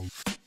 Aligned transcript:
Bye. 0.00 0.39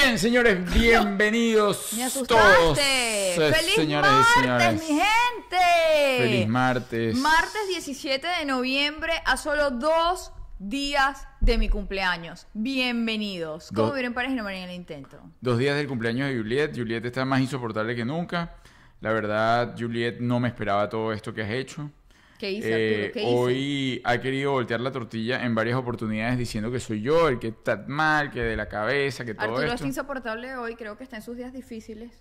Bien, 0.00 0.16
señores, 0.16 0.72
bienvenidos 0.74 1.92
Me 1.94 2.08
todos. 2.24 2.78
¡Feliz 2.78 3.74
señores 3.74 4.08
y 4.12 4.14
martes, 4.14 4.32
señores. 4.40 4.72
mi 4.74 4.86
gente! 4.86 6.18
Feliz 6.18 6.46
martes. 6.48 7.16
Martes 7.16 7.68
17 7.68 8.24
de 8.38 8.44
noviembre, 8.44 9.12
a 9.24 9.36
solo 9.36 9.72
dos 9.72 10.30
días 10.60 11.26
de 11.40 11.58
mi 11.58 11.68
cumpleaños. 11.68 12.46
Bienvenidos. 12.54 13.70
¿Cómo 13.74 13.88
Do- 13.88 13.94
vieron 13.94 14.14
pareja 14.14 14.34
y 14.34 14.36
no 14.36 14.48
en 14.48 14.68
el 14.68 14.76
intento? 14.76 15.20
Dos 15.40 15.58
días 15.58 15.76
del 15.76 15.88
cumpleaños 15.88 16.28
de 16.28 16.36
Juliet. 16.36 16.70
Juliet 16.76 17.04
está 17.04 17.24
más 17.24 17.40
insoportable 17.40 17.96
que 17.96 18.04
nunca. 18.04 18.54
La 19.00 19.12
verdad, 19.12 19.74
Juliet 19.76 20.20
no 20.20 20.38
me 20.38 20.46
esperaba 20.46 20.88
todo 20.88 21.12
esto 21.12 21.34
que 21.34 21.42
has 21.42 21.50
hecho. 21.50 21.90
¿Qué 22.38 22.52
hice, 22.52 22.68
Eh, 22.70 23.04
Arturo? 23.06 23.12
¿Qué 23.14 23.20
hice? 23.22 23.34
hoy 23.34 24.00
ha 24.04 24.20
querido 24.20 24.52
voltear 24.52 24.80
la 24.80 24.92
tortilla 24.92 25.44
en 25.44 25.54
varias 25.54 25.76
oportunidades 25.76 26.38
diciendo 26.38 26.70
que 26.70 26.78
soy 26.80 27.00
yo 27.02 27.28
el 27.28 27.38
que 27.38 27.48
está 27.48 27.84
mal, 27.88 28.30
que 28.30 28.40
de 28.42 28.56
la 28.56 28.68
cabeza, 28.68 29.24
que 29.24 29.34
todo 29.34 29.44
Arturo 29.44 29.62
esto. 29.62 29.74
está 29.74 29.86
insoportable 29.86 30.54
hoy, 30.56 30.76
creo 30.76 30.96
que 30.96 31.04
está 31.04 31.16
en 31.16 31.22
sus 31.22 31.36
días 31.36 31.52
difíciles. 31.52 32.12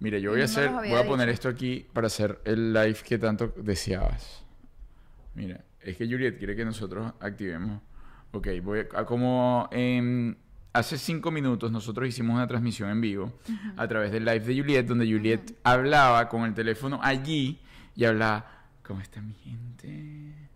Mira, 0.00 0.18
yo 0.18 0.32
voy 0.32 0.40
a 0.40 0.44
hacer, 0.46 0.68
voy 0.70 0.92
a 0.94 1.06
poner 1.06 1.28
dicho. 1.28 1.34
esto 1.34 1.48
aquí 1.48 1.86
para 1.92 2.08
hacer 2.08 2.40
el 2.44 2.72
live 2.72 2.96
que 3.04 3.18
tanto 3.18 3.52
deseabas. 3.56 4.44
Mira, 5.34 5.64
es 5.80 5.96
que 5.96 6.06
Juliet 6.06 6.38
quiere 6.38 6.56
que 6.56 6.64
nosotros 6.64 7.12
activemos. 7.20 7.80
Ok, 8.32 8.48
voy 8.62 8.80
a, 8.80 9.04
como 9.04 9.68
em, 9.70 10.34
hace 10.72 10.98
cinco 10.98 11.30
minutos 11.30 11.70
nosotros 11.70 12.08
hicimos 12.08 12.34
una 12.34 12.46
transmisión 12.48 12.90
en 12.90 13.00
vivo 13.00 13.32
a 13.76 13.86
través 13.86 14.10
del 14.10 14.24
live 14.24 14.40
de 14.40 14.56
Juliet, 14.60 14.86
donde 14.86 15.06
Juliet 15.06 15.52
hablaba 15.62 16.28
con 16.28 16.44
el 16.44 16.54
teléfono 16.54 16.98
allí 17.02 17.60
y 17.94 18.04
hablaba, 18.04 18.61
¿cómo 18.82 19.00
está 19.00 19.20
mi 19.20 19.34
gente? 19.34 20.48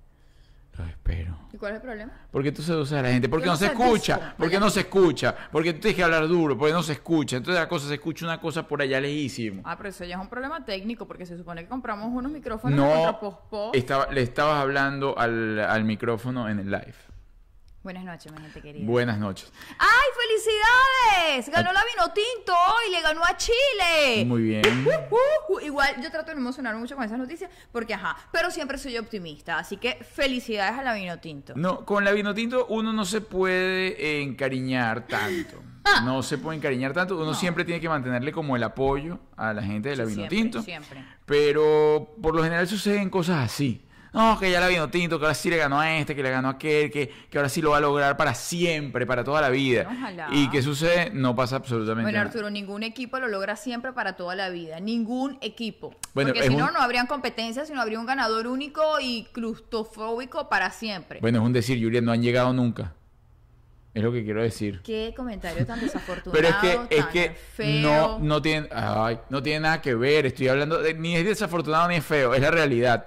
Los 0.76 0.88
espero. 0.88 1.38
¿Y 1.52 1.56
cuál 1.56 1.72
es 1.72 1.76
el 1.76 1.82
problema? 1.82 2.12
¿Por 2.30 2.42
qué 2.42 2.52
tú 2.52 2.60
seduces 2.60 2.98
a 2.98 3.02
la 3.02 3.08
gente? 3.08 3.28
Porque 3.30 3.46
no, 3.46 3.52
no 3.52 3.58
se 3.58 3.66
escucha. 3.66 4.34
Porque 4.36 4.60
no 4.60 4.68
se 4.68 4.80
escucha. 4.80 5.34
Porque 5.50 5.72
tú 5.72 5.80
tienes 5.80 5.96
que 5.96 6.02
hablar 6.02 6.28
duro. 6.28 6.58
Porque 6.58 6.74
no 6.74 6.82
se 6.82 6.92
escucha. 6.92 7.38
Entonces 7.38 7.58
la 7.60 7.68
cosa 7.68 7.88
se 7.88 7.94
escucha 7.94 8.26
una 8.26 8.38
cosa 8.38 8.68
por 8.68 8.82
allá 8.82 9.00
lejísimo. 9.00 9.62
Ah, 9.64 9.76
pero 9.78 9.88
eso 9.88 10.04
ya 10.04 10.16
es 10.16 10.20
un 10.20 10.28
problema 10.28 10.64
técnico, 10.66 11.06
porque 11.06 11.24
se 11.24 11.38
supone 11.38 11.62
que 11.62 11.68
compramos 11.68 12.10
unos 12.12 12.30
micrófonos 12.30 12.76
No, 12.76 13.18
contra 13.18 13.70
estaba, 13.72 14.12
le 14.12 14.20
estabas 14.20 14.60
hablando 14.60 15.18
al, 15.18 15.58
al 15.60 15.84
micrófono 15.84 16.48
en 16.50 16.58
el 16.58 16.70
live. 16.70 16.94
Buenas 17.86 18.02
noches, 18.02 18.32
mi 18.32 18.40
gente 18.42 18.60
querida. 18.60 18.84
Buenas 18.84 19.16
noches. 19.16 19.52
¡Ay, 19.78 20.08
felicidades! 21.30 21.48
Ganó 21.54 21.72
la 21.72 21.80
vino 21.84 22.12
tinto 22.12 22.52
hoy, 22.52 22.90
le 22.90 23.00
ganó 23.00 23.20
a 23.24 23.36
Chile. 23.36 24.24
Muy 24.26 24.42
bien. 24.42 24.62
Uh, 24.84 25.54
uh, 25.54 25.60
igual 25.60 25.94
yo 26.02 26.10
trato 26.10 26.30
de 26.30 26.34
no 26.34 26.40
emocionarme 26.40 26.80
mucho 26.80 26.96
con 26.96 27.04
esas 27.04 27.16
noticias 27.16 27.48
porque 27.70 27.94
ajá, 27.94 28.16
pero 28.32 28.50
siempre 28.50 28.76
soy 28.78 28.98
optimista, 28.98 29.56
así 29.60 29.76
que 29.76 30.02
felicidades 30.02 30.76
a 30.76 30.82
la 30.82 30.94
vino 30.94 31.20
tinto. 31.20 31.52
No, 31.54 31.84
con 31.84 32.04
la 32.04 32.10
vino 32.10 32.34
tinto 32.34 32.66
uno 32.70 32.92
no 32.92 33.04
se 33.04 33.20
puede 33.20 34.20
encariñar 34.22 35.06
tanto. 35.06 35.62
No 36.04 36.24
se 36.24 36.38
puede 36.38 36.56
encariñar 36.58 36.92
tanto. 36.92 37.14
Uno 37.14 37.26
Ah. 37.26 37.28
No. 37.28 37.34
siempre 37.34 37.64
tiene 37.64 37.80
que 37.80 37.88
mantenerle 37.88 38.32
como 38.32 38.56
el 38.56 38.64
apoyo 38.64 39.20
a 39.36 39.52
la 39.52 39.62
gente 39.62 39.90
de 39.90 39.96
la 39.96 40.02
vino 40.04 40.16
Siempre, 40.22 40.36
tinto. 40.36 40.62
siempre. 40.62 41.04
Pero 41.24 42.16
por 42.20 42.34
lo 42.34 42.42
general 42.42 42.66
suceden 42.66 43.08
cosas 43.10 43.44
así. 43.44 43.85
No, 44.16 44.38
que 44.40 44.50
ya 44.50 44.60
la 44.60 44.68
vino 44.68 44.88
tinto, 44.88 45.18
que 45.18 45.26
ahora 45.26 45.34
sí 45.34 45.50
le 45.50 45.58
ganó 45.58 45.78
a 45.78 45.98
este, 45.98 46.16
que 46.16 46.22
le 46.22 46.30
ganó 46.30 46.48
a 46.48 46.52
aquel, 46.52 46.90
que, 46.90 47.08
que 47.30 47.36
ahora 47.38 47.50
sí 47.50 47.60
lo 47.60 47.70
va 47.72 47.76
a 47.76 47.80
lograr 47.80 48.16
para 48.16 48.34
siempre, 48.34 49.04
para 49.06 49.22
toda 49.22 49.42
la 49.42 49.50
vida. 49.50 49.86
Ojalá. 49.92 50.28
¿Y 50.32 50.48
qué 50.48 50.62
sucede? 50.62 51.10
No 51.12 51.36
pasa 51.36 51.56
absolutamente 51.56 52.02
Bueno, 52.02 52.16
nada. 52.18 52.30
Arturo, 52.30 52.48
ningún 52.48 52.82
equipo 52.82 53.18
lo 53.18 53.28
logra 53.28 53.56
siempre 53.56 53.92
para 53.92 54.14
toda 54.16 54.34
la 54.34 54.48
vida. 54.48 54.80
Ningún 54.80 55.36
equipo. 55.42 55.94
Bueno, 56.14 56.32
Porque 56.32 56.48
si 56.48 56.56
no, 56.56 56.66
un- 56.68 56.72
no 56.72 56.80
habrían 56.80 57.06
competencias, 57.06 57.68
sino 57.68 57.80
habría 57.82 58.00
un 58.00 58.06
ganador 58.06 58.46
único 58.46 58.82
y 59.00 59.28
claustrofóbico 59.32 60.48
para 60.48 60.70
siempre. 60.70 61.20
Bueno, 61.20 61.38
es 61.40 61.44
un 61.44 61.52
decir, 61.52 61.78
Juliet, 61.82 62.02
no 62.02 62.12
han 62.12 62.22
llegado 62.22 62.52
nunca. 62.52 62.94
Es 63.92 64.02
lo 64.02 64.12
que 64.12 64.24
quiero 64.24 64.42
decir. 64.42 64.80
Qué 64.82 65.12
comentario 65.16 65.66
tan 65.66 65.80
desafortunado. 65.80 66.32
Pero 66.32 66.48
es 66.48 66.88
que, 66.88 66.96
es 66.98 67.06
que 67.06 67.30
feo. 67.54 67.82
no, 67.82 68.18
no 68.18 68.42
tiene, 68.42 68.68
ay, 68.72 69.18
no 69.30 69.42
tiene 69.42 69.60
nada 69.60 69.80
que 69.82 69.94
ver. 69.94 70.26
Estoy 70.26 70.48
hablando, 70.48 70.78
de- 70.80 70.94
ni 70.94 71.16
es 71.16 71.24
desafortunado 71.24 71.88
ni 71.88 71.96
es 71.96 72.04
feo, 72.04 72.34
es 72.34 72.40
la 72.40 72.50
realidad. 72.50 73.06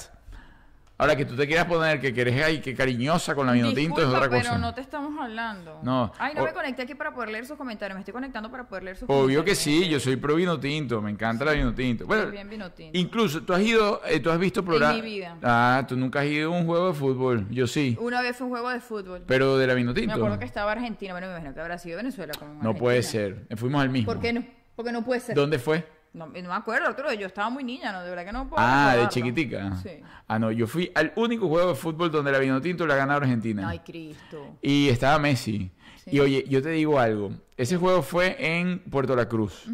Ahora 1.02 1.16
que 1.16 1.24
tú 1.24 1.34
te 1.38 1.48
quieras 1.48 1.66
poner 1.66 2.02
que 2.02 2.14
quieres 2.14 2.44
ay, 2.44 2.60
que 2.60 2.76
cariñosa 2.76 3.34
con 3.34 3.48
la 3.48 3.54
vino 3.54 3.74
tinto 3.74 4.02
es 4.02 4.08
otra 4.08 4.28
cosa. 4.28 4.42
pero 4.42 4.58
no 4.58 4.74
te 4.74 4.82
estamos 4.82 5.18
hablando. 5.18 5.80
No, 5.82 6.12
Ay, 6.20 6.34
no 6.36 6.42
o- 6.42 6.46
me 6.46 6.52
conecté 6.52 6.82
aquí 6.82 6.94
para 6.94 7.14
poder 7.14 7.30
leer 7.30 7.46
sus 7.46 7.56
comentarios. 7.56 7.96
Me 7.96 8.02
estoy 8.02 8.12
conectando 8.14 8.52
para 8.52 8.68
poder 8.68 8.84
leer 8.84 8.98
sus 8.98 9.10
Obvio 9.10 9.46
que 9.46 9.52
comentarios. 9.54 9.60
sí, 9.60 9.88
yo 9.88 9.98
soy 10.02 10.18
pro 10.18 10.36
vino 10.36 10.60
tinto, 10.60 11.02
me 11.02 11.10
encanta 11.10 11.46
la 11.46 11.54
vino 11.54 11.74
tinto. 11.74 12.06
Bueno, 12.06 12.24
También 12.24 12.50
vino 12.50 12.70
tinto. 12.74 12.98
incluso 13.00 13.42
tú 13.44 13.54
has 13.54 13.62
ido, 13.62 14.02
eh, 14.10 14.20
tú 14.20 14.30
has 14.30 14.38
visto 14.38 14.62
programas. 14.62 14.98
mi 14.98 15.02
vida. 15.10 15.38
Ah, 15.42 15.86
tú 15.88 15.96
nunca 15.96 16.20
has 16.20 16.26
ido 16.26 16.54
a 16.54 16.58
un 16.58 16.66
juego 16.66 16.88
de 16.90 16.94
fútbol, 16.94 17.48
yo 17.50 17.66
sí, 17.66 17.98
Una 18.02 18.22
vez 18.22 18.36
fue 18.36 18.48
un 18.48 18.52
juego 18.52 18.70
de 18.70 18.82
fútbol. 18.82 19.24
pero 19.26 19.58
de 19.58 19.68
la 19.68 19.76
vino 19.76 19.94
me 19.94 20.12
acuerdo 20.14 20.38
que 20.38 20.44
estaba 20.46 20.74
Argentina. 20.74 21.14
Bueno, 21.14 21.28
me 21.28 21.34
imagino 21.34 21.54
que 21.54 21.62
habrá 21.62 21.78
sido 21.78 21.96
Venezuela. 21.96 22.34
No 22.62 22.76
puede 22.76 23.04
ser, 23.04 23.48
fuimos 23.56 23.82
al 23.82 23.90
mismo. 23.90 24.12
¿Por 24.12 24.22
qué 24.22 24.34
no? 24.34 24.44
Porque 24.76 24.92
no 24.92 25.04
puede 25.06 25.22
ser. 25.22 25.34
¿Dónde 25.34 25.60
fue? 25.60 25.86
No, 26.12 26.26
no 26.28 26.32
me 26.34 26.54
acuerdo, 26.54 26.88
Arturo. 26.88 27.14
Yo 27.14 27.28
estaba 27.28 27.50
muy 27.50 27.64
niña, 27.64 27.92
¿no? 27.92 28.02
De 28.04 28.10
verdad 28.10 28.26
que 28.26 28.32
no 28.32 28.50
puedo. 28.50 28.62
Ah, 28.66 28.96
de 28.98 29.08
chiquitica. 29.10 29.76
Sí. 29.78 30.02
Ah, 30.28 30.40
no, 30.40 30.52
yo 30.52 30.66
fui 30.68 30.92
al 30.96 31.14
único 31.16 31.48
juego 31.48 31.70
de 31.70 31.76
fútbol 31.76 32.10
donde 32.12 32.32
la 32.32 32.40
vino 32.40 32.60
tinto 32.62 32.88
la 32.88 32.96
ganó 32.96 33.14
Argentina. 33.14 33.68
Ay, 33.70 33.80
Cristo. 33.80 34.58
Y 34.62 34.90
estaba 34.90 35.20
Messi. 35.20 35.70
Sí. 36.04 36.12
Y 36.16 36.20
oye, 36.20 36.46
yo 36.48 36.62
te 36.64 36.70
digo 36.70 37.00
algo. 37.00 37.32
Ese 37.58 37.78
juego 37.78 38.02
fue 38.02 38.36
en 38.40 38.80
Puerto 38.80 39.16
La 39.16 39.28
Cruz. 39.30 39.66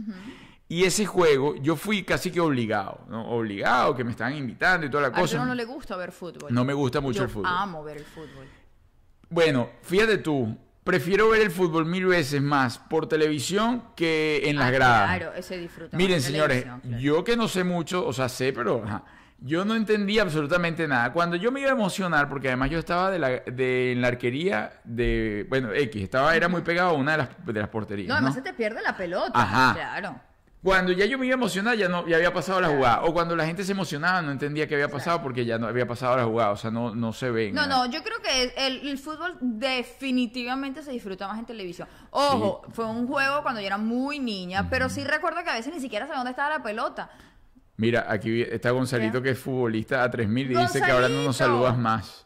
Y 0.68 0.84
ese 0.84 1.06
juego, 1.06 1.56
yo 1.58 1.76
fui 1.76 2.04
casi 2.04 2.32
que 2.32 2.42
obligado, 2.42 3.00
¿no? 3.08 3.30
Obligado, 3.30 3.96
que 3.96 4.04
me 4.04 4.12
estaban 4.12 4.36
invitando 4.36 4.88
y 4.88 4.90
toda 4.90 5.04
la 5.04 5.08
A 5.10 5.12
cosa. 5.12 5.36
Arturo 5.38 5.46
no 5.46 5.56
le 5.56 5.64
gusta 5.66 5.96
ver 5.96 6.12
fútbol. 6.12 6.52
No 6.54 6.66
me 6.66 6.74
gusta 6.74 7.00
mucho 7.00 7.20
Yo 7.20 7.24
el 7.26 7.30
fútbol. 7.30 7.52
amo 7.54 7.84
ver 7.84 7.98
el 7.98 8.06
fútbol. 8.06 8.48
Bueno, 9.30 9.70
fíjate 9.84 10.18
tú, 10.18 10.58
prefiero 10.86 11.30
ver 11.30 11.42
el 11.42 11.52
fútbol 11.52 11.86
mil 11.86 12.06
veces 12.06 12.42
más 12.42 12.78
por 12.78 13.10
televisión 13.10 13.84
que 13.96 14.44
en 14.46 14.56
las 14.56 14.68
Ah, 14.68 14.72
gradas. 14.72 15.18
Claro, 15.18 15.34
ese 15.36 15.58
disfruta. 15.58 15.98
Miren, 15.98 16.22
señores, 16.22 16.64
claro. 16.64 16.80
yo 17.00 17.24
que 17.26 17.36
no 17.36 17.50
sé 17.50 17.66
mucho, 17.66 18.06
o 18.08 18.14
sea, 18.14 18.30
sé, 18.30 18.54
pero 18.54 18.84
ajá, 18.86 19.04
yo 19.40 19.66
no 19.66 19.76
entendía 19.76 20.22
absolutamente 20.22 20.88
nada. 20.88 21.12
Cuando 21.12 21.36
yo 21.36 21.52
me 21.52 21.60
iba 21.60 21.70
a 21.72 21.74
emocionar, 21.74 22.30
porque 22.30 22.48
además 22.48 22.70
yo 22.70 22.80
estaba 22.80 23.12
de 23.12 23.20
la, 23.20 23.30
de, 23.30 23.92
en 23.92 24.02
la 24.02 24.08
arquería 24.10 24.80
de, 24.84 25.46
bueno, 25.50 25.74
X, 25.74 26.04
estaba, 26.04 26.36
era 26.36 26.48
muy 26.48 26.62
pegado 26.62 26.92
a 26.92 26.94
una 26.94 27.14
de 27.14 27.18
las, 27.18 27.30
de 27.46 27.54
las 27.60 27.70
porterías. 27.70 28.08
No, 28.08 28.14
¿no? 28.14 28.18
además 28.20 28.36
se 28.36 28.42
te 28.42 28.54
pierde 28.54 28.82
la 28.82 28.96
pelota. 28.96 29.32
Ajá. 29.34 29.74
Claro. 29.74 30.22
Cuando 30.66 30.94
ya 30.94 31.06
yo 31.06 31.20
me 31.20 31.28
iba 31.28 31.36
a 31.36 31.38
emocionar, 31.38 31.78
ya 31.78 31.88
no 31.88 32.08
ya 32.08 32.16
había 32.16 32.34
pasado 32.34 32.60
la 32.60 32.70
jugada. 32.70 33.04
O 33.04 33.14
cuando 33.14 33.36
la 33.36 33.46
gente 33.46 33.64
se 33.64 33.74
emocionaba, 33.74 34.24
no 34.24 34.32
entendía 34.32 34.68
qué 34.68 34.74
había 34.74 34.90
pasado 34.90 35.22
porque 35.22 35.46
ya 35.46 35.60
no 35.60 35.68
había 35.68 35.88
pasado 35.88 36.18
la 36.18 36.24
jugada. 36.24 36.50
O 36.50 36.58
sea, 36.58 36.72
no, 36.72 36.96
no 36.96 37.14
se 37.14 37.30
ven. 37.30 37.54
No, 37.54 37.68
no, 37.68 37.86
yo 37.86 38.02
creo 38.02 38.20
que 38.20 38.52
el, 38.58 38.88
el 38.88 38.98
fútbol 38.98 39.38
definitivamente 39.40 40.82
se 40.82 40.90
disfruta 40.90 41.28
más 41.28 41.38
en 41.38 41.46
televisión. 41.46 41.88
Ojo, 42.10 42.64
fue 42.72 42.84
un 42.86 43.06
juego 43.06 43.44
cuando 43.44 43.62
yo 43.62 43.68
era 43.68 43.78
muy 43.78 44.18
niña, 44.18 44.68
pero 44.68 44.90
sí 44.90 45.04
recuerdo 45.04 45.44
que 45.44 45.52
a 45.52 45.54
veces 45.54 45.72
ni 45.72 45.80
siquiera 45.80 46.08
sabía 46.08 46.18
dónde 46.18 46.32
estaba 46.32 46.50
la 46.50 46.64
pelota. 46.64 47.12
Mira, 47.78 48.08
aquí 48.10 48.42
está 48.42 48.72
Gonzalito, 48.72 49.20
¿Qué? 49.22 49.26
que 49.26 49.30
es 49.34 49.40
futbolista 49.40 50.02
a 50.02 50.10
3000 50.10 50.52
y 50.52 50.56
dice 50.56 50.82
que 50.82 50.92
ahora 50.92 51.10
no 51.10 51.26
nos 51.26 51.38
saludas 51.38 51.78
más. 51.78 52.25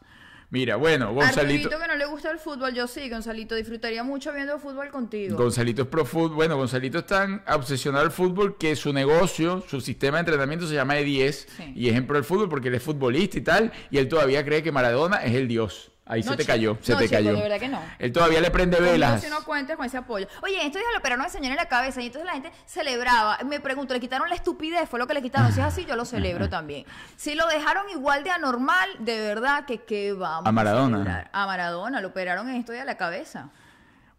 Mira, 0.52 0.74
bueno, 0.76 1.12
Gonzalito. 1.14 1.68
Arturito 1.68 1.78
que 1.80 1.86
no 1.86 1.96
le 1.96 2.06
gusta 2.06 2.30
el 2.32 2.38
fútbol, 2.38 2.74
yo 2.74 2.88
sí, 2.88 3.08
Gonzalito, 3.08 3.54
disfrutaría 3.54 4.02
mucho 4.02 4.32
viendo 4.32 4.58
fútbol 4.58 4.88
contigo. 4.90 5.36
Gonzalito 5.36 5.82
es 5.82 5.88
pro 5.88 6.04
fútbol. 6.04 6.34
Bueno, 6.34 6.56
Gonzalito 6.56 6.98
es 6.98 7.06
tan 7.06 7.42
obsesionado 7.48 8.04
al 8.04 8.10
fútbol 8.10 8.58
que 8.58 8.74
su 8.74 8.92
negocio, 8.92 9.64
su 9.68 9.80
sistema 9.80 10.16
de 10.16 10.20
entrenamiento 10.22 10.66
se 10.66 10.74
llama 10.74 10.96
E10 10.98 11.46
Sí. 11.56 11.72
y 11.76 11.88
es 11.88 11.94
en 11.96 12.04
pro 12.06 12.16
del 12.16 12.24
fútbol 12.24 12.48
porque 12.48 12.66
él 12.68 12.74
es 12.74 12.82
futbolista 12.82 13.38
y 13.38 13.42
tal. 13.42 13.72
Y 13.92 13.98
él 13.98 14.08
todavía 14.08 14.44
cree 14.44 14.62
que 14.64 14.72
Maradona 14.72 15.18
es 15.24 15.34
el 15.36 15.46
dios. 15.46 15.89
Ahí 16.06 16.22
No, 16.22 16.32
se 16.32 16.36
te 16.38 16.42
chico. 16.42 16.52
cayó, 16.52 16.78
se 16.80 16.92
No, 16.92 16.98
te 16.98 17.04
chico, 17.04 17.16
cayó. 17.18 17.34
de 17.36 17.42
verdad 17.42 17.60
que 17.60 17.68
no. 17.68 17.80
Él 18.00 18.12
todavía 18.12 18.40
le 18.40 18.50
prende 18.50 18.80
velas. 18.80 19.22
si 19.22 19.30
no 19.30 19.44
cuentes 19.44 19.76
con 19.76 19.86
ese 19.86 19.96
apoyo. 19.96 20.26
Oye, 20.42 20.56
esto 20.66 20.78
ya 20.78 20.84
lo 20.92 20.98
operaron 20.98 21.24
al 21.24 21.30
señor 21.30 21.52
en 21.52 21.56
la 21.56 21.66
cabeza 21.66 22.02
y 22.02 22.06
entonces 22.06 22.26
la 22.26 22.32
gente 22.32 22.50
celebraba. 22.66 23.38
Me 23.46 23.60
pregunto, 23.60 23.94
¿le 23.94 24.00
quitaron 24.00 24.28
la 24.28 24.34
estupidez? 24.34 24.88
Fue 24.88 24.98
lo 24.98 25.06
que 25.06 25.14
le 25.14 25.22
quitaron. 25.22 25.52
Si 25.52 25.60
es 25.60 25.66
así, 25.66 25.84
yo 25.84 25.94
lo 25.94 26.04
celebro 26.04 26.48
también. 26.50 26.84
Si 27.16 27.36
lo 27.36 27.46
dejaron 27.46 27.88
igual 27.90 28.24
de 28.24 28.30
anormal, 28.30 28.88
de 28.98 29.20
verdad 29.20 29.64
que 29.66 29.78
qué 29.84 30.12
vamos 30.12 30.46
A 30.48 30.52
Maradona. 30.52 31.28
A 31.32 31.46
Maradona, 31.46 32.00
lo 32.00 32.08
operaron 32.08 32.48
en 32.48 32.56
esto 32.56 32.72
de 32.72 32.84
la 32.84 32.96
cabeza. 32.96 33.50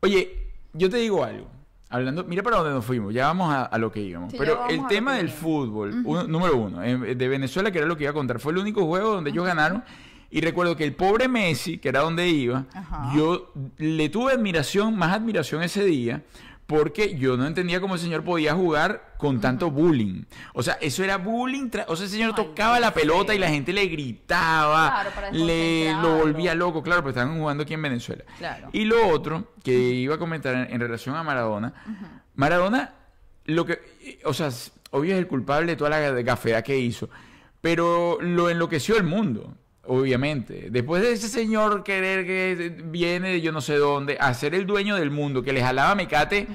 Oye, 0.01 0.47
yo 0.73 0.89
te 0.89 0.97
digo 0.97 1.23
algo. 1.23 1.49
Hablando, 1.89 2.23
mira 2.23 2.41
para 2.41 2.55
dónde 2.57 2.71
nos 2.73 2.85
fuimos, 2.85 3.13
ya 3.13 3.25
vamos 3.27 3.53
a, 3.53 3.63
a 3.65 3.77
lo 3.77 3.91
que 3.91 3.99
íbamos. 3.99 4.31
Sí, 4.31 4.37
ya 4.37 4.43
Pero 4.45 4.65
el 4.69 4.87
tema 4.87 5.15
del 5.15 5.29
fútbol, 5.29 6.03
uno- 6.05 6.23
número 6.23 6.55
uno, 6.55 6.81
eh, 6.83 7.15
de 7.15 7.27
Venezuela, 7.27 7.69
que 7.69 7.79
era 7.79 7.85
lo 7.87 7.97
que 7.97 8.03
iba 8.05 8.11
a 8.11 8.13
contar, 8.13 8.39
fue 8.39 8.53
el 8.53 8.59
único 8.59 8.85
juego 8.85 9.11
donde 9.15 9.31
ellos 9.31 9.45
ganaron. 9.45 9.83
Y 10.31 10.41
recuerdo 10.41 10.77
que 10.77 10.85
el 10.85 10.93
pobre 10.93 11.27
Messi, 11.27 11.77
que 11.77 11.89
era 11.89 11.99
donde 12.01 12.27
iba, 12.29 12.65
Ajá. 12.73 13.11
yo 13.15 13.51
le 13.77 14.07
tuve 14.09 14.31
admiración, 14.31 14.97
más 14.97 15.13
admiración 15.13 15.61
ese 15.61 15.83
día, 15.83 16.23
porque 16.67 17.17
yo 17.17 17.35
no 17.35 17.45
entendía 17.45 17.81
cómo 17.81 17.95
el 17.95 17.99
señor 17.99 18.23
podía 18.23 18.53
jugar 18.53 19.15
con 19.17 19.41
tanto 19.41 19.69
bullying. 19.69 20.23
O 20.53 20.63
sea, 20.63 20.75
eso 20.79 21.03
era 21.03 21.17
bullying. 21.17 21.69
O 21.87 21.97
sea, 21.97 22.05
el 22.05 22.11
señor 22.11 22.29
Ay, 22.29 22.45
tocaba 22.45 22.79
la 22.79 22.93
pelota 22.93 23.35
y 23.35 23.39
la 23.39 23.49
gente 23.49 23.73
le 23.73 23.87
gritaba, 23.87 25.03
Claro, 25.03 25.37
le 25.37 25.91
lo 25.95 26.19
volvía 26.19 26.55
loco, 26.55 26.81
claro, 26.81 27.01
pero 27.01 27.09
estaban 27.09 27.37
jugando 27.37 27.63
aquí 27.63 27.73
en 27.73 27.81
Venezuela. 27.81 28.23
Claro. 28.37 28.69
Y 28.71 28.85
lo 28.85 29.05
otro 29.09 29.51
que 29.63 29.73
iba 29.73 30.15
a 30.15 30.17
comentar 30.17 30.55
en, 30.55 30.73
en 30.73 30.79
relación 30.79 31.13
a 31.17 31.23
Maradona, 31.23 31.73
Maradona, 32.35 32.93
lo 33.45 33.65
que, 33.65 34.21
o 34.23 34.33
sea, 34.33 34.49
obvio 34.91 35.13
es 35.13 35.19
el 35.19 35.27
culpable 35.27 35.71
de 35.71 35.75
toda 35.75 35.89
la 35.89 35.99
gafea 36.21 36.61
que 36.61 36.77
hizo, 36.79 37.09
pero 37.59 38.17
lo 38.21 38.49
enloqueció 38.49 38.95
el 38.95 39.03
mundo. 39.03 39.55
Obviamente, 39.83 40.67
después 40.69 41.01
de 41.01 41.11
ese 41.13 41.27
señor 41.27 41.83
querer 41.83 42.25
que 42.25 42.81
viene 42.85 43.29
de 43.29 43.41
yo 43.41 43.51
no 43.51 43.61
sé 43.61 43.75
dónde 43.77 44.17
a 44.19 44.33
ser 44.33 44.53
el 44.53 44.65
dueño 44.67 44.95
del 44.95 45.09
mundo, 45.09 45.41
que 45.41 45.53
le 45.53 45.61
jalaba 45.63 45.95
mecate 45.95 46.47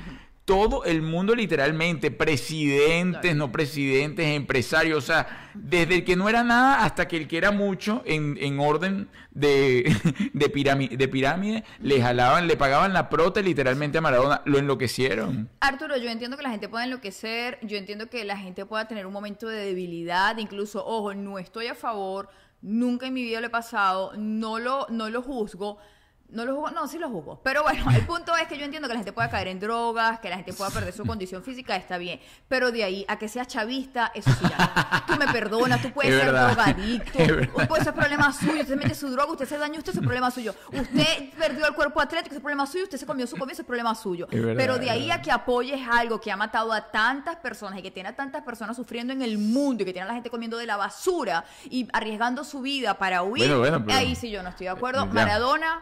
todo 0.45 0.85
el 0.85 1.03
mundo 1.03 1.35
literalmente, 1.35 2.13
presidentes, 2.13 3.21
Claro. 3.21 3.37
no 3.37 3.51
presidentes, 3.51 4.25
empresarios, 4.29 4.99
o 4.99 5.07
sea, 5.07 5.51
desde 5.55 5.97
el 5.97 6.05
que 6.05 6.15
no 6.15 6.29
era 6.29 6.45
nada 6.45 6.85
hasta 6.85 7.09
que 7.09 7.17
el 7.17 7.27
que 7.27 7.37
era 7.37 7.51
mucho 7.51 8.03
en, 8.07 8.39
en 8.41 8.61
orden 8.61 9.09
de, 9.33 9.93
de, 10.33 10.49
pirámide, 10.49 10.97
de 10.97 11.09
pirámide, 11.09 11.65
le 11.81 12.01
jalaban, 12.01 12.47
le 12.47 12.57
pagaban 12.57 12.93
la 12.93 13.09
prota 13.09 13.43
literalmente 13.43 13.99
a 13.99 14.01
Maradona, 14.01 14.43
lo 14.45 14.59
enloquecieron. 14.59 15.49
Arturo, 15.59 15.97
yo 15.97 16.09
entiendo 16.11 16.37
que 16.37 16.45
la 16.45 16.51
gente 16.51 16.69
pueda 16.69 16.85
enloquecer, 16.85 17.59
yo 17.63 17.77
entiendo 17.77 18.09
que 18.09 18.25
la 18.25 18.39
gente 18.39 18.65
pueda 18.67 18.87
tener 18.87 19.05
un 19.05 19.13
momento 19.13 19.49
de 19.49 19.65
debilidad, 19.65 20.39
incluso, 20.39 20.87
ojo, 20.87 21.13
no 21.13 21.41
estoy 21.41 21.67
a 21.67 21.75
favor, 21.75 22.29
nunca 22.61 23.07
en 23.07 23.15
mi 23.15 23.23
vida 23.23 23.41
lo 23.41 23.47
he 23.47 23.51
pasado, 23.51 24.13
no 24.17 24.59
lo, 24.59 24.87
no 24.89 25.09
lo 25.11 25.23
juzgo. 25.23 25.79
No 26.29 26.45
lo 26.45 26.55
juzgo, 26.57 26.71
no, 26.73 26.89
sí 26.89 26.99
lo 26.99 27.09
juzgo. 27.09 27.41
Pero 27.45 27.63
bueno, 27.63 27.85
el 27.95 28.05
punto 28.07 28.37
es 28.37 28.49
que 28.49 28.59
yo 28.59 28.65
entiendo 28.65 28.89
que 28.89 28.95
la 28.95 28.99
gente 28.99 29.13
pueda 29.13 29.31
caer 29.31 29.49
en 29.49 29.61
drogas, 29.61 30.19
que 30.21 30.29
la 30.29 30.37
gente 30.37 30.53
pueda 30.53 30.71
perder 30.71 30.93
su 30.93 31.05
condición 31.07 31.43
física, 31.43 31.77
está 31.77 31.99
bien. 31.99 32.21
Pero 32.49 32.73
de 32.73 32.83
ahí 32.85 33.05
a 33.09 33.17
que 33.19 33.29
seas 33.29 33.47
chavista, 33.47 34.11
eso 34.15 34.31
sí 34.31 34.45
ya. 34.49 35.05
no. 35.07 35.15
Tú 35.15 35.19
me 35.25 35.33
perdonas, 35.33 35.81
tú 35.81 35.93
puedes 35.93 36.13
Es 36.13 36.19
ser 36.21 36.27
verdad. 36.33 36.49
drogadicto, 36.55 37.67
puede 37.69 37.85
ser 37.85 37.95
problema 37.95 38.33
suyo, 38.33 38.63
usted 38.63 38.77
mete 38.77 38.95
su 38.95 39.09
droga, 39.11 39.31
usted 39.33 39.47
se 39.47 39.57
dañó, 39.59 39.79
usted 39.79 39.93
es 39.95 39.99
problema 40.01 40.31
suyo. 40.31 40.55
Usted 40.73 41.31
perdió 41.39 41.67
el 41.67 41.75
cuerpo 41.75 42.01
atlético, 42.01 42.35
es 42.35 42.41
problema 42.41 42.67
suyo, 42.67 42.85
usted 42.85 42.99
se 42.99 43.07
comió 43.07 43.27
su 43.27 43.37
comida, 43.37 43.55
es 43.61 43.65
problema 43.65 43.95
suyo. 43.95 44.27
Es 44.31 44.41
verdad, 44.43 44.57
Pero 44.57 44.79
de 44.79 44.91
ahí 44.91 45.11
a 45.11 45.23
que 45.23 45.31
apoyes 45.31 45.81
algo 45.89 46.21
que 46.21 46.33
ha 46.33 46.37
matado 46.37 46.73
a 46.73 46.91
tantas 46.91 47.37
personas 47.37 47.79
y 47.79 47.83
que 47.83 47.91
tiene 47.93 48.09
a 48.11 48.17
tantas 48.17 48.43
personas 48.43 48.77
sufriendo 48.77 49.13
en 49.13 49.23
el 49.23 49.39
mundo 49.39 49.83
y 49.83 49.87
que 49.87 49.93
tiene 49.93 50.05
a 50.07 50.09
la 50.09 50.15
gente 50.15 50.29
comiendo 50.31 50.57
de 50.59 50.67
la 50.67 50.77
basura 50.77 51.45
y 51.71 51.89
arriesgando 51.93 52.43
su 52.45 52.61
vida 52.63 52.99
para 52.99 53.23
huir, 53.23 53.45
Bueno, 53.55 53.59
bueno, 53.79 53.95
ahí 53.95 54.15
sí 54.17 54.31
yo 54.31 54.43
no 54.43 54.49
estoy 54.51 54.65
de 54.67 54.71
acuerdo. 54.71 55.05
Ya. 55.07 55.13
Maradona, 55.13 55.81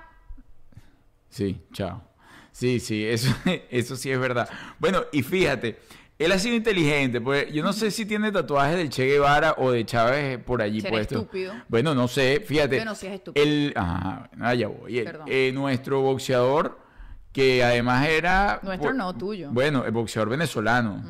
Sí, 1.34 1.60
chao. 1.72 2.00
Sí, 2.52 2.78
sí, 2.78 3.04
eso, 3.04 3.34
eso 3.70 3.96
sí 3.96 4.08
es 4.12 4.20
verdad. 4.20 4.48
Bueno, 4.78 5.00
y 5.10 5.22
fíjate, 5.24 5.80
él 6.16 6.30
ha 6.30 6.38
sido 6.38 6.54
inteligente, 6.54 7.20
pues 7.20 7.52
yo 7.52 7.64
no 7.64 7.72
sé 7.72 7.90
si 7.90 8.06
tiene 8.06 8.30
tatuajes 8.30 8.76
del 8.76 8.88
Che 8.88 9.04
Guevara 9.04 9.56
o 9.58 9.72
de 9.72 9.84
Chávez 9.84 10.38
por 10.38 10.62
allí 10.62 10.80
Será 10.80 10.92
puesto. 10.92 11.16
estúpido. 11.16 11.52
Bueno, 11.68 11.92
no 11.92 12.06
sé, 12.06 12.40
fíjate. 12.46 12.76
Bueno, 12.76 12.94
sí 12.94 13.08
es 13.08 13.14
estúpido. 13.14 13.44
El, 13.44 13.72
ajá, 13.74 14.28
bueno, 14.30 14.46
allá 14.46 14.68
voy. 14.68 14.98
El- 14.98 15.04
Perdón. 15.06 15.26
eh, 15.28 15.50
nuestro 15.52 16.02
boxeador, 16.02 16.78
que 17.32 17.64
además 17.64 18.06
era... 18.08 18.60
Nuestro 18.62 18.94
no, 18.94 19.12
tuyo. 19.16 19.50
Bueno, 19.50 19.84
el 19.84 19.90
boxeador 19.90 20.28
venezolano. 20.28 21.02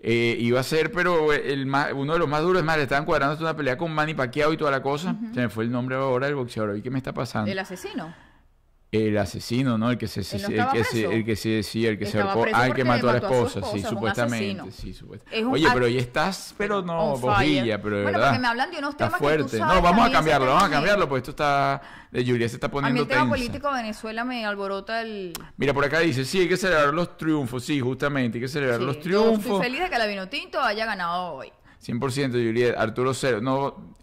Eh, 0.00 0.34
iba 0.40 0.60
a 0.60 0.62
ser, 0.62 0.92
pero 0.92 1.30
el 1.34 1.66
más, 1.66 1.92
uno 1.92 2.14
de 2.14 2.18
los 2.20 2.28
más 2.28 2.40
duros, 2.40 2.60
es 2.60 2.64
más, 2.64 2.78
le 2.78 2.84
estaban 2.84 3.04
cuadrando 3.04 3.32
hasta 3.34 3.44
una 3.44 3.54
pelea 3.54 3.76
con 3.76 3.92
Manny 3.92 4.14
Pacquiao 4.14 4.50
y 4.54 4.56
toda 4.56 4.70
la 4.70 4.80
cosa. 4.80 5.14
Se 5.34 5.40
me 5.40 5.50
fue 5.50 5.64
el 5.64 5.70
nombre 5.70 5.96
ahora 5.96 6.24
del 6.26 6.36
boxeador. 6.36 6.74
¿Y 6.78 6.80
qué 6.80 6.88
me 6.90 6.96
está 6.96 7.12
pasando? 7.12 7.50
el 7.52 7.58
asesino. 7.58 8.14
El 8.90 9.18
asesino, 9.18 9.76
¿no? 9.76 9.90
El 9.90 9.98
que 9.98 10.08
se, 10.08 10.20
¿Él 10.20 10.42
no 10.42 10.48
el 10.48 10.68
que 10.72 10.84
se, 10.84 11.04
el 11.04 11.24
que 11.24 11.36
se, 11.36 11.62
sí, 11.62 11.86
el 11.86 11.98
que 11.98 12.06
se 12.06 12.18
Estaba 12.18 12.32
ah, 12.32 12.62
el 12.64 12.68
porque 12.70 12.74
que 12.74 12.84
mató 12.84 13.10
a 13.10 13.12
la 13.12 13.18
a 13.18 13.20
esposa, 13.20 13.60
sí, 13.70 13.82
supuestamente, 13.82 14.72
sí, 14.72 14.96
Oye, 15.50 15.68
pero 15.74 15.84
hoy 15.84 15.98
estás, 15.98 16.54
pero 16.56 16.80
no, 16.80 17.18
bojilla, 17.18 17.82
pero 17.82 17.96
de 17.98 18.02
Bueno, 18.04 18.18
verdad. 18.18 18.28
porque 18.30 18.40
me 18.40 18.48
hablan 18.48 18.70
de 18.70 18.78
unos 18.78 18.90
está 18.92 19.04
temas 19.08 19.20
que 19.20 19.24
tú 19.26 19.28
fuerte. 19.28 19.58
sabes 19.58 19.74
no, 19.74 19.82
vamos 19.82 20.08
a 20.08 20.10
cambiarlo, 20.10 20.46
vamos 20.46 20.62
a 20.64 20.70
cambiarlo, 20.70 21.06
pues 21.06 21.20
esto 21.20 21.32
está, 21.32 21.82
de 22.10 22.24
Julia 22.24 22.48
se 22.48 22.54
está 22.56 22.68
A 22.68 22.70
mí 22.70 22.72
poniendo 22.72 23.02
el 23.02 23.08
tema 23.08 23.20
tensa. 23.24 23.34
político 23.36 23.68
de 23.74 23.82
Venezuela 23.82 24.24
me 24.24 24.46
alborota 24.46 25.02
el... 25.02 25.34
Mira, 25.58 25.74
por 25.74 25.84
acá 25.84 25.98
dice, 26.00 26.24
sí, 26.24 26.40
hay 26.40 26.48
que 26.48 26.56
celebrar 26.56 26.94
los 26.94 27.18
triunfos, 27.18 27.64
sí, 27.64 27.80
justamente, 27.80 28.38
hay 28.38 28.42
que 28.42 28.48
celebrar 28.48 28.78
Sí, 28.80 28.86
los 28.86 28.96
Yo 28.96 29.02
triunfos. 29.02 29.44
estoy 29.44 29.60
feliz 29.64 29.80
de 29.80 29.90
que 29.90 29.98
la 29.98 30.06
Vinotinto 30.06 30.62
haya 30.62 30.86
ganado 30.86 31.34
hoy. 31.34 31.52
100% 31.84 32.32
Juliet, 32.32 32.74
Arturo 32.76 33.12
Cero. 33.12 33.40
No, 33.42 33.94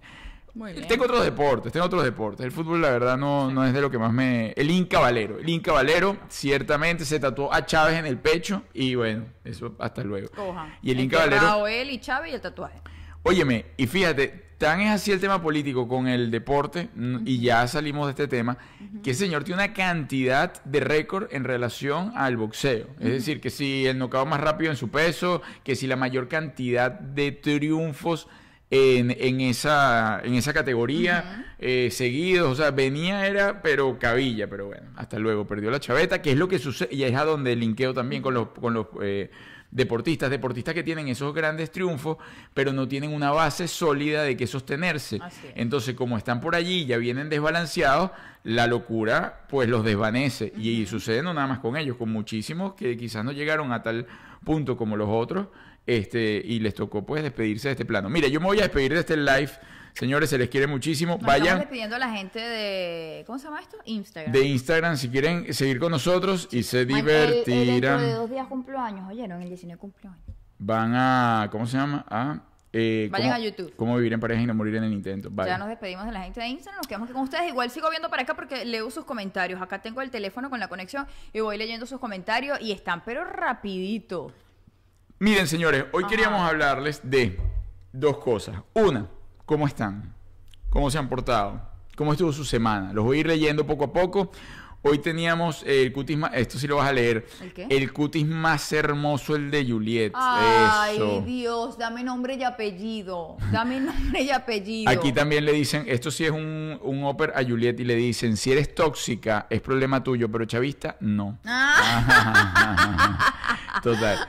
Muy 0.55 0.71
bien. 0.71 0.87
tengo 0.87 1.03
otros 1.03 1.23
deportes, 1.23 1.71
tengo 1.73 1.85
otros 1.85 2.03
deportes. 2.03 2.45
El 2.45 2.51
fútbol, 2.51 2.81
la 2.81 2.89
verdad, 2.89 3.17
no, 3.17 3.51
no 3.51 3.65
es 3.65 3.73
de 3.73 3.81
lo 3.81 3.91
que 3.91 3.97
más 3.97 4.13
me. 4.13 4.53
El 4.53 4.71
Inca 4.71 4.99
Valero. 4.99 5.37
El 5.37 5.49
Inca 5.49 5.73
Valero, 5.73 6.17
ciertamente, 6.29 7.03
se 7.03 7.19
tatuó 7.19 7.53
a 7.53 7.65
Chávez 7.65 7.99
en 7.99 8.05
el 8.05 8.17
pecho. 8.17 8.63
Y 8.73 8.95
bueno, 8.95 9.25
eso 9.43 9.75
hasta 9.79 10.03
luego. 10.03 10.29
Cojan. 10.29 10.73
Y 10.81 10.91
el 10.91 11.01
Inca 11.01 11.19
Valero. 11.19 11.67
Él 11.67 11.89
y 11.89 11.99
Chávez 11.99 12.31
y 12.31 12.35
el 12.35 12.41
tatuaje. 12.41 12.81
Óyeme, 13.23 13.65
y 13.75 13.87
fíjate, 13.87 14.45
tan 14.57 14.81
es 14.81 14.91
así 14.91 15.11
el 15.11 15.19
tema 15.19 15.41
político 15.41 15.87
con 15.87 16.07
el 16.07 16.29
deporte, 16.29 16.89
y 17.25 17.39
ya 17.39 17.67
salimos 17.67 18.05
de 18.05 18.11
este 18.11 18.27
tema, 18.27 18.57
que 19.03 19.09
el 19.09 19.15
señor 19.15 19.43
tiene 19.43 19.63
una 19.63 19.73
cantidad 19.73 20.63
de 20.63 20.79
récord 20.79 21.27
en 21.31 21.43
relación 21.43 22.13
al 22.15 22.37
boxeo. 22.37 22.87
Es 22.99 23.09
decir, 23.09 23.41
que 23.41 23.49
si 23.49 23.87
el 23.87 23.97
knockout 23.97 24.27
más 24.27 24.39
rápido 24.39 24.69
en 24.69 24.77
su 24.77 24.89
peso, 24.89 25.41
que 25.63 25.75
si 25.75 25.87
la 25.87 25.95
mayor 25.95 26.27
cantidad 26.27 26.91
de 26.91 27.31
triunfos 27.31 28.27
en, 28.69 29.15
en 29.19 29.41
esa, 29.41 30.21
en 30.23 30.35
esa 30.35 30.53
categoría 30.53 31.53
eh, 31.59 31.89
seguidos, 31.91 32.51
o 32.51 32.55
sea, 32.55 32.71
venía 32.71 33.27
era, 33.27 33.61
pero 33.61 33.97
cabilla, 33.99 34.49
pero 34.49 34.67
bueno, 34.67 34.87
hasta 34.95 35.19
luego, 35.19 35.45
perdió 35.45 35.71
la 35.71 35.79
chaveta, 35.79 36.21
que 36.21 36.31
es 36.31 36.37
lo 36.37 36.47
que 36.47 36.59
sucede, 36.59 36.93
y 36.93 37.03
es 37.03 37.15
a 37.15 37.25
donde 37.25 37.55
linkeo 37.55 37.93
también 37.93 38.21
con 38.21 38.33
los... 38.33 38.49
Con 38.49 38.73
los 38.73 38.87
eh, 39.01 39.31
deportistas, 39.71 40.29
deportistas 40.29 40.73
que 40.73 40.83
tienen 40.83 41.09
esos 41.09 41.33
grandes 41.33 41.69
triunfos, 41.69 42.17
pero 42.53 42.71
no 42.71 42.87
tienen 42.87 43.13
una 43.13 43.31
base 43.31 43.67
sólida 43.67 44.23
de 44.23 44.37
que 44.37 44.47
sostenerse. 44.47 45.19
Entonces, 45.53 45.95
como 45.95 46.17
están 46.17 46.39
por 46.39 46.55
allí, 46.55 46.85
ya 46.85 46.97
vienen 46.97 47.27
desbalanceados, 47.27 48.11
la 48.43 48.67
locura 48.67 49.45
pues 49.49 49.67
los 49.67 49.83
desvanece. 49.83 50.53
Y 50.55 50.85
sucede 50.85 51.21
no 51.21 51.33
nada 51.33 51.47
más 51.47 51.59
con 51.59 51.75
ellos, 51.75 51.97
con 51.97 52.09
muchísimos 52.09 52.75
que 52.75 52.95
quizás 52.95 53.25
no 53.25 53.33
llegaron 53.33 53.73
a 53.73 53.83
tal 53.83 54.07
punto 54.45 54.77
como 54.77 54.95
los 54.95 55.09
otros, 55.11 55.47
este, 55.85 56.41
y 56.43 56.59
les 56.59 56.73
tocó 56.73 57.05
pues 57.05 57.23
despedirse 57.23 57.67
de 57.69 57.73
este 57.73 57.85
plano. 57.85 58.09
Mira, 58.09 58.27
yo 58.27 58.39
me 58.39 58.47
voy 58.47 58.59
a 58.59 58.63
despedir 58.63 58.93
de 58.93 58.99
este 59.01 59.17
live. 59.17 59.51
Señores, 59.93 60.29
se 60.29 60.37
les 60.37 60.49
quiere 60.49 60.67
muchísimo. 60.67 61.13
Nos 61.13 61.19
estamos 61.21 61.39
Vayan 61.39 61.59
despidiendo 61.59 61.95
a 61.95 61.99
la 61.99 62.09
gente 62.11 62.39
de... 62.39 63.23
¿Cómo 63.25 63.39
se 63.39 63.45
llama 63.45 63.61
esto? 63.61 63.77
Instagram. 63.85 64.33
de 64.33 64.43
Instagram 64.45 64.97
si 64.97 65.07
quieren 65.09 65.53
seguir 65.53 65.79
con 65.79 65.91
nosotros 65.91 66.49
y 66.51 66.63
se 66.63 66.85
Man, 66.85 66.99
el- 66.99 67.09
el 67.09 67.33
dentro 67.45 67.53
de 67.53 67.61
divertirán. 67.65 68.11
dos 68.15 68.29
días 68.29 68.47
¿oyeron? 69.09 69.41
El 69.41 69.47
19 69.47 69.79
cumplo 69.79 70.09
años. 70.09 70.21
van 70.59 70.93
a, 70.95 71.47
¿cómo 71.49 71.65
se 71.65 71.77
llama? 71.77 72.03
A, 72.09 72.41
eh, 72.73 73.07
Vayan 73.09 73.29
cómo- 73.29 73.35
a 73.35 73.39
YouTube. 73.39 73.73
Cómo 73.77 73.95
vivir 73.95 74.11
en 74.11 74.19
pareja 74.19 74.41
y 74.41 74.45
no 74.45 74.53
morir 74.53 74.75
en 74.75 74.83
el 74.83 74.91
intento. 74.91 75.29
Vaya. 75.31 75.53
Ya 75.53 75.57
nos 75.57 75.69
despedimos 75.69 76.05
de 76.05 76.11
la 76.11 76.23
gente 76.23 76.41
de 76.41 76.47
Instagram, 76.47 76.77
nos 76.79 76.87
quedamos 76.87 77.05
aquí 77.07 77.13
con 77.13 77.23
ustedes. 77.23 77.47
Igual 77.47 77.69
sigo 77.69 77.89
viendo 77.89 78.09
para 78.09 78.23
acá 78.23 78.33
porque 78.33 78.65
leo 78.65 78.91
sus 78.91 79.05
comentarios. 79.05 79.61
Acá 79.61 79.81
tengo 79.81 80.01
el 80.01 80.09
teléfono 80.11 80.49
con 80.49 80.59
la 80.59 80.67
conexión 80.67 81.07
y 81.31 81.39
voy 81.39 81.57
leyendo 81.57 81.85
sus 81.85 82.01
comentarios 82.01 82.59
y 82.59 82.73
están 82.73 83.01
pero 83.05 83.23
rapidito. 83.23 84.33
Miren, 85.17 85.47
señores, 85.47 85.85
hoy 85.93 86.03
Ajá. 86.03 86.09
queríamos 86.09 86.41
hablarles 86.41 86.99
de 87.03 87.39
dos 87.93 88.17
cosas. 88.17 88.57
Una, 88.73 89.07
¿cómo 89.45 89.65
están? 89.65 90.13
¿Cómo 90.69 90.91
se 90.91 90.97
han 90.97 91.07
portado? 91.07 91.61
¿Cómo 91.95 92.11
estuvo 92.11 92.33
su 92.33 92.43
semana? 92.43 92.91
Los 92.91 93.05
voy 93.05 93.17
a 93.17 93.19
ir 93.21 93.27
leyendo 93.27 93.65
poco 93.65 93.85
a 93.85 93.93
poco. 93.93 94.31
Hoy 94.81 94.99
teníamos 94.99 95.63
el 95.65 95.91
cutis 95.93 96.17
más, 96.17 96.31
esto 96.35 96.59
sí 96.59 96.67
lo 96.67 96.75
vas 96.75 96.89
a 96.89 96.93
leer. 96.93 97.25
¿El 97.41 97.53
qué? 97.53 97.65
El 97.69 97.93
cutis 97.93 98.27
más 98.27 98.71
hermoso, 98.73 99.35
el 99.35 99.49
de 99.49 99.65
Juliet. 99.65 100.11
Ay, 100.13 100.97
Eso. 100.97 101.23
Dios, 101.25 101.77
dame 101.77 102.03
nombre 102.03 102.35
y 102.35 102.43
apellido. 102.43 103.37
Dame 103.51 103.79
nombre 103.79 104.21
y 104.21 104.29
apellido. 104.29 104.91
Aquí 104.91 105.13
también 105.13 105.45
le 105.45 105.53
dicen, 105.53 105.85
esto 105.87 106.11
sí 106.11 106.25
es 106.25 106.31
un, 106.31 106.77
un 106.83 107.03
a 107.03 107.43
Juliet 107.43 107.79
y 107.79 107.85
le 107.85 107.95
dicen, 107.95 108.37
si 108.37 108.51
eres 108.51 108.75
tóxica 108.75 109.47
es 109.49 109.61
problema 109.61 110.03
tuyo, 110.03 110.29
pero 110.29 110.45
chavista, 110.45 110.97
no. 110.99 111.39
Total. 113.83 114.27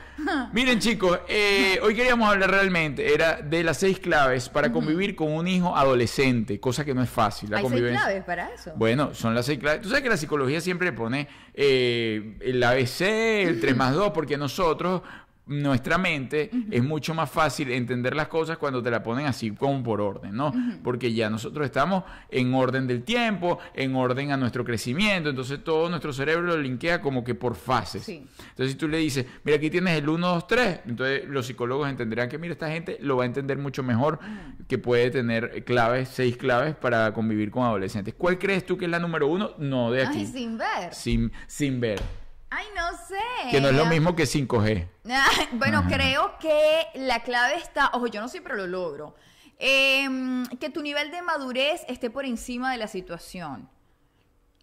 Miren 0.51 0.79
chicos, 0.79 1.19
eh, 1.27 1.79
hoy 1.81 1.95
queríamos 1.95 2.29
hablar 2.29 2.49
realmente, 2.51 3.13
era 3.13 3.41
de 3.41 3.63
las 3.63 3.77
seis 3.77 3.99
claves 3.99 4.49
para 4.49 4.71
convivir 4.71 5.15
con 5.15 5.31
un 5.31 5.47
hijo 5.47 5.75
adolescente, 5.75 6.59
cosa 6.59 6.83
que 6.83 6.93
no 6.93 7.03
es 7.03 7.09
fácil. 7.09 7.49
La 7.49 7.57
hay 7.57 7.65
seis 7.69 7.83
claves 7.91 8.23
para 8.23 8.49
eso. 8.53 8.73
Bueno, 8.75 9.13
son 9.13 9.35
las 9.35 9.45
seis 9.45 9.59
claves. 9.59 9.81
Tú 9.81 9.89
sabes 9.89 10.03
que 10.03 10.09
la 10.09 10.17
psicología 10.17 10.59
siempre 10.61 10.91
pone 10.91 11.27
eh, 11.53 12.37
el 12.41 12.63
ABC, 12.63 13.01
el 13.01 13.59
3 13.59 13.75
más 13.75 13.93
2, 13.93 14.11
porque 14.11 14.37
nosotros, 14.37 15.01
nuestra 15.47 15.97
mente, 15.97 16.49
es 16.71 16.83
mucho 16.83 17.13
más 17.13 17.29
fácil 17.29 17.71
entender 17.71 18.15
las 18.15 18.27
cosas 18.27 18.57
cuando 18.57 18.81
te 18.81 18.91
la 18.91 19.01
ponen 19.03 19.25
así 19.25 19.51
como 19.51 19.81
por 19.83 20.01
orden, 20.01 20.35
¿no? 20.35 20.53
Porque 20.83 21.13
ya 21.13 21.29
nosotros 21.29 21.65
estamos 21.65 22.03
en 22.29 22.53
orden 22.53 22.87
del 22.87 23.03
tiempo, 23.03 23.59
en 23.73 23.95
orden 23.95 24.31
a 24.31 24.37
nuestro 24.37 24.63
crecimiento, 24.63 25.29
entonces 25.29 25.63
todo 25.63 25.89
nuestro 25.89 26.13
cerebro 26.13 26.47
lo 26.47 26.57
linkea 26.57 27.01
como 27.01 27.23
que 27.23 27.35
por 27.35 27.55
fases. 27.55 28.03
Sí. 28.03 28.25
Entonces, 28.49 28.71
si 28.71 28.75
tú 28.75 28.87
le 28.87 28.97
dices, 28.97 29.25
mira, 29.43 29.57
aquí 29.57 29.69
tienes 29.69 29.97
el 29.97 30.09
1, 30.09 30.27
2, 30.27 30.47
3, 30.47 30.79
entonces 30.87 31.25
los 31.27 31.45
psicólogos 31.45 31.89
entenderán 31.89 32.29
que, 32.29 32.37
mira, 32.37 32.53
esta 32.53 32.69
gente 32.69 32.97
lo 33.01 33.17
va 33.17 33.23
a 33.23 33.27
entender 33.27 33.57
mucho 33.57 33.83
mejor, 33.83 34.19
que 34.67 34.77
puede 34.77 35.09
tener 35.11 35.63
claves, 35.63 36.09
seis 36.09 36.37
claves 36.37 36.75
para 36.75 37.13
convivir 37.13 37.51
con 37.51 37.63
adolescentes. 37.63 38.13
¿Cuál 38.17 38.37
crees 38.37 38.65
tú 38.65 38.77
que 38.77 38.85
es 38.85 38.91
la 38.91 38.99
número 38.99 39.27
uno? 39.27 39.51
No, 39.57 39.91
de 39.91 40.03
aquí. 40.03 40.19
Ay, 40.19 40.25
sin 40.25 40.57
ver. 40.57 40.93
sin, 40.93 41.31
sin 41.47 41.79
ver. 41.79 42.26
Ay, 42.49 42.65
no 42.75 42.97
sé. 43.07 43.51
Que 43.51 43.59
no 43.61 43.67
es 43.69 43.75
lo 43.75 43.85
mismo 43.85 44.15
que 44.15 44.23
5G. 44.23 44.87
bueno, 45.53 45.83
creo 45.87 46.37
que 46.39 46.87
la 46.95 47.21
clave 47.21 47.55
está, 47.57 47.89
ojo, 47.93 48.07
yo 48.07 48.21
no 48.21 48.27
siempre 48.29 48.55
lo 48.55 48.67
logro, 48.67 49.15
em, 49.59 50.45
que 50.59 50.69
tu 50.69 50.81
nivel 50.81 51.11
de 51.11 51.21
madurez 51.21 51.81
esté 51.87 52.09
por 52.09 52.25
encima 52.25 52.71
de 52.71 52.77
la 52.77 52.87
situación. 52.87 53.69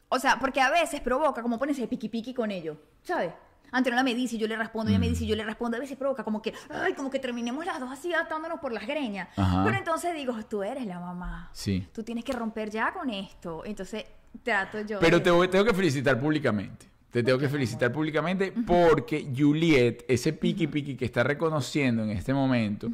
O 0.08 0.18
sea, 0.18 0.38
porque 0.38 0.60
a 0.60 0.70
veces 0.70 1.00
provoca 1.00 1.42
como 1.42 1.58
ponerse 1.58 1.86
piqui 1.88 2.08
piqui 2.08 2.32
con 2.34 2.50
ellos, 2.50 2.78
¿sabes? 3.02 3.32
Antonella 3.72 4.04
me 4.04 4.14
dice 4.14 4.36
y 4.36 4.38
yo 4.38 4.46
le 4.46 4.56
respondo, 4.56 4.90
ella 4.90 5.00
me 5.00 5.08
dice 5.08 5.24
y 5.24 5.26
yo 5.26 5.34
le 5.34 5.42
respondo. 5.42 5.76
A 5.76 5.80
veces 5.80 5.96
provoca 5.96 6.22
como 6.22 6.40
que, 6.40 6.54
ay, 6.70 6.94
como 6.94 7.10
que 7.10 7.18
terminemos 7.18 7.66
las 7.66 7.80
dos 7.80 7.90
así 7.90 8.14
atándonos 8.14 8.60
por 8.60 8.72
las 8.72 8.86
greñas. 8.86 9.28
Ajá. 9.36 9.62
Pero 9.64 9.76
entonces 9.76 10.14
digo, 10.14 10.32
tú 10.48 10.62
eres 10.62 10.86
la 10.86 11.00
mamá. 11.00 11.50
Sí. 11.52 11.88
Tú 11.92 12.04
tienes 12.04 12.22
que 12.22 12.32
romper 12.32 12.70
ya 12.70 12.92
con 12.92 13.10
esto. 13.10 13.64
Entonces 13.64 14.04
trato 14.44 14.80
yo. 14.82 15.00
Pero 15.00 15.18
de- 15.18 15.24
te 15.24 15.30
voy- 15.32 15.48
tengo 15.48 15.64
que 15.64 15.74
felicitar 15.74 16.20
públicamente. 16.20 16.86
Te 17.14 17.22
tengo 17.22 17.38
que 17.38 17.48
felicitar 17.48 17.92
públicamente 17.92 18.52
porque 18.66 19.28
Juliet, 19.36 20.04
ese 20.08 20.32
piqui 20.32 20.66
piqui 20.66 20.96
que 20.96 21.04
está 21.04 21.22
reconociendo 21.22 22.02
en 22.02 22.10
este 22.10 22.34
momento, 22.34 22.90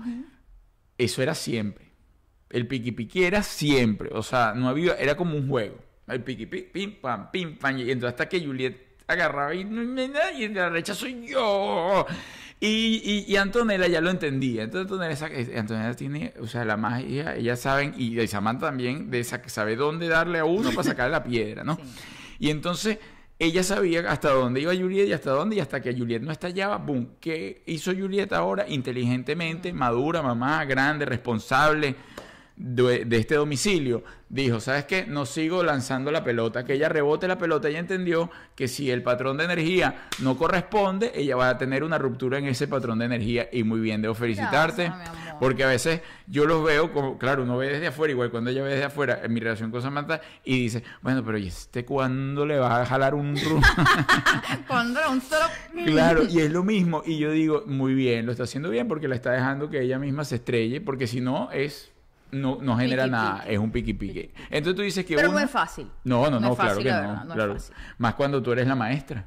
eso 0.99 1.23
era 1.23 1.35
siempre. 1.35 1.87
El 2.51 2.67
piqui 2.67 2.93
piqui 2.93 3.25
era 3.25 3.43
siempre. 3.43 4.11
O 4.13 4.23
sea, 4.23 4.53
no 4.55 4.69
había, 4.69 4.93
era 4.97 5.17
como 5.17 5.35
un 5.39 5.49
juego. 5.49 5.79
El 6.07 6.23
piqui 6.23 6.45
piqui, 6.45 6.69
pim 6.71 7.01
pam, 7.01 7.31
pim 7.31 7.57
pam. 7.57 7.79
Y 7.79 7.91
entonces 7.91 8.11
hasta 8.11 8.29
que 8.29 8.45
Juliet 8.45 8.99
agarraba 9.07 9.55
y, 9.55 9.61
y 9.63 10.49
la 10.49 10.65
derecha 10.69 10.93
soy 10.95 11.27
yo. 11.27 12.05
Y, 12.61 13.01
y, 13.27 13.33
y 13.33 13.37
Antonella 13.37 13.87
ya 13.89 14.03
lo 14.03 14.11
entendía. 14.11 14.65
Entonces 14.65 14.93
Antonella, 14.93 15.15
esa- 15.15 15.29
eh, 15.29 15.59
Antonella 15.59 15.95
tiene, 15.97 16.35
o 16.43 16.47
sea, 16.47 16.67
la 16.67 16.77
magia, 16.77 17.37
ellas 17.37 17.59
saben, 17.59 17.95
y 17.97 18.27
Samantha 18.27 18.67
también, 18.67 19.11
de 19.11 19.21
esa 19.21 19.41
que 19.41 19.49
sabe 19.49 19.77
dónde 19.77 20.09
darle 20.09 20.41
a 20.41 20.45
uno 20.45 20.73
para 20.73 20.83
sacarle 20.83 21.13
la 21.13 21.25
piedra, 21.25 21.65
¿no? 21.65 21.77
Sí. 21.77 21.83
Y 22.39 22.51
entonces 22.51 22.99
ella 23.41 23.63
sabía 23.65 24.01
hasta 24.11 24.31
dónde 24.31 24.61
iba 24.61 24.77
Juliet 24.77 25.09
y 25.09 25.13
hasta 25.15 25.31
dónde, 25.31 25.57
y 25.57 25.61
hasta 25.61 25.81
que 25.81 25.95
Juliet 25.97 26.21
no 26.21 26.31
estallaba, 26.31 26.77
¡boom! 26.77 27.13
¿Qué 27.19 27.63
hizo 27.65 27.91
Juliet 27.93 28.33
ahora? 28.35 28.69
Inteligentemente, 28.69 29.73
madura, 29.73 30.21
mamá, 30.21 30.63
grande, 30.67 31.07
responsable 31.07 31.97
de, 32.61 33.05
de 33.05 33.17
este 33.17 33.35
domicilio. 33.35 34.05
Dijo, 34.29 34.61
¿sabes 34.61 34.85
qué? 34.85 35.07
No 35.07 35.27
sigo 35.27 35.65
lanzando 35.65 36.13
la 36.13 36.23
pelota, 36.23 36.65
que 36.65 36.75
ella 36.75 36.89
rebote 36.89 37.27
la 37.27 37.37
pelota. 37.37 37.69
Ella 37.69 37.81
entendió 37.81 38.31
que 38.55 38.69
si 38.69 38.91
el 38.91 39.03
patrón 39.03 39.39
de 39.39 39.45
energía 39.45 40.09
no 40.21 40.37
corresponde, 40.37 41.11
ella 41.15 41.35
va 41.35 41.49
a 41.49 41.59
tener 41.59 41.83
una 41.83 41.99
ruptura 41.99 42.39
en 42.39 42.47
ese 42.47 42.69
patrón 42.69 43.01
de 43.01 43.07
energía. 43.07 43.49
Y 43.51 43.65
muy 43.65 43.81
bien, 43.81 44.03
debo 44.03 44.15
felicitarte. 44.15 44.85
Gracias. 44.85 45.35
Porque 45.41 45.65
a 45.65 45.69
veces 45.69 46.03
yo 46.27 46.45
los 46.45 46.63
veo 46.63 46.93
como, 46.93 47.19
claro, 47.19 47.43
uno 47.43 47.57
ve 47.57 47.71
desde 47.71 47.87
afuera, 47.87 48.13
igual 48.13 48.31
cuando 48.31 48.51
ella 48.51 48.63
ve 48.63 48.73
desde 48.73 48.85
afuera 48.85 49.21
en 49.25 49.33
mi 49.33 49.41
relación 49.41 49.71
con 49.71 49.81
Samantha 49.81 50.21
y 50.45 50.65
dice, 50.65 50.85
bueno, 51.01 51.25
pero 51.25 51.39
¿y 51.39 51.47
este 51.47 51.87
cuándo 51.87 52.45
le 52.45 52.59
va 52.59 52.83
a 52.83 52.87
jalar 52.87 53.15
un 53.15 53.35
ru-?" 53.35 53.61
Cuando 54.69 55.01
un 55.11 55.21
solo... 55.23 55.47
Claro, 55.87 56.25
y 56.29 56.41
es 56.41 56.53
lo 56.53 56.63
mismo. 56.63 57.03
Y 57.07 57.19
yo 57.19 57.33
digo, 57.33 57.65
muy 57.67 57.95
bien, 57.95 58.27
lo 58.27 58.33
está 58.33 58.45
haciendo 58.45 58.69
bien 58.69 58.87
porque 58.87 59.09
la 59.09 59.15
está 59.15 59.33
dejando 59.33 59.71
que 59.71 59.81
ella 59.81 59.99
misma 59.99 60.25
se 60.25 60.37
estrelle, 60.37 60.81
porque 60.83 61.07
si 61.07 61.21
no, 61.21 61.51
es. 61.53 61.91
No, 62.33 62.59
no 62.61 62.77
genera 62.77 63.05
Piqui, 63.05 63.11
nada, 63.13 63.41
piqui. 63.43 63.53
es 63.55 63.59
un 63.59 63.71
piqui 63.73 63.95
piqui. 63.95 64.31
Entonces 64.51 64.77
tú 64.77 64.83
dices 64.83 65.05
que 65.05 65.17
Pero 65.17 65.31
uno- 65.31 65.39
no 65.39 65.45
es 65.45 65.51
fácil. 65.51 65.89
No, 66.05 66.31
no, 66.31 66.39
no, 66.41 66.55
claro 66.55 66.71
fácil, 66.71 66.83
que 66.85 66.91
no. 66.91 66.97
verdad, 67.01 67.25
no 67.25 67.31
es 67.31 67.35
claro. 67.35 67.55
fácil. 67.55 67.75
Más 67.99 68.15
cuando 68.15 68.43
tú 68.43 68.53
eres 68.53 68.67
la 68.67 68.75
maestra. 68.77 69.25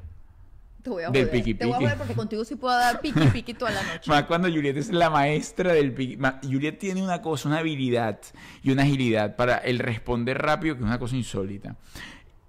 Te 0.81 0.89
voy 0.89 1.03
a 1.03 1.09
Del 1.11 1.25
joder. 1.27 1.31
piqui, 1.31 1.53
Te 1.53 1.65
voy 1.65 1.75
a 1.75 1.77
joder 1.77 1.97
porque 1.97 2.13
contigo 2.13 2.43
sí 2.43 2.55
puedo 2.55 2.77
dar 2.77 2.99
piqui 2.99 3.25
piqui 3.27 3.53
toda 3.53 3.71
la 3.71 3.81
noche. 3.93 4.09
Más 4.09 4.23
cuando 4.23 4.49
Juliet 4.49 4.75
es 4.75 4.89
la 4.91 5.09
maestra 5.09 5.71
del 5.73 5.93
piqui. 5.93 6.17
Juliet 6.43 6.77
tiene 6.77 7.01
una 7.01 7.21
cosa, 7.21 7.47
una 7.47 7.59
habilidad 7.59 8.19
y 8.63 8.71
una 8.71 8.83
agilidad 8.83 9.35
para 9.37 9.57
el 9.57 9.79
responder 9.79 10.37
rápido, 10.41 10.75
que 10.75 10.81
es 10.81 10.85
una 10.87 10.99
cosa 10.99 11.15
insólita. 11.15 11.75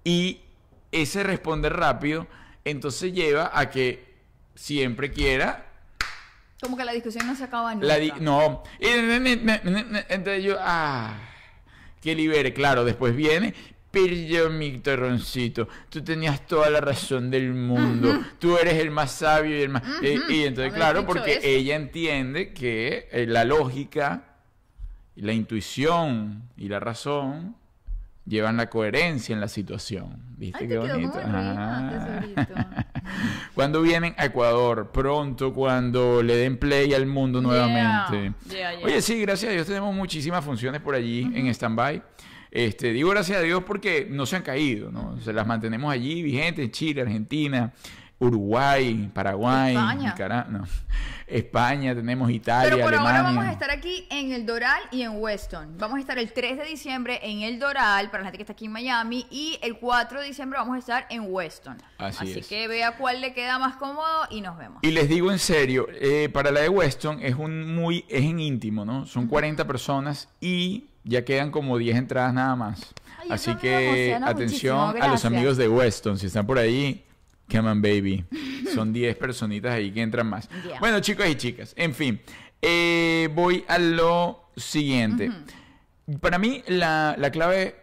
Y 0.03 0.41
ese 0.91 1.23
responder 1.23 1.73
rápido, 1.73 2.27
entonces 2.65 3.13
lleva 3.13 3.51
a 3.53 3.69
que 3.69 4.13
siempre 4.53 5.11
quiera 5.11 5.65
Como 6.65 6.77
que 6.77 6.85
la 6.85 6.91
discusión 6.91 7.25
no 7.27 7.35
se 7.35 7.43
acaba 7.45 7.73
nunca. 7.73 7.87
La 7.87 7.97
di- 7.97 8.11
no. 8.19 8.63
Entonces 8.79 10.43
yo, 10.43 10.57
ah, 10.59 11.17
que 12.01 12.15
libere. 12.15 12.53
Claro, 12.53 12.83
después 12.83 13.15
viene, 13.15 13.53
pero 13.91 14.49
mi 14.49 14.79
terroncito, 14.79 15.67
tú 15.89 16.03
tenías 16.03 16.45
toda 16.45 16.69
la 16.69 16.81
razón 16.81 17.31
del 17.31 17.53
mundo. 17.53 18.19
Tú 18.39 18.57
eres 18.57 18.75
el 18.75 18.91
más 18.91 19.11
sabio 19.11 19.57
y 19.57 19.61
el 19.61 19.69
más... 19.69 19.83
y 20.01 20.43
entonces, 20.43 20.71
Haber 20.71 20.73
claro, 20.73 21.05
porque 21.05 21.33
eso. 21.33 21.41
ella 21.43 21.75
entiende 21.75 22.53
que 22.53 23.07
eh, 23.11 23.25
la 23.27 23.45
lógica, 23.45 24.23
la 25.15 25.31
intuición 25.33 26.43
y 26.57 26.67
la 26.67 26.79
razón 26.81 27.55
llevan 28.25 28.57
la 28.57 28.69
coherencia 28.69 29.33
en 29.33 29.39
la 29.39 29.47
situación. 29.47 30.21
¿Viste 30.37 30.59
Ay, 30.61 30.67
qué 30.67 30.77
bonito? 30.77 31.19
Ah. 31.23 32.21
tesorito. 32.21 32.53
Cuando 33.55 33.81
vienen 33.81 34.15
a 34.17 34.25
Ecuador, 34.25 34.91
pronto, 34.91 35.53
cuando 35.53 36.21
le 36.21 36.35
den 36.35 36.57
play 36.57 36.93
al 36.93 37.05
mundo 37.05 37.41
nuevamente. 37.41 38.33
Yeah, 38.49 38.75
yeah. 38.75 38.85
Oye, 38.85 39.01
sí, 39.01 39.21
gracias 39.21 39.49
a 39.51 39.53
Dios 39.53 39.67
tenemos 39.67 39.95
muchísimas 39.95 40.43
funciones 40.43 40.81
por 40.81 40.95
allí 40.95 41.21
en 41.21 41.47
stand-by. 41.47 42.01
Este, 42.51 42.93
digo 42.93 43.09
gracias 43.09 43.37
a 43.37 43.41
Dios 43.41 43.63
porque 43.65 44.07
no 44.09 44.25
se 44.25 44.37
han 44.37 44.41
caído, 44.41 44.91
¿no? 44.91 45.19
Se 45.21 45.33
las 45.33 45.45
mantenemos 45.45 45.91
allí 45.91 46.21
vigentes, 46.23 46.71
Chile, 46.71 47.01
Argentina, 47.01 47.73
Uruguay, 48.19 49.09
Paraguay, 49.13 49.75
España. 49.75 50.11
Nicaragua, 50.11 50.45
no. 50.49 50.63
España, 51.27 51.95
tenemos 51.95 52.29
Italia, 52.29 52.69
Pero 52.69 52.83
por 52.83 52.93
Alemania. 52.93 53.19
ahora 53.19 53.31
vamos 53.31 53.45
a 53.45 53.51
estar 53.51 53.71
aquí 53.71 54.07
en 54.11 54.31
el 54.31 54.45
Doral 54.45 54.81
y 54.91 55.01
en 55.01 55.19
Weston. 55.19 55.75
Vamos 55.77 55.97
a 55.97 55.99
estar 55.99 56.17
el 56.19 56.31
3 56.31 56.57
de 56.57 56.65
diciembre 56.65 57.19
en 57.23 57.41
el 57.41 57.59
Doral, 57.59 58.11
para 58.11 58.23
la 58.23 58.27
gente 58.27 58.37
que 58.37 58.43
está 58.43 58.53
aquí 58.53 58.65
en 58.65 58.71
Miami, 58.71 59.25
y 59.31 59.57
el 59.61 59.77
4 59.77 60.21
de 60.21 60.27
diciembre 60.27 60.59
vamos 60.59 60.75
a 60.75 60.79
estar 60.79 61.07
en 61.09 61.25
Weston. 61.27 61.77
Así 61.97 62.31
es. 62.31 62.47
que 62.47 62.67
vea 62.67 62.95
cuál 62.95 63.21
le 63.21 63.33
queda 63.33 63.57
más 63.57 63.75
cómodo 63.75 64.27
y 64.29 64.41
nos 64.41 64.57
vemos. 64.57 64.79
Y 64.83 64.91
les 64.91 65.09
digo 65.09 65.31
en 65.31 65.39
serio, 65.39 65.87
eh, 65.91 66.29
para 66.31 66.51
la 66.51 66.61
de 66.61 66.69
Weston 66.69 67.19
es 67.21 67.35
un 67.35 67.73
muy, 67.75 68.05
es 68.07 68.23
en 68.23 68.39
íntimo, 68.39 68.85
¿no? 68.85 69.05
Son 69.07 69.27
40 69.27 69.65
personas 69.65 70.29
y 70.39 70.85
ya 71.03 71.25
quedan 71.25 71.49
como 71.51 71.77
10 71.77 71.97
entradas 71.97 72.33
nada 72.33 72.55
más. 72.55 72.93
Ay, 73.19 73.29
Así 73.31 73.55
que 73.55 74.17
atención 74.23 75.01
a 75.01 75.07
los 75.07 75.25
amigos 75.25 75.57
de 75.57 75.67
Weston, 75.67 76.19
si 76.19 76.27
están 76.27 76.45
por 76.45 76.59
ahí, 76.59 77.03
come 77.51 77.69
on 77.69 77.81
baby. 77.81 78.25
Son 78.73 78.91
10 78.91 79.15
personitas 79.17 79.73
ahí 79.73 79.91
que 79.91 80.01
entran 80.01 80.27
más. 80.27 80.49
Bueno, 80.79 80.99
chicos 80.99 81.27
y 81.27 81.35
chicas, 81.35 81.73
en 81.77 81.93
fin, 81.93 82.19
eh, 82.61 83.29
voy 83.33 83.63
a 83.67 83.77
lo 83.77 84.49
siguiente. 84.55 85.31
Para 86.19 86.37
mí 86.37 86.63
la, 86.67 87.15
la 87.17 87.31
clave, 87.31 87.75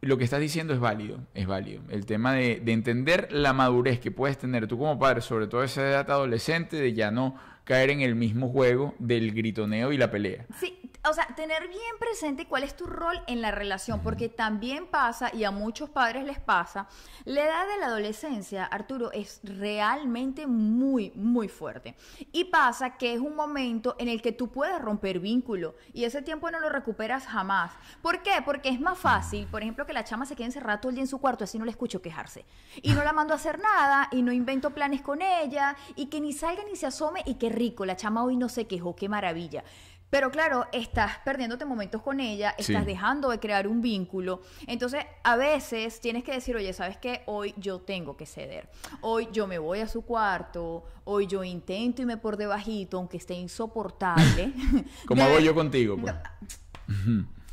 lo 0.00 0.18
que 0.18 0.24
estás 0.24 0.40
diciendo 0.40 0.74
es 0.74 0.80
válido, 0.80 1.20
es 1.34 1.46
válido. 1.46 1.82
El 1.90 2.06
tema 2.06 2.32
de, 2.32 2.60
de 2.60 2.72
entender 2.72 3.28
la 3.30 3.52
madurez 3.52 4.00
que 4.00 4.10
puedes 4.10 4.38
tener 4.38 4.66
tú 4.66 4.78
como 4.78 4.98
padre, 4.98 5.20
sobre 5.20 5.46
todo 5.46 5.62
esa 5.62 5.82
edad 5.82 6.10
adolescente, 6.10 6.76
de 6.76 6.92
ya 6.92 7.10
no 7.10 7.36
caer 7.64 7.90
en 7.90 8.00
el 8.00 8.14
mismo 8.14 8.48
juego 8.48 8.94
del 8.98 9.32
gritoneo 9.32 9.92
y 9.92 9.98
la 9.98 10.10
pelea. 10.10 10.46
Sí, 10.58 10.87
o 11.08 11.14
sea, 11.14 11.26
tener 11.34 11.68
bien 11.68 11.98
presente 11.98 12.46
cuál 12.46 12.62
es 12.62 12.76
tu 12.76 12.86
rol 12.86 13.22
en 13.26 13.40
la 13.40 13.50
relación, 13.50 14.00
porque 14.02 14.28
también 14.28 14.86
pasa, 14.86 15.34
y 15.34 15.44
a 15.44 15.50
muchos 15.50 15.90
padres 15.90 16.24
les 16.24 16.38
pasa, 16.38 16.88
la 17.24 17.44
edad 17.44 17.66
de 17.66 17.78
la 17.78 17.86
adolescencia, 17.86 18.64
Arturo, 18.64 19.10
es 19.12 19.40
realmente 19.42 20.46
muy, 20.46 21.12
muy 21.14 21.48
fuerte. 21.48 21.96
Y 22.32 22.44
pasa 22.44 22.96
que 22.96 23.14
es 23.14 23.20
un 23.20 23.34
momento 23.34 23.96
en 23.98 24.08
el 24.08 24.22
que 24.22 24.32
tú 24.32 24.50
puedes 24.50 24.80
romper 24.80 25.18
vínculo, 25.20 25.74
y 25.92 26.04
ese 26.04 26.22
tiempo 26.22 26.50
no 26.50 26.60
lo 26.60 26.68
recuperas 26.68 27.26
jamás. 27.26 27.72
¿Por 28.02 28.22
qué? 28.22 28.42
Porque 28.44 28.68
es 28.68 28.80
más 28.80 28.98
fácil, 28.98 29.46
por 29.46 29.62
ejemplo, 29.62 29.86
que 29.86 29.92
la 29.92 30.04
chama 30.04 30.26
se 30.26 30.36
quede 30.36 30.46
encerrada 30.46 30.80
todo 30.80 30.90
el 30.90 30.96
día 30.96 31.04
en 31.04 31.08
su 31.08 31.18
cuarto, 31.18 31.44
así 31.44 31.58
no 31.58 31.64
la 31.64 31.70
escucho 31.70 32.02
quejarse. 32.02 32.44
Y 32.82 32.92
no 32.92 33.02
la 33.02 33.12
mando 33.12 33.32
a 33.32 33.36
hacer 33.36 33.58
nada, 33.58 34.08
y 34.12 34.22
no 34.22 34.32
invento 34.32 34.70
planes 34.70 35.02
con 35.02 35.22
ella, 35.22 35.76
y 35.96 36.06
que 36.06 36.20
ni 36.20 36.32
salga 36.32 36.62
ni 36.64 36.76
se 36.76 36.86
asome, 36.86 37.22
y 37.26 37.34
qué 37.34 37.48
rico, 37.48 37.86
la 37.86 37.96
chama 37.96 38.24
hoy 38.24 38.36
no 38.36 38.48
se 38.48 38.66
quejó, 38.66 38.94
qué 38.94 39.08
maravilla. 39.08 39.64
Pero 40.10 40.30
claro, 40.30 40.66
estás 40.72 41.18
perdiéndote 41.24 41.64
momentos 41.66 42.00
con 42.02 42.18
ella, 42.20 42.54
Sí. 42.58 42.72
estás 42.72 42.86
dejando 42.86 43.28
de 43.28 43.38
crear 43.38 43.68
un 43.68 43.82
vínculo. 43.82 44.40
Entonces, 44.66 45.04
a 45.22 45.36
veces 45.36 46.00
tienes 46.00 46.24
que 46.24 46.32
decir, 46.32 46.56
oye, 46.56 46.72
¿sabes 46.72 46.96
qué? 46.96 47.22
Hoy 47.26 47.54
yo 47.58 47.80
tengo 47.80 48.16
que 48.16 48.24
ceder. 48.24 48.68
Hoy 49.02 49.28
yo 49.32 49.46
me 49.46 49.58
voy 49.58 49.80
a 49.80 49.88
su 49.88 50.02
cuarto, 50.02 50.84
hoy 51.04 51.26
yo 51.26 51.44
intento 51.44 52.00
irme 52.02 52.16
por 52.16 52.36
debajito, 52.38 52.96
aunque 52.96 53.18
esté 53.18 53.34
insoportable. 53.34 54.52
Como 55.06 55.22
hago 55.22 55.40
yo 55.40 55.54
contigo. 55.54 55.96
pues. 55.98 56.14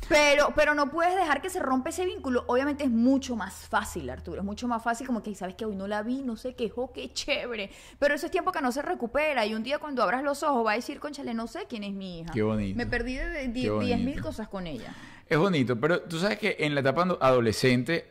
Pero, 0.08 0.52
pero 0.54 0.74
no 0.74 0.90
puedes 0.90 1.14
dejar 1.14 1.40
que 1.42 1.50
se 1.50 1.58
rompa 1.60 1.90
ese 1.90 2.04
vínculo. 2.06 2.44
Obviamente 2.46 2.84
es 2.84 2.90
mucho 2.90 3.36
más 3.36 3.54
fácil, 3.68 4.08
Arturo. 4.10 4.38
Es 4.40 4.44
mucho 4.44 4.68
más 4.68 4.82
fácil 4.82 5.06
como 5.06 5.22
que, 5.22 5.34
¿sabes 5.34 5.54
que 5.54 5.64
Hoy 5.64 5.74
no 5.76 5.86
la 5.88 6.02
vi, 6.02 6.22
no 6.22 6.36
se 6.36 6.54
quejó, 6.54 6.92
qué 6.92 7.12
chévere. 7.12 7.70
Pero 7.98 8.14
eso 8.14 8.26
es 8.26 8.32
tiempo 8.32 8.52
que 8.52 8.60
no 8.60 8.70
se 8.72 8.82
recupera. 8.82 9.44
Y 9.46 9.54
un 9.54 9.62
día 9.62 9.78
cuando 9.78 10.02
abras 10.02 10.22
los 10.22 10.42
ojos 10.42 10.64
va 10.66 10.72
a 10.72 10.76
decir, 10.76 11.00
conchale, 11.00 11.34
no 11.34 11.46
sé 11.46 11.66
quién 11.68 11.82
es 11.84 11.92
mi 11.92 12.20
hija. 12.20 12.32
Qué 12.32 12.42
bonito. 12.42 12.76
Me 12.76 12.86
perdí 12.86 13.14
de 13.16 13.28
de- 13.28 13.40
Qué 13.42 13.48
die- 13.48 13.70
diez 13.80 13.98
mil 13.98 14.06
bonito. 14.10 14.22
cosas 14.22 14.48
con 14.48 14.66
ella. 14.66 14.94
Es 15.28 15.38
bonito, 15.38 15.78
pero 15.80 16.02
tú 16.02 16.18
sabes 16.18 16.38
que 16.38 16.56
en 16.60 16.74
la 16.74 16.80
etapa 16.82 17.02
ado- 17.02 17.18
adolescente, 17.20 18.08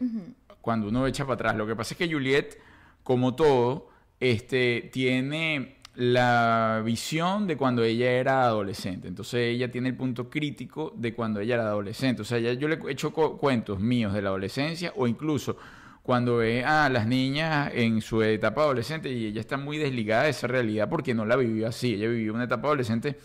cuando 0.61 0.87
uno 0.89 1.07
echa 1.07 1.23
para 1.23 1.35
atrás, 1.35 1.55
lo 1.55 1.65
que 1.65 1.75
pasa 1.75 1.93
es 1.93 1.97
que 1.97 2.11
Juliet, 2.11 2.59
como 3.03 3.35
todo, 3.35 3.89
este, 4.19 4.89
tiene 4.91 5.74
la 5.95 6.81
visión 6.83 7.47
de 7.47 7.55
cuando 7.57 7.83
ella 7.83 8.11
era 8.11 8.43
adolescente. 8.43 9.07
Entonces 9.07 9.53
ella 9.55 9.71
tiene 9.71 9.89
el 9.89 9.95
punto 9.95 10.29
crítico 10.29 10.93
de 10.95 11.13
cuando 11.13 11.39
ella 11.39 11.55
era 11.55 11.63
adolescente. 11.67 12.21
O 12.21 12.25
sea, 12.25 12.39
ya 12.39 12.53
yo 12.53 12.67
le 12.67 12.75
he 12.75 12.91
hecho 12.91 13.11
cu- 13.13 13.37
cuentos 13.37 13.79
míos 13.79 14.13
de 14.13 14.21
la 14.21 14.29
adolescencia 14.29 14.91
o 14.95 15.07
incluso 15.07 15.57
cuando 16.03 16.37
ve 16.37 16.63
a 16.63 16.87
las 16.89 17.07
niñas 17.07 17.71
en 17.73 18.01
su 18.01 18.21
etapa 18.21 18.61
adolescente 18.61 19.09
y 19.11 19.25
ella 19.27 19.41
está 19.41 19.57
muy 19.57 19.77
desligada 19.77 20.23
de 20.23 20.29
esa 20.29 20.47
realidad 20.47 20.87
porque 20.89 21.13
no 21.13 21.25
la 21.25 21.35
vivió 21.35 21.67
así. 21.67 21.93
Ella 21.95 22.09
vivió 22.09 22.33
una 22.33 22.43
etapa 22.43 22.67
adolescente 22.67 23.17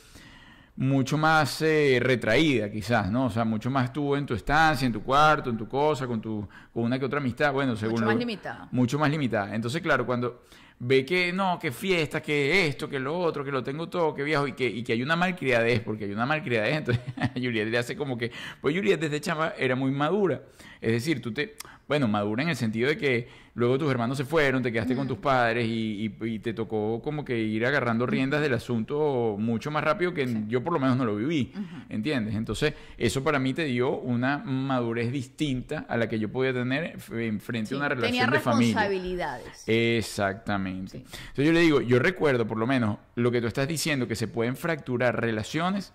mucho 0.76 1.18
más 1.18 1.60
eh, 1.60 1.98
retraída 2.00 2.70
quizás, 2.70 3.10
¿no? 3.10 3.26
O 3.26 3.30
sea, 3.30 3.44
mucho 3.44 3.70
más 3.70 3.92
tú 3.92 4.16
en 4.16 4.24
tu 4.24 4.32
estancia, 4.32 4.86
en 4.86 4.92
tu 4.92 5.02
cuarto, 5.02 5.50
en 5.50 5.58
tu 5.58 5.68
cosa, 5.68 6.06
con 6.06 6.20
tu 6.22 6.48
con 6.72 6.84
una 6.84 6.98
que 6.98 7.04
otra 7.04 7.18
amistad, 7.18 7.52
bueno, 7.52 7.76
según 7.76 7.94
Mucho 7.96 8.04
lo- 8.04 8.10
más 8.12 8.18
limitada. 8.18 8.68
Mucho 8.70 8.98
más 8.98 9.10
limitada. 9.10 9.54
Entonces, 9.54 9.82
claro, 9.82 10.06
cuando 10.06 10.44
ve 10.80 11.04
que 11.04 11.30
no, 11.32 11.58
que 11.58 11.72
fiesta, 11.72 12.22
que 12.22 12.66
esto, 12.66 12.88
que 12.88 12.98
lo 12.98 13.18
otro, 13.18 13.44
que 13.44 13.52
lo 13.52 13.62
tengo 13.62 13.88
todo, 13.88 14.14
que 14.14 14.22
viajo 14.22 14.46
y 14.48 14.54
que, 14.54 14.66
y 14.66 14.82
que 14.82 14.94
hay 14.94 15.02
una 15.02 15.14
malcriadez, 15.14 15.80
porque 15.80 16.04
hay 16.06 16.12
una 16.12 16.26
malcriadez, 16.26 16.76
entonces 16.78 17.02
Juliet 17.34 17.68
le 17.68 17.78
hace 17.78 17.96
como 17.96 18.16
que, 18.16 18.32
pues 18.60 18.74
Juliet 18.74 18.98
desde 18.98 19.20
chama 19.20 19.52
era 19.58 19.76
muy 19.76 19.90
madura. 19.90 20.42
Es 20.80 20.92
decir, 20.92 21.20
tú 21.20 21.32
te, 21.32 21.56
bueno, 21.90 22.06
madura 22.06 22.44
en 22.44 22.50
el 22.50 22.54
sentido 22.54 22.88
de 22.88 22.96
que 22.96 23.26
luego 23.54 23.76
tus 23.76 23.90
hermanos 23.90 24.16
se 24.16 24.24
fueron, 24.24 24.62
te 24.62 24.70
quedaste 24.70 24.94
con 24.94 25.08
tus 25.08 25.18
padres 25.18 25.66
y, 25.66 26.06
y- 26.20 26.24
y 26.24 26.38
te 26.38 26.54
tocó 26.54 27.02
como 27.02 27.24
que 27.24 27.36
ir 27.36 27.66
agarrando 27.66 28.06
riendas 28.06 28.40
del 28.42 28.54
asunto 28.54 29.34
mucho 29.40 29.72
más 29.72 29.82
rápido 29.82 30.14
que 30.14 30.44
yo 30.46 30.62
por 30.62 30.72
lo 30.72 30.78
menos 30.78 30.96
no 30.96 31.04
lo 31.04 31.16
viví, 31.16 31.52
¿entiendes? 31.88 32.36
Entonces, 32.36 32.74
eso 32.96 33.24
para 33.24 33.40
mí 33.40 33.52
te 33.54 33.64
dio 33.64 33.90
una 33.98 34.38
madurez 34.38 35.10
distinta 35.10 35.84
a 35.88 35.96
la 35.96 36.08
que 36.08 36.20
yo 36.20 36.30
podía 36.30 36.52
tener 36.52 36.96
en 37.10 37.40
frente 37.40 37.70
Sí, 37.70 37.74
a 37.74 37.78
una 37.78 37.88
relación 37.88 38.12
tenía 38.12 38.26
de 38.30 38.38
familia. 38.38 38.74
responsabilidades. 38.76 39.64
Exactamente. 39.66 40.98
Entonces 40.98 41.44
yo 41.44 41.52
le 41.52 41.60
digo, 41.60 41.80
yo 41.80 41.98
recuerdo 41.98 42.46
por 42.46 42.56
lo 42.56 42.68
menos 42.68 42.98
lo 43.16 43.32
que 43.32 43.40
tú 43.40 43.48
estás 43.48 43.66
diciendo, 43.66 44.06
que 44.06 44.14
se 44.14 44.28
pueden 44.28 44.56
fracturar 44.56 45.20
relaciones 45.20 45.92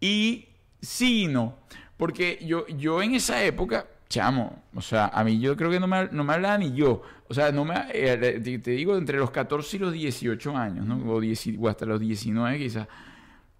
y 0.00 0.46
sí 0.80 1.24
y 1.24 1.26
no. 1.26 1.58
Porque 1.98 2.38
yo, 2.44 2.66
yo 2.68 3.02
en 3.02 3.14
esa 3.14 3.44
época, 3.44 3.86
chamo, 4.12 4.62
o 4.74 4.82
sea, 4.82 5.06
a 5.06 5.24
mí 5.24 5.40
yo 5.40 5.56
creo 5.56 5.70
que 5.70 5.80
no 5.80 5.86
me, 5.86 6.06
no 6.12 6.22
me 6.22 6.34
hablaba 6.34 6.58
ni 6.58 6.74
yo. 6.74 7.02
O 7.28 7.34
sea, 7.34 7.50
no 7.50 7.64
me, 7.64 7.74
eh, 7.94 8.40
te, 8.44 8.58
te 8.58 8.70
digo, 8.72 8.96
entre 8.98 9.18
los 9.18 9.30
14 9.30 9.76
y 9.76 9.80
los 9.80 9.92
18 9.92 10.54
años, 10.54 10.84
¿no? 10.84 11.10
O, 11.10 11.18
10 11.18 11.48
o 11.58 11.68
hasta 11.68 11.86
los 11.86 11.98
19 11.98 12.58
quizás. 12.58 12.86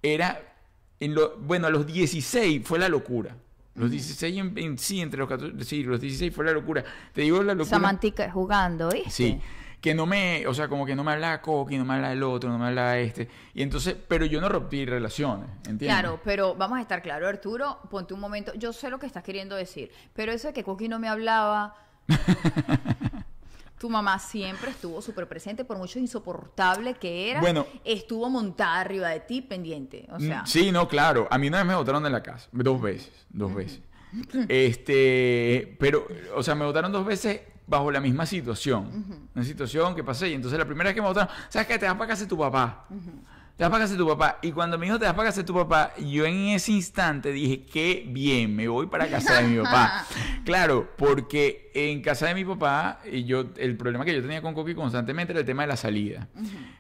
Era, 0.02 0.38
en 1.00 1.14
lo, 1.14 1.38
bueno, 1.38 1.68
a 1.68 1.70
los 1.70 1.86
16 1.86 2.62
fue 2.64 2.78
la 2.78 2.90
locura. 2.90 3.34
Los 3.74 3.90
16 3.90 4.38
en, 4.38 4.58
en 4.58 4.78
sí, 4.78 5.00
entre 5.00 5.20
los 5.20 5.28
14, 5.28 5.64
sí, 5.64 5.82
los 5.84 5.98
16 5.98 6.34
fue 6.34 6.44
la 6.44 6.52
locura. 6.52 6.84
Te 7.14 7.22
digo 7.22 7.42
la 7.42 7.54
locura. 7.54 7.70
Samantica 7.70 8.30
jugando, 8.30 8.90
¿viste? 8.90 9.10
Sí. 9.10 9.40
Que 9.82 9.94
no 9.94 10.06
me, 10.06 10.46
o 10.46 10.54
sea, 10.54 10.68
como 10.68 10.86
que 10.86 10.94
no 10.96 11.04
me 11.04 11.12
hablaba 11.12 11.42
Coqui, 11.42 11.76
no 11.76 11.84
me 11.84 11.94
hablaba 11.94 12.12
el 12.14 12.22
otro, 12.22 12.48
no 12.48 12.56
me 12.56 12.68
hablaba 12.68 12.96
este. 12.98 13.28
Y 13.52 13.62
entonces, 13.62 13.94
pero 14.08 14.24
yo 14.24 14.40
no 14.40 14.48
rompí 14.48 14.86
relaciones, 14.86 15.48
¿entiendes? 15.68 15.88
Claro, 15.88 16.20
pero 16.24 16.54
vamos 16.54 16.78
a 16.78 16.80
estar 16.80 17.02
claro, 17.02 17.26
Arturo, 17.28 17.80
ponte 17.90 18.14
un 18.14 18.20
momento. 18.20 18.54
Yo 18.54 18.72
sé 18.72 18.88
lo 18.88 18.98
que 18.98 19.06
estás 19.06 19.22
queriendo 19.24 19.56
decir, 19.56 19.90
pero 20.14 20.32
eso 20.32 20.46
de 20.48 20.54
que 20.54 20.62
Coqui 20.64 20.88
no 20.88 20.98
me 20.98 21.08
hablaba. 21.08 21.74
tu 23.78 23.90
mamá 23.90 24.20
siempre 24.20 24.70
estuvo 24.70 25.02
súper 25.02 25.26
presente, 25.26 25.64
por 25.64 25.76
mucho 25.76 25.98
insoportable 25.98 26.94
que 26.94 27.32
era. 27.32 27.40
Bueno. 27.40 27.66
estuvo 27.84 28.30
montada 28.30 28.78
arriba 28.78 29.08
de 29.08 29.18
ti, 29.18 29.42
pendiente. 29.42 30.06
O 30.12 30.20
sea, 30.20 30.42
Mm, 30.42 30.46
Sí, 30.46 30.70
no, 30.70 30.86
claro. 30.86 31.26
A 31.28 31.36
mí 31.38 31.48
una 31.48 31.58
vez 31.58 31.66
me 31.66 31.74
votaron 31.74 32.04
de 32.04 32.10
la 32.10 32.22
casa. 32.22 32.48
Dos 32.52 32.80
veces. 32.80 33.10
Dos 33.30 33.52
veces. 33.52 33.80
Este, 34.48 35.76
pero, 35.80 36.06
o 36.36 36.42
sea, 36.44 36.54
me 36.54 36.64
votaron 36.64 36.92
dos 36.92 37.04
veces 37.04 37.40
bajo 37.72 37.90
la 37.90 38.00
misma 38.00 38.26
situación. 38.26 39.28
Una 39.34 39.44
situación 39.44 39.94
que 39.94 40.04
pasé. 40.04 40.28
Y 40.28 40.34
entonces 40.34 40.58
la 40.58 40.66
primera 40.66 40.88
vez 40.88 40.94
que 40.94 41.00
me 41.00 41.08
votaron, 41.08 41.32
¿sabes 41.48 41.66
qué? 41.66 41.78
Te 41.78 41.86
vas 41.86 41.94
para 41.94 42.08
casa 42.08 42.22
de 42.22 42.28
tu 42.28 42.38
papá. 42.38 42.84
Te 43.56 43.64
vas 43.64 43.70
para 43.70 43.84
casa 43.84 43.92
de 43.92 43.98
tu 43.98 44.08
papá. 44.08 44.38
Y 44.40 44.50
cuando 44.50 44.78
me 44.78 44.86
dijo 44.86 44.98
te 44.98 45.04
vas 45.04 45.14
para 45.14 45.28
casa 45.28 45.42
de 45.42 45.46
tu 45.46 45.54
papá, 45.54 45.92
yo 45.98 46.24
en 46.24 46.48
ese 46.48 46.72
instante 46.72 47.30
dije, 47.32 47.64
qué 47.70 48.04
bien, 48.08 48.56
me 48.56 48.66
voy 48.66 48.86
para 48.86 49.08
casa 49.08 49.42
de 49.42 49.48
mi 49.48 49.62
papá. 49.62 50.06
claro, 50.44 50.88
porque 50.96 51.70
en 51.74 52.00
casa 52.00 52.26
de 52.26 52.34
mi 52.34 52.44
papá, 52.44 53.00
y 53.10 53.24
yo, 53.24 53.50
el 53.56 53.76
problema 53.76 54.04
que 54.04 54.14
yo 54.14 54.22
tenía 54.22 54.40
con 54.40 54.54
Coqui 54.54 54.74
constantemente 54.74 55.32
era 55.32 55.40
el 55.40 55.46
tema 55.46 55.62
de 55.62 55.68
la 55.68 55.76
salida. 55.76 56.28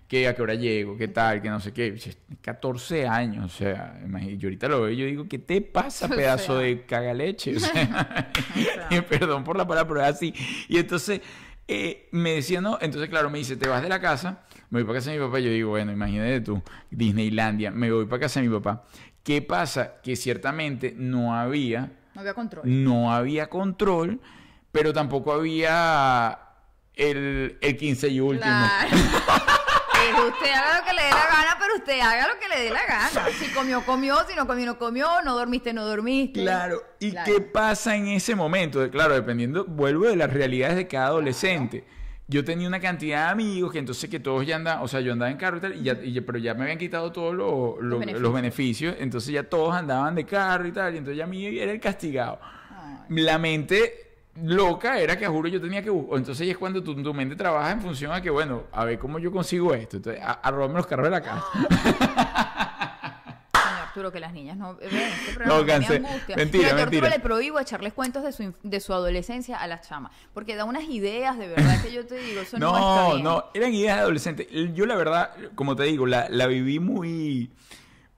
Que 0.08 0.26
a 0.28 0.34
qué 0.34 0.42
hora 0.42 0.54
llego, 0.54 0.96
qué 0.96 1.08
tal, 1.08 1.42
que 1.42 1.50
no 1.50 1.60
sé 1.60 1.72
qué. 1.72 1.98
14 2.40 3.06
años, 3.06 3.44
o 3.44 3.56
sea, 3.56 4.00
imagínate, 4.04 4.38
yo 4.38 4.48
ahorita 4.48 4.68
lo 4.68 4.82
veo 4.82 4.90
y 4.90 4.96
yo 4.96 5.06
digo, 5.06 5.28
¿qué 5.28 5.38
te 5.38 5.60
pasa, 5.60 6.06
O 6.06 6.08
sea. 6.08 6.16
pedazo 6.16 6.58
de 6.58 6.84
cagaleche? 6.86 7.56
O 7.56 7.60
sea, 7.60 8.32
perdón 9.08 9.44
por 9.44 9.56
la 9.56 9.66
palabra, 9.66 9.88
pero 9.88 10.00
es 10.00 10.14
así. 10.14 10.34
Y 10.68 10.78
entonces 10.78 11.20
eh, 11.68 12.08
me 12.10 12.32
decía, 12.32 12.60
no, 12.60 12.78
entonces 12.80 13.08
claro, 13.08 13.30
me 13.30 13.38
dice, 13.38 13.56
te 13.56 13.68
vas 13.68 13.82
de 13.82 13.88
la 13.88 14.00
casa, 14.00 14.42
me 14.72 14.80
voy 14.80 14.84
para 14.84 14.98
casa 15.00 15.10
de 15.10 15.18
mi 15.18 15.24
papá. 15.26 15.38
Yo 15.38 15.50
digo, 15.50 15.68
bueno, 15.70 15.92
imagínate 15.92 16.40
tú, 16.40 16.62
Disneylandia, 16.90 17.70
me 17.70 17.92
voy 17.92 18.06
para 18.06 18.20
casa 18.22 18.40
de 18.40 18.48
mi 18.48 18.54
papá. 18.56 18.84
¿Qué 19.22 19.42
pasa? 19.42 20.00
Que 20.02 20.16
ciertamente 20.16 20.94
no 20.96 21.34
había, 21.36 21.92
no 22.14 22.22
había 22.22 22.32
control. 22.34 22.62
no 22.64 23.12
había 23.12 23.50
control, 23.50 24.18
pero 24.72 24.92
tampoco 24.94 25.32
había 25.34 26.38
el, 26.94 27.58
el 27.60 27.76
15 27.76 28.08
y 28.08 28.20
último. 28.20 28.42
Claro. 28.50 28.96
Usted 30.28 30.50
haga 30.52 30.78
lo 30.80 30.84
que 30.84 30.92
le 30.94 31.02
dé 31.02 31.10
la 31.10 31.26
gana, 31.26 31.56
pero 31.60 31.76
usted 31.76 32.00
haga 32.00 32.26
lo 32.28 32.38
que 32.40 32.48
le 32.48 32.60
dé 32.64 32.70
la 32.70 32.84
gana. 32.86 33.28
Si 33.38 33.46
comió, 33.52 33.84
comió, 33.84 34.16
si 34.28 34.34
no 34.34 34.46
comió, 34.48 34.66
no 34.66 34.78
comió, 34.78 35.22
no 35.22 35.36
dormiste, 35.36 35.72
no 35.72 35.84
dormiste. 35.86 36.40
Claro, 36.42 36.82
¿y 36.98 37.12
Claro. 37.12 37.32
qué 37.32 37.40
pasa 37.40 37.94
en 37.94 38.08
ese 38.08 38.34
momento? 38.34 38.90
Claro, 38.90 39.14
dependiendo, 39.14 39.64
vuelvo 39.64 40.06
de 40.06 40.16
las 40.16 40.32
realidades 40.32 40.76
de 40.76 40.88
cada 40.88 41.06
adolescente. 41.06 41.84
Yo 42.32 42.44
tenía 42.44 42.66
una 42.66 42.80
cantidad 42.80 43.26
de 43.26 43.30
amigos 43.32 43.72
que 43.72 43.78
entonces 43.78 44.08
que 44.10 44.18
todos 44.18 44.46
ya 44.46 44.56
andaban, 44.56 44.82
o 44.82 44.88
sea, 44.88 45.00
yo 45.00 45.12
andaba 45.12 45.30
en 45.30 45.36
carro 45.36 45.58
y 45.58 45.60
tal, 45.60 45.76
y 45.76 45.82
ya, 45.82 45.96
y 46.02 46.20
pero 46.22 46.38
ya 46.38 46.54
me 46.54 46.62
habían 46.62 46.78
quitado 46.78 47.12
todos 47.12 47.34
lo- 47.34 47.76
lo- 47.80 47.82
los, 47.82 48.00
beneficios. 48.00 48.32
beneficios. 48.32 48.96
entonces 48.98 49.32
ya 49.34 49.42
todos 49.44 49.74
andaban 49.74 50.14
de 50.14 50.24
carro 50.24 50.66
y 50.66 50.72
tal, 50.72 50.94
y 50.94 50.98
entonces 50.98 51.18
ya 51.18 51.24
a 51.24 51.26
mí 51.26 51.44
era 51.46 51.70
el 51.72 51.80
castigado. 51.80 52.38
Ay. 52.70 53.16
La 53.22 53.38
mente 53.38 54.08
loca 54.42 54.98
era 54.98 55.18
que, 55.18 55.26
juro, 55.26 55.46
yo 55.48 55.60
tenía 55.60 55.82
que 55.82 55.90
buscar, 55.90 56.16
entonces 56.18 56.46
ya 56.46 56.52
es 56.52 56.58
cuando 56.58 56.82
tu, 56.82 56.94
tu 57.02 57.12
mente 57.12 57.36
trabaja 57.36 57.70
en 57.70 57.80
función 57.82 58.12
a 58.12 58.20
que, 58.22 58.30
bueno, 58.30 58.62
a 58.72 58.84
ver 58.86 58.98
cómo 58.98 59.18
yo 59.18 59.30
consigo 59.30 59.74
esto, 59.74 59.98
entonces 59.98 60.22
a, 60.22 60.32
a 60.32 60.50
robarme 60.50 60.76
los 60.76 60.86
carros 60.86 61.04
de 61.04 61.10
la 61.10 61.20
casa. 61.20 61.44
Arturo, 63.92 64.10
que 64.10 64.20
las 64.20 64.32
niñas 64.32 64.56
no 64.56 64.74
ven 64.76 64.88
este 64.90 65.32
programa. 65.34 65.54
No, 65.58 65.60
me 65.64 65.66
cansé. 65.72 65.96
angustia. 65.96 66.36
Mentira, 66.36 66.62
Mira, 66.64 66.82
Arturo 66.82 66.90
mentira. 67.02 67.08
le 67.10 67.18
prohíbo 67.20 67.60
echarles 67.60 67.92
cuentos 67.92 68.22
de 68.24 68.32
su, 68.32 68.54
de 68.62 68.80
su 68.80 68.94
adolescencia 68.94 69.58
a 69.58 69.66
las 69.66 69.86
chamas. 69.88 70.12
Porque 70.32 70.56
da 70.56 70.64
unas 70.64 70.84
ideas 70.84 71.38
de 71.38 71.48
verdad 71.48 71.82
que 71.82 71.92
yo 71.92 72.06
te 72.06 72.14
digo, 72.16 72.40
eso 72.40 72.58
no, 72.58 72.68
está 72.74 72.80
No, 72.80 73.10
bien. 73.12 73.24
no, 73.24 73.44
eran 73.52 73.74
ideas 73.74 73.96
de 73.96 74.02
adolescente. 74.02 74.48
Yo 74.74 74.86
la 74.86 74.94
verdad, 74.96 75.30
como 75.54 75.76
te 75.76 75.82
digo, 75.84 76.06
la, 76.06 76.28
la 76.30 76.46
viví 76.46 76.78
muy, 76.78 77.50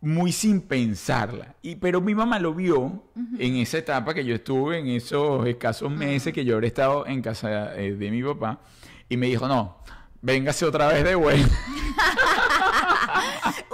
muy 0.00 0.30
sin 0.32 0.60
pensarla. 0.60 1.54
Y, 1.60 1.74
pero 1.76 2.00
mi 2.00 2.14
mamá 2.14 2.38
lo 2.38 2.54
vio 2.54 3.02
en 3.38 3.56
esa 3.56 3.78
etapa 3.78 4.14
que 4.14 4.24
yo 4.24 4.34
estuve, 4.36 4.78
en 4.78 4.86
esos 4.88 5.44
escasos 5.46 5.90
meses 5.90 6.32
que 6.32 6.44
yo 6.44 6.54
habré 6.54 6.68
estado 6.68 7.04
en 7.06 7.20
casa 7.20 7.74
eh, 7.74 7.94
de 7.94 8.10
mi 8.12 8.22
papá. 8.22 8.60
Y 9.08 9.16
me 9.16 9.26
dijo, 9.26 9.48
no, 9.48 9.78
véngase 10.22 10.64
otra 10.64 10.86
vez 10.88 11.02
de 11.04 11.14
vuelta. 11.16 11.48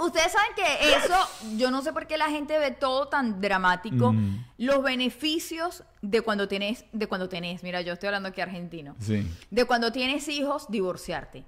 Ustedes 0.01 0.31
saben 0.31 0.51
que 0.55 0.95
eso, 0.95 1.15
yo 1.57 1.69
no 1.71 1.81
sé 1.81 1.93
por 1.93 2.07
qué 2.07 2.17
la 2.17 2.29
gente 2.29 2.57
ve 2.57 2.71
todo 2.71 3.07
tan 3.07 3.39
dramático. 3.41 4.13
Mm. 4.13 4.45
Los 4.57 4.81
beneficios 4.83 5.83
de 6.01 6.21
cuando 6.21 6.47
tenés, 6.47 6.85
de 6.91 7.07
cuando 7.07 7.29
tenés, 7.29 7.61
mira, 7.63 7.81
yo 7.81 7.93
estoy 7.93 8.07
hablando 8.07 8.29
aquí 8.29 8.41
argentino. 8.41 8.95
Sí. 8.99 9.27
De 9.49 9.65
cuando 9.65 9.91
tienes 9.91 10.27
hijos, 10.27 10.65
divorciarte. 10.69 11.45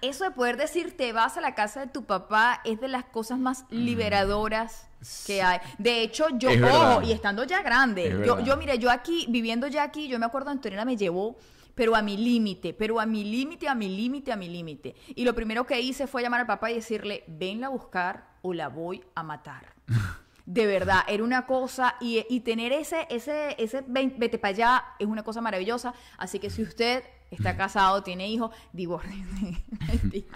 Eso 0.00 0.24
de 0.24 0.30
poder 0.30 0.56
decir 0.56 0.96
te 0.96 1.12
vas 1.12 1.36
a 1.36 1.40
la 1.40 1.54
casa 1.54 1.80
de 1.80 1.86
tu 1.88 2.04
papá 2.04 2.60
es 2.64 2.80
de 2.80 2.86
las 2.88 3.04
cosas 3.04 3.38
más 3.38 3.64
liberadoras 3.68 4.86
que 5.26 5.42
hay. 5.42 5.58
De 5.78 6.02
hecho, 6.02 6.26
yo, 6.38 6.50
Mm. 6.50 6.52
Es 6.52 6.62
ojo, 6.62 6.88
verdad. 6.88 7.02
y 7.02 7.12
estando 7.12 7.44
ya 7.44 7.62
grande, 7.62 8.06
Es 8.08 8.26
yo, 8.26 8.40
yo, 8.40 8.56
mire, 8.56 8.78
yo 8.78 8.90
aquí, 8.90 9.26
viviendo 9.28 9.66
ya 9.66 9.82
aquí, 9.82 10.08
yo 10.08 10.18
me 10.18 10.26
acuerdo 10.26 10.50
Antonella 10.50 10.84
me 10.84 10.96
llevó, 10.96 11.36
pero 11.78 11.94
a 11.94 12.02
mi 12.02 12.16
límite, 12.16 12.74
pero 12.74 12.98
a 12.98 13.06
mi 13.06 13.22
límite, 13.22 13.68
a 13.68 13.74
mi 13.76 13.88
límite, 13.88 14.32
a 14.32 14.36
mi 14.36 14.48
límite. 14.48 14.96
Y 15.14 15.24
lo 15.24 15.32
primero 15.32 15.64
que 15.64 15.80
hice 15.80 16.08
fue 16.08 16.22
llamar 16.22 16.40
al 16.40 16.46
papá 16.48 16.72
y 16.72 16.74
decirle, 16.74 17.22
venla 17.28 17.68
a 17.68 17.70
buscar 17.70 18.30
o 18.42 18.52
la 18.52 18.68
voy 18.68 19.04
a 19.14 19.22
matar. 19.22 19.76
De 20.44 20.66
verdad, 20.66 21.02
era 21.06 21.22
una 21.22 21.46
cosa, 21.46 21.94
y, 22.00 22.26
y 22.28 22.40
tener 22.40 22.72
ese, 22.72 23.06
ese, 23.10 23.54
ese 23.62 23.84
vete 23.86 24.38
para 24.38 24.50
allá 24.50 24.84
es 24.98 25.06
una 25.06 25.22
cosa 25.22 25.40
maravillosa. 25.40 25.94
Así 26.16 26.40
que 26.40 26.50
si 26.50 26.62
usted 26.62 27.04
está 27.30 27.56
casado, 27.56 28.02
tiene 28.02 28.28
hijos. 28.28 28.50
Mentira. 28.72 30.26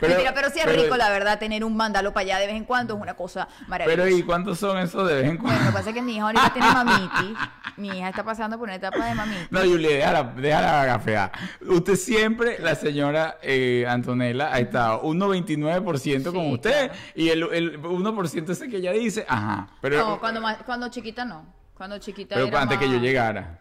Pero- 0.00 0.12
Mentira, 0.14 0.34
pero 0.34 0.50
sí 0.50 0.58
es 0.60 0.64
pero- 0.66 0.82
rico, 0.82 0.96
la 0.96 1.08
verdad, 1.10 1.38
tener 1.38 1.64
un 1.64 1.76
mándalo 1.76 2.12
para 2.12 2.22
allá 2.24 2.38
de 2.38 2.46
vez 2.46 2.56
en 2.56 2.64
cuando 2.64 2.94
es 2.94 3.00
una 3.00 3.14
cosa 3.14 3.48
maravillosa. 3.66 4.02
Pero 4.04 4.16
¿y 4.16 4.22
cuántos 4.22 4.58
son 4.58 4.78
esos 4.78 5.06
de 5.08 5.14
vez 5.14 5.24
en 5.24 5.36
Bueno, 5.38 5.42
cuando? 5.42 5.64
lo 5.64 5.70
que 5.70 5.72
pasa 5.76 5.88
es 5.90 5.94
que 5.94 6.02
mi 6.02 6.14
hija 6.16 6.24
ahorita 6.24 6.52
tiene 6.52 6.68
mamitis. 6.72 7.36
Mi 7.76 7.88
hija 7.88 8.08
está 8.08 8.24
pasando 8.24 8.58
por 8.58 8.66
una 8.68 8.76
etapa 8.76 9.04
de 9.06 9.14
mamitis. 9.14 9.50
No, 9.52 9.60
Julia, 9.60 9.90
déjala, 9.96 10.22
déjala 10.36 10.84
gafear. 10.84 11.32
Usted 11.66 11.96
siempre, 11.96 12.58
la 12.60 12.74
señora 12.74 13.38
eh, 13.42 13.84
Antonella, 13.88 14.52
ha 14.52 14.58
estado 14.58 15.00
un 15.02 15.18
99% 15.20 16.24
con 16.32 16.32
Sí, 16.44 16.52
usted 16.54 16.88
claro. 16.88 16.94
y 17.14 17.28
el, 17.30 17.42
el 17.52 17.82
1% 17.82 18.50
ese 18.50 18.68
que 18.68 18.76
ella 18.78 18.92
dice, 18.92 19.24
ajá. 19.28 19.68
Pero, 19.80 19.98
no, 19.98 20.20
cuando, 20.20 20.40
ma- 20.40 20.58
cuando 20.58 20.88
chiquita 20.88 21.24
no. 21.24 21.46
Cuando 21.74 21.98
chiquita 21.98 22.34
pero 22.34 22.48
era 22.48 22.62
antes 22.62 22.78
que 22.78 22.86
más- 22.86 22.94
yo 22.94 23.00
llegara. 23.00 23.60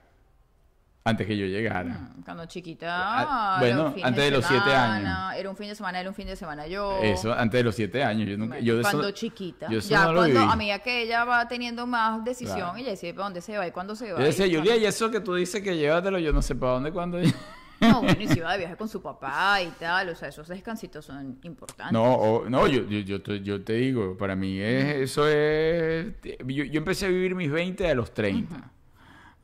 Antes 1.07 1.25
que 1.27 1.37
yo 1.37 1.45
llegara. 1.45 1.85
Mm, 2.17 2.23
Cuando 2.23 2.45
chiquita. 2.45 2.87
Ah, 2.89 3.59
era 3.61 3.75
bueno, 3.75 3.95
antes 4.03 4.23
de 4.25 4.31
los 4.31 4.45
siete 4.45 4.63
semana, 4.69 5.37
Era 5.37 5.49
un 5.49 5.55
fin 5.55 5.67
de 5.69 5.75
semana, 5.75 5.99
era 5.99 6.09
un 6.09 6.15
fin 6.15 6.27
de 6.27 6.35
semana 6.35 6.67
yo. 6.67 6.99
Eso, 7.01 7.31
antes 7.33 7.59
de 7.59 7.63
los 7.63 7.75
siete 7.75 8.03
años. 8.03 8.27
Yo 8.29 8.37
nunca, 8.37 8.59
yo 8.59 8.75
de 8.75 8.81
eso- 8.81 8.91
cuando 8.91 9.11
chiquita. 9.11 9.67
yo 9.69 9.79
ya 9.79 10.05
no 10.07 10.13
cuando, 10.15 10.39
a 10.41 10.55
medida 10.55 10.79
que 10.79 11.01
ella 11.03 11.23
va 11.25 11.47
teniendo 11.47 11.87
más 11.87 12.23
decisión, 12.23 12.57
Claro. 12.57 12.77
ella 12.77 12.89
decide 12.89 13.13
para 13.13 13.23
dónde 13.25 13.41
se 13.41 13.57
va 13.57 13.65
y 13.67 13.71
cuándo 13.71 13.95
se 13.95 14.11
va. 14.11 14.19
Yo 14.19 14.25
decía, 14.25 14.45
Julia, 14.45 14.75
y 14.75 14.85
eso 14.85 15.09
que 15.09 15.19
tú 15.21 15.35
dices 15.35 15.61
que 15.61 15.77
llévatelo, 15.77 16.19
yo 16.19 16.33
no 16.33 16.41
sé 16.41 16.55
para 16.55 16.73
dónde, 16.73 16.91
cuándo. 16.91 17.17
No, 17.79 18.01
bueno, 18.01 18.19
y 18.19 18.27
si 18.27 18.39
va 18.39 18.53
de 18.53 18.57
viaje 18.57 18.75
con 18.75 18.89
su 18.89 19.03
papá 19.03 19.61
y 19.61 19.67
tal, 19.79 20.09
o 20.09 20.15
sea, 20.15 20.29
esos 20.29 20.47
descansitos 20.47 21.05
son 21.05 21.37
importantes. 21.43 21.93
No, 21.93 22.11
o- 22.15 22.49
no 22.49 22.65
yo, 22.65 22.81
yo, 22.89 22.99
yo, 23.01 23.21
te, 23.21 23.39
yo 23.41 23.63
te 23.63 23.73
digo, 23.73 24.17
para 24.17 24.35
mí 24.35 24.59
es, 24.59 24.95
eso 24.95 25.27
es... 25.27 26.07
Yo, 26.23 26.63
yo 26.63 26.77
empecé 26.79 27.05
a 27.05 27.09
vivir 27.09 27.35
mis 27.35 27.51
20 27.51 27.87
a 27.87 27.93
los 27.93 28.11
30. 28.15 28.71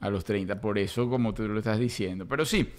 A 0.03 0.09
los 0.09 0.23
30, 0.25 0.59
por 0.59 0.77
eso 0.77 1.09
como 1.09 1.33
tú 1.33 1.47
lo 1.47 1.59
estás 1.59 1.79
diciendo. 1.79 2.25
Pero 2.27 2.45
sí, 2.45 2.69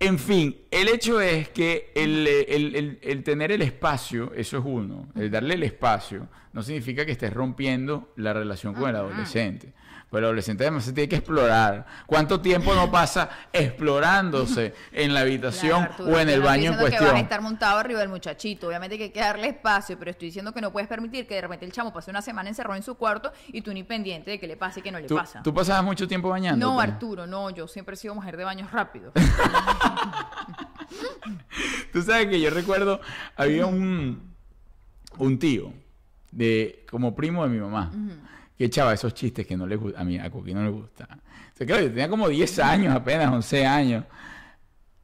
en 0.00 0.18
fin, 0.18 0.54
el 0.70 0.88
hecho 0.88 1.20
es 1.20 1.48
que 1.48 1.90
el, 1.94 2.26
el- 2.26 2.76
el- 2.76 2.98
el 3.02 3.22
tener 3.24 3.50
el 3.52 3.62
espacio, 3.62 4.32
eso 4.34 4.58
es 4.58 4.64
uno. 4.66 5.08
El 5.16 5.30
darle 5.30 5.54
el 5.54 5.62
espacio 5.62 6.28
no 6.52 6.62
significa 6.62 7.04
que 7.06 7.12
estés 7.12 7.32
rompiendo 7.32 8.12
la 8.16 8.32
relación 8.32 8.74
con 8.74 8.88
el 8.90 8.96
adolescente. 8.96 9.72
Pero 10.10 10.20
el 10.20 10.24
adolescente 10.24 10.64
además 10.64 10.84
se 10.84 10.92
tiene 10.94 11.06
que 11.08 11.16
explorar. 11.16 11.84
¿Cuánto 12.06 12.40
tiempo 12.40 12.74
no 12.74 12.90
pasa 12.90 13.28
explorándose 13.52 14.74
en 14.90 15.12
la 15.12 15.20
habitación 15.20 15.80
Claro, 15.80 15.92
Arturo, 15.92 16.16
o 16.16 16.18
en 16.18 16.28
el 16.30 16.40
no 16.40 16.46
baño 16.46 16.72
en 16.72 16.78
cuestión? 16.78 17.04
que 17.04 17.10
vas 17.10 17.14
a 17.20 17.22
estar 17.22 17.40
montado 17.42 17.78
arriba 17.78 18.00
del 18.00 18.08
muchachito. 18.08 18.68
Obviamente 18.68 18.96
que 18.96 19.04
hay 19.04 19.10
que 19.10 19.20
darle 19.20 19.48
espacio, 19.48 19.98
pero 19.98 20.10
estoy 20.10 20.28
diciendo 20.28 20.52
que 20.54 20.62
no 20.62 20.72
puedes 20.72 20.88
permitir 20.88 21.26
que 21.26 21.34
de 21.34 21.42
repente 21.42 21.66
el 21.66 21.72
chamo 21.72 21.92
pase 21.92 22.10
una 22.10 22.22
semana 22.22 22.48
encerrado 22.48 22.76
en 22.76 22.82
su 22.82 22.94
cuarto 22.94 23.30
y 23.48 23.60
tú 23.60 23.74
ni 23.74 23.82
pendiente 23.82 24.30
de 24.30 24.40
que 24.40 24.46
le 24.46 24.56
pase 24.56 24.80
y 24.80 24.82
que 24.82 24.90
no 24.90 24.98
le 24.98 25.06
¿Tú, 25.06 25.16
pasa. 25.16 25.42
tú 25.42 25.52
pasabas 25.52 25.84
mucho 25.84 26.08
tiempo 26.08 26.30
bañando? 26.30 26.64
no, 26.66 26.80
Arturo, 26.80 27.26
no, 27.26 27.50
yo 27.50 27.68
siempre 27.68 27.92
he 27.94 27.96
sido 27.98 28.14
mujer 28.14 28.38
de 28.38 28.44
baños 28.44 28.70
rápidos. 28.70 29.12
Tú 31.92 32.02
sabes 32.02 32.26
que 32.28 32.40
yo 32.40 32.50
recuerdo, 32.50 33.00
había 33.36 33.66
un, 33.66 34.34
un 35.18 35.38
tío, 35.38 35.72
de, 36.30 36.84
como 36.90 37.14
primo 37.14 37.42
de 37.44 37.50
mi 37.50 37.58
mamá, 37.58 37.90
que 38.58 38.64
echaba 38.64 38.92
esos 38.92 39.14
chistes 39.14 39.46
que 39.46 39.56
no 39.56 39.66
le 39.66 39.78
a 39.96 40.02
mí, 40.04 40.18
a 40.18 40.28
Coqui 40.30 40.52
no 40.52 40.64
le 40.64 40.70
gustaban. 40.70 41.18
O 41.20 41.56
sea, 41.56 41.66
claro, 41.66 41.82
yo 41.82 41.88
tenía 41.90 42.08
como 42.08 42.28
10 42.28 42.58
años 42.58 42.94
apenas, 42.94 43.32
11 43.32 43.64
años. 43.64 44.04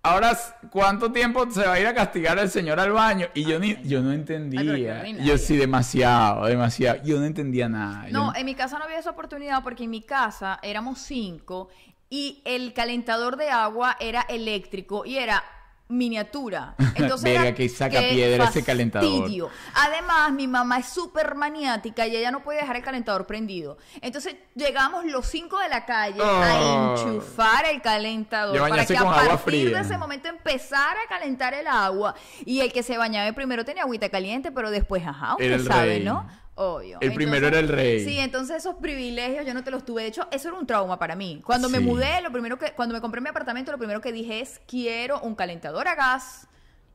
Ahora, 0.02 0.36
¿cuánto 0.70 1.10
tiempo 1.10 1.50
se 1.50 1.64
va 1.66 1.74
a 1.74 1.80
ir 1.80 1.86
a 1.86 1.94
castigar 1.94 2.38
al 2.38 2.50
señor 2.50 2.78
al 2.78 2.92
baño? 2.92 3.28
Y 3.32 3.44
yo, 3.44 3.58
ni, 3.58 3.76
yo 3.84 4.02
no 4.02 4.12
entendía. 4.12 5.00
Ay, 5.00 5.18
yo 5.24 5.38
sí, 5.38 5.56
demasiado, 5.56 6.44
demasiado. 6.44 7.00
Yo 7.04 7.18
no 7.18 7.24
entendía 7.24 7.70
nada. 7.70 8.06
No- 8.10 8.34
en 8.34 8.44
mi 8.44 8.54
casa 8.54 8.78
no 8.78 8.84
había 8.84 8.98
esa 8.98 9.10
oportunidad 9.10 9.62
porque 9.62 9.84
en 9.84 9.90
mi 9.90 10.02
casa 10.02 10.58
éramos 10.62 10.98
cinco 10.98 11.70
y 12.10 12.42
el 12.44 12.74
calentador 12.74 13.36
de 13.36 13.48
agua 13.48 13.96
era 13.98 14.20
eléctrico 14.28 15.06
y 15.06 15.16
era 15.16 15.42
miniatura. 15.88 16.74
Entonces 16.94 17.22
Verga, 17.24 17.48
era- 17.48 17.54
que 17.54 17.68
saca 17.68 18.00
piedra 18.00 18.44
ese 18.46 18.64
calentador. 18.64 19.30
Además, 19.74 20.32
mi 20.32 20.46
mamá 20.48 20.78
es 20.78 20.86
súper 20.88 21.34
maniática 21.34 22.06
y 22.06 22.16
ella 22.16 22.30
no 22.30 22.42
puede 22.42 22.60
dejar 22.60 22.76
el 22.76 22.82
calentador 22.82 23.26
prendido. 23.26 23.76
Entonces 24.00 24.36
llegamos 24.54 25.04
los 25.04 25.26
cinco 25.26 25.58
de 25.58 25.68
la 25.68 25.84
calle 25.84 26.20
Oh. 26.20 26.24
a 26.42 26.92
enchufar 26.94 27.66
el 27.66 27.82
calentador 27.82 28.68
para 28.68 28.86
que 28.86 28.96
a 28.96 29.04
partir 29.04 29.38
fría. 29.38 29.76
de 29.78 29.80
ese 29.84 29.98
momento 29.98 30.28
empezara 30.28 30.96
a 31.04 31.08
calentar 31.08 31.54
el 31.54 31.66
agua. 31.66 32.14
Y 32.44 32.60
el 32.60 32.72
que 32.72 32.82
se 32.82 32.96
bañaba 32.96 33.30
primero 33.32 33.64
tenía 33.64 33.82
agüita 33.82 34.08
caliente, 34.08 34.52
pero 34.52 34.70
después, 34.70 35.06
ajá, 35.06 35.34
usted 35.34 35.64
sabe. 35.66 36.00
¿no? 36.00 36.26
Obvio. 36.56 36.98
El 37.00 37.14
primero 37.14 37.48
era 37.48 37.58
el 37.58 37.68
rey. 37.68 38.04
Sí, 38.04 38.18
entonces 38.18 38.58
esos 38.58 38.76
privilegios 38.76 39.44
yo 39.44 39.54
no 39.54 39.64
te 39.64 39.70
los 39.70 39.84
tuve. 39.84 40.02
De 40.02 40.08
hecho, 40.08 40.28
eso 40.30 40.48
era 40.48 40.58
un 40.58 40.66
trauma 40.66 40.98
para 40.98 41.16
mí. 41.16 41.42
Cuando 41.44 41.68
me 41.68 41.80
mudé, 41.80 42.20
lo 42.22 42.30
primero 42.30 42.58
que, 42.58 42.72
cuando 42.72 42.94
me 42.94 43.00
compré 43.00 43.20
mi 43.20 43.28
apartamento, 43.28 43.72
lo 43.72 43.78
primero 43.78 44.00
que 44.00 44.12
dije 44.12 44.40
es 44.40 44.60
quiero 44.66 45.20
un 45.20 45.34
calentador 45.34 45.88
a 45.88 45.94
gas 45.94 46.46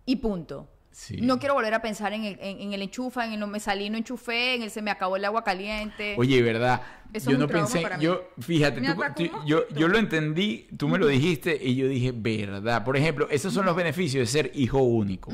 y 0.05 0.17
punto. 0.17 0.69
Sí. 0.91 1.21
No 1.21 1.39
quiero 1.39 1.53
volver 1.53 1.73
a 1.73 1.81
pensar 1.81 2.13
en 2.13 2.25
el, 2.25 2.37
en, 2.41 2.59
en 2.59 2.73
el 2.73 2.81
enchufa, 2.81 3.25
en 3.25 3.33
el 3.33 3.39
no 3.39 3.47
me 3.47 3.59
salí, 3.59 3.89
no 3.89 3.97
enchufé, 3.97 4.55
en 4.55 4.63
el 4.63 4.71
se 4.71 4.81
me 4.81 4.91
acabó 4.91 5.17
el 5.17 5.25
agua 5.25 5.43
caliente. 5.43 6.15
Oye, 6.17 6.41
¿verdad? 6.41 6.81
Eso 7.11 7.31
yo 7.31 7.37
es 7.37 7.41
un 7.43 7.47
no 7.47 7.47
pensé, 7.47 7.81
para 7.81 7.97
mí. 7.97 8.03
yo, 8.03 8.23
fíjate, 8.39 8.81
tú- 8.81 8.93
tú- 9.15 9.29
yo, 9.45 9.67
yo 9.69 9.87
lo 9.87 9.97
entendí, 9.97 10.67
tú 10.77 10.87
me 10.87 10.97
lo 10.99 11.07
dijiste 11.07 11.57
y 11.61 11.75
yo 11.75 11.87
dije, 11.87 12.11
¿verdad? 12.13 12.83
Por 12.83 12.95
ejemplo, 12.97 13.27
esos 13.31 13.53
son 13.53 13.65
los 13.65 13.75
beneficios 13.75 14.21
de 14.21 14.25
ser 14.27 14.51
hijo 14.53 14.77
único. 14.79 15.31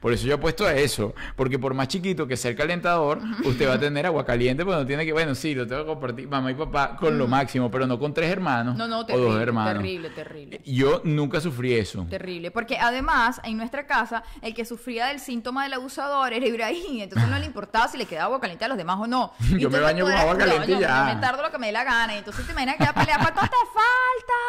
Por 0.00 0.12
eso 0.12 0.26
yo 0.26 0.36
apuesto 0.36 0.64
a 0.66 0.74
eso, 0.74 1.14
porque 1.34 1.58
por 1.58 1.74
más 1.74 1.88
chiquito 1.88 2.26
que 2.28 2.36
sea 2.36 2.50
el 2.52 2.56
calentador, 2.56 3.20
usted 3.44 3.68
va 3.68 3.74
a 3.74 3.80
tener 3.80 4.06
agua 4.06 4.24
caliente, 4.24 4.64
pues 4.64 4.76
no 4.78 4.86
tiene 4.86 5.04
que, 5.04 5.12
bueno, 5.12 5.34
sí, 5.34 5.54
lo 5.54 5.66
tengo 5.66 5.82
que 5.82 5.86
compartir 5.88 6.28
mamá 6.28 6.50
y 6.50 6.54
papá 6.54 6.96
con 6.96 7.18
lo 7.18 7.26
máximo, 7.26 7.70
pero 7.70 7.86
no 7.86 7.98
con 7.98 8.14
tres 8.14 8.30
hermanos 8.30 8.76
no, 8.76 8.86
no, 8.86 9.00
o 9.00 9.06
terrible, 9.06 9.28
dos 9.32 9.40
hermanos. 9.42 9.72
terrible, 9.82 10.10
terrible. 10.10 10.60
Yo 10.64 11.00
nunca 11.04 11.40
sufrí 11.40 11.74
eso. 11.74 12.06
Terrible, 12.08 12.50
porque 12.50 12.78
además 12.78 13.40
en 13.44 13.56
nuestra 13.56 13.86
casa 13.86 14.22
el 14.42 14.54
que 14.54 14.64
sufría 14.64 15.06
del 15.06 15.18
síntoma 15.20 15.64
del 15.64 15.72
abusador 15.74 16.32
era 16.32 16.46
Ibrahim, 16.46 17.00
entonces 17.00 17.28
no 17.28 17.38
le 17.38 17.46
importaba 17.46 17.88
si 17.88 17.98
le 17.98 18.06
quedaba 18.06 18.26
agua 18.26 18.40
caliente 18.40 18.64
a 18.64 18.68
los 18.68 18.76
demás 18.76 18.98
o 19.00 19.06
no. 19.06 19.32
Yo 19.58 19.70
me 19.70 19.80
baño 19.80 20.04
con 20.04 20.12
agua 20.14 20.36
caliente 20.38 20.78
ya. 20.78 21.15
Me 21.16 21.22
tardo 21.22 21.42
lo 21.42 21.50
que 21.50 21.58
me 21.58 21.66
dé 21.66 21.72
la 21.72 21.84
gana, 21.84 22.14
y 22.14 22.18
entonces 22.18 22.44
te 22.46 22.52
imaginas 22.52 22.76
que 22.76 22.84
la 22.84 22.92
pelea, 22.92 23.16
¿cuánto 23.18 23.40
te 23.40 23.46
falta? 23.72 24.40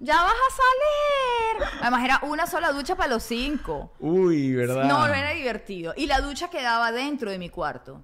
Ya 0.00 0.16
vas 0.22 0.32
a 0.32 1.56
salir. 1.62 1.78
Además 1.82 2.04
era 2.04 2.18
una 2.22 2.46
sola 2.46 2.72
ducha 2.72 2.96
para 2.96 3.10
los 3.10 3.22
cinco. 3.22 3.92
Uy, 4.00 4.52
¿verdad? 4.54 4.84
No, 4.84 5.06
no 5.06 5.14
era 5.14 5.30
divertido. 5.30 5.92
Y 5.96 6.06
la 6.06 6.20
ducha 6.20 6.48
quedaba 6.50 6.90
dentro 6.92 7.30
de 7.30 7.38
mi 7.38 7.48
cuarto, 7.50 8.02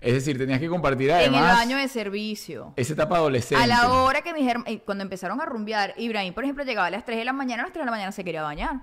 Es 0.00 0.12
decir, 0.14 0.36
tenías 0.38 0.58
que 0.60 0.68
compartir 0.68 1.10
en 1.10 1.16
el 1.16 1.22
además 1.34 1.56
baño 1.58 1.76
de 1.76 1.88
servicio. 1.88 2.72
esa 2.76 2.92
etapa 2.94 3.16
adolescente. 3.16 3.62
A 3.62 3.66
la 3.66 3.92
hora 3.92 4.22
que 4.22 4.32
mis 4.34 4.46
herma- 4.48 4.64
eh, 4.66 4.80
cuando 4.84 5.02
empezaron 5.02 5.40
a 5.40 5.44
rumbear, 5.46 5.94
Ibrahim, 5.96 6.34
por 6.34 6.44
ejemplo, 6.44 6.64
llegaba 6.64 6.88
a 6.88 6.90
las 6.90 7.04
3 7.04 7.18
de 7.18 7.24
la 7.24 7.32
mañana, 7.32 7.62
a 7.62 7.66
las 7.66 7.72
3 7.72 7.82
de 7.82 7.86
la 7.86 7.90
mañana 7.92 8.12
se 8.12 8.24
quería 8.24 8.42
bañar. 8.42 8.80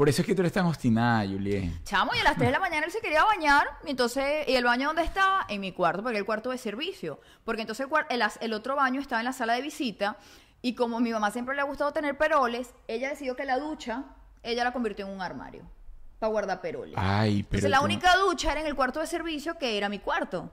Por 0.00 0.08
eso 0.08 0.22
es 0.22 0.26
que 0.26 0.34
tú 0.34 0.40
eres 0.40 0.54
tan 0.54 0.64
obstinada, 0.64 1.28
Juliet. 1.28 1.84
Chamo, 1.84 2.12
y 2.14 2.20
a 2.20 2.24
las 2.24 2.34
3 2.36 2.46
de 2.46 2.52
la 2.52 2.58
mañana 2.58 2.86
él 2.86 2.90
se 2.90 3.02
quería 3.02 3.22
bañar, 3.22 3.66
y 3.84 3.90
entonces, 3.90 4.48
¿y 4.48 4.54
el 4.54 4.64
baño 4.64 4.86
dónde 4.86 5.02
estaba? 5.02 5.44
En 5.46 5.60
mi 5.60 5.72
cuarto, 5.72 6.02
porque 6.02 6.16
el 6.16 6.24
cuarto 6.24 6.48
de 6.48 6.56
servicio. 6.56 7.20
Porque 7.44 7.60
entonces 7.60 7.86
el, 8.08 8.22
el, 8.22 8.28
el 8.40 8.52
otro 8.54 8.76
baño 8.76 8.98
estaba 8.98 9.20
en 9.20 9.26
la 9.26 9.34
sala 9.34 9.52
de 9.52 9.60
visita, 9.60 10.16
y 10.62 10.74
como 10.74 10.96
a 10.96 11.00
mi 11.00 11.12
mamá 11.12 11.30
siempre 11.30 11.54
le 11.54 11.60
ha 11.60 11.64
gustado 11.64 11.92
tener 11.92 12.16
peroles, 12.16 12.72
ella 12.88 13.10
decidió 13.10 13.36
que 13.36 13.44
la 13.44 13.58
ducha, 13.58 14.04
ella 14.42 14.64
la 14.64 14.72
convirtió 14.72 15.06
en 15.06 15.12
un 15.12 15.20
armario, 15.20 15.70
para 16.18 16.30
guardar 16.30 16.62
peroles. 16.62 16.94
Ay, 16.96 17.42
pero. 17.42 17.58
entonces 17.58 17.70
la 17.70 17.82
única 17.82 18.16
ducha 18.16 18.52
era 18.52 18.62
en 18.62 18.68
el 18.68 18.74
cuarto 18.74 19.00
de 19.00 19.06
servicio, 19.06 19.58
que 19.58 19.76
era 19.76 19.90
mi 19.90 19.98
cuarto. 19.98 20.50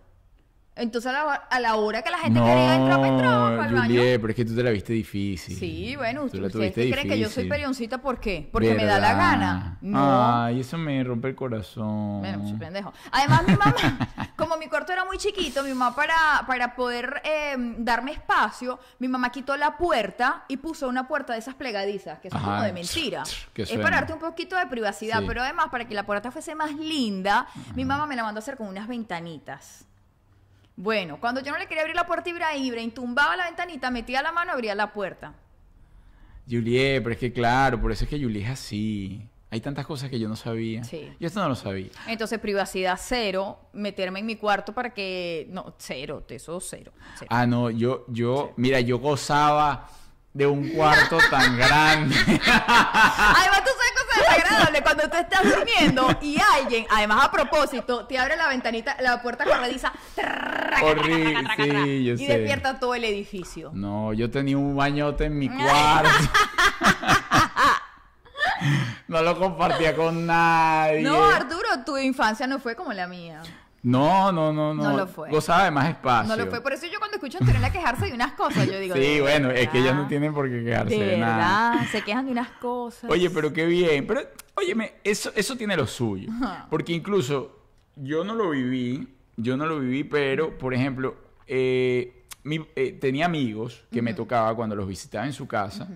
Entonces 0.78 1.10
a 1.10 1.14
la, 1.14 1.34
a 1.34 1.60
la 1.60 1.76
hora 1.76 2.02
que 2.02 2.10
la 2.12 2.20
gente 2.20 2.40
no, 2.40 2.46
quería 2.46 2.76
entrar, 2.76 2.98
pues 3.00 3.12
entraba 3.12 3.58
para 3.58 3.70
el 3.70 3.76
baño. 3.76 3.96
Pero 3.96 4.28
es 4.30 4.36
que 4.36 4.46
tú 4.46 4.56
te 4.56 4.64
la 4.64 4.70
viste 4.72 4.94
difícil. 4.94 5.56
Sí, 5.58 5.96
bueno, 5.96 6.28
Tú 6.30 6.40
la 6.40 6.48
ustedes 6.48 6.74
creen 6.74 7.08
que 7.08 7.20
yo 7.20 7.30
soy 7.30 7.48
perioncita, 7.48 7.98
¿por 8.00 8.20
qué? 8.20 8.48
Porque 8.52 8.74
me 8.74 8.86
da 8.86 9.00
la 9.00 9.14
gana. 9.14 9.78
No. 9.82 10.44
Ay, 10.44 10.62
eso 10.62 10.78
me 10.78 11.04
rompe 11.04 11.30
el 11.30 11.36
corazón. 11.36 12.20
Bueno, 12.20 12.48
soy 12.48 12.58
pendejo. 12.58 12.94
Además, 13.12 13.44
mi 13.48 13.56
mamá, 13.56 13.76
como 14.36 14.58
mi 14.58 14.68
cuarto 14.68 14.94
era 14.94 15.06
muy 15.06 15.18
chiquito, 15.18 15.64
mi 15.64 15.70
mamá 15.70 15.96
para, 15.96 16.16
para 16.48 16.76
poder 16.76 17.22
eh, 17.24 17.56
darme 17.80 18.12
espacio, 18.12 18.80
mi 19.00 19.08
mamá 19.08 19.32
quitó 19.32 19.58
la 19.58 19.78
puerta 19.78 20.46
y 20.48 20.58
puso 20.58 20.88
una 20.88 21.08
puerta 21.08 21.34
de 21.34 21.40
esas 21.40 21.56
plegadizas, 21.56 22.20
que 22.20 22.30
son 22.30 22.40
Ajá. 22.40 22.52
como 22.52 22.62
de 22.64 22.74
mentira. 22.74 23.24
Es 23.56 23.72
para 23.80 23.98
darte 23.98 24.14
un 24.14 24.20
poquito 24.20 24.56
de 24.56 24.68
privacidad, 24.68 25.20
Sí. 25.20 25.26
pero 25.28 25.42
además 25.42 25.68
para 25.72 25.86
que 25.88 25.94
la 25.96 26.04
puerta 26.06 26.32
fuese 26.32 26.56
más 26.56 26.74
linda, 26.76 27.48
mi 27.76 27.86
mamá 27.86 28.06
me 28.08 28.16
la 28.16 28.24
mandó 28.24 28.40
a 28.40 28.42
hacer 28.42 28.58
con 28.58 28.68
unas 28.68 28.88
ventanitas. 28.88 29.86
Bueno, 30.78 31.20
cuando 31.20 31.42
yo 31.42 31.52
no 31.52 31.58
le 31.58 31.66
quería 31.66 31.82
abrir 31.82 31.96
la 31.96 32.06
puerta 32.06 32.30
a 32.30 32.56
Ibrahim, 32.56 32.92
tumbaba 32.92 33.36
la 33.36 33.46
ventanita, 33.46 33.90
metía 33.90 34.22
la 34.22 34.32
mano, 34.32 34.54
abría 34.54 34.76
la 34.76 34.94
puerta. 34.94 35.34
Juliet, 36.48 37.02
pero 37.02 37.14
es 37.14 37.18
que 37.18 37.34
claro, 37.34 37.82
por 37.82 37.92
eso 37.92 38.04
es 38.04 38.10
que 38.10 38.22
Juliet 38.22 38.46
es 38.46 38.52
así. 38.52 39.28
Hay 39.50 39.60
tantas 39.60 39.88
cosas 39.88 40.12
que 40.12 40.20
yo 40.20 40.30
no 40.30 40.36
sabía. 40.36 40.84
Sí. 40.84 41.12
Yo 41.20 41.28
esto 41.28 41.40
no 41.40 41.50
lo 41.50 41.56
sabía. 41.56 41.90
Entonces, 42.06 42.38
privacidad 42.38 43.00
cero, 43.02 43.60
meterme 43.74 44.20
en 44.20 44.28
mi 44.28 44.36
cuarto 44.36 44.74
para 44.74 44.94
que... 44.94 45.48
No, 45.50 45.74
cero, 45.80 46.24
eso 46.30 46.60
cero. 46.60 46.92
cero. 47.18 47.28
Ah, 47.32 47.48
no, 47.48 47.72
yo, 47.72 48.06
yo, 48.10 48.54
mira, 48.58 48.80
yo 48.82 49.00
gozaba 49.00 49.90
de 50.34 50.46
un 50.46 50.70
cuarto 50.70 51.18
tan 51.32 51.58
grande. 51.58 52.16
Además, 52.28 53.64
tú 53.64 53.72
sabes 53.72 53.87
cuando 54.82 55.10
tú 55.10 55.18
estás 55.18 55.44
durmiendo 55.44 56.08
y 56.22 56.38
alguien, 56.56 56.86
además 56.90 57.26
a 57.26 57.32
propósito, 57.32 58.06
te 58.06 58.18
abre 58.18 58.36
la 58.38 58.48
ventanita, 58.50 58.96
la 59.02 59.22
puerta 59.22 59.44
corrediza 59.46 59.92
Horrible, 60.82 61.36
sí, 61.58 62.04
yo 62.06 62.14
y 62.14 62.18
sé. 62.18 62.38
despierta 62.38 62.80
todo 62.80 62.96
el 62.96 63.04
edificio. 63.04 63.72
No, 63.74 64.14
yo 64.14 64.30
tenía 64.30 64.58
un 64.58 64.76
bañote 64.76 65.26
en 65.26 65.38
mi 65.40 65.50
cuarto. 65.58 66.10
no 69.08 69.22
lo 69.22 69.38
compartía 69.38 69.96
con 69.96 70.26
nadie. 70.26 71.02
No, 71.02 71.26
Arturo, 71.26 71.68
tu 71.86 71.98
infancia 71.98 72.48
no 72.48 72.60
fue 72.60 72.76
como 72.76 72.94
la 72.94 73.08
mía. 73.08 73.42
No, 73.84 74.32
no, 74.32 74.52
no, 74.52 74.74
no. 74.74 74.84
No 74.92 74.98
lo 74.98 75.08
fue. 75.08 75.30
Gozaba 75.30 75.66
de 75.66 75.72
más 75.72 75.90
espacio. 75.90 76.36
No 76.36 76.44
lo 76.44 76.50
fue. 76.50 76.62
Por 76.62 76.74
eso 76.74 76.86
yo 76.92 76.98
cuando 77.00 77.16
escucho 77.18 77.38
a 77.38 77.42
Antonella 77.42 77.70
quejarse 77.72 78.06
de 78.08 78.14
unas 78.14 78.34
cosas, 78.34 78.66
yo 78.70 78.80
digo. 78.80 78.96
Sí, 78.96 79.02
de 79.02 79.22
bueno, 79.22 79.52
es 79.52 79.70
que 79.70 79.80
ellas 79.80 79.96
no 79.96 80.08
tienen 80.08 80.34
por 80.34 80.50
qué 80.50 80.64
quejarse 80.64 80.98
De 80.98 81.06
de, 81.06 81.18
nada. 81.18 81.72
verdad, 81.72 81.88
se 81.92 82.02
quejan 82.02 82.26
de 82.26 82.32
unas 82.32 82.50
cosas. 82.50 83.10
Oye, 83.10 83.30
pero 83.30 83.54
qué 83.54 83.66
bien. 83.66 84.06
Pero, 84.08 84.22
óyeme, 84.56 84.96
eso, 85.04 85.32
eso 85.36 85.56
tiene 85.56 85.78
lo 85.78 85.88
suyo. 85.88 86.30
Ajá. 86.42 86.68
Porque 86.70 86.92
incluso 86.94 87.60
yo 87.96 88.24
no 88.24 88.36
lo 88.36 88.50
viví, 88.50 89.08
yo 89.38 89.56
no 89.58 89.66
lo 89.66 89.80
viví, 89.80 90.04
pero, 90.04 90.58
por 90.58 90.74
ejemplo, 90.74 91.16
eh, 91.46 92.26
mi- 92.44 92.66
eh, 92.76 92.92
tenía 93.00 93.26
amigos 93.28 93.86
que 93.92 94.02
me 94.02 94.14
tocaba 94.14 94.54
cuando 94.56 94.76
los 94.76 94.88
visitaba 94.88 95.26
en 95.26 95.34
su 95.34 95.48
casa. 95.48 95.88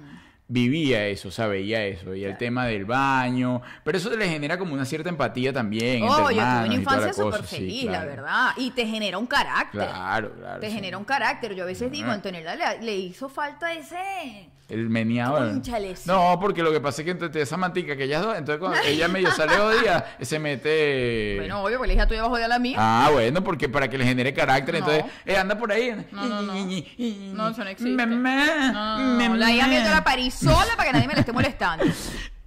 Vivía 0.51 1.07
eso, 1.07 1.29
o 1.29 1.31
sea, 1.31 1.47
veía 1.47 1.83
eso, 1.85 2.09
veía 2.11 2.27
el 2.27 2.37
tema 2.37 2.65
del 2.65 2.83
baño, 2.85 3.61
pero 3.83 3.97
eso 3.97 4.09
le 4.15 4.27
genera 4.27 4.57
como 4.57 4.73
una 4.73 4.85
cierta 4.85 5.07
empatía 5.09 5.53
también. 5.53 6.03
entre 6.03 6.09
Oh, 6.09 6.29
yo 6.29 6.35
tuve 6.35 6.41
una 6.41 6.65
la 6.67 6.73
infancia 6.73 7.13
súper 7.13 7.45
sí, 7.45 7.55
feliz, 7.55 7.83
la 7.85 7.91
claro. 7.91 8.07
verdad. 8.09 8.49
Y 8.57 8.71
te 8.71 8.85
genera 8.85 9.17
un 9.17 9.27
carácter. 9.27 9.87
Claro, 9.87 10.33
claro. 10.35 10.59
Te 10.59 10.67
sí. 10.67 10.73
genera 10.75 10.97
un 10.97 11.05
carácter. 11.05 11.55
Yo 11.55 11.63
a 11.63 11.67
veces 11.67 11.89
digo, 11.91 12.09
Ah. 12.09 12.13
Antonella 12.15 12.55
le, 12.55 12.81
le 12.83 12.95
hizo 12.97 13.29
falta 13.29 13.71
ese. 13.73 14.49
El 14.67 14.87
meneado. 14.89 15.53
Sí. 15.61 16.03
No, 16.05 16.37
porque 16.39 16.63
lo 16.63 16.71
que 16.71 16.79
pasa 16.79 17.01
es 17.01 17.05
que 17.05 17.11
entre 17.11 17.41
esa 17.41 17.57
mantica 17.57 17.97
que 17.97 18.05
ellas 18.05 18.21
dos, 18.21 18.37
entonces 18.37 18.57
cuando 18.59 18.79
ella 18.87 19.09
medio 19.09 19.29
sale 19.31 19.53
día 19.81 20.05
se 20.21 20.39
mete. 20.39 21.35
Bueno, 21.39 21.61
obvio, 21.61 21.77
porque 21.77 21.87
la 21.89 21.93
hija 21.95 22.07
tuya 22.07 22.21
bajo 22.21 22.37
de 22.37 22.47
la 22.47 22.57
mía. 22.57 22.77
Ah, 22.79 23.09
bueno, 23.11 23.43
porque 23.43 23.67
para 23.67 23.89
que 23.89 23.97
le 23.97 24.05
genere 24.05 24.33
carácter, 24.33 24.75
No. 24.75 24.79
entonces, 24.79 25.05
eh, 25.25 25.35
anda 25.35 25.57
por 25.57 25.73
ahí. 25.73 25.93
No, 26.13 26.25
no, 26.25 26.41
no. 26.41 26.53
No, 26.53 27.49
eso 27.49 27.63
no 27.65 27.69
existe. 27.69 28.05
Mamá, 28.05 28.71
No, 28.71 28.99
no, 29.17 29.29
no, 29.29 29.35
La 29.35 29.51
hija 29.51 29.67
mía 29.67 29.83
te 29.83 29.89
la 29.89 30.03
parí 30.05 30.31
sola 30.41 30.75
para 30.75 30.85
que 30.89 30.93
nadie 30.93 31.07
me 31.07 31.13
la 31.13 31.19
esté 31.21 31.31
molestando. 31.33 31.85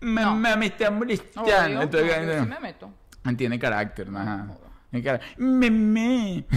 Mamá, 0.01 0.57
me 0.57 0.67
está 0.67 0.91
No, 0.91 0.97
molestando. 0.99 1.43
obvio, 1.51 1.83
Entonces, 1.83 2.27
no, 2.27 2.33
eh, 2.33 2.41
sí 2.41 2.47
me 2.49 2.61
meto. 2.61 2.91
Tiene 3.37 3.59
carácter, 3.59 4.09
ajá. 4.15 4.49
Tiene 4.91 5.05
cara- 5.05 5.21
Meme. 5.39 6.45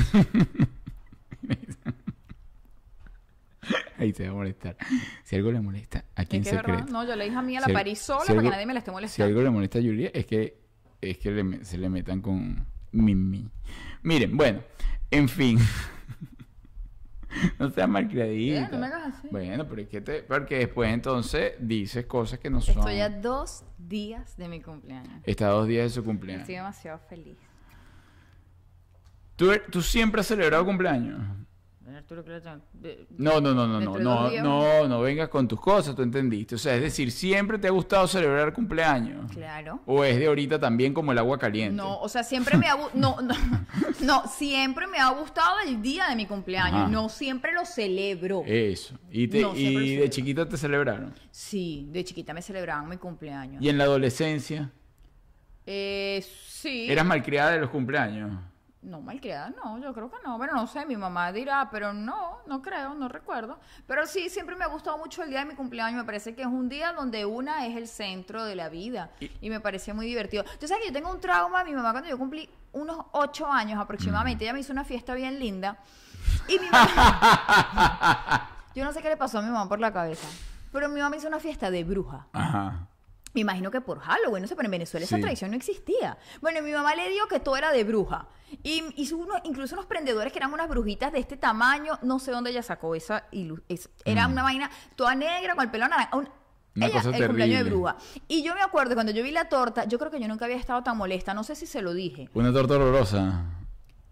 Ahí 4.00 4.13
te 4.13 4.23
va 4.26 4.30
a 4.32 4.34
molestar. 4.36 4.78
Si 5.23 5.36
algo 5.36 5.52
le 5.52 5.60
molesta, 5.60 6.06
que 6.30 6.38
es 6.38 6.45
verdad. 6.45 6.62
secreto. 6.62 6.91
No, 6.93 7.06
yo 7.06 7.15
la 7.15 7.26
hija 7.26 7.41
mía 7.41 7.60
la 7.60 7.65
Si 7.65 7.71
al- 7.71 7.76
parí 7.78 7.95
sola 7.95 8.21
si 8.21 8.28
para 8.28 8.39
algo- 8.39 8.50
que 8.50 8.56
nadie 8.56 8.65
me 8.65 8.73
la 8.73 8.80
esté 8.80 8.91
Si 8.91 8.93
molestando. 8.93 9.28
algo 9.30 9.41
le 9.41 9.50
molesta 9.50 9.80
a 9.80 9.82
Julia 9.82 10.12
es 10.13 10.26
que, 10.26 10.58
es 11.02 11.17
que 11.17 11.32
le 11.32 11.43
me- 11.43 11.65
se 11.65 11.78
le 11.78 11.89
metan 11.89 12.21
con 12.21 12.65
Mimi. 12.91 13.50
Miren, 14.04 14.38
bueno, 14.38 14.62
en 15.12 15.28
fin. 15.28 15.58
no 17.60 17.69
seas 17.69 17.89
malcriadita. 17.89 18.65
Eh, 18.65 18.69
no 18.71 18.78
me 18.78 18.88
hagas 18.88 19.15
así. 19.15 19.28
Bueno, 19.32 19.67
pero 19.67 19.82
es 19.82 19.88
que 19.88 20.02
te, 20.02 20.23
porque 20.23 20.60
después 20.60 20.93
entonces 20.93 21.54
dices 21.60 22.06
cosas 22.06 22.39
que 22.39 22.50
no 22.50 22.62
son. 22.62 22.78
Estoy 22.80 23.00
a 23.00 23.10
dos 23.10 23.63
días 23.78 24.38
de 24.38 24.47
mi 24.47 24.62
cumpleaños. 24.62 25.21
Está 25.23 25.47
a 25.47 25.52
dos 25.52 25.67
días 25.67 25.84
de 25.86 25.89
su 25.89 26.04
cumpleaños. 26.04 26.41
Estoy 26.41 26.56
demasiado 26.56 27.00
feliz. 27.10 27.38
¿Tú, 29.36 29.52
tú 29.71 29.82
siempre 29.82 30.21
has 30.21 30.28
celebrado 30.28 30.65
cumpleaños? 30.65 31.21
Arturo, 31.95 32.23
¿qué 32.23 32.32
le 32.32 32.41
tengo? 32.41 32.62
De- 32.73 33.08
No, 33.17 33.39
no, 33.39 33.54
no, 33.54 33.65
no, 33.67 33.80
no, 33.80 33.97
no, 34.00 34.30
no, 34.41 34.88
no 34.88 35.02
vengas 35.02 35.30
con 35.30 35.47
tus 35.47 35.60
cosas, 35.62 35.95
tú 35.95 36.02
entendiste. 36.02 36.56
O 36.56 36.58
sea, 36.58 36.76
es 36.76 36.82
decir, 36.82 37.12
¿siempre 37.12 37.58
te 37.58 37.67
ha 37.67 37.71
gustado 37.71 38.08
celebrar 38.08 38.52
cumpleaños? 38.54 39.32
Claro. 39.32 39.80
¿O 39.86 40.04
es 40.04 40.17
de 40.17 40.28
ahorita 40.28 40.60
también 40.60 40.93
como 40.93 41.12
el 41.12 41.17
agua 41.17 41.38
caliente? 41.39 41.76
No, 41.76 42.00
o 42.00 42.10
sea, 42.10 42.23
siempre 42.23 42.58
me 42.58 42.67
ha 42.67 42.76
no, 42.93 43.17
no, 43.21 43.34
no, 44.02 44.28
siempre 44.28 44.86
me 44.88 44.97
ha 45.00 45.10
gustado 45.12 45.56
el 45.65 45.82
día 45.82 46.08
de 46.10 46.15
mi 46.15 46.26
cumpleaños. 46.26 46.82
Ajá. 46.82 46.88
No 46.89 47.10
siempre 47.10 47.54
lo 47.54 47.65
celebro. 47.65 48.43
Eso. 48.45 48.97
¿Y, 49.10 49.28
te- 49.28 49.41
No, 49.41 49.56
y 49.56 49.95
de 49.95 50.10
chiquita 50.10 50.47
te 50.47 50.58
celebraron? 50.58 51.13
Sí, 51.32 51.88
de 51.91 52.04
chiquita 52.04 52.34
me 52.34 52.41
celebraban 52.41 52.89
mi 52.89 52.97
cumpleaños. 52.97 53.62
¿Y 53.63 53.69
en 53.69 53.78
la 53.78 53.86
adolescencia? 53.86 54.71
Eh, 55.65 56.23
sí. 56.47 56.88
¿Eras 56.89 57.06
malcriada 57.06 57.52
de 57.52 57.60
los 57.60 57.69
cumpleaños? 57.69 58.32
No, 58.88 59.02
malcriada, 59.02 59.50
no, 59.50 59.78
yo 59.80 59.93
creo 59.93 60.10
que 60.10 60.15
no. 60.23 60.39
Pero 60.39 60.54
no 60.54 60.65
sé, 60.65 60.86
mi 60.86 60.95
mamá 60.95 61.34
dirá, 61.34 61.69
pero 61.69 61.91
no, 61.91 62.39
no 62.47 62.62
creo, 62.62 62.93
no 62.93 63.10
recuerdo. 63.10 63.60
Pero 63.86 64.08
sí, 64.08 64.30
siempre 64.30 64.56
me 64.56 64.63
ha 64.63 64.67
gustado 64.67 64.97
mucho 64.97 65.23
el 65.23 65.30
día 65.30 65.39
de 65.39 65.45
mi 65.45 65.56
cumpleaños. 65.56 65.97
Me 65.97 66.06
parece 66.06 66.34
que 66.34 66.43
es 66.43 66.47
un 66.47 66.69
día 66.69 66.93
donde 66.93 67.26
una 67.26 67.67
es 67.67 67.76
el 67.76 67.89
centro 67.89 68.45
de 68.45 68.56
la 68.56 68.69
vida. 68.69 69.12
Y, 69.19 69.50
me 69.50 69.60
parecía 69.60 69.93
muy 69.93 70.08
divertido. 70.08 70.45
Tú 70.58 70.69
sabes 70.69 70.84
que 70.84 70.88
yo 70.88 70.93
tengo 70.93 71.12
un 71.12 71.19
trauma. 71.19 71.65
Mi 71.65 71.73
mamá, 71.73 71.91
cuando 71.91 72.10
yo 72.10 72.17
cumplí 72.17 72.50
unos 72.71 73.08
ocho 73.12 73.52
años 73.52 73.78
aproximadamente, 73.78 74.45
ella 74.45 74.54
me 74.54 74.62
hizo 74.62 74.71
una 74.71 74.86
fiesta 74.86 75.13
bien 75.15 75.38
linda. 75.38 75.80
Y 76.47 76.58
mi 76.58 76.69
mamá. 76.69 78.50
yo 78.76 78.86
no 78.86 78.93
sé 78.93 79.02
qué 79.02 79.10
le 79.10 79.17
pasó 79.17 79.39
a 79.39 79.41
mi 79.41 79.50
mamá 79.50 79.67
por 79.67 79.82
la 79.82 79.91
cabeza. 79.91 80.30
Pero 80.71 80.88
mi 80.88 81.02
mamá 81.02 81.17
hizo 81.17 81.28
una 81.28 81.39
fiesta 81.39 81.69
de 81.69 81.84
bruja. 81.84 82.28
Ajá. 82.32 82.88
Me 83.34 83.42
imagino 83.42 83.70
que 83.70 83.82
por 83.82 84.00
Halloween, 84.00 84.42
no 84.44 84.48
sé, 84.48 84.56
pero 84.56 84.66
en 84.68 84.72
Venezuela 84.72 85.06
esa 85.06 85.18
Sí. 85.18 85.22
tradición 85.22 85.52
no 85.52 85.58
existía. 85.58 86.18
Bueno, 86.42 86.62
mi 86.62 86.72
mamá 86.72 86.96
le 86.96 87.10
dio 87.10 87.28
que 87.28 87.40
todo 87.40 87.56
era 87.58 87.72
de 87.72 87.84
bruja. 87.84 88.28
Y 88.63 88.84
hizo 88.96 89.18
uno, 89.18 89.36
incluso 89.44 89.76
unos 89.76 89.86
prendedores 89.86 90.32
que 90.34 90.40
eran 90.40 90.54
unas 90.54 90.68
brujitas 90.70 91.12
de 91.12 91.20
este 91.20 91.38
tamaño. 91.38 92.00
No 92.02 92.20
sé 92.20 92.32
dónde 92.32 92.50
ella 92.52 92.63
sacó 92.63 92.96
esa. 92.96 93.30
ilu- 93.32 93.62
es- 93.68 93.90
era 94.06 94.28
una 94.28 94.42
vaina 94.44 94.72
toda 94.96 95.13
negra 95.16 95.54
con 95.56 95.66
el 95.66 95.72
pelo 95.72 95.88
naranja. 95.88 96.16
un- 96.16 96.24
Mm. 96.24 96.30
Una 96.78 96.86
ella, 96.86 96.96
cosa 97.02 97.18
el 97.18 97.26
cumpleaños 97.26 97.63
de 97.63 97.70
bruja. 97.70 97.98
Y 98.28 98.44
yo 98.44 98.54
me 98.56 98.62
acuerdo 98.62 98.94
cuando 98.94 99.12
yo 99.12 99.24
vi 99.24 99.32
la 99.32 99.50
torta, 99.50 99.86
yo 99.86 99.98
creo 100.00 100.12
que 100.12 100.20
yo 100.20 100.28
nunca 100.28 100.46
había 100.46 100.58
estado 100.58 100.82
tan 100.84 100.96
molesta. 100.98 101.34
No 101.34 101.44
sé 101.44 101.56
si 101.56 101.66
se 101.66 101.82
lo 101.82 101.94
dije. 101.94 102.30
Una 102.36 102.54
torta 102.54 102.76
horrorosa. 102.76 103.46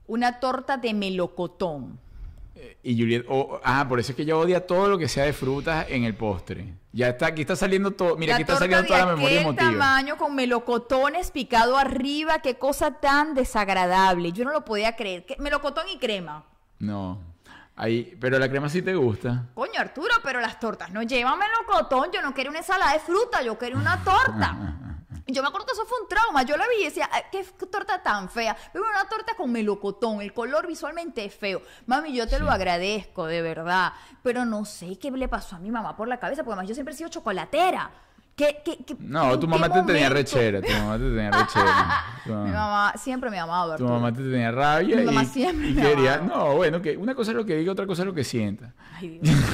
Una 0.07 0.39
torta 0.39 0.77
de 0.77 0.93
melocotón. 0.93 1.99
Y 2.83 2.97
Juliet, 2.99 3.25
oh, 3.27 3.59
ah, 3.63 3.85
por 3.87 3.99
eso 3.99 4.11
es 4.11 4.15
que 4.15 4.21
ella 4.21 4.37
odia 4.37 4.65
todo 4.65 4.87
lo 4.87 4.97
que 4.97 5.07
sea 5.09 5.25
de 5.25 5.33
frutas 5.33 5.85
en 5.89 6.03
el 6.05 6.15
postre. 6.15 6.73
Ya 6.93 7.09
está, 7.09 7.27
aquí 7.27 7.41
está 7.41 7.55
saliendo 7.55 7.91
todo. 7.91 8.15
Mira, 8.15 8.31
la 8.31 8.35
aquí 8.35 8.43
está 8.43 8.57
saliendo 8.57 8.85
toda 8.85 8.99
la 8.99 9.05
memoria 9.15 9.41
emotiva. 9.41 9.69
tamaño 9.71 10.17
con 10.17 10.33
melocotones 10.35 11.31
picado 11.31 11.77
arriba, 11.77 12.39
qué 12.39 12.55
cosa 12.57 12.91
tan 12.99 13.33
desagradable. 13.33 14.31
Yo 14.31 14.45
no 14.45 14.51
lo 14.53 14.63
podía 14.63 14.95
creer. 14.95 15.25
¿Qué- 15.25 15.35
Melocotón 15.39 15.89
y 15.89 15.97
crema. 15.97 16.45
No. 16.79 17.19
Ahí, 17.75 18.15
pero 18.21 18.39
la 18.39 18.47
crema 18.49 18.69
sí 18.69 18.81
te 18.81 18.95
gusta. 18.95 19.47
Coño, 19.53 19.73
Arturo, 19.79 20.13
pero 20.23 20.39
las 20.39 20.57
tortas 20.59 20.91
no 20.91 21.03
llevan 21.03 21.37
melocotón. 21.37 22.09
Yo 22.13 22.21
no 22.21 22.33
quería 22.33 22.49
una 22.51 22.59
ensalada 22.59 22.93
de 22.93 22.99
fruta, 22.99 23.41
yo 23.43 23.57
quería 23.57 23.75
una 23.77 24.01
torta. 24.03 24.55
Yo 25.27 25.41
me 25.41 25.47
acuerdo 25.47 25.65
que 25.65 25.73
eso 25.73 25.85
fue 25.85 25.99
un 26.01 26.07
trauma. 26.07 26.43
Yo 26.43 26.55
la 26.55 26.67
vi 26.67 26.81
y 26.81 26.85
decía, 26.85 27.09
"Ay, 27.11 27.23
qué 27.31 27.43
torta 27.65 28.03
tan 28.03 28.29
fea. 28.29 28.55
Pero 28.71 28.85
una 28.85 29.09
torta 29.09 29.33
con 29.35 29.51
melocotón. 29.51 30.21
El 30.21 30.33
color 30.33 30.67
visualmente 30.67 31.25
es 31.25 31.33
feo. 31.33 31.61
Mami, 31.87 32.13
yo 32.13 32.27
te 32.27 32.39
lo 32.39 32.51
agradezco, 32.51 33.25
de 33.25 33.41
verdad. 33.41 33.93
Pero 34.21 34.45
no 34.45 34.65
sé 34.65 34.99
qué 34.99 35.09
le 35.09 35.27
pasó 35.27 35.55
a 35.55 35.59
mi 35.59 35.71
mamá 35.71 35.95
por 35.97 36.07
la 36.07 36.19
cabeza, 36.19 36.43
porque 36.43 36.53
además 36.53 36.69
yo 36.69 36.75
siempre 36.75 36.93
he 36.93 36.97
sido 36.97 37.09
chocolatera. 37.09 37.91
¿Qué, 38.35 38.57
qué, 38.65 38.77
qué- 38.85 38.97
No, 38.99 39.39
tu 39.39 39.47
mamá 39.47 39.69
te 39.69 39.81
tenía 39.83 40.09
rechera. 40.09 40.61
Tu 40.65 40.69
mamá 40.73 40.97
te 40.97 41.03
tenía 41.05 41.31
rechera. 41.31 42.03
Mi 42.25 42.51
mamá, 42.51 42.93
siempre 42.97 43.29
me 43.29 43.39
amado, 43.39 43.77
tu 43.77 43.85
mamá 43.87 44.11
te 44.11 44.21
tenía 44.21 44.51
rabia 44.51 44.97
Mi 44.97 45.03
mamá 45.05 45.23
y, 45.23 45.25
siempre 45.27 45.69
y 45.69 45.73
me 45.73 45.81
quería. 45.81 46.15
amaba. 46.15 46.35
No, 46.35 46.55
bueno, 46.55 46.81
que 46.81 46.97
una 46.97 47.15
cosa 47.15 47.31
es 47.31 47.37
lo 47.37 47.45
que 47.45 47.55
diga, 47.55 47.71
otra 47.71 47.85
cosa 47.87 48.01
es 48.01 48.07
lo 48.07 48.13
que 48.13 48.25
sienta. 48.25 48.73
Ay, 48.93 49.19
Dios 49.21 49.35
mío. 49.37 49.45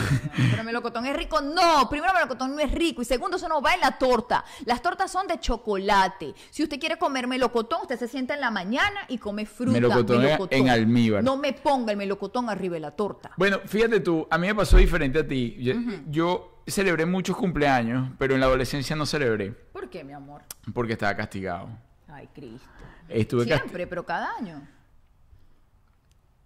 Pero 0.51 0.63
melocotón 0.63 1.05
es 1.05 1.15
rico. 1.15 1.41
No, 1.41 1.87
primero 1.89 2.11
melocotón 2.13 2.55
no 2.55 2.59
es 2.59 2.71
rico 2.71 3.03
y 3.03 3.05
segundo 3.05 3.37
eso 3.37 3.47
no 3.47 3.61
va 3.61 3.73
en 3.75 3.81
la 3.81 3.91
torta. 3.99 4.43
Las 4.65 4.81
tortas 4.81 5.11
son 5.11 5.27
de 5.27 5.39
chocolate. 5.39 6.33
Si 6.49 6.63
usted 6.63 6.79
quiere 6.79 6.97
comer 6.97 7.27
melocotón, 7.27 7.81
usted 7.83 7.99
se 7.99 8.07
sienta 8.07 8.33
en 8.33 8.41
la 8.41 8.49
mañana 8.49 9.01
y 9.09 9.19
come 9.19 9.45
fruta. 9.45 9.73
Melocotón 9.73 10.25
en- 10.25 10.39
en 10.49 10.69
almíbar. 10.69 11.23
No 11.23 11.37
me 11.37 11.53
ponga 11.53 11.91
el 11.91 11.97
melocotón 11.97 12.49
arriba 12.49 12.73
de 12.75 12.79
la 12.79 12.91
torta. 12.91 13.31
Bueno, 13.37 13.59
fíjate 13.65 13.99
tú, 13.99 14.27
a 14.29 14.37
mí 14.39 14.47
me 14.47 14.55
pasó 14.55 14.77
diferente 14.77 15.19
a 15.19 15.27
ti. 15.27 15.55
Yo, 15.59 15.73
yo 16.07 16.60
celebré 16.71 17.05
muchos 17.05 17.35
cumpleaños, 17.37 18.09
pero 18.17 18.33
en 18.33 18.39
la 18.39 18.47
adolescencia 18.47 18.95
no 18.95 19.05
celebré 19.05 19.51
¿Por 19.51 19.89
qué, 19.89 20.03
mi 20.03 20.13
amor? 20.13 20.41
porque 20.73 20.93
estaba 20.93 21.15
castigado. 21.15 21.69
Ay, 22.07 22.27
Cristo. 22.33 22.67
Estuve 23.07 23.45
Siempre, 23.45 23.87
pero 23.87 24.05
cada 24.05 24.35
año. 24.37 24.61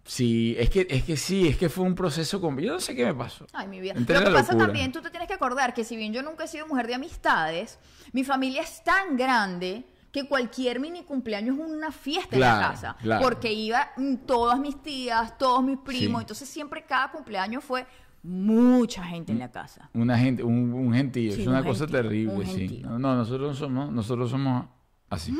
Sí, 0.05 0.55
es 0.59 0.69
que, 0.69 0.85
es 0.88 1.03
que 1.03 1.17
sí, 1.17 1.47
es 1.47 1.57
que 1.57 1.67
fue 1.67 1.83
un 1.83 1.95
proceso 1.95 2.39
con... 2.39 2.57
Yo 2.59 2.73
no 2.73 2.79
sé 2.79 2.95
qué 2.95 3.05
me 3.05 3.13
pasó. 3.15 3.47
Ay, 3.53 3.67
mi 3.67 3.79
vida. 3.79 3.93
Entré 3.95 4.19
Lo 4.19 4.25
que 4.25 4.31
pasa 4.31 4.51
locura. 4.53 4.67
también, 4.67 4.91
tú 4.91 5.01
te 5.01 5.09
tienes 5.09 5.27
que 5.27 5.33
acordar 5.33 5.73
que 5.73 5.83
si 5.83 5.95
bien 5.97 6.13
yo 6.13 6.21
nunca 6.21 6.43
he 6.43 6.47
sido 6.47 6.67
mujer 6.67 6.85
de 6.85 6.93
amistades, 6.95 7.79
mi 8.13 8.23
familia 8.23 8.61
es 8.61 8.83
tan 8.83 9.17
grande 9.17 9.83
que 10.11 10.27
cualquier 10.27 10.79
mini 10.79 11.03
cumpleaños 11.03 11.57
es 11.57 11.65
una 11.65 11.91
fiesta 11.91 12.35
en 12.35 12.41
la 12.41 12.59
casa. 12.59 12.95
claro. 13.01 13.23
Porque 13.23 13.51
iba 13.51 13.91
mm, 13.97 14.15
todas 14.27 14.59
mis 14.59 14.81
tías, 14.81 15.38
todos 15.39 15.63
mis 15.63 15.79
primos. 15.79 16.19
Sí. 16.19 16.23
Entonces 16.23 16.49
siempre 16.49 16.85
cada 16.85 17.11
cumpleaños 17.11 17.63
fue 17.63 17.88
mucha 18.25 19.03
gente 19.03 19.31
en 19.31 19.39
la 19.39 19.51
casa. 19.51 19.89
Una 19.93 20.17
gente, 20.17 20.43
un, 20.43 20.73
un 20.73 20.93
gentío, 20.93 21.31
Sí, 21.33 21.41
es 21.41 21.47
una 21.47 21.59
un 21.59 21.65
cosa 21.65 21.79
gentío, 21.85 22.01
terrible, 22.01 22.33
un 22.33 22.45
sí. 22.45 22.81
No, 22.83 22.99
no, 22.99 23.15
nosotros 23.15 23.49
no 23.49 23.53
somos, 23.55 23.91
nosotros 23.91 24.29
somos 24.29 24.65
así. 25.09 25.35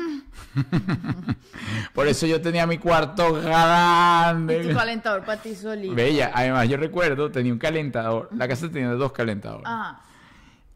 Por 1.94 2.06
eso 2.08 2.26
yo 2.26 2.40
tenía 2.40 2.66
mi 2.66 2.78
cuarto 2.78 3.28
Y 3.38 3.40
tu 3.42 3.46
grande. 3.48 4.72
calentador 4.74 5.24
para 5.24 5.40
ti 5.40 5.54
solito. 5.54 5.94
Bella, 5.94 6.30
además 6.34 6.68
yo 6.68 6.76
recuerdo, 6.76 7.30
tenía 7.30 7.52
un 7.52 7.58
calentador, 7.58 8.28
la 8.32 8.48
casa 8.48 8.70
tenía 8.70 8.90
dos 8.90 9.12
calentadores. 9.12 9.66
Ajá. 9.66 10.00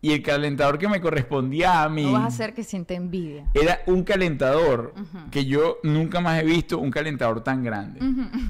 Y 0.03 0.13
el 0.13 0.23
calentador 0.23 0.79
que 0.79 0.89
me 0.89 0.99
correspondía 0.99 1.83
a 1.83 1.89
mí 1.91 2.05
No 2.05 2.13
vas 2.13 2.23
a 2.23 2.27
hacer 2.29 2.55
que 2.55 2.65
sienta 2.65 2.95
envidia. 2.95 3.45
era 3.53 3.83
un 3.87 4.03
calentador 4.03 4.95
que 5.31 5.45
yo 5.45 5.77
nunca 5.83 6.21
más 6.21 6.41
he 6.41 6.45
visto 6.47 6.79
un 6.79 6.91
calentador 6.91 7.45
tan 7.45 7.63
grande. 7.63 8.01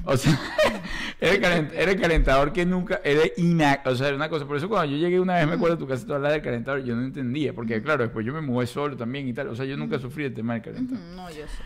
O 0.05 0.15
sea, 0.15 0.39
era 1.19 1.33
el, 1.33 1.41
calent- 1.41 1.73
era 1.75 1.91
el 1.91 1.99
calentador 1.99 2.53
que 2.53 2.65
nunca, 2.65 3.01
era 3.03 3.23
inac, 3.35 3.85
o 3.85 3.93
sea, 3.95 4.07
era 4.07 4.15
una 4.15 4.29
cosa. 4.29 4.45
Por 4.47 4.55
eso 4.55 4.69
cuando 4.69 4.91
yo 4.93 4.97
llegué 4.97 5.19
una 5.19 5.35
vez, 5.35 5.47
me 5.47 5.55
acuerdo 5.55 5.75
a 5.75 5.79
tu 5.79 5.87
casa, 5.87 6.05
tú 6.07 6.13
hablabas 6.13 6.35
del 6.35 6.41
calentador, 6.41 6.83
yo 6.85 6.95
no 6.95 7.03
entendía, 7.03 7.53
porque 7.53 7.81
claro, 7.81 8.03
después 8.03 8.25
yo 8.25 8.33
me 8.33 8.39
mudé 8.41 8.65
solo 8.67 8.95
también 8.95 9.27
y 9.27 9.33
tal. 9.33 9.49
O 9.49 9.55
sea, 9.55 9.65
yo 9.65 9.75
nunca 9.75 9.99
sufrí 9.99 10.23
el 10.23 10.33
tema 10.33 10.53
del 10.53 10.61
calentador. 10.61 11.03
No, 11.15 11.29
yo 11.29 11.35
sé. 11.47 11.63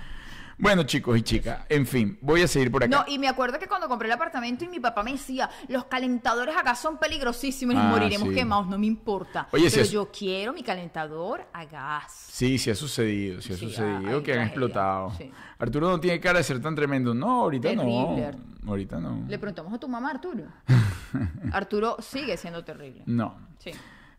Bueno, 0.57 0.83
chicos 0.83 1.17
y 1.17 1.21
chicas, 1.21 1.65
en 1.67 1.85
fin, 1.85 2.17
voy 2.21 2.41
a 2.41 2.47
seguir 2.47 2.71
por 2.71 2.81
acá. 2.83 2.95
No, 2.95 3.03
y 3.11 3.19
me 3.19 3.27
acuerdo 3.27 3.59
que 3.59 3.67
cuando 3.67 3.89
compré 3.89 4.07
el 4.07 4.13
apartamento 4.13 4.63
y 4.63 4.69
mi 4.69 4.79
papá 4.79 5.03
me 5.03 5.11
decía, 5.11 5.49
los 5.67 5.85
calentadores 5.85 6.55
acá 6.55 6.75
son 6.75 6.97
peligrosísimos 6.97 7.75
y 7.75 7.77
Ah, 7.77 7.89
moriremos 7.89 8.29
sí. 8.29 8.35
quemados, 8.35 8.67
no 8.67 8.77
me 8.77 8.85
importa. 8.87 9.49
Oye, 9.51 9.69
si 9.69 9.75
Pero 9.75 9.83
es- 9.83 9.91
yo 9.91 10.09
quiero 10.11 10.53
mi 10.53 10.63
calentador 10.63 11.45
a 11.51 11.65
gas. 11.65 12.11
Sí, 12.31 12.57
sí 12.57 12.69
ha 12.71 12.75
sucedido, 12.75 13.41
sí 13.41 13.51
ha 13.51 13.57
Sí, 13.57 13.65
sucedido, 13.65 14.23
que 14.23 14.33
han 14.33 14.47
explotado. 14.47 15.11
sí. 15.17 15.29
Arturo 15.59 15.89
no 15.89 15.99
tiene 15.99 16.19
cara 16.21 16.37
de 16.39 16.43
ser 16.45 16.61
tan 16.61 16.73
tremendo. 16.73 17.13
No, 17.13 17.41
ahorita 17.41 17.69
Terrible, 17.69 18.31
no. 18.63 18.69
Ahorita 18.69 18.99
no. 18.99 19.25
Le 19.27 19.37
preguntamos 19.37 19.73
a 19.73 19.77
tu 19.77 19.87
mamá, 19.89 20.11
Arturo. 20.11 20.45
Arturo 21.51 21.97
sigue 21.99 22.37
siendo 22.37 22.63
terrible. 22.63 23.03
No. 23.05 23.37
Sí. 23.59 23.71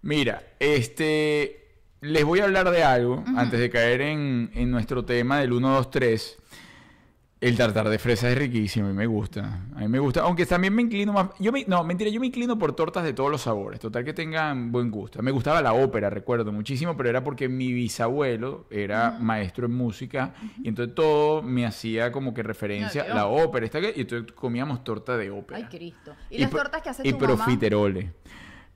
Mira, 0.02 0.42
este. 0.60 1.65
Les 2.00 2.24
voy 2.24 2.40
a 2.40 2.44
hablar 2.44 2.70
de 2.70 2.82
algo 2.84 3.24
antes 3.36 3.58
de 3.58 3.70
caer 3.70 4.00
en, 4.02 4.50
en 4.54 4.70
nuestro 4.70 5.04
tema 5.04 5.38
del 5.40 5.52
1, 5.52 5.68
2, 5.76 5.90
3. 5.90 6.38
El 7.38 7.54
tartar 7.56 7.88
de 7.90 7.98
fresa 7.98 8.30
es 8.30 8.38
riquísimo 8.38 8.88
y 8.88 8.94
me 8.94 9.06
gusta. 9.06 9.60
A 9.74 9.80
mí 9.80 9.88
me 9.88 9.98
gusta. 9.98 10.22
Aunque 10.22 10.46
también 10.46 10.74
me 10.74 10.82
inclino 10.82 11.12
más. 11.12 11.28
Yo 11.38 11.52
me- 11.52 11.64
no, 11.66 11.84
mentira, 11.84 12.10
yo 12.10 12.18
me 12.18 12.26
inclino 12.28 12.58
por 12.58 12.74
tortas 12.74 13.04
de 13.04 13.12
todos 13.12 13.30
los 13.30 13.42
sabores. 13.42 13.78
Total 13.78 14.04
que 14.04 14.14
tengan 14.14 14.72
buen 14.72 14.90
gusto. 14.90 15.22
Me 15.22 15.30
gustaba 15.30 15.60
la 15.60 15.74
ópera, 15.74 16.08
recuerdo 16.08 16.50
muchísimo, 16.50 16.96
pero 16.96 17.10
era 17.10 17.22
porque 17.22 17.48
mi 17.48 17.72
bisabuelo 17.74 18.66
era 18.70 19.18
maestro 19.20 19.66
en 19.66 19.74
música. 19.74 20.34
Y 20.62 20.68
entonces 20.68 20.94
todo 20.94 21.42
me 21.42 21.66
hacía 21.66 22.10
como 22.10 22.32
que 22.32 22.42
referencia 22.42 23.02
a 23.02 23.14
la 23.14 23.26
ópera. 23.26 23.66
Esta 23.66 23.80
y 23.80 24.00
entonces 24.00 24.32
comíamos 24.32 24.82
torta 24.82 25.16
de 25.18 25.30
ópera. 25.30 25.58
Ay, 25.58 25.64
Cristo. 25.64 26.14
¿Y, 26.30 26.38
las 26.38 26.50
pro- 26.50 26.60
tortas 26.62 26.82
que 26.82 26.88
hace 26.88 27.02
y 27.06 27.12
tu 27.12 27.18
mamá? 27.18 27.36
profiterole. 27.36 28.12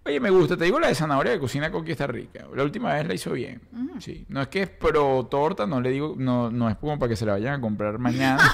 Oye, 0.05 0.19
me 0.19 0.31
gusta. 0.31 0.57
Te 0.57 0.65
digo, 0.65 0.81
la 0.81 0.89
de 0.89 0.95
zanahoria 0.95 1.33
de 1.33 1.39
cocina 1.39 1.71
Coqui 1.71 1.93
está 1.93 2.07
rica. 2.07 2.47
La 2.55 2.63
última 2.63 2.95
vez 2.95 3.07
la 3.07 3.15
hizo 3.15 3.33
bien. 3.33 3.61
Sí. 4.01 4.25
No 4.29 4.41
es 4.41 4.49
que 4.49 4.63
es 4.63 4.69
pro 4.71 5.27
torta, 5.27 5.67
no 5.67 5.81
le 5.81 5.91
digo, 5.91 6.15
no, 6.17 6.51
no 6.51 6.69
es 6.71 6.77
como 6.77 6.99
para 6.99 7.11
que 7.11 7.17
se 7.17 7.27
la 7.27 7.33
vayan 7.33 7.55
a 7.55 7.61
comprar 7.61 7.99
mañana. 7.99 8.43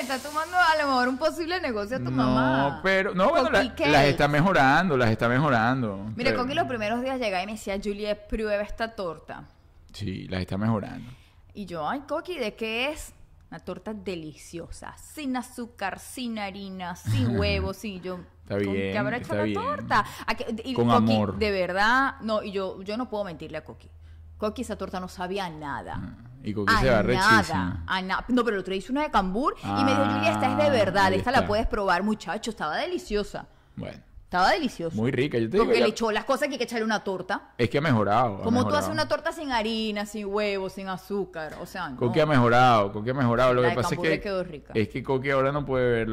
Está 0.00 0.18
tomando 0.20 0.56
a 0.56 0.80
lo 0.80 0.86
mejor 0.88 1.08
un 1.08 1.18
posible 1.18 1.60
negocio 1.60 1.96
a 1.96 2.00
tu 2.00 2.10
mamá. 2.10 2.70
No, 2.76 2.80
pero, 2.82 3.14
no, 3.14 3.28
bueno, 3.28 3.50
la- 3.50 3.68
Coqui 3.68 3.84
las 3.90 4.04
está 4.06 4.26
mejorando, 4.26 4.96
las 4.96 5.10
está 5.10 5.28
mejorando. 5.28 5.98
Mire, 6.16 6.30
Pero- 6.30 6.42
Coqui 6.42 6.54
los 6.54 6.66
primeros 6.66 7.02
días 7.02 7.18
llegaba 7.20 7.42
y 7.42 7.46
me 7.46 7.52
decía, 7.52 7.78
Juliet, 7.82 8.26
prueba 8.26 8.54
esta 8.62 8.94
torta. 8.94 9.44
Sí, 9.92 10.26
las 10.28 10.40
está 10.40 10.56
mejorando. 10.56 11.10
Y 11.52 11.66
yo, 11.66 11.86
ay, 11.86 12.00
Coqui, 12.08 12.38
¿de 12.38 12.54
qué 12.54 12.90
es? 12.92 13.12
Una 13.50 13.60
torta 13.60 13.94
deliciosa, 13.94 14.94
sin 14.98 15.36
azúcar, 15.36 15.98
sin 15.98 16.38
harina, 16.38 16.94
sin 16.96 17.36
huevos, 17.38 17.78
sin 17.78 18.02
yo. 18.02 18.18
Está 18.42 18.54
¿con 18.64 18.72
bien, 18.74 18.92
¿Qué 18.92 18.98
habrá 18.98 19.16
hecho 19.16 19.34
la 19.34 19.52
torta? 19.54 20.04
¿A 20.26 20.34
qué- 20.34 20.54
y 20.64 20.74
Con 20.74 20.88
Coqui, 20.88 21.12
amor. 21.14 21.38
De 21.38 21.50
verdad, 21.50 22.16
no, 22.20 22.42
y 22.42 22.52
yo, 22.52 22.82
yo 22.82 22.96
no 22.96 23.08
puedo 23.08 23.24
mentirle 23.24 23.58
a 23.58 23.64
Coqui. 23.64 23.90
Coqui, 24.36 24.62
esa 24.62 24.76
torta 24.76 25.00
no 25.00 25.08
sabía 25.08 25.46
a 25.46 25.50
nada. 25.50 26.16
Y 26.42 26.52
Coqui 26.52 26.72
A 26.74 26.78
se 26.80 26.90
va 26.90 27.02
nada, 27.02 27.84
a 27.86 28.02
na- 28.02 28.24
No, 28.28 28.44
pero 28.44 28.56
el 28.56 28.60
otro 28.60 28.72
día 28.74 28.82
una 28.90 29.02
de 29.02 29.10
cambur 29.10 29.54
y 29.62 29.66
me 29.66 29.90
dijo, 29.90 30.02
Ah, 30.04 30.12
Julia, 30.14 30.32
esta 30.32 30.50
es 30.50 30.56
de 30.64 30.70
verdad, 30.70 31.12
esta 31.14 31.30
la 31.32 31.46
puedes 31.46 31.66
probar, 31.66 32.02
muchacho, 32.02 32.50
estaba 32.50 32.76
deliciosa. 32.76 33.46
Bueno, 33.76 33.98
Estaba 34.28 34.50
deliciosa. 34.50 34.94
muy 34.94 35.10
rica. 35.10 35.38
Yo 35.38 35.44
te 35.46 35.52
digo, 35.52 35.64
Porque 35.64 35.78
ya- 35.80 35.86
le 35.86 35.90
echó 35.90 36.12
las 36.12 36.24
cosas 36.26 36.48
que 36.48 36.54
hay 36.54 36.58
que 36.58 36.64
echarle 36.64 36.84
una 36.84 37.02
torta. 37.02 37.52
es 37.56 37.70
que 37.70 37.78
ha 37.78 37.80
mejorado. 37.80 38.34
ha 38.36 38.42
Como 38.42 38.60
tú 38.60 38.66
mejorado. 38.66 38.76
haces 38.78 38.90
una 38.92 39.08
torta 39.08 39.32
sin 39.32 39.52
harina, 39.52 40.04
sin 40.04 40.26
huevos, 40.26 40.74
sin 40.74 40.86
azúcar. 40.88 41.54
O 41.62 41.66
sea, 41.66 41.88
no. 41.88 41.96
Coqui 41.96 42.20
ha 42.20 42.26
mejorado, 42.26 42.92
Coqui 42.92 43.08
ha 43.08 43.14
mejorado. 43.14 43.54
Lo 43.54 43.62
La 43.62 43.68
que 43.68 43.76
de 43.76 43.76
pasa 43.76 43.88
es 43.88 43.96
Cambur 43.96 44.06
le 44.08 44.16
que, 44.16 44.20
quedó 44.22 44.44
rica. 44.44 44.72
es 44.74 44.88
que 44.90 45.02
Coqui 45.02 45.30
ahora 45.30 45.50
no 45.50 45.64
puede 45.64 46.04
ver 46.04 46.08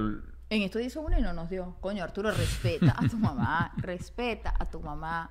En 0.50 0.62
esto 0.62 0.80
hizo 0.80 1.02
una 1.02 1.20
y 1.20 1.22
no 1.22 1.34
nos 1.34 1.50
dio. 1.50 1.76
Coño, 1.82 2.04
Arturo, 2.06 2.32
respeta 2.32 2.96
a 2.98 3.06
tu 3.10 3.18
mamá. 3.18 3.74
respeta 3.78 4.54
a 4.58 4.64
tu 4.66 4.80
mamá. 4.80 5.30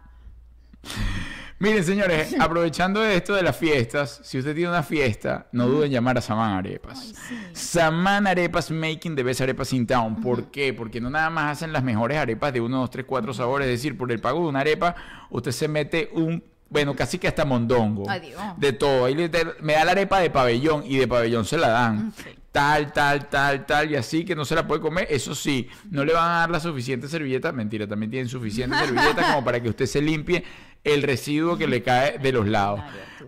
Miren, 1.60 1.84
señores, 1.84 2.34
aprovechando 2.38 3.02
esto 3.04 3.34
de 3.34 3.42
las 3.42 3.56
fiestas, 3.56 4.20
si 4.24 4.38
usted 4.38 4.54
tiene 4.54 4.70
una 4.70 4.82
fiesta, 4.82 5.46
no 5.52 5.66
duden 5.66 5.86
en 5.86 5.92
llamar 5.92 6.18
a 6.18 6.20
Saman 6.20 6.58
Arepas. 6.58 7.00
Ay, 7.00 7.14
sí. 7.28 7.38
Saman 7.52 8.26
Arepas 8.26 8.70
Making 8.70 9.14
the 9.14 9.22
Best 9.22 9.40
Arepas 9.40 9.72
in 9.72 9.86
Town. 9.86 10.20
¿Por 10.20 10.50
qué? 10.50 10.74
Porque 10.74 11.00
no 11.00 11.10
nada 11.10 11.30
más 11.30 11.52
hacen 11.52 11.72
las 11.72 11.84
mejores 11.84 12.18
arepas 12.18 12.52
de 12.52 12.60
uno, 12.60 12.80
dos, 12.80 12.90
tres, 12.90 13.06
cuatro 13.06 13.32
sabores. 13.32 13.68
Es 13.68 13.74
decir, 13.74 13.96
por 13.96 14.10
el 14.10 14.20
pago 14.20 14.40
de 14.40 14.48
una 14.48 14.60
arepa, 14.60 14.96
usted 15.30 15.52
se 15.52 15.68
mete 15.68 16.10
un, 16.12 16.42
bueno, 16.68 16.96
casi 16.96 17.18
que 17.18 17.28
hasta 17.28 17.44
mondongo. 17.44 18.10
Adiós. 18.10 18.42
De 18.56 18.72
todo. 18.72 19.04
Ahí 19.04 19.14
me 19.14 19.74
da 19.74 19.84
la 19.84 19.92
arepa 19.92 20.18
de 20.18 20.30
pabellón 20.30 20.82
y 20.84 20.96
de 20.96 21.06
pabellón 21.06 21.44
se 21.44 21.56
la 21.56 21.68
dan. 21.68 22.12
Sí. 22.16 22.30
Tal, 22.50 22.92
tal, 22.92 23.28
tal, 23.28 23.66
tal, 23.66 23.90
y 23.90 23.96
así 23.96 24.24
que 24.24 24.36
no 24.36 24.44
se 24.44 24.54
la 24.54 24.66
puede 24.66 24.80
comer. 24.80 25.08
Eso 25.10 25.34
sí, 25.34 25.68
no 25.90 26.04
le 26.04 26.12
van 26.12 26.30
a 26.30 26.34
dar 26.40 26.50
la 26.50 26.60
suficiente 26.60 27.08
servilleta. 27.08 27.52
Mentira, 27.52 27.86
también 27.86 28.10
tienen 28.10 28.28
suficiente 28.28 28.76
servilleta 28.84 29.22
como 29.22 29.44
para 29.44 29.60
que 29.60 29.68
usted 29.68 29.86
se 29.86 30.00
limpie 30.00 30.44
el 30.84 31.02
residuo 31.02 31.56
que 31.56 31.66
le 31.66 31.82
cae 31.82 32.18
de 32.18 32.32
los 32.32 32.46
lados. 32.46 32.80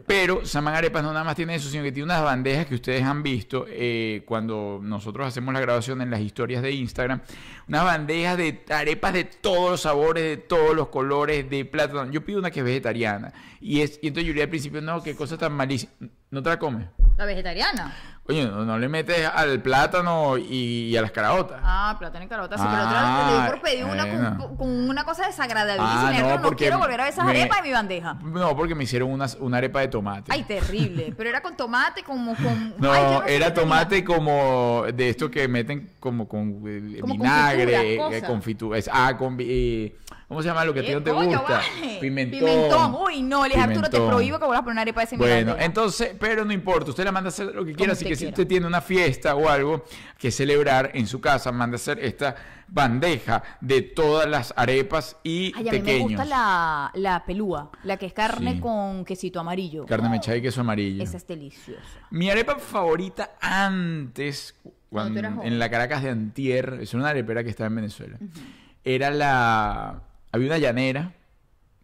Pero 0.06 0.44
Saman 0.46 0.74
Arepas 0.74 1.02
no 1.02 1.12
nada 1.12 1.24
más 1.24 1.34
tiene 1.34 1.56
eso, 1.56 1.68
sino 1.68 1.82
que 1.82 1.90
tiene 1.90 2.04
unas 2.04 2.22
bandejas 2.22 2.66
que 2.66 2.76
ustedes 2.76 3.02
han 3.02 3.22
visto 3.24 3.66
eh, 3.68 4.22
cuando 4.24 4.78
nosotros 4.80 5.26
hacemos 5.26 5.52
la 5.52 5.60
grabación 5.60 6.00
en 6.00 6.10
las 6.10 6.20
historias 6.20 6.62
de 6.62 6.70
Instagram. 6.70 7.22
Unas 7.66 7.84
bandejas 7.84 8.36
de 8.36 8.62
arepas 8.70 9.14
de 9.14 9.24
todos 9.24 9.70
los 9.72 9.80
sabores, 9.80 10.22
de 10.22 10.36
todos 10.36 10.76
los 10.76 10.88
colores, 10.88 11.50
de 11.50 11.64
plátano. 11.64 12.10
Yo 12.12 12.24
pido 12.24 12.38
una 12.38 12.52
que 12.52 12.60
es 12.60 12.64
vegetariana. 12.64 13.32
Y, 13.60 13.80
es, 13.80 13.98
y 14.00 14.08
entonces 14.08 14.28
Yuri 14.28 14.42
al 14.42 14.48
principio, 14.48 14.80
no, 14.80 15.02
qué 15.02 15.16
cosa 15.16 15.36
tan 15.36 15.52
malísima. 15.52 15.92
¿No 16.30 16.42
te 16.42 16.50
la 16.50 16.58
comes? 16.58 16.86
La 17.16 17.24
vegetariana. 17.24 18.15
Oye, 18.28 18.44
no, 18.44 18.64
no 18.64 18.76
le 18.78 18.88
metes 18.88 19.24
al 19.32 19.62
plátano 19.62 20.36
y, 20.36 20.88
y 20.90 20.96
a 20.96 21.02
las 21.02 21.12
caraotas. 21.12 21.60
Ah, 21.62 21.94
plátano 21.96 22.24
y 22.24 22.28
carota. 22.28 22.58
Sí, 22.58 22.64
pero 22.68 22.82
otra 22.84 23.28
vez 23.42 23.50
por 23.52 23.60
pedir 23.60 23.84
una 23.84 24.04
bueno. 24.04 24.36
con, 24.38 24.56
con 24.56 24.68
una 24.90 25.04
cosa 25.04 25.26
desagradabilísima. 25.26 26.08
Ah, 26.08 26.12
no, 26.20 26.28
no, 26.36 26.42
porque 26.42 26.64
quiero 26.64 26.78
volver 26.78 27.00
a 27.00 27.04
ver 27.04 27.12
esas 27.12 27.24
me- 27.24 27.30
arepas 27.30 27.58
en 27.58 27.64
mi 27.64 27.70
bandeja. 27.72 28.14
No, 28.24 28.56
porque 28.56 28.74
me 28.74 28.82
hicieron 28.84 29.12
unas- 29.12 29.36
una 29.38 29.58
arepa 29.58 29.80
de 29.80 29.88
tomate. 29.88 30.32
Ay, 30.32 30.42
terrible. 30.42 31.14
Pero 31.16 31.30
era 31.30 31.40
con 31.40 31.56
tomate, 31.56 32.02
como 32.02 32.34
con. 32.34 32.74
No, 32.78 32.90
Ay, 32.92 33.34
era 33.34 33.46
tenía. 33.46 33.54
tomate 33.54 34.04
como 34.04 34.84
de 34.92 35.08
esto 35.08 35.30
que 35.30 35.46
meten 35.46 35.92
como 36.00 36.26
con 36.26 36.62
eh, 36.66 36.98
Como 37.00 37.14
vinagre, 37.14 37.96
confitura, 37.96 38.16
eh, 38.16 38.22
confitura. 38.26 38.78
Ah, 38.92 39.16
con 39.16 39.36
eh, 39.38 39.94
¿cómo 40.28 40.42
se 40.42 40.48
llama 40.48 40.64
lo 40.64 40.74
que 40.74 40.80
a 40.80 40.82
ti 40.82 40.88
¿Qué 40.88 40.94
no 40.94 41.02
te 41.02 41.10
coño, 41.12 41.38
gusta? 41.38 41.60
vale? 41.80 41.98
Pimentón. 42.00 42.40
Pimentón. 42.40 42.96
Uy, 43.06 43.22
no, 43.22 43.46
les 43.46 43.56
Arturo, 43.56 43.88
te 43.88 43.98
prohíbo 44.00 44.38
que 44.38 44.44
vuelvas 44.44 44.60
a 44.60 44.64
poner 44.64 44.72
una 44.74 44.82
arepa 44.82 45.00
de 45.00 45.04
ese 45.06 45.16
Bueno, 45.16 45.56
entonces, 45.58 46.14
pero 46.18 46.44
no 46.44 46.52
importa, 46.52 46.90
usted 46.90 47.04
la 47.04 47.12
manda 47.12 47.28
a 47.28 47.30
hacer 47.30 47.46
lo 47.54 47.64
que 47.64 47.74
quiera, 47.74 47.92
así 47.92 48.04
que 48.04 48.16
si 48.16 48.26
usted 48.26 48.46
tiene 48.46 48.66
una 48.66 48.80
fiesta 48.80 49.34
o 49.36 49.48
algo 49.48 49.84
que 50.18 50.30
celebrar 50.30 50.90
en 50.94 51.06
su 51.06 51.20
casa, 51.20 51.52
manda 51.52 51.74
a 51.74 51.76
hacer 51.76 51.98
esta 52.00 52.34
bandeja 52.68 53.44
de 53.60 53.82
todas 53.82 54.28
las 54.28 54.52
arepas 54.56 55.16
y 55.22 55.52
Ay, 55.56 55.68
a 55.68 55.72
mí 55.72 55.78
me 55.78 55.84
pequeños. 55.84 56.08
gusta 56.08 56.24
la, 56.24 56.90
la 56.94 57.24
pelúa, 57.24 57.70
la 57.84 57.96
que 57.96 58.06
es 58.06 58.12
carne 58.12 58.54
Sí. 58.54 58.60
con 58.60 59.04
quesito 59.04 59.38
amarillo. 59.38 59.86
Carne 59.86 60.08
mechada 60.08 60.36
y 60.36 60.42
queso 60.42 60.62
amarillo. 60.62 61.00
Esa 61.02 61.16
es 61.18 61.26
deliciosa. 61.28 61.80
Mi 62.10 62.28
arepa 62.28 62.56
favorita 62.58 63.36
antes, 63.40 64.56
Cuando 64.90 65.20
en 65.44 65.58
la 65.60 65.70
Caracas 65.70 66.02
de 66.02 66.10
Antier, 66.10 66.78
es 66.82 66.92
una 66.94 67.10
arepera 67.10 67.44
que 67.44 67.50
estaba 67.50 67.68
en 67.68 67.76
Venezuela, 67.76 68.18
era 68.82 69.10
la... 69.10 70.02
Había 70.37 70.49
una 70.49 70.59
llanera, 70.59 71.14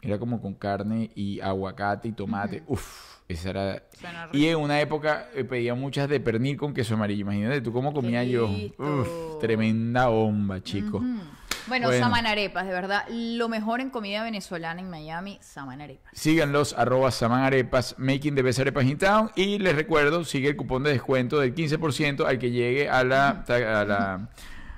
era 0.02 0.18
como 0.18 0.42
con 0.42 0.52
carne 0.52 1.10
y 1.14 1.40
aguacate 1.40 2.08
y 2.08 2.12
tomate. 2.12 2.62
Uf, 2.66 3.20
esa 3.26 3.48
era... 3.48 3.82
Suena 3.98 4.28
Y 4.30 4.46
en 4.46 4.58
una 4.58 4.78
época 4.78 5.28
eh, 5.34 5.42
pedía 5.44 5.74
muchas 5.74 6.06
de 6.06 6.20
pernil 6.20 6.58
con 6.58 6.74
queso 6.74 6.92
amarillo. 6.92 7.22
Imagínate 7.22 7.62
tú 7.62 7.72
cómo 7.72 7.94
comía 7.94 8.22
yo. 8.24 8.50
Uf, 8.76 9.40
tremenda 9.40 10.08
bomba, 10.08 10.62
chico. 10.62 11.00
Mm. 11.00 11.20
Bueno, 11.66 11.86
Bueno. 11.88 12.04
samanarepas, 12.04 12.66
de 12.66 12.72
verdad, 12.72 13.04
lo 13.08 13.48
mejor 13.48 13.80
en 13.80 13.88
comida 13.88 14.22
venezolana 14.22 14.82
en 14.82 14.90
Miami, 14.90 15.38
samanarepas. 15.40 16.12
Síganlos, 16.12 16.74
arroba 16.76 17.10
samanarepas, 17.10 17.94
making 17.98 18.34
the 18.34 18.42
best 18.42 18.58
arepas 18.58 18.84
in 18.84 18.98
town. 18.98 19.30
Y 19.34 19.58
les 19.60 19.74
recuerdo, 19.74 20.24
sigue 20.24 20.50
el 20.50 20.56
cupón 20.56 20.82
de 20.82 20.90
descuento 20.90 21.40
del 21.40 21.54
15% 21.54 22.26
al 22.26 22.38
que 22.38 22.50
llegue 22.50 22.90
a 22.90 23.02
la, 23.02 23.44
a 23.48 23.84
la 23.86 24.28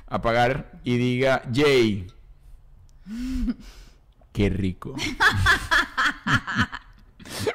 a 0.07 0.23
pagar 0.23 0.71
y 0.85 0.97
diga 0.97 1.43
Jay. 1.53 2.07
Qué 4.33 4.49
rico. 4.49 4.95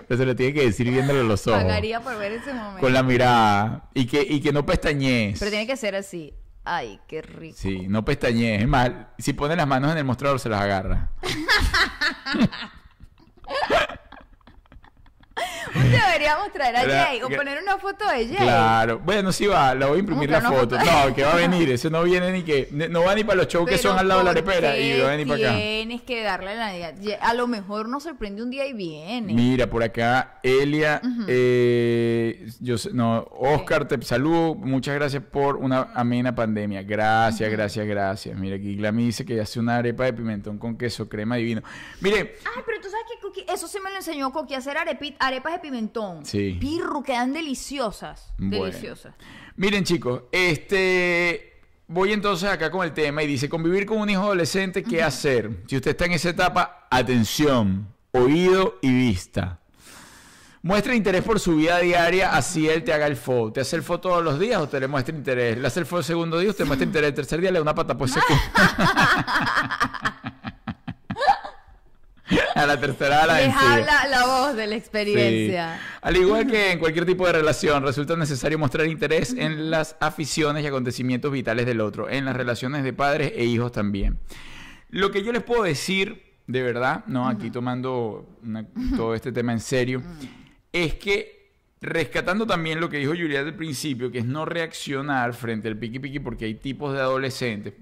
Pero 0.07 0.17
se 0.17 0.25
lo 0.25 0.35
tiene 0.35 0.53
que 0.53 0.65
decir 0.65 0.89
viéndole 0.89 1.23
los 1.23 1.45
ojos. 1.47 1.61
Pagaría 1.61 2.01
por 2.01 2.17
ver 2.17 2.33
ese 2.33 2.53
momento. 2.53 2.81
Con 2.81 2.93
la 2.93 3.03
mirada. 3.03 3.89
Y 3.93 4.05
que, 4.05 4.21
y 4.21 4.41
que 4.41 4.51
no 4.51 4.65
pestañees. 4.65 5.39
Pero 5.39 5.51
tiene 5.51 5.67
que 5.67 5.77
ser 5.77 5.95
así. 5.95 6.33
Ay, 6.63 6.99
qué 7.07 7.21
rico. 7.21 7.57
Sí, 7.59 7.87
no 7.87 8.05
pestañees. 8.05 8.61
Es 8.61 8.67
más, 8.67 8.91
si 9.17 9.33
pone 9.33 9.55
las 9.55 9.67
manos 9.67 9.91
en 9.91 9.99
el 9.99 10.05
mostrador 10.05 10.39
se 10.39 10.49
las 10.49 10.61
agarra. 10.61 11.11
Deberíamos 15.73 16.51
traer 16.51 16.75
a 16.75 16.83
Era- 16.83 17.03
Jay 17.05 17.21
o 17.21 17.29
poner 17.29 17.61
una 17.61 17.77
foto 17.77 18.07
de 18.09 18.27
Jay. 18.27 18.37
Claro. 18.37 18.99
Bueno, 18.99 19.31
sí 19.31 19.45
va, 19.47 19.73
la 19.75 19.87
voy 19.87 19.97
a 19.97 19.99
imprimir 19.99 20.29
la 20.29 20.41
foto. 20.41 20.77
No, 20.77 21.15
que 21.15 21.23
va 21.23 21.33
a 21.33 21.35
venir. 21.35 21.69
Eso 21.71 21.89
no 21.89 22.03
viene 22.03 22.31
ni 22.31 22.43
que. 22.43 22.69
No 22.71 23.03
va 23.03 23.15
ni 23.15 23.23
para 23.23 23.37
los 23.37 23.47
shows 23.47 23.67
que 23.69 23.77
son 23.77 23.97
al 23.97 24.07
lado 24.07 24.21
de 24.21 24.25
la 24.25 24.33
¿por 24.41 24.53
arepera. 24.53 24.77
Y 24.77 24.99
va 24.99 25.07
a 25.07 25.11
venir 25.11 25.27
para 25.27 25.39
acá. 25.49 25.55
Tienes 25.57 26.01
que 26.01 26.23
darle 26.23 26.55
la 26.55 26.75
idea. 26.75 27.19
A 27.21 27.33
lo 27.33 27.47
mejor 27.47 27.87
nos 27.89 28.03
sorprende 28.03 28.41
un 28.43 28.49
día 28.49 28.65
y 28.67 28.73
viene. 28.73 29.33
Mira, 29.33 29.67
por 29.67 29.83
acá, 29.83 30.39
Elia, 30.43 31.01
eh, 31.27 32.47
yo 32.59 32.77
sé- 32.77 32.91
no, 32.93 33.27
Oscar, 33.31 33.87
te 33.87 34.01
saludo, 34.01 34.55
muchas 34.55 34.95
gracias 34.95 35.23
por 35.23 35.55
una 35.57 35.89
amena 35.93 36.33
pandemia. 36.35 36.83
Gracias, 36.83 37.49
gracias, 37.51 37.85
gracias. 37.87 38.37
Mira, 38.37 38.55
aquí 38.55 38.75
Glami 38.75 39.05
dice 39.05 39.25
que 39.25 39.39
hace 39.39 39.59
una 39.59 39.77
arepa 39.77 40.05
de 40.05 40.13
pimentón 40.13 40.57
con 40.57 40.77
queso, 40.77 41.07
crema 41.07 41.35
divino. 41.35 41.61
Mire, 42.01 42.35
Ay, 42.45 42.61
pero 42.65 42.79
tú 42.81 42.89
sabes 42.89 43.05
que 43.13 43.18
Coqui- 43.31 43.45
eso 43.47 43.67
sí 43.67 43.77
me 43.83 43.89
lo 43.89 43.97
enseñó 43.97 44.31
Coqui, 44.31 44.53
hacer 44.55 44.77
arepas 44.77 45.53
de 45.53 45.59
pimentón. 45.59 46.25
Sí. 46.25 46.57
Pirru, 46.59 47.03
quedan 47.03 47.33
deliciosas. 47.33 48.33
Bueno. 48.37 48.65
Deliciosas. 48.65 49.13
Miren 49.55 49.83
chicos, 49.83 50.23
este 50.31 51.61
voy 51.87 52.13
entonces 52.13 52.47
acá 52.49 52.69
con 52.69 52.83
el 52.85 52.93
tema 52.93 53.23
y 53.23 53.27
dice 53.27 53.49
convivir 53.49 53.85
con 53.85 53.97
un 53.99 54.09
hijo 54.09 54.21
adolescente, 54.23 54.83
¿qué 54.83 55.01
hacer? 55.03 55.63
Si 55.67 55.75
usted 55.75 55.91
está 55.91 56.05
en 56.05 56.11
esa 56.13 56.29
etapa, 56.29 56.87
atención, 56.89 57.87
oído 58.11 58.77
y 58.81 58.91
vista. 58.93 59.59
Muestra 60.61 60.93
interés 60.93 61.23
por 61.23 61.39
su 61.39 61.55
vida 61.55 61.79
diaria, 61.79 62.35
así 62.35 62.67
él 62.67 62.83
te 62.83 62.91
haga 62.93 63.07
el 63.07 63.15
fo. 63.15 63.51
¿Te 63.51 63.61
hace 63.61 63.77
el 63.77 63.81
fo 63.81 63.99
todos 64.01 64.21
los 64.23 64.37
días 64.39 64.61
o 64.61 64.67
te 64.67 64.77
le 64.79 64.87
muestra 64.89 65.15
interés? 65.15 65.57
¿Le 65.57 65.65
hace 65.65 65.79
el 65.79 65.85
fo 65.85 65.97
el 65.99 66.03
segundo 66.03 66.37
día 66.37 66.51
o 66.51 66.53
te 66.53 66.65
muestra 66.65 66.85
interés 66.85 67.07
el 67.09 67.15
tercer 67.15 67.39
día? 67.39 67.49
Le 67.49 67.59
da 67.59 67.61
una 67.63 67.73
pata 67.75 67.97
pues 67.97 68.11
seco. 68.13 68.33
a 72.55 72.65
la 72.65 72.79
tercera 72.79 73.25
la 73.25 73.41
Les 73.41 73.55
habla 73.55 74.07
la 74.07 74.25
voz 74.25 74.55
de 74.55 74.67
la 74.67 74.75
experiencia. 74.75 75.77
Sí. 75.81 75.97
Al 76.01 76.17
igual 76.17 76.47
que 76.47 76.71
en 76.71 76.79
cualquier 76.79 77.05
tipo 77.05 77.25
de 77.25 77.33
relación, 77.33 77.83
resulta 77.83 78.15
necesario 78.15 78.57
mostrar 78.59 78.87
interés 78.87 79.33
en 79.37 79.69
las 79.71 79.95
aficiones 79.99 80.63
y 80.63 80.67
acontecimientos 80.67 81.31
vitales 81.31 81.65
del 81.65 81.81
otro, 81.81 82.09
en 82.09 82.25
las 82.25 82.35
relaciones 82.35 82.83
de 82.83 82.93
padres 82.93 83.33
e 83.35 83.45
hijos 83.45 83.71
también. 83.71 84.17
Lo 84.89 85.11
que 85.11 85.23
yo 85.23 85.31
les 85.31 85.43
puedo 85.43 85.63
decir, 85.63 86.23
de 86.47 86.63
verdad, 86.63 87.03
no 87.07 87.27
aquí 87.27 87.51
tomando 87.51 88.37
una- 88.43 88.65
todo 88.95 89.13
este 89.15 89.31
tema 89.31 89.51
en 89.53 89.59
serio, 89.59 90.01
es 90.71 90.95
que 90.95 91.51
rescatando 91.81 92.45
también 92.45 92.79
lo 92.81 92.89
que 92.89 92.97
dijo 92.97 93.11
Juliet 93.11 93.39
al 93.45 93.55
principio, 93.55 94.11
que 94.11 94.19
es 94.19 94.25
no 94.25 94.45
reaccionar 94.45 95.33
frente 95.33 95.67
al 95.67 95.77
piqui 95.77 95.99
piqui 95.99 96.19
porque 96.19 96.45
hay 96.45 96.55
tipos 96.55 96.93
de 96.93 96.99
adolescentes. 96.99 97.73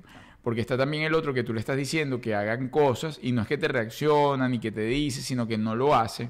Porque 0.43 0.61
está 0.61 0.77
también 0.77 1.03
el 1.03 1.13
otro 1.13 1.33
que 1.33 1.43
tú 1.43 1.53
le 1.53 1.59
estás 1.59 1.77
diciendo 1.77 2.21
que 2.21 2.33
hagan 2.33 2.69
cosas 2.69 3.19
y 3.21 3.31
no 3.31 3.41
es 3.41 3.47
que 3.47 3.57
te 3.57 3.67
reacciona 3.67 4.47
ni 4.47 4.59
que 4.59 4.71
te 4.71 4.81
dice, 4.81 5.21
sino 5.21 5.47
que 5.47 5.57
no 5.57 5.75
lo 5.75 5.93
hace 5.93 6.29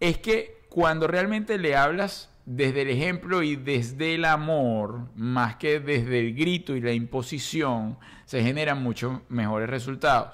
es 0.00 0.18
que 0.18 0.64
cuando 0.68 1.06
realmente 1.06 1.58
le 1.58 1.76
hablas 1.76 2.30
desde 2.46 2.82
el 2.82 2.90
ejemplo 2.90 3.42
y 3.42 3.56
desde 3.56 4.14
el 4.14 4.24
amor, 4.24 5.08
más 5.16 5.56
que 5.56 5.80
desde 5.80 6.20
el 6.20 6.34
grito 6.34 6.76
y 6.76 6.80
la 6.80 6.92
imposición, 6.92 7.96
se 8.26 8.42
generan 8.42 8.82
muchos 8.82 9.20
mejores 9.28 9.70
resultados. 9.70 10.32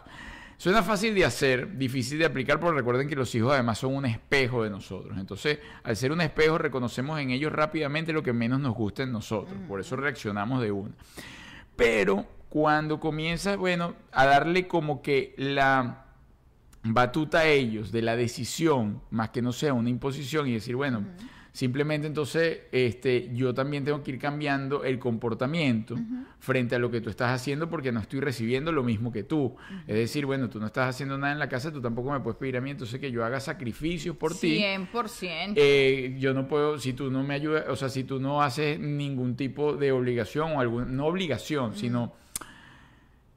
Suena 0.56 0.82
fácil 0.82 1.14
de 1.14 1.24
hacer, 1.24 1.78
difícil 1.78 2.18
de 2.18 2.26
aplicar, 2.26 2.58
pero 2.58 2.72
recuerden 2.72 3.08
que 3.08 3.16
los 3.16 3.34
hijos 3.34 3.52
además 3.52 3.78
son 3.78 3.94
un 3.94 4.04
espejo 4.04 4.62
de 4.62 4.70
nosotros. 4.70 5.16
Entonces, 5.18 5.58
al 5.84 5.96
ser 5.96 6.12
un 6.12 6.20
espejo, 6.20 6.58
reconocemos 6.58 7.18
en 7.20 7.30
ellos 7.30 7.52
rápidamente 7.52 8.12
lo 8.12 8.22
que 8.22 8.32
menos 8.32 8.60
nos 8.60 8.74
gusta 8.74 9.04
en 9.04 9.12
nosotros. 9.12 9.56
Por 9.68 9.80
eso 9.80 9.96
reaccionamos 9.96 10.60
de 10.60 10.72
una. 10.72 10.92
Pero 11.76 12.26
cuando 12.50 12.98
comienzas, 12.98 13.56
bueno, 13.56 13.94
a 14.12 14.26
darle 14.26 14.66
como 14.66 15.00
que 15.02 15.34
la 15.38 16.04
batuta 16.82 17.40
a 17.40 17.46
ellos 17.46 17.92
de 17.92 18.02
la 18.02 18.16
decisión, 18.16 19.00
más 19.10 19.30
que 19.30 19.40
no 19.40 19.52
sea 19.52 19.72
una 19.72 19.88
imposición 19.88 20.48
y 20.48 20.54
decir, 20.54 20.74
bueno, 20.74 21.04
simplemente 21.52 22.08
entonces 22.08 22.62
este, 22.72 23.30
yo 23.34 23.54
también 23.54 23.84
tengo 23.84 24.02
que 24.02 24.10
ir 24.12 24.18
cambiando 24.18 24.82
el 24.82 24.98
comportamiento 24.98 25.94
frente 26.40 26.74
a 26.74 26.80
lo 26.80 26.90
que 26.90 27.00
tú 27.00 27.08
estás 27.08 27.30
haciendo 27.30 27.70
porque 27.70 27.92
no 27.92 28.00
estoy 28.00 28.18
recibiendo 28.18 28.72
lo 28.72 28.82
mismo 28.82 29.12
que 29.12 29.22
tú. 29.22 29.54
Es 29.86 29.94
decir, 29.94 30.26
bueno, 30.26 30.50
tú 30.50 30.58
no 30.58 30.66
estás 30.66 30.88
haciendo 30.88 31.18
nada 31.18 31.32
en 31.32 31.38
la 31.38 31.48
casa, 31.48 31.72
tú 31.72 31.80
tampoco 31.80 32.10
me 32.10 32.18
puedes 32.18 32.36
pedir 32.36 32.56
a 32.56 32.60
mí, 32.60 32.70
entonces 32.70 32.98
que 32.98 33.12
yo 33.12 33.24
haga 33.24 33.38
sacrificios 33.38 34.16
por 34.16 34.34
ti. 34.36 34.58
100%. 34.58 35.52
Eh, 35.54 36.16
yo 36.18 36.34
no 36.34 36.48
puedo, 36.48 36.80
si 36.80 36.94
tú 36.94 37.12
no 37.12 37.22
me 37.22 37.34
ayudas, 37.34 37.66
o 37.68 37.76
sea, 37.76 37.88
si 37.88 38.02
tú 38.02 38.18
no 38.18 38.42
haces 38.42 38.80
ningún 38.80 39.36
tipo 39.36 39.74
de 39.74 39.92
obligación 39.92 40.56
o 40.56 40.60
algún, 40.60 40.96
no 40.96 41.06
obligación, 41.06 41.76
sino 41.76 42.18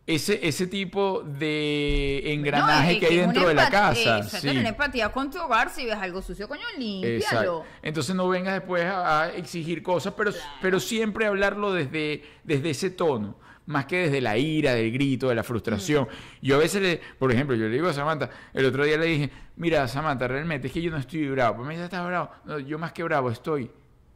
ese, 0.06 0.45
ese 0.45 0.68
tipo 0.68 1.22
de 1.22 2.34
engranaje 2.34 2.95
No, 2.95 2.99
que 2.99 3.06
hay 3.06 3.18
dentro 3.18 3.47
de 3.47 3.54
la 3.54 3.70
casa. 3.70 4.18
Exacto, 4.18 4.38
sí. 4.38 4.47
tener 4.47 4.66
empatía 4.66 5.10
con 5.12 5.32
tu 5.32 5.39
hogar. 5.39 5.70
Si 5.70 5.86
ves 5.86 5.95
algo 5.95 6.22
sucio, 6.22 6.47
coño, 6.47 6.66
límpialo. 6.78 7.64
Entonces 7.82 8.14
no 8.14 8.28
vengas 8.28 8.56
después 8.56 8.84
a, 8.84 9.24
a 9.24 9.30
exigir 9.34 9.82
cosas, 9.82 10.14
pero, 10.18 10.32
pero 10.62 10.80
siempre 10.80 11.26
hablarlo 11.26 11.72
desde, 11.72 12.24
desde 12.43 12.72
ese 12.72 12.89
tono, 12.89 13.38
más 13.66 13.86
que 13.86 13.97
desde 13.97 14.20
la 14.20 14.38
ira, 14.38 14.74
del 14.74 14.91
grito, 14.91 15.30
de 15.30 15.36
la 15.36 15.43
frustración. 15.43 16.08
Yo 16.41 16.56
a 16.58 16.60
veces, 16.60 16.82
le, 16.82 17.01
por 17.18 17.32
ejemplo, 17.32 17.56
yo 17.56 17.66
le 17.66 17.76
digo 17.76 17.88
a 17.88 17.93
Samantha, 17.93 18.30
el 18.54 18.66
otro 18.66 18.84
día 18.84 18.97
le 18.97 19.06
dije, 19.06 19.30
mira, 19.56 19.88
Samantha, 19.88 20.28
realmente 20.28 20.68
es 20.68 20.74
que 20.74 20.82
yo 20.82 20.91
no 20.91 20.97
estoy 20.97 21.30
bravo. 21.30 21.58
Pues 21.58 21.68
me 21.68 21.74
dice, 21.76 21.86
¿estás 21.86 22.06
bravo? 22.06 22.30
No, 22.43 22.60
yo 22.60 22.78
más 22.78 22.91
que 22.91 23.04
bravo 23.04 23.32
estoy 23.32 23.72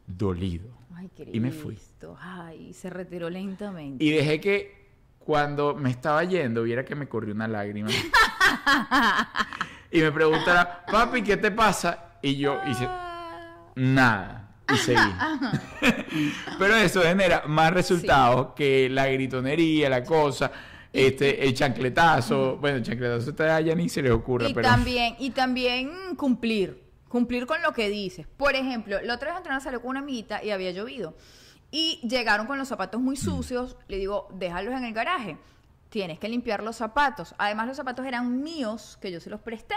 dolido. 0.06 0.68
Ay. 0.94 1.08
Y 1.32 1.40
me 1.40 1.50
fui. 1.52 1.78
Ay, 2.20 2.72
se 2.74 2.90
retiró 2.90 3.30
lentamente. 3.30 4.04
Y 4.04 4.10
dejé 4.10 4.40
que 4.40 4.77
cuando 5.28 5.74
me 5.74 5.90
estaba 5.90 6.24
yendo, 6.24 6.62
viera 6.62 6.86
que 6.86 6.94
me 6.94 7.06
corrió 7.06 7.34
una 7.34 7.46
lágrima. 7.46 7.90
y 9.92 10.00
me 10.00 10.10
preguntara, 10.10 10.86
papi, 10.90 11.20
¿qué 11.20 11.36
te 11.36 11.50
pasa? 11.50 12.14
Y 12.22 12.36
yo 12.36 12.58
hice, 12.66 12.88
nada. 13.74 14.48
Y 14.72 14.76
seguí. 14.78 15.12
Pero 16.58 16.76
eso 16.76 17.02
genera 17.02 17.42
más 17.46 17.74
resultados 17.74 18.54
que 18.56 18.88
la 18.88 19.06
gritonería, 19.08 19.90
la 19.90 20.02
cosa, 20.02 20.50
este, 20.90 21.46
el 21.46 21.52
chancletazo. 21.52 22.56
Bueno, 22.56 22.78
el 22.78 22.82
chancletazo 22.82 23.28
está 23.28 23.60
ya 23.60 23.74
ni 23.74 23.90
se 23.90 24.00
les 24.00 24.12
ocurra, 24.12 24.48
y 24.48 24.54
pero. 24.54 24.66
también, 24.66 25.14
y 25.18 25.28
también 25.28 26.16
cumplir, 26.16 26.84
cumplir 27.06 27.44
con 27.44 27.60
lo 27.60 27.74
que 27.74 27.90
dices. 27.90 28.26
Por 28.26 28.54
ejemplo, 28.54 28.96
la 29.02 29.16
otra 29.16 29.28
vez 29.28 29.36
Antonio 29.36 29.60
salió 29.60 29.82
con 29.82 29.90
una 29.90 30.00
amiguita 30.00 30.42
y 30.42 30.52
había 30.52 30.70
llovido. 30.70 31.14
Y 31.70 32.00
llegaron 32.08 32.46
con 32.46 32.58
los 32.58 32.68
zapatos 32.68 33.00
muy 33.00 33.16
sucios. 33.16 33.76
Le 33.88 33.98
digo, 33.98 34.28
déjalos 34.32 34.74
en 34.74 34.84
el 34.84 34.94
garaje. 34.94 35.38
Tienes 35.90 36.18
que 36.18 36.28
limpiar 36.28 36.62
los 36.62 36.76
zapatos. 36.76 37.34
Además, 37.38 37.66
los 37.66 37.76
zapatos 37.76 38.06
eran 38.06 38.42
míos, 38.42 38.98
que 39.00 39.10
yo 39.10 39.20
se 39.20 39.30
los 39.30 39.40
presté. 39.40 39.74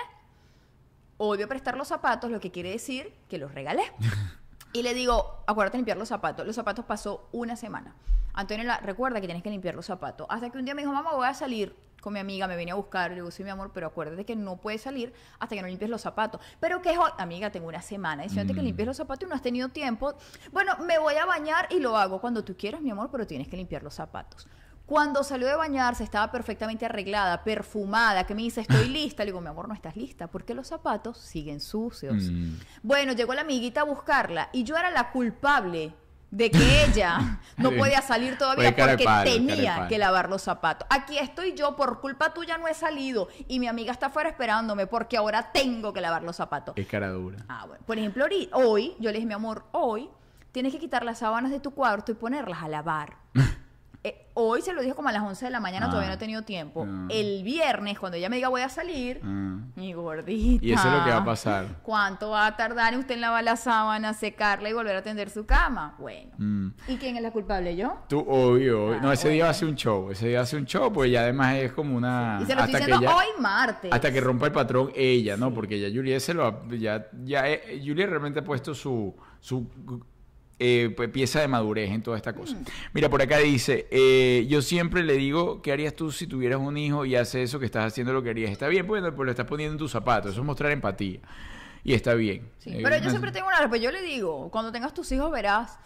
Odio 1.17 1.47
prestar 1.47 1.77
los 1.77 1.87
zapatos, 1.87 2.31
lo 2.31 2.39
que 2.39 2.51
quiere 2.51 2.71
decir 2.71 3.13
que 3.29 3.37
los 3.37 3.53
regalé. 3.53 3.83
Y 4.73 4.83
le 4.83 4.93
digo, 4.93 5.43
acuérdate 5.47 5.77
de 5.77 5.79
limpiar 5.79 5.97
los 5.97 6.09
zapatos. 6.09 6.45
Los 6.45 6.55
zapatos 6.55 6.85
pasó 6.85 7.27
una 7.31 7.55
semana. 7.55 7.95
Antonio 8.33 8.63
la, 8.63 8.77
recuerda 8.77 9.19
que 9.19 9.27
tienes 9.27 9.43
que 9.43 9.49
limpiar 9.49 9.75
los 9.75 9.85
zapatos. 9.85 10.27
Hasta 10.29 10.49
que 10.49 10.57
un 10.57 10.65
día 10.65 10.73
me 10.73 10.81
dijo, 10.81 10.93
mamá, 10.93 11.13
voy 11.13 11.27
a 11.27 11.33
salir 11.33 11.75
con 12.01 12.13
mi 12.13 12.19
amiga, 12.19 12.47
me 12.47 12.55
vine 12.55 12.71
a 12.71 12.75
buscar. 12.75 13.09
Le 13.11 13.15
digo, 13.17 13.29
sí, 13.31 13.43
mi 13.43 13.49
amor, 13.49 13.71
pero 13.73 13.87
acuérdate 13.87 14.25
que 14.25 14.35
no 14.35 14.55
puedes 14.57 14.81
salir 14.81 15.13
hasta 15.39 15.55
que 15.55 15.61
no 15.61 15.67
limpies 15.67 15.89
los 15.89 16.01
zapatos. 16.01 16.39
Pero 16.61 16.81
que 16.81 16.97
hoy, 16.97 17.11
amiga, 17.17 17.51
tengo 17.51 17.67
una 17.67 17.81
semana. 17.81 18.23
Diciéndote 18.23 18.55
que 18.55 18.61
Mm. 18.61 18.65
limpies 18.65 18.87
los 18.87 18.97
zapatos 18.97 19.27
y 19.27 19.29
no 19.29 19.35
has 19.35 19.41
tenido 19.41 19.67
tiempo. 19.69 20.13
Bueno, 20.53 20.77
me 20.77 20.97
voy 20.99 21.15
a 21.15 21.25
bañar 21.25 21.67
y 21.69 21.79
lo 21.79 21.97
hago 21.97 22.21
cuando 22.21 22.43
tú 22.43 22.55
quieras, 22.57 22.81
mi 22.81 22.89
amor, 22.91 23.09
pero 23.11 23.27
tienes 23.27 23.49
que 23.49 23.57
limpiar 23.57 23.83
los 23.83 23.93
zapatos. 23.95 24.47
Cuando 24.91 25.23
salió 25.23 25.47
de 25.47 25.55
bañarse, 25.55 26.03
estaba 26.03 26.29
perfectamente 26.33 26.85
arreglada, 26.85 27.45
perfumada, 27.45 28.25
que 28.25 28.35
me 28.35 28.41
dice, 28.41 28.59
estoy 28.59 28.89
lista. 28.89 29.23
Le 29.23 29.31
digo, 29.31 29.39
mi 29.39 29.47
amor, 29.47 29.69
no 29.69 29.73
estás 29.73 29.95
lista, 29.95 30.27
porque 30.27 30.53
los 30.53 30.67
zapatos 30.67 31.17
siguen 31.17 31.61
sucios. 31.61 32.23
Mm. 32.29 32.55
Bueno, 32.83 33.13
llegó 33.13 33.33
la 33.33 33.39
amiguita 33.39 33.79
a 33.79 33.83
buscarla 33.85 34.49
y 34.51 34.65
yo 34.65 34.75
era 34.75 34.91
la 34.91 35.11
culpable 35.11 35.93
de 36.29 36.51
que 36.51 36.83
ella 36.83 37.39
no 37.57 37.71
podía 37.71 38.01
salir 38.01 38.37
todavía 38.37 38.75
porque 38.75 39.05
palo, 39.05 39.31
tenía 39.31 39.87
que 39.87 39.97
lavar 39.97 40.29
los 40.29 40.41
zapatos. 40.41 40.85
Aquí 40.91 41.17
estoy 41.17 41.53
yo, 41.53 41.77
por 41.77 42.01
culpa 42.01 42.33
tuya 42.33 42.57
no 42.57 42.67
he 42.67 42.73
salido 42.73 43.29
y 43.47 43.59
mi 43.59 43.67
amiga 43.67 43.93
está 43.93 44.07
afuera 44.07 44.27
esperándome 44.27 44.87
porque 44.87 45.15
ahora 45.15 45.53
tengo 45.53 45.93
que 45.93 46.01
lavar 46.01 46.23
los 46.23 46.35
zapatos. 46.35 46.75
Es 46.77 46.87
cara 46.87 47.11
dura. 47.11 47.37
Ah, 47.47 47.63
bueno. 47.65 47.81
Por 47.87 47.97
ejemplo, 47.97 48.25
hoy, 48.51 48.93
yo 48.99 49.09
le 49.09 49.19
dije, 49.19 49.25
mi 49.25 49.35
amor, 49.35 49.63
hoy 49.71 50.09
tienes 50.51 50.73
que 50.73 50.79
quitar 50.79 51.05
las 51.05 51.19
sábanas 51.19 51.49
de 51.49 51.61
tu 51.61 51.71
cuarto 51.71 52.11
y 52.11 52.15
ponerlas 52.15 52.61
a 52.61 52.67
lavar. 52.67 53.15
Eh, 54.03 54.29
hoy 54.33 54.63
se 54.63 54.73
lo 54.73 54.81
dije 54.81 54.95
como 54.95 55.09
a 55.09 55.11
las 55.11 55.21
11 55.21 55.45
de 55.45 55.51
la 55.51 55.59
mañana, 55.59 55.85
Ah. 55.85 55.89
todavía 55.89 56.09
no 56.09 56.15
he 56.15 56.17
tenido 56.17 56.41
tiempo. 56.41 56.87
Ah. 56.89 57.05
El 57.09 57.43
viernes, 57.43 57.99
cuando 57.99 58.17
ella 58.17 58.29
me 58.29 58.37
diga 58.37 58.49
voy 58.49 58.61
a 58.61 58.69
salir, 58.69 59.19
Ah. 59.23 59.59
mi 59.75 59.93
gordita. 59.93 60.65
Y 60.65 60.71
eso 60.73 60.87
es 60.87 60.93
lo 60.93 61.03
que 61.03 61.11
va 61.11 61.17
a 61.17 61.23
pasar. 61.25 61.65
¿Cuánto 61.83 62.31
va 62.31 62.47
a 62.47 62.57
tardar 62.57 62.93
en 62.93 62.99
usted 63.01 63.13
en 63.13 63.21
lavar 63.21 63.43
la 63.43 63.55
sábana, 63.57 64.15
secarla 64.15 64.69
y 64.69 64.73
volver 64.73 64.95
a 64.95 65.03
tender 65.03 65.29
su 65.29 65.45
cama? 65.45 65.93
Bueno. 65.99 66.31
Mm. 66.39 66.69
¿Y 66.87 66.97
quién 66.97 67.15
es 67.15 67.21
la 67.21 67.29
culpable? 67.29 67.75
¿Yo? 67.75 67.99
Tú, 68.09 68.21
obvio, 68.27 68.85
obvio. 68.87 68.97
Ah, 68.97 69.01
No, 69.03 69.11
ese 69.11 69.29
día 69.29 69.43
bueno. 69.43 69.45
va 69.45 69.51
a 69.51 69.53
ser 69.53 69.67
un 69.67 69.75
show. 69.75 70.09
Ese 70.09 70.27
día 70.29 70.37
va 70.39 70.43
a 70.43 70.47
ser 70.47 70.59
un 70.59 70.65
show, 70.65 70.91
pues 70.91 71.11
ya 71.11 71.21
además 71.21 71.55
es 71.57 71.71
como 71.73 71.95
una. 71.95 72.39
y 72.41 72.45
se 72.47 72.55
lo 72.55 72.61
estoy 72.61 72.73
hasta 72.75 72.85
que 72.87 72.91
diciendo 72.93 73.15
hoy 73.15 73.25
martes. 73.39 73.91
Hasta 73.93 74.11
que 74.11 74.19
rompa 74.19 74.47
el 74.47 74.51
patrón 74.51 74.91
ella, 74.95 75.37
¿no? 75.37 75.53
Porque 75.53 75.79
ya 75.79 75.89
Juliet 75.95 76.19
se 76.21 76.33
lo 76.33 76.47
ha- 76.47 76.59
ya, 76.71 77.05
ya 77.23 77.47
eh, 77.47 77.79
Juliet 77.85 78.09
realmente 78.09 78.39
ha 78.39 78.43
puesto 78.43 78.73
su, 78.73 79.15
su 79.39 79.69
eh, 80.63 80.93
pues, 80.95 81.09
pieza 81.09 81.41
de 81.41 81.47
madurez 81.47 81.89
en 81.89 82.03
toda 82.03 82.17
esta 82.17 82.31
Mm. 82.33 82.35
cosa. 82.35 82.55
Mira, 82.93 83.09
por 83.09 83.19
acá 83.21 83.39
dice, 83.39 83.87
eh, 83.89 84.45
yo 84.47 84.61
siempre 84.61 85.01
le 85.03 85.13
digo, 85.13 85.61
¿qué 85.63 85.71
harías 85.71 85.95
tú 85.95 86.11
si 86.11 86.27
tuvieras 86.27 86.59
un 86.59 86.77
hijo 86.77 87.03
y 87.05 87.15
hace 87.15 87.41
eso 87.41 87.59
que 87.59 87.65
estás 87.65 87.85
haciendo 87.85 88.13
lo 88.13 88.21
que 88.21 88.29
harías? 88.29 88.51
Está 88.51 88.67
bien, 88.67 88.85
pues, 88.85 89.01
pues 89.15 89.25
lo 89.25 89.31
estás 89.31 89.47
poniendo 89.47 89.73
en 89.73 89.79
tus 89.79 89.89
zapatos, 89.91 90.31
eso 90.33 90.41
es 90.41 90.45
mostrar 90.45 90.71
empatía. 90.71 91.19
Y 91.83 91.93
está 91.95 92.13
bien. 92.13 92.47
Sí, 92.59 92.69
Eh, 92.69 92.79
pero 92.83 92.95
yo 92.97 93.05
no- 93.05 93.09
siempre 93.09 93.31
tengo 93.31 93.47
una 93.47 93.57
respuesta. 93.57 93.83
Yo 93.83 93.91
le 93.91 94.03
digo, 94.03 94.49
cuando 94.51 94.71
tengas 94.71 94.93
tus 94.93 95.11
hijos 95.11 95.31
verás, 95.31 95.79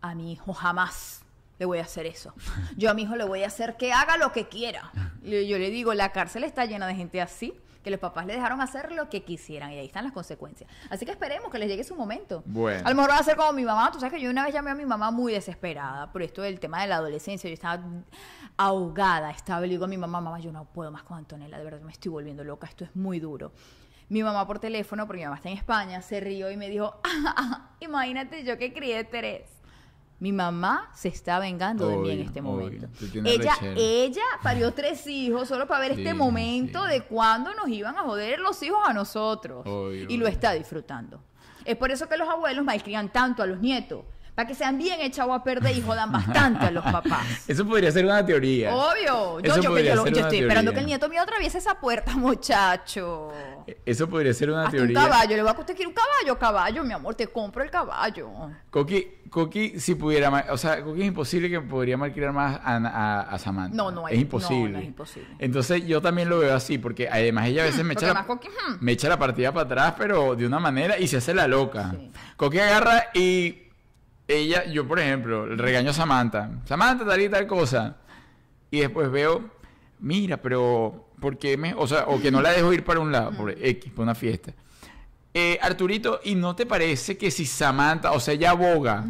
a 0.00 0.14
mi 0.14 0.32
hijo 0.32 0.54
jamás 0.54 1.22
le 1.58 1.66
voy 1.66 1.78
a 1.78 1.82
hacer 1.82 2.06
eso. 2.06 2.32
Yo 2.78 2.90
a 2.90 2.94
mi 2.94 3.02
hijo 3.02 3.14
le 3.16 3.24
voy 3.24 3.42
a 3.42 3.48
hacer 3.48 3.76
que 3.76 3.92
haga 3.92 4.16
lo 4.16 4.32
que 4.32 4.48
quiera. 4.48 4.90
Yo 5.22 5.58
le 5.58 5.70
digo, 5.70 5.92
la 5.92 6.12
cárcel 6.12 6.44
está 6.44 6.64
llena 6.64 6.86
de 6.86 6.94
gente 6.94 7.20
así, 7.20 7.52
que 7.84 7.90
los 7.90 8.00
papás 8.00 8.26
le 8.26 8.32
dejaron 8.32 8.60
hacer 8.60 8.90
lo 8.90 9.08
que 9.08 9.22
quisieran 9.22 9.70
y 9.70 9.78
ahí 9.78 9.86
están 9.86 10.02
las 10.04 10.12
consecuencias. 10.12 10.68
Así 10.90 11.04
que 11.04 11.12
esperemos 11.12 11.50
que 11.52 11.58
les 11.58 11.68
llegue 11.68 11.84
su 11.84 11.94
momento. 11.94 12.42
Bueno. 12.46 12.80
A 12.84 12.90
lo 12.90 12.96
mejor 12.96 13.10
va 13.12 13.18
a 13.18 13.22
ser 13.22 13.36
como 13.36 13.52
mi 13.52 13.64
mamá. 13.64 13.92
Tú 13.92 14.00
sabes 14.00 14.14
que 14.14 14.20
yo 14.20 14.30
una 14.30 14.44
vez 14.44 14.52
llamé 14.54 14.70
a 14.70 14.74
mi 14.74 14.86
mamá 14.86 15.12
muy 15.12 15.32
desesperada 15.34 16.10
por 16.10 16.22
esto 16.22 16.42
del 16.42 16.58
tema 16.58 16.80
de 16.80 16.88
la 16.88 16.96
adolescencia. 16.96 17.48
Yo 17.48 17.54
estaba 17.54 17.80
ahogada, 18.56 19.30
estaba, 19.30 19.60
le 19.60 19.68
digo 19.68 19.84
a 19.84 19.88
mi 19.88 19.98
mamá, 19.98 20.20
mamá, 20.20 20.38
yo 20.40 20.50
no 20.52 20.64
puedo 20.64 20.90
más 20.90 21.02
con 21.02 21.18
Antonella, 21.18 21.58
de 21.58 21.64
verdad 21.64 21.80
me 21.80 21.92
estoy 21.92 22.10
volviendo 22.10 22.44
loca, 22.44 22.66
esto 22.66 22.84
es 22.84 22.94
muy 22.96 23.20
duro. 23.20 23.52
Mi 24.08 24.22
mamá 24.22 24.46
por 24.46 24.58
teléfono, 24.58 25.06
porque 25.06 25.20
mi 25.20 25.24
mamá 25.24 25.36
está 25.36 25.48
en 25.48 25.56
España, 25.58 26.00
se 26.02 26.20
rió 26.20 26.50
y 26.50 26.56
me 26.56 26.68
dijo, 26.68 27.00
"Ah, 27.04 27.70
imagínate 27.80 28.44
yo 28.44 28.58
que 28.58 28.72
crié 28.72 29.04
tres. 29.04 29.42
Mi 30.24 30.32
mamá 30.32 30.90
se 30.94 31.08
está 31.08 31.38
vengando 31.38 31.86
de 31.86 31.98
mí 31.98 32.10
en 32.12 32.20
este 32.22 32.40
momento. 32.40 32.88
Ella, 33.26 33.52
ella 33.76 34.22
parió 34.42 34.72
tres 34.72 35.06
hijos 35.06 35.46
solo 35.46 35.66
para 35.66 35.80
ver 35.80 35.96
Sí, 35.96 36.00
este 36.00 36.14
momento 36.14 36.82
sí. 36.86 36.92
de 36.92 37.02
cuando 37.02 37.52
nos 37.52 37.68
iban 37.68 37.94
a 37.98 38.04
joder 38.04 38.38
los 38.40 38.62
hijos 38.62 38.78
a 38.86 38.94
nosotros. 38.94 39.66
Obvio, 39.66 40.06
y 40.08 40.16
lo 40.16 40.26
está 40.26 40.52
disfrutando. 40.52 41.22
Es 41.66 41.76
por 41.76 41.90
eso 41.90 42.08
que 42.08 42.16
los 42.16 42.26
abuelos 42.26 42.64
malcrían 42.64 43.12
tanto 43.12 43.42
a 43.42 43.46
los 43.46 43.60
nietos. 43.60 44.06
Para 44.34 44.48
que 44.48 44.54
sean 44.54 44.78
bien 44.78 45.02
echados 45.02 45.36
a 45.38 45.44
perder 45.44 45.76
y 45.76 45.82
jodan 45.82 46.10
bastante 46.10 46.64
a 46.64 46.70
los 46.70 46.82
papás. 46.84 47.24
Eso 47.46 47.64
podría 47.66 47.92
ser 47.92 48.06
una 48.06 48.24
teoría. 48.24 48.74
Obvio. 48.74 49.40
Yo, 49.40 49.56
yo, 49.60 49.78
yo, 49.78 50.06
yo 50.06 50.20
estoy 50.22 50.38
esperando 50.38 50.72
que 50.72 50.80
el 50.80 50.86
nieto 50.86 51.08
mío 51.10 51.20
atraviese 51.20 51.58
esa 51.58 51.78
puerta, 51.78 52.12
muchacho. 52.16 53.30
Eso 53.86 54.08
podría 54.08 54.32
ser 54.34 54.50
una 54.50 54.62
Hasta 54.64 54.72
teoría. 54.76 54.98
un 54.98 55.04
caballo. 55.06 55.36
Le 55.36 55.42
voy 55.42 55.50
a 55.50 55.58
usted 55.58 55.74
quiere 55.74 55.88
un 55.88 55.94
caballo, 55.94 56.38
caballo, 56.38 56.84
mi 56.84 56.92
amor, 56.92 57.14
te 57.14 57.26
compro 57.26 57.62
el 57.62 57.70
caballo. 57.70 58.30
Coqui, 58.70 59.08
Coqui, 59.30 59.80
si 59.80 59.94
pudiera, 59.94 60.46
o 60.50 60.56
sea, 60.56 60.82
Coqui 60.82 61.00
es 61.02 61.06
imposible 61.08 61.48
que 61.50 61.60
podría 61.60 61.96
malcriar 61.96 62.32
más 62.32 62.60
a, 62.62 62.76
a, 62.76 63.20
a 63.22 63.38
Samantha. 63.38 63.76
No, 63.76 63.90
no 63.90 64.06
es 64.08 64.14
es- 64.14 64.20
imposible. 64.20 64.68
no, 64.70 64.72
no 64.72 64.78
es 64.78 64.84
imposible. 64.86 65.28
Entonces 65.38 65.86
yo 65.86 66.00
también 66.02 66.28
lo 66.28 66.38
veo 66.38 66.54
así, 66.54 66.78
porque 66.78 67.08
además 67.08 67.46
ella 67.48 67.62
a 67.62 67.66
veces 67.66 67.84
me 67.84 67.94
Porque 67.94 68.06
echa, 68.06 68.14
la, 68.14 68.26
Coqui, 68.26 68.48
hmm. 68.48 68.76
me 68.80 68.92
echa 68.92 69.08
la 69.08 69.18
partida 69.18 69.52
para 69.52 69.64
atrás, 69.66 69.94
pero 69.98 70.34
de 70.36 70.46
una 70.46 70.58
manera 70.58 70.98
y 70.98 71.06
se 71.08 71.16
hace 71.18 71.34
la 71.34 71.46
loca. 71.48 71.90
Sí. 71.92 72.10
Coqui 72.36 72.58
agarra 72.58 73.04
y 73.14 73.62
ella, 74.28 74.64
yo 74.64 74.86
por 74.88 74.98
ejemplo, 75.00 75.46
le 75.46 75.56
regaño 75.56 75.90
a 75.90 75.94
Samantha, 75.94 76.50
Samantha 76.64 77.04
tal 77.04 77.20
y 77.20 77.28
tal 77.28 77.46
cosa, 77.46 77.96
y 78.70 78.80
después 78.80 79.10
veo, 79.10 79.50
mira, 80.04 80.36
pero 80.36 81.08
¿por 81.20 81.38
qué 81.38 81.56
me, 81.56 81.74
o 81.74 81.86
sea, 81.86 82.04
o 82.06 82.20
que 82.20 82.30
no 82.30 82.42
la 82.42 82.52
dejo 82.52 82.72
ir 82.72 82.84
para 82.84 83.00
un 83.00 83.10
lado, 83.10 83.32
por 83.32 83.50
X, 83.50 83.90
para 83.90 84.02
una 84.02 84.14
fiesta? 84.14 84.52
Eh, 85.32 85.58
Arturito, 85.60 86.20
¿y 86.22 86.36
no 86.36 86.54
te 86.54 86.66
parece 86.66 87.16
que 87.16 87.30
si 87.30 87.44
Samantha, 87.46 88.12
o 88.12 88.20
sea, 88.20 88.34
ella 88.34 88.50
aboga, 88.50 89.04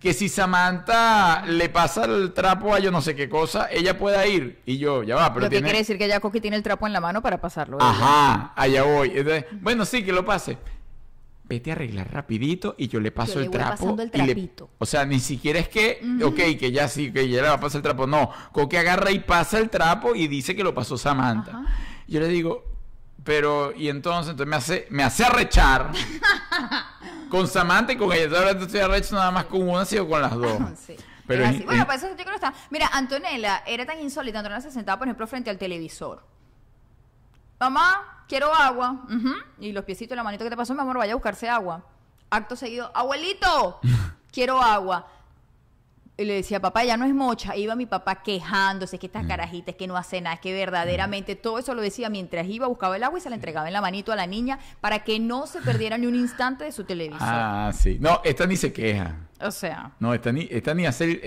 que 0.00 0.14
si 0.14 0.28
Samantha 0.28 1.44
le 1.46 1.68
pasa 1.68 2.04
el 2.04 2.32
trapo 2.32 2.72
a 2.72 2.78
yo 2.78 2.90
no 2.90 3.02
sé 3.02 3.14
qué 3.14 3.28
cosa, 3.28 3.68
ella 3.70 3.98
pueda 3.98 4.26
ir? 4.26 4.62
Y 4.64 4.78
yo, 4.78 5.02
ya 5.02 5.16
va, 5.16 5.34
pero 5.34 5.50
tiene... 5.50 5.64
quiere 5.64 5.80
decir 5.80 5.98
que 5.98 6.08
ya 6.08 6.20
Coqui 6.20 6.40
tiene 6.40 6.56
el 6.56 6.62
trapo 6.62 6.86
en 6.86 6.94
la 6.94 7.00
mano 7.00 7.20
para 7.20 7.40
pasarlo. 7.40 7.76
Ajá, 7.80 8.52
allá 8.56 8.84
voy. 8.84 9.12
Entonces, 9.14 9.44
bueno, 9.60 9.84
sí, 9.84 10.02
que 10.02 10.12
lo 10.12 10.24
pase. 10.24 10.56
Vete 11.48 11.70
a 11.70 11.74
arreglar 11.74 12.12
rapidito 12.12 12.74
y 12.76 12.88
yo 12.88 12.98
le 12.98 13.12
paso 13.12 13.34
Yo 13.34 13.38
le 13.40 13.44
el 13.46 13.50
trapo. 13.52 13.70
pasando 13.70 14.02
el 14.02 14.10
y 14.12 14.22
le- 14.34 14.50
o 14.78 14.84
sea, 14.86 15.04
ni 15.06 15.20
siquiera 15.20 15.60
es 15.60 15.68
que, 15.68 16.00
ok, 16.24 16.58
que 16.58 16.72
ya 16.72 16.88
sí, 16.88 17.12
que 17.12 17.28
ya 17.28 17.42
le 17.42 17.48
va 17.48 17.54
a 17.54 17.60
pasar 17.60 17.78
el 17.78 17.82
trapo. 17.84 18.06
No, 18.06 18.30
Coque 18.52 18.78
agarra 18.78 19.12
y 19.12 19.20
pasa 19.20 19.58
el 19.58 19.70
trapo 19.70 20.14
y 20.16 20.26
dice 20.26 20.56
que 20.56 20.64
lo 20.64 20.74
pasó 20.74 20.98
Samantha. 20.98 21.62
Yo 22.08 22.18
le 22.20 22.26
digo, 22.28 22.64
pero, 23.22 23.72
y 23.76 23.88
entonces, 23.88 24.30
entonces 24.32 24.48
me 24.50 24.56
hace, 24.56 24.86
me 24.90 25.02
hace 25.04 25.24
arrechar 25.24 25.92
con 27.30 27.46
Samantha 27.48 27.92
y 27.92 27.96
con 27.96 28.12
ella. 28.12 28.38
Ahora 28.38 28.50
estoy 28.52 28.80
arrecho 28.80 29.14
nada 29.14 29.30
más 29.30 29.44
con 29.46 29.68
una, 29.68 29.84
sino 29.84 30.08
con 30.08 30.20
las 30.20 30.32
dos. 30.34 30.58
Sí. 30.86 30.96
Pero 31.26 31.44
Es. 31.44 31.64
Bueno, 31.64 31.84
pues 31.86 31.98
eso 31.98 32.08
yo 32.10 32.14
creo 32.14 32.28
que 32.28 32.34
está. 32.36 32.54
Mira, 32.70 32.88
Antonella 32.92 33.64
era 33.66 33.84
tan 33.84 34.00
insólita. 34.00 34.38
Antonella 34.38 34.60
se 34.60 34.70
sentaba, 34.70 34.98
por 34.98 35.08
ejemplo, 35.08 35.26
frente 35.26 35.50
al 35.50 35.58
televisor. 35.58 36.22
Mamá, 37.58 38.24
quiero 38.28 38.52
agua. 38.54 39.04
Y 39.60 39.72
los 39.72 39.84
piecitos 39.84 40.16
la 40.16 40.22
manito 40.22 40.44
que 40.44 40.50
te 40.50 40.56
pasó, 40.56 40.74
mi 40.74 40.80
amor, 40.80 40.98
vaya 40.98 41.12
a 41.12 41.16
buscarse 41.16 41.48
agua. 41.48 41.82
Acto 42.30 42.56
seguido, 42.56 42.90
abuelito, 42.94 43.80
quiero 44.32 44.60
agua. 44.60 45.06
Y 46.18 46.24
le 46.24 46.32
decía, 46.34 46.60
papá, 46.60 46.82
ya 46.82 46.96
no 46.96 47.04
es 47.04 47.12
mocha. 47.14 47.54
Iba 47.56 47.74
mi 47.74 47.84
papá 47.84 48.22
quejándose, 48.22 48.98
que 48.98 49.04
estas 49.06 49.24
Mm. 49.24 49.28
carajitas, 49.28 49.74
que 49.74 49.86
no 49.86 49.98
hace 49.98 50.20
nada, 50.22 50.38
que 50.38 50.50
verdaderamente 50.54 51.36
todo 51.36 51.58
eso 51.58 51.74
lo 51.74 51.82
decía 51.82 52.08
mientras 52.08 52.46
iba, 52.46 52.66
buscaba 52.66 52.96
el 52.96 53.04
agua 53.04 53.18
y 53.18 53.22
se 53.22 53.28
la 53.28 53.36
entregaba 53.36 53.66
en 53.66 53.74
la 53.74 53.82
manito 53.82 54.12
a 54.12 54.16
la 54.16 54.26
niña 54.26 54.58
para 54.80 55.00
que 55.04 55.18
no 55.20 55.46
se 55.46 55.60
perdiera 55.60 55.98
ni 55.98 56.06
un 56.06 56.14
instante 56.14 56.64
de 56.64 56.72
su 56.72 56.84
televisor. 56.84 57.18
Ah, 57.20 57.70
sí. 57.74 57.98
No, 58.00 58.22
esta 58.24 58.46
ni 58.46 58.56
se 58.56 58.72
queja. 58.72 59.14
O 59.40 59.50
sea, 59.50 59.92
No, 60.00 60.14
esta 60.14 60.32
ni, 60.32 60.48
esta 60.50 60.72
ni 60.74 60.86
hacer, 60.86 61.20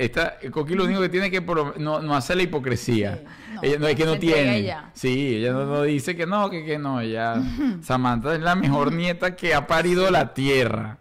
Coqui 0.51 0.73
lo 0.73 0.85
único 0.85 0.99
que 1.01 1.09
tiene 1.09 1.29
que 1.29 1.41
pro- 1.43 1.75
no, 1.77 2.01
no 2.01 2.15
hacer 2.15 2.37
la 2.37 2.43
hipocresía. 2.43 3.17
Sí, 3.17 3.23
no, 3.53 3.61
ella 3.63 3.77
no 3.79 3.87
es 3.87 3.95
que 3.95 4.05
no 4.05 4.17
tiene. 4.17 4.57
ella. 4.57 4.89
Sí, 4.93 5.35
ella 5.35 5.51
no, 5.53 5.65
no 5.65 5.83
dice 5.83 6.15
que 6.15 6.25
no, 6.25 6.49
que, 6.49 6.65
que 6.65 6.79
no, 6.79 7.01
ella, 7.01 7.35
Samantha 7.81 8.33
es 8.33 8.41
la 8.41 8.55
mejor 8.55 8.91
nieta 8.93 9.35
que 9.35 9.53
ha 9.53 9.67
parido 9.67 10.09
la 10.09 10.33
tierra. 10.33 10.97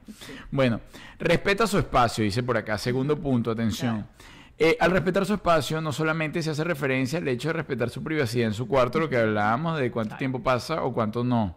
Bueno, 0.50 0.80
respeta 1.18 1.66
su 1.66 1.78
espacio, 1.78 2.24
dice 2.24 2.42
por 2.42 2.56
acá, 2.56 2.76
segundo 2.78 3.18
punto, 3.18 3.50
atención. 3.50 4.06
Eh, 4.59 4.76
al 4.80 4.90
respetar 4.90 5.24
su 5.24 5.34
espacio, 5.34 5.80
no 5.80 5.92
solamente 5.92 6.42
se 6.42 6.50
hace 6.50 6.64
referencia 6.64 7.20
al 7.20 7.28
hecho 7.28 7.48
de 7.48 7.52
respetar 7.54 7.90
su 7.90 8.02
privacidad 8.02 8.48
en 8.48 8.54
su 8.54 8.66
cuarto, 8.66 8.98
lo 8.98 9.09
que 9.09 9.16
hablábamos 9.16 9.78
de 9.78 9.90
cuánto 9.90 10.16
tiempo 10.16 10.42
pasa 10.42 10.82
o 10.82 10.92
cuánto 10.92 11.22
no. 11.24 11.56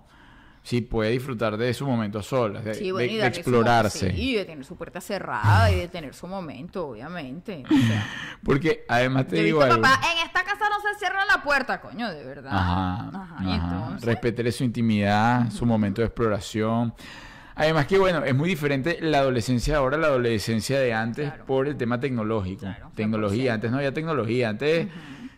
Sí, 0.63 0.81
puede 0.81 1.09
disfrutar 1.09 1.57
de 1.57 1.73
su 1.73 1.87
momento 1.87 2.19
a 2.19 2.23
solas, 2.23 2.63
de, 2.63 2.75
Sí, 2.75 2.91
bueno, 2.91 3.23
explorarse. 3.25 4.11
sí, 4.11 4.35
de 4.35 4.45
tener 4.45 4.63
su 4.63 4.75
puerta 4.75 5.01
cerrada 5.01 5.71
y 5.71 5.75
de 5.75 5.87
tener 5.87 6.13
su 6.13 6.27
momento, 6.27 6.87
obviamente. 6.89 7.63
O 7.65 7.87
sea, 7.87 8.07
Porque 8.43 8.85
además 8.87 9.27
te 9.27 9.37
digo 9.41 9.61
algo. 9.63 9.81
papá, 9.81 9.99
en 10.11 10.25
esta 10.27 10.43
casa 10.43 10.65
no 10.69 10.79
se 10.91 10.99
cierra 10.99 11.25
la 11.25 11.41
puerta, 11.41 11.81
coño, 11.81 12.11
de 12.11 12.23
verdad. 12.23 12.51
Ajá, 12.53 13.09
Ajá, 13.11 13.37
entonces. 13.55 14.55
Su 14.55 14.63
intimidad, 14.63 15.49
su 15.51 15.65
momento 15.65 16.01
de 16.01 16.07
exploración. 16.07 16.93
Además 17.55 17.85
que, 17.87 17.97
bueno, 17.97 18.23
es 18.23 18.33
muy 18.35 18.47
diferente 18.47 18.97
la 19.01 19.19
adolescencia 19.19 19.73
de 19.73 19.79
ahora 19.79 19.97
a 19.97 19.99
la 19.99 20.07
adolescencia 20.07 20.79
de 20.79 20.93
antes 20.93 21.27
Claro. 21.29 21.45
por 21.45 21.67
el 21.67 21.75
tema 21.75 21.99
tecnológico. 21.99 22.61
Claro, 22.61 22.91
tecnología, 22.95 23.51
100%. 23.51 23.55
antes 23.55 23.71
no 23.71 23.77
había 23.77 23.93
tecnología. 23.93 24.49
Antes, 24.49 24.87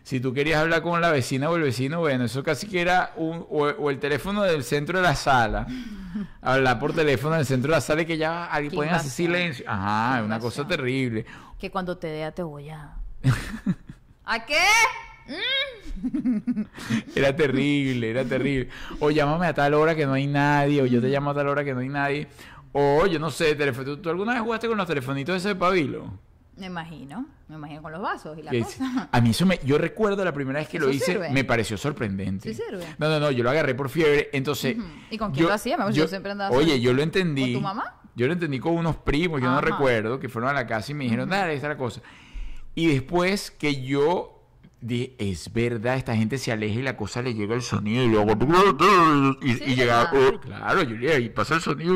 si 0.04 0.20
tú 0.20 0.32
querías 0.32 0.60
hablar 0.60 0.82
con 0.82 1.00
la 1.00 1.10
vecina 1.10 1.50
o 1.50 1.56
el 1.56 1.62
vecino, 1.62 1.98
bueno, 1.98 2.24
eso 2.24 2.44
casi 2.44 2.68
que 2.68 2.80
era 2.80 3.12
un, 3.16 3.44
o, 3.50 3.64
o 3.64 3.90
el 3.90 3.98
teléfono 3.98 4.42
del 4.42 4.62
centro 4.62 4.98
de 4.98 5.02
la 5.02 5.16
sala. 5.16 5.66
hablar 6.42 6.78
por 6.78 6.92
teléfono 6.92 7.34
del 7.34 7.46
centro 7.46 7.70
de 7.70 7.76
la 7.76 7.80
sala 7.80 8.02
y 8.02 8.06
que 8.06 8.16
ya 8.16 8.44
alguien 8.46 8.72
pueden 8.74 8.94
hacer 8.94 9.10
silencio. 9.10 9.64
Ajá, 9.68 10.20
es 10.20 10.24
una 10.24 10.38
cosa 10.38 10.66
terrible. 10.66 11.24
Que 11.58 11.70
cuando 11.70 11.96
te 11.98 12.12
vea 12.12 12.32
te 12.32 12.42
voy 12.42 12.70
a... 12.70 12.96
¿A 14.24 14.44
qué? 14.44 14.58
Era 17.14 17.34
terrible, 17.34 18.10
era 18.10 18.24
terrible. 18.24 18.68
O 19.00 19.10
llámame 19.10 19.46
a 19.46 19.54
tal 19.54 19.74
hora 19.74 19.94
que 19.94 20.06
no 20.06 20.12
hay 20.12 20.26
nadie, 20.26 20.82
o 20.82 20.86
yo 20.86 21.00
te 21.00 21.08
llamo 21.08 21.30
a 21.30 21.34
tal 21.34 21.48
hora 21.48 21.64
que 21.64 21.74
no 21.74 21.80
hay 21.80 21.88
nadie. 21.88 22.28
O 22.72 23.06
yo 23.06 23.18
no 23.18 23.30
sé, 23.30 23.54
teléfono. 23.54 23.98
¿Tú, 23.98 24.10
alguna 24.10 24.32
vez 24.34 24.42
jugaste 24.42 24.68
con 24.68 24.76
los 24.76 24.86
telefonitos 24.86 25.36
ese 25.36 25.48
de 25.48 25.54
pabilo? 25.54 26.18
Me 26.56 26.66
imagino, 26.66 27.26
me 27.48 27.56
imagino 27.56 27.82
con 27.82 27.90
los 27.90 28.00
vasos 28.00 28.38
y 28.38 28.42
la 28.42 28.52
cosa. 28.52 29.08
A 29.10 29.20
mí 29.20 29.30
eso 29.30 29.44
me... 29.44 29.58
Yo 29.64 29.76
recuerdo 29.76 30.24
la 30.24 30.32
primera 30.32 30.60
vez 30.60 30.68
que 30.68 30.78
lo 30.78 30.86
¿Eso 30.86 30.96
hice, 30.96 31.12
sirve? 31.12 31.30
me 31.30 31.42
pareció 31.42 31.76
sorprendente. 31.76 32.54
¿Sí 32.54 32.62
sirve? 32.62 32.84
No, 32.98 33.08
no, 33.08 33.18
no, 33.18 33.30
yo 33.32 33.42
lo 33.42 33.50
agarré 33.50 33.74
por 33.74 33.88
fiebre, 33.88 34.30
entonces... 34.32 34.76
¿Y 35.10 35.18
con 35.18 35.32
quién 35.32 35.46
lo 35.46 35.52
hacía? 35.52 35.76
Me 35.76 35.82
acuerdo, 35.82 35.98
yo 35.98 36.08
siempre 36.08 36.30
andaba 36.32 36.56
Oye, 36.56 36.80
yo 36.80 36.92
lo 36.92 37.02
entendí. 37.02 37.54
¿Con 37.54 37.54
tu 37.54 37.60
mamá? 37.60 38.00
Yo 38.14 38.28
lo 38.28 38.32
entendí 38.32 38.60
con 38.60 38.74
unos 38.74 38.96
primos, 38.96 39.40
yo 39.40 39.50
no 39.50 39.60
recuerdo, 39.60 40.20
que 40.20 40.28
fueron 40.28 40.50
a 40.50 40.52
la 40.52 40.66
casa 40.68 40.92
y 40.92 40.94
me 40.94 41.04
dijeron, 41.04 41.28
dale, 41.28 41.54
esta 41.54 41.66
es 41.66 41.72
la 41.72 41.76
cosa. 41.76 42.00
Y 42.76 42.86
después 42.86 43.50
que 43.50 43.82
yo 43.82 44.40
dije, 44.80 45.16
es 45.18 45.52
verdad, 45.52 45.96
esta 45.96 46.14
gente 46.14 46.38
se 46.38 46.52
aleja 46.52 46.78
y 46.78 46.82
la 46.82 46.96
cosa 46.96 47.22
le 47.22 47.34
llega 47.34 47.56
el 47.56 47.62
sonido 47.62 48.04
y 48.04 48.08
luego... 48.08 48.34
Y, 49.42 49.54
Sí, 49.54 49.64
y 49.66 49.74
¿verdad? 49.74 50.10
oh, 50.12 50.40
claro, 50.40 50.80
Julia, 50.84 51.18
y 51.18 51.28
pasa 51.30 51.56
el 51.56 51.60
sonido. 51.62 51.94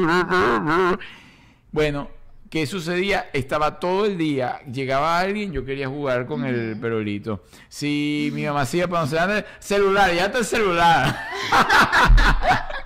Bueno, 1.71 2.11
¿qué 2.51 2.67
sucedía? 2.67 3.29
Estaba 3.33 3.79
todo 3.81 4.07
el 4.07 4.17
día, 4.19 4.61
llegaba 4.71 5.19
alguien, 5.19 5.53
yo 5.53 5.65
quería 5.65 5.89
jugar 5.89 6.27
con 6.27 6.45
el 6.45 6.79
perolito. 6.81 7.43
Si 7.69 8.31
mi 8.35 8.45
mamá 8.45 8.63
hacía 8.63 8.89
para 8.89 9.05
no 9.07 9.45
celular, 9.59 10.13
ya 10.15 10.27
está 10.27 10.39
el 10.39 10.45
celular. 10.45 11.19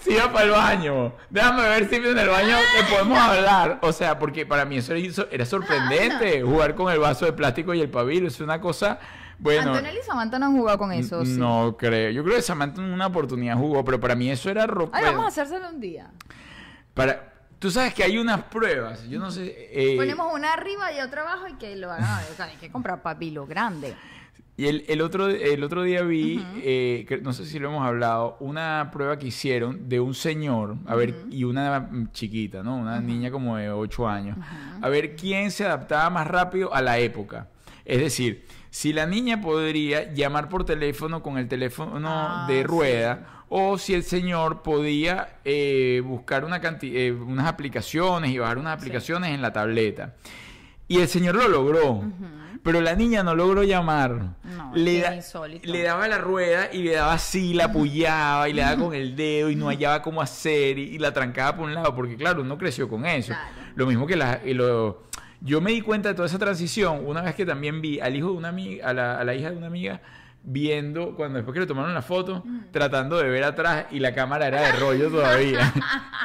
Si 0.00 0.12
iba 0.12 0.32
para 0.32 0.44
el 0.44 0.50
baño. 0.52 1.12
Déjame 1.28 1.62
ver 1.62 1.88
si 1.88 1.96
en 1.96 2.16
el 2.18 2.28
baño 2.28 2.56
te 2.76 2.94
podemos 2.94 3.18
hablar. 3.18 3.78
O 3.82 3.92
sea, 3.92 4.18
porque 4.18 4.46
para 4.46 4.64
mí 4.64 4.76
eso 4.78 4.94
era, 5.30 5.44
sorprendente. 5.44 6.42
Jugar 6.44 6.74
con 6.74 6.92
el 6.92 6.98
vaso 7.00 7.24
de 7.24 7.32
plástico 7.32 7.74
y 7.74 7.80
el 7.80 7.90
pabilo. 7.90 8.28
Es 8.28 8.40
una 8.40 8.60
cosa. 8.60 8.98
Bueno. 9.38 9.72
Antonella 9.72 9.98
y 9.98 10.02
Samantha 10.04 10.38
no 10.38 10.46
han 10.46 10.56
jugado 10.56 10.78
con 10.78 10.92
eso, 10.92 11.24
sí. 11.24 11.36
No 11.36 11.76
creo. 11.78 12.10
Yo 12.10 12.22
creo 12.22 12.36
que 12.36 12.42
Samantha 12.42 12.80
en 12.80 12.92
una 12.92 13.06
oportunidad 13.06 13.56
jugó, 13.56 13.84
pero 13.84 13.98
para 13.98 14.14
mí 14.14 14.30
eso 14.30 14.50
era 14.50 14.66
ro- 14.66 14.88
Ay, 14.92 15.02
bueno, 15.02 15.18
vamos 15.18 15.38
a 15.38 15.42
hacérselo 15.42 15.68
un 15.68 15.80
día. 15.80 16.10
para 16.94 17.27
Tú 17.58 17.70
sabes 17.70 17.92
que 17.94 18.04
hay 18.04 18.18
unas 18.18 18.44
pruebas. 18.44 19.08
Yo 19.08 19.18
no 19.18 19.30
sé. 19.30 19.68
eh, 19.72 19.96
Ponemos 19.96 20.32
una 20.32 20.52
arriba 20.52 20.92
y 20.92 21.00
otra 21.00 21.22
abajo 21.22 21.48
y 21.48 21.54
que 21.54 21.74
lo 21.76 21.90
hagan. 21.90 22.04
a 22.04 22.18
ver, 22.20 22.42
Hay 22.50 22.56
que 22.56 22.70
comprar 22.70 23.02
papilo 23.02 23.46
grande. 23.46 23.94
Y 24.56 24.66
el, 24.66 24.84
el 24.88 25.00
otro, 25.02 25.28
el 25.28 25.62
otro 25.62 25.84
día 25.84 26.02
vi, 26.02 26.44
eh, 26.56 27.04
que 27.08 27.18
no 27.18 27.32
sé 27.32 27.46
si 27.46 27.60
lo 27.60 27.68
hemos 27.68 27.86
hablado, 27.86 28.36
una 28.40 28.90
prueba 28.92 29.16
que 29.16 29.28
hicieron 29.28 29.88
de 29.88 30.00
un 30.00 30.14
señor, 30.14 30.76
a 30.86 30.96
ver, 30.96 31.14
y 31.30 31.44
una 31.44 31.88
chiquita, 32.12 32.64
¿no? 32.64 32.76
Una 32.76 33.00
niña 33.00 33.30
como 33.30 33.56
de 33.56 33.70
8 33.70 34.08
años, 34.08 34.36
a 34.82 34.88
ver 34.88 35.14
quién 35.14 35.52
se 35.52 35.64
adaptaba 35.64 36.10
más 36.10 36.26
rápido 36.26 36.74
a 36.74 36.82
la 36.82 36.98
época. 36.98 37.46
Es 37.84 38.00
decir, 38.00 38.46
si 38.70 38.92
la 38.92 39.06
niña 39.06 39.40
podría 39.40 40.12
llamar 40.12 40.48
por 40.48 40.64
teléfono 40.64 41.22
con 41.22 41.38
el 41.38 41.48
teléfono 41.48 42.08
Ah, 42.10 42.46
de 42.48 42.58
sí. 42.60 42.62
rueda, 42.64 43.44
o 43.48 43.78
si 43.78 43.94
el 43.94 44.02
señor 44.02 44.62
podía 44.62 45.38
eh, 45.44 46.02
buscar 46.04 46.44
una 46.44 46.60
eh, 46.82 47.12
unas 47.12 47.46
aplicaciones 47.46 48.30
y 48.30 48.38
bajar 48.38 48.58
unas 48.58 48.76
aplicaciones 48.78 49.30
en 49.30 49.40
la 49.42 49.52
tableta. 49.52 50.14
Y 50.86 51.00
el 51.00 51.08
señor 51.08 51.34
lo 51.34 51.48
logró, 51.48 52.02
pero 52.62 52.80
la 52.80 52.94
niña 52.94 53.22
no 53.22 53.34
logró 53.34 53.62
llamar. 53.62 54.36
No, 54.44 54.72
le, 54.74 55.00
da- 55.00 55.18
le 55.62 55.82
daba 55.82 56.08
la 56.08 56.16
rueda 56.18 56.70
y 56.72 56.82
le 56.82 56.92
daba 56.94 57.12
así, 57.12 57.52
la 57.52 57.66
apoyaba 57.66 58.48
y 58.48 58.54
le 58.54 58.62
daba 58.62 58.82
con 58.84 58.94
el 58.94 59.14
dedo 59.14 59.50
y 59.50 59.56
no 59.56 59.66
hallaba 59.68 60.00
cómo 60.00 60.22
hacer 60.22 60.78
y, 60.78 60.94
y 60.94 60.98
la 60.98 61.12
trancaba 61.12 61.56
por 61.56 61.66
un 61.66 61.74
lado, 61.74 61.94
porque 61.94 62.16
claro, 62.16 62.40
uno 62.40 62.56
creció 62.56 62.88
con 62.88 63.04
eso. 63.04 63.28
Claro. 63.34 63.48
Lo 63.74 63.86
mismo 63.86 64.06
que 64.06 64.16
la, 64.16 64.40
lo- 64.46 65.02
yo 65.40 65.60
me 65.60 65.72
di 65.72 65.80
cuenta 65.80 66.08
de 66.08 66.14
toda 66.14 66.26
esa 66.26 66.38
transición 66.38 67.06
una 67.06 67.22
vez 67.22 67.34
que 67.34 67.46
también 67.46 67.80
vi 67.80 68.00
al 68.00 68.16
hijo 68.16 68.30
de 68.30 68.36
una 68.36 68.48
amiga, 68.48 68.88
a 68.88 68.92
la, 68.92 69.18
a 69.18 69.24
la 69.24 69.34
hija 69.34 69.50
de 69.50 69.56
una 69.56 69.66
amiga 69.68 70.00
viendo 70.42 71.14
cuando 71.14 71.36
después 71.36 71.52
que 71.54 71.60
le 71.60 71.66
tomaron 71.66 71.92
la 71.92 72.02
foto 72.02 72.44
tratando 72.70 73.18
de 73.18 73.28
ver 73.28 73.44
atrás 73.44 73.86
y 73.90 73.98
la 73.98 74.14
cámara 74.14 74.46
era 74.46 74.62
de 74.62 74.72
rollo 74.72 75.10
todavía 75.10 75.72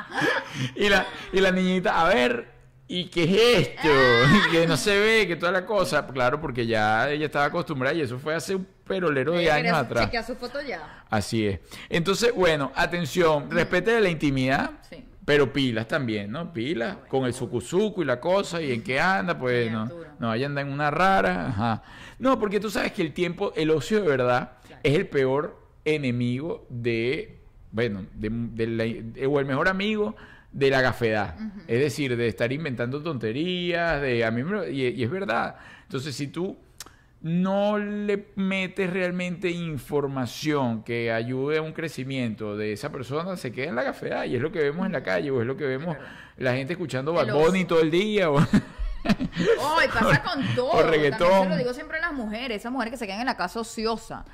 y 0.75 0.87
la 0.87 1.05
y 1.31 1.39
la 1.41 1.51
niñita 1.51 1.99
a 1.99 2.07
ver 2.13 2.53
¿Y 2.87 3.05
qué 3.05 3.23
es 3.23 3.67
esto? 3.67 3.89
que 4.51 4.67
no 4.67 4.77
se 4.77 4.99
ve, 4.99 5.27
que 5.27 5.35
toda 5.35 5.51
la 5.51 5.65
cosa. 5.65 6.05
Claro, 6.05 6.39
porque 6.39 6.67
ya 6.67 7.09
ella 7.09 7.25
estaba 7.25 7.45
acostumbrada 7.45 7.95
y 7.95 8.01
eso 8.01 8.19
fue 8.19 8.35
hace 8.35 8.55
un 8.55 8.67
perolero 8.85 9.31
de 9.33 9.49
años 9.49 9.75
atrás. 9.75 10.11
su 10.27 10.35
foto 10.35 10.61
ya. 10.61 11.03
Así 11.09 11.47
es. 11.47 11.59
Entonces, 11.89 12.33
bueno, 12.35 12.71
atención, 12.75 13.49
respete 13.49 13.99
la 13.99 14.09
intimidad, 14.09 14.71
Sí. 14.87 15.03
Pero 15.25 15.53
pilas 15.53 15.87
también, 15.87 16.31
¿no? 16.31 16.51
Pilas 16.51 16.97
con 17.07 17.25
el 17.25 17.33
sucuzuco 17.33 18.01
y 18.01 18.05
la 18.05 18.19
cosa 18.19 18.61
y 18.61 18.71
en 18.71 18.81
qué 18.83 18.99
anda, 18.99 19.37
pues 19.39 19.71
no, 19.71 19.85
no 20.19 20.27
vaya 20.27 20.45
a 20.45 20.49
andar 20.49 20.65
en 20.67 20.73
una 20.73 20.91
rara. 20.91 21.47
Ajá. 21.47 21.83
No, 22.19 22.37
porque 22.39 22.59
tú 22.59 22.69
sabes 22.69 22.91
que 22.91 23.01
el 23.01 23.13
tiempo, 23.13 23.53
el 23.55 23.69
ocio 23.71 24.01
de 24.01 24.07
verdad, 24.07 24.53
Claro. 24.67 24.81
es 24.83 24.95
el 24.95 25.07
peor 25.07 25.59
enemigo 25.85 26.65
de, 26.69 27.39
bueno, 27.71 28.05
de, 28.13 28.29
de 28.31 28.67
la- 28.67 28.83
de- 28.83 29.27
o 29.27 29.39
el 29.39 29.45
mejor 29.45 29.67
amigo 29.67 30.15
de 30.51 30.69
la 30.69 30.81
gafedad. 30.81 31.35
Es 31.67 31.79
decir, 31.79 32.15
de 32.15 32.27
estar 32.27 32.51
inventando 32.51 33.01
tonterías, 33.01 34.01
de 34.01 34.23
a 34.23 34.31
mí 34.31 34.43
y, 34.71 34.87
y 34.89 35.03
es 35.03 35.09
verdad. 35.09 35.55
Entonces, 35.83 36.15
si 36.15 36.27
tú 36.27 36.57
no 37.23 37.77
le 37.77 38.27
metes 38.35 38.89
realmente 38.89 39.49
información 39.49 40.83
que 40.83 41.11
ayude 41.11 41.57
a 41.57 41.61
un 41.61 41.71
crecimiento 41.73 42.55
de 42.57 42.73
esa 42.73 42.91
persona, 42.91 43.35
se 43.37 43.51
queda 43.51 43.69
en 43.69 43.75
la 43.75 43.83
gafedad. 43.83 44.25
Y 44.25 44.35
es 44.35 44.41
lo 44.41 44.51
que 44.51 44.59
vemos 44.59 44.85
en 44.85 44.91
la 44.91 45.01
calle, 45.03 45.31
o 45.31 45.41
es 45.41 45.47
lo 45.47 45.55
que 45.57 45.63
vemos 45.65 45.95
la 46.37 46.53
gente 46.53 46.73
escuchando 46.73 47.13
Bad 47.13 47.33
Bunny 47.33 47.65
todo 47.65 47.79
el 47.81 47.89
día. 47.91 48.29
o- 48.29 48.39
Ay, 48.39 49.87
pasa 49.93 50.21
con 50.33 50.55
todo. 50.55 50.71
o 50.71 50.83
reggaetón. 50.83 51.19
También 51.29 51.43
se 51.43 51.49
lo 51.49 51.57
digo 51.57 51.73
siempre 51.73 51.97
a 51.97 52.01
las 52.01 52.13
mujeres, 52.13 52.57
esas 52.57 52.71
mujeres 52.71 52.91
que 52.91 52.97
se 52.97 53.05
quedan 53.07 53.21
en 53.21 53.25
la 53.27 53.37
casa 53.37 53.59
ociosa. 53.59 54.25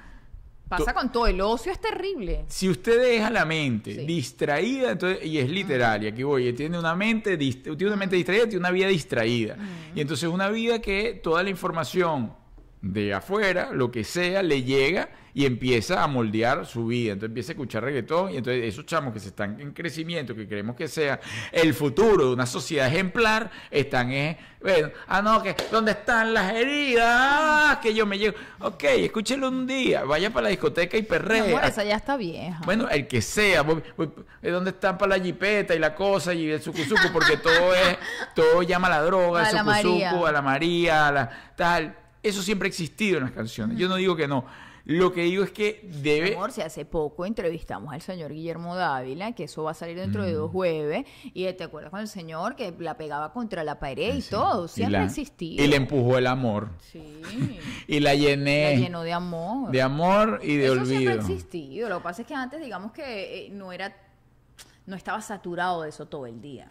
Pasa 0.68 0.94
con 0.94 1.12
todo, 1.12 1.26
el 1.26 1.42
ocio 1.42 1.72
es 1.72 1.80
terrible. 1.82 2.46
Si 2.48 2.70
usted 2.70 3.02
deja 3.02 3.32
la 3.32 3.44
mente 3.44 3.96
Sí. 3.96 4.06
distraída, 4.06 4.92
entonces, 4.92 5.26
y 5.26 5.40
es 5.40 5.50
literal, 5.50 6.04
y 6.04 6.08
aquí 6.08 6.22
voy, 6.22 6.54
tiene 6.54 6.78
una 6.78 6.94
mente, 6.96 7.38
tiene 7.38 7.88
una 7.88 7.96
mente 7.96 8.16
distraída, 8.16 8.44
tiene 8.44 8.60
una 8.60 8.70
vida 8.70 8.88
distraída. 8.88 9.56
Y 9.96 10.02
entonces 10.02 10.30
una 10.30 10.48
vida 10.50 10.80
que 10.80 11.20
toda 11.24 11.42
la 11.42 11.50
información 11.50 12.34
de 12.82 13.14
afuera, 13.14 13.72
lo 13.74 13.92
que 13.92 14.04
sea, 14.04 14.42
le 14.42 14.64
llega 14.64 15.10
y 15.34 15.46
empieza 15.46 16.04
a 16.04 16.08
moldear 16.08 16.66
su 16.66 16.88
vida. 16.88 17.14
Entonces 17.14 17.30
empieza 17.30 17.52
a 17.52 17.54
escuchar 17.54 17.84
reggaetón 17.84 18.34
y 18.34 18.38
entonces 18.38 18.64
esos 18.64 18.86
chamos 18.86 19.14
que 19.14 19.20
se 19.20 19.30
están 19.30 19.60
en 19.60 19.74
crecimiento, 19.74 20.36
que 20.36 20.48
queremos 20.48 20.76
que 20.76 20.88
sea 20.88 21.20
el 21.52 21.74
futuro 21.74 22.28
de 22.28 22.34
una 22.34 22.46
sociedad 22.46 22.88
ejemplar, 22.88 23.52
están 23.70 24.12
en, 24.12 24.38
bueno, 24.62 24.90
ah 25.08 25.22
no, 25.22 25.44
que 25.44 25.56
¿dónde 25.72 25.92
están 25.92 26.34
las 26.34 26.54
heridas? 26.54 27.78
Que 27.78 27.94
yo 27.94 28.06
me 28.06 28.18
llego. 28.18 28.36
Ok, 28.60 28.84
escúchelo 28.86 29.50
un 29.50 29.68
día, 29.68 30.04
vaya 30.04 30.30
para 30.30 30.46
la 30.46 30.50
discoteca 30.50 30.98
y 30.98 31.04
perrea. 31.04 31.44
amor, 31.44 31.64
esa 31.66 31.84
ya 31.84 31.96
está 31.96 32.18
vieja. 32.18 32.62
Bueno, 32.66 32.90
el 32.90 33.08
que 33.08 33.22
sea, 33.22 33.66
es 34.42 34.52
donde 34.52 34.72
están 34.72 34.98
para 34.98 35.18
la 35.18 35.24
jipeta 35.24 35.76
y 35.76 35.80
la 35.80 35.94
cosa 35.94 36.34
y 36.34 36.50
el 36.50 36.62
sucuzuco, 36.62 37.10
porque 37.14 37.38
todo 37.38 37.76
es, 37.76 37.98
todo 38.34 38.64
llama 38.64 38.88
a 38.88 38.92
la 38.92 39.02
droga, 39.04 39.44
A 39.44 39.50
el 39.50 39.58
sucuzuco, 39.58 40.26
a 40.26 40.32
la 40.32 40.42
María, 40.42 41.08
a 41.08 41.12
la 41.12 41.30
tal. 41.56 41.96
Eso 42.24 42.42
siempre 42.42 42.68
ha 42.68 42.70
existido 42.70 43.18
en 43.18 43.24
las 43.26 43.32
canciones. 43.34 43.78
Yo 43.78 43.88
no 43.88 43.96
digo 43.96 44.16
que 44.16 44.28
no. 44.28 44.46
Lo 44.86 45.12
que 45.14 45.22
digo 45.24 45.44
es 45.44 45.52
que 45.52 45.88
debe. 46.02 46.34
amor, 46.36 46.52
si 46.52 46.62
hace 46.62 46.84
poco 46.84 47.26
entrevistamos 47.26 47.94
al 47.94 48.02
señor 48.02 48.34
Guillermo 48.34 48.76
Dávila, 48.76 49.34
que 49.34 49.44
eso 49.44 49.62
va 49.64 49.72
a 49.72 49.74
salir 49.76 49.96
dentro 49.98 50.24
Mm. 50.24 50.26
de 50.26 50.34
dos 50.34 50.52
jueves, 50.52 51.06
y 51.24 51.52
te 51.54 51.64
acuerdas 51.64 51.92
con 51.92 52.00
el 52.00 52.08
señor 52.08 52.56
que 52.56 52.74
la 52.80 52.98
pegaba 52.98 53.32
contra 53.32 53.64
la 53.64 53.80
pared 53.80 54.16
y 54.16 54.22
Sí. 54.22 54.32
todo, 54.32 54.68
siempre 54.68 54.98
ha 54.98 55.04
existido. 55.06 55.64
Y 55.64 55.68
le 55.68 55.76
empujó 55.76 56.18
el 56.18 56.26
amor. 56.26 56.70
Sí, 56.92 57.22
Y 57.88 58.00
la 58.00 58.16
llené 58.16 58.74
la 58.76 58.80
llenó 58.80 59.04
de 59.04 59.14
amor. 59.14 59.70
de 59.72 59.82
amor 59.82 60.40
y 60.44 60.56
de 60.56 60.66
Eso 60.66 60.86
siempre 60.86 61.10
ha 61.14 61.16
olvido. 61.18 61.34
existido. 61.36 61.90
Lo 61.90 61.98
que 62.00 62.04
pasa 62.04 62.22
es 62.24 62.28
que 62.28 62.34
antes, 62.34 62.60
digamos 62.60 62.92
que 62.92 63.46
eh, 63.46 63.50
no 63.52 63.72
era, 63.72 63.96
no 64.88 64.96
estaba 64.96 65.22
saturado 65.22 65.84
de 65.84 65.90
eso 65.90 66.08
todo 66.08 66.26
el 66.26 66.42
día. 66.42 66.68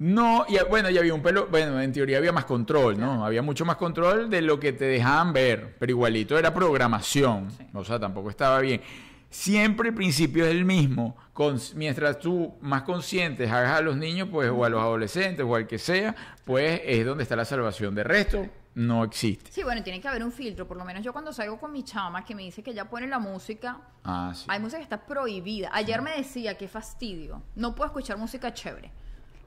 No, 0.00 0.46
y 0.48 0.56
bueno, 0.70 0.88
ya 0.88 1.00
había 1.00 1.12
un 1.12 1.20
pelo, 1.20 1.46
bueno, 1.50 1.78
en 1.78 1.92
teoría 1.92 2.16
había 2.16 2.32
más 2.32 2.46
control, 2.46 2.98
¿no? 2.98 3.22
Había 3.24 3.42
mucho 3.42 3.66
más 3.66 3.76
control 3.76 4.30
de 4.30 4.40
lo 4.40 4.58
que 4.58 4.72
te 4.72 4.86
dejaban 4.86 5.34
ver, 5.34 5.76
pero 5.78 5.90
igualito 5.90 6.38
era 6.38 6.54
programación, 6.54 7.50
Sí. 7.50 7.66
o 7.74 7.84
sea, 7.84 8.00
tampoco 8.00 8.30
estaba 8.30 8.60
bien. 8.60 8.80
Siempre 9.28 9.90
el 9.90 9.94
principio 9.94 10.46
es 10.46 10.52
el 10.52 10.64
mismo, 10.64 11.16
con, 11.34 11.60
mientras 11.74 12.18
tú 12.18 12.54
más 12.62 12.82
conscientes 12.82 13.50
hagas 13.52 13.78
a 13.78 13.82
los 13.82 13.94
niños, 13.96 14.28
pues, 14.32 14.50
o 14.50 14.64
a 14.64 14.70
los 14.70 14.80
adolescentes, 14.80 15.44
o 15.46 15.54
al 15.54 15.66
que 15.66 15.78
sea, 15.78 16.16
pues 16.46 16.80
es 16.84 17.04
donde 17.04 17.22
está 17.24 17.36
la 17.36 17.44
salvación. 17.44 17.94
De 17.94 18.02
resto, 18.02 18.46
no 18.74 19.04
existe. 19.04 19.52
Sí, 19.52 19.62
bueno, 19.62 19.82
tiene 19.82 20.00
que 20.00 20.08
haber 20.08 20.24
un 20.24 20.32
filtro. 20.32 20.66
Por 20.66 20.78
lo 20.78 20.84
menos 20.86 21.04
yo 21.04 21.12
cuando 21.12 21.30
salgo 21.32 21.60
con 21.60 21.70
mi 21.72 21.84
chama, 21.84 22.24
que 22.24 22.34
me 22.34 22.42
dice 22.42 22.62
que 22.62 22.72
ya 22.72 22.86
pone 22.86 23.06
la 23.06 23.18
música, 23.18 23.78
Ah, 24.02 24.32
sí. 24.34 24.46
hay 24.48 24.58
música 24.60 24.78
que 24.78 24.84
está 24.84 25.04
prohibida. 25.06 25.68
Ayer 25.74 26.00
me 26.02 26.16
decía, 26.16 26.56
qué 26.56 26.66
fastidio, 26.68 27.42
no 27.54 27.74
puedo 27.74 27.86
escuchar 27.88 28.16
música 28.16 28.52
chévere. 28.54 28.90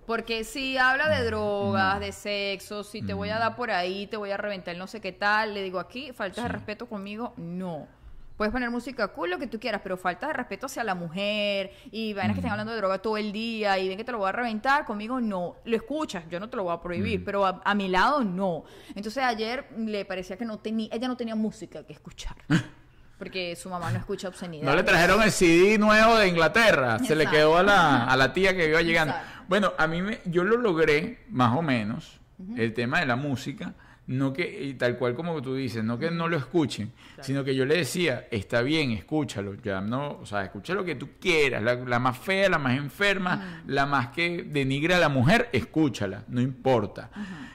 Porque 0.05 0.43
si 0.43 0.77
habla 0.77 1.07
Mm, 1.07 1.11
de 1.19 1.25
drogas, 1.25 1.99
de 1.99 2.11
sexo, 2.11 2.83
si 2.83 3.01
te 3.01 3.13
voy 3.13 3.29
a 3.29 3.37
dar 3.39 3.55
por 3.55 3.71
ahí, 3.71 4.07
te 4.07 4.17
voy 4.17 4.31
a 4.31 4.37
reventar 4.37 4.75
no 4.77 4.87
sé 4.87 4.99
qué 5.01 5.11
tal, 5.11 5.53
le 5.53 5.63
digo 5.63 5.79
aquí, 5.79 6.11
faltas 6.11 6.43
de 6.43 6.49
respeto 6.49 6.85
conmigo, 6.87 7.33
no. 7.37 7.87
Puedes 8.35 8.51
poner 8.51 8.71
música 8.71 9.07
cool, 9.09 9.29
lo 9.29 9.37
que 9.37 9.45
tú 9.45 9.59
quieras, 9.59 9.81
pero 9.83 9.95
falta 9.95 10.25
de 10.27 10.33
respeto 10.33 10.65
hacia 10.65 10.83
la 10.83 10.95
mujer 10.95 11.71
y 11.91 12.13
vainas 12.13 12.33
que 12.33 12.39
estén 12.39 12.51
hablando 12.51 12.71
de 12.71 12.79
droga 12.79 12.97
todo 12.97 13.15
el 13.15 13.31
día 13.31 13.77
y 13.77 13.87
ven 13.87 13.95
que 13.97 14.03
te 14.03 14.11
lo 14.11 14.17
voy 14.17 14.27
a 14.29 14.31
reventar, 14.31 14.85
conmigo 14.85 15.21
no. 15.21 15.57
Lo 15.65 15.75
escuchas, 15.75 16.23
yo 16.29 16.39
no 16.39 16.49
te 16.49 16.57
lo 16.57 16.63
voy 16.63 16.73
a 16.73 16.81
prohibir, 16.81 17.23
pero 17.23 17.45
a, 17.45 17.61
a 17.63 17.75
mi 17.75 17.87
lado 17.87 18.23
no. 18.23 18.63
Entonces 18.95 19.23
ayer 19.23 19.67
le 19.77 20.03
parecía 20.03 20.35
que 20.35 20.45
no 20.45 20.57
tenía, 20.57 20.89
ella 20.91 21.07
no 21.07 21.15
tenía 21.15 21.35
música 21.35 21.85
que 21.85 21.93
escuchar. 21.93 22.35
Porque 23.17 23.55
su 23.55 23.69
mamá 23.69 23.91
no 23.91 23.99
escucha 23.99 24.27
obscenidad. 24.27 24.65
No 24.65 24.75
le 24.75 24.83
trajeron 24.83 25.21
el 25.21 25.31
CD 25.31 25.77
nuevo 25.77 26.17
de 26.17 26.27
Inglaterra, 26.27 26.99
se 26.99 27.15
le 27.15 27.27
quedó 27.27 27.57
a 27.57 27.63
la, 27.63 28.05
a 28.05 28.17
la 28.17 28.33
tía 28.33 28.55
que 28.55 28.67
iba 28.67 28.81
llegando. 28.81 29.13
Exacto. 29.13 29.43
Bueno, 29.47 29.73
a 29.77 29.87
mí 29.87 30.01
me, 30.01 30.19
yo 30.25 30.43
lo 30.43 30.57
logré, 30.57 31.25
más 31.29 31.55
o 31.55 31.61
menos, 31.61 32.19
el 32.57 32.73
tema 32.73 32.99
de 32.99 33.05
la 33.05 33.15
música, 33.15 33.73
no 34.07 34.33
que, 34.33 34.63
y 34.63 34.73
tal 34.73 34.97
cual 34.97 35.15
como 35.15 35.41
tú 35.41 35.55
dices, 35.55 35.83
no 35.83 35.97
que 35.97 36.11
no 36.11 36.27
lo 36.27 36.37
escuchen, 36.37 36.91
sino 37.21 37.43
que 37.43 37.55
yo 37.55 37.65
le 37.65 37.77
decía, 37.77 38.27
está 38.31 38.61
bien, 38.61 38.91
escúchalo, 38.91 39.55
ya 39.55 39.79
no, 39.79 40.19
o 40.21 40.25
sea, 40.25 40.43
escucha 40.43 40.73
lo 40.73 40.83
que 40.83 40.95
tú 40.95 41.11
quieras, 41.19 41.63
la, 41.63 41.75
la 41.75 41.99
más 41.99 42.17
fea, 42.17 42.49
la 42.49 42.57
más 42.57 42.77
enferma, 42.77 43.61
la 43.67 43.85
más 43.85 44.09
que 44.09 44.43
denigra 44.43 44.97
a 44.97 44.99
la 44.99 45.09
mujer, 45.09 45.49
escúchala, 45.53 46.23
no 46.27 46.41
importa. 46.41 47.09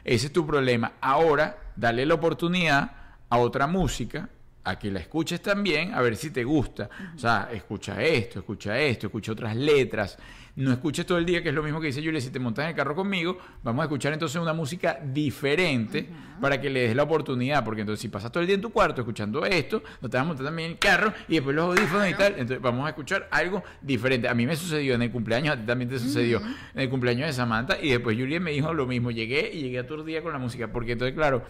Ese 0.04 0.26
es 0.26 0.32
tu 0.32 0.46
problema. 0.46 0.92
Ahora, 1.00 1.58
dale 1.76 2.06
la 2.06 2.14
oportunidad 2.14 2.92
a 3.28 3.38
otra 3.38 3.66
música 3.66 4.30
a 4.68 4.78
que 4.78 4.90
la 4.90 5.00
escuches 5.00 5.40
también, 5.40 5.94
a 5.94 6.02
ver 6.02 6.14
si 6.16 6.30
te 6.30 6.44
gusta. 6.44 6.90
O 7.16 7.18
sea, 7.18 7.48
escucha 7.52 8.02
esto, 8.02 8.40
escucha 8.40 8.78
esto, 8.78 9.06
escucha 9.06 9.32
otras 9.32 9.56
letras. 9.56 10.18
No 10.56 10.72
escuches 10.72 11.06
todo 11.06 11.18
el 11.18 11.24
día, 11.24 11.40
que 11.40 11.50
es 11.50 11.54
lo 11.54 11.62
mismo 11.62 11.80
que 11.80 11.86
dice 11.86 12.02
Julia, 12.02 12.20
si 12.20 12.30
te 12.30 12.40
montas 12.40 12.64
en 12.64 12.70
el 12.70 12.74
carro 12.74 12.94
conmigo, 12.96 13.38
vamos 13.62 13.80
a 13.82 13.84
escuchar 13.84 14.12
entonces 14.12 14.42
una 14.42 14.52
música 14.52 14.98
diferente 15.02 16.08
para 16.40 16.60
que 16.60 16.68
le 16.68 16.80
des 16.80 16.96
la 16.96 17.04
oportunidad, 17.04 17.64
porque 17.64 17.82
entonces 17.82 18.02
si 18.02 18.08
pasas 18.08 18.32
todo 18.32 18.40
el 18.40 18.48
día 18.48 18.56
en 18.56 18.60
tu 18.60 18.70
cuarto 18.70 19.02
escuchando 19.02 19.46
esto, 19.46 19.84
no 20.02 20.10
te 20.10 20.16
vas 20.16 20.24
a 20.24 20.26
montar 20.26 20.46
también 20.46 20.66
en 20.66 20.72
el 20.72 20.78
carro 20.80 21.14
y 21.28 21.34
después 21.34 21.54
los 21.54 21.64
audífonos 21.64 22.10
y 22.10 22.14
tal, 22.14 22.32
entonces 22.32 22.60
vamos 22.60 22.86
a 22.86 22.88
escuchar 22.88 23.28
algo 23.30 23.62
diferente. 23.80 24.28
A 24.28 24.34
mí 24.34 24.46
me 24.46 24.56
sucedió 24.56 24.96
en 24.96 25.02
el 25.02 25.12
cumpleaños, 25.12 25.54
a 25.54 25.60
ti 25.60 25.64
también 25.64 25.88
te 25.88 25.98
sucedió 26.00 26.42
en 26.74 26.80
el 26.80 26.90
cumpleaños 26.90 27.28
de 27.28 27.32
Samantha 27.34 27.78
y 27.80 27.90
después 27.90 28.16
Julia 28.18 28.40
me 28.40 28.50
dijo 28.50 28.74
lo 28.74 28.86
mismo, 28.86 29.12
llegué 29.12 29.52
y 29.54 29.62
llegué 29.62 29.78
aturdida 29.78 30.22
con 30.22 30.32
la 30.32 30.38
música, 30.38 30.72
porque 30.72 30.92
entonces 30.92 31.14
claro, 31.14 31.44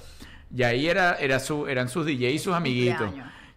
y 0.55 0.62
ahí 0.62 0.88
era, 0.88 1.14
era 1.16 1.38
su, 1.40 1.66
eran 1.66 1.88
sus 1.88 2.07
DJ 2.07 2.30
y 2.32 2.38
sus 2.38 2.55
amiguitos. 2.55 3.11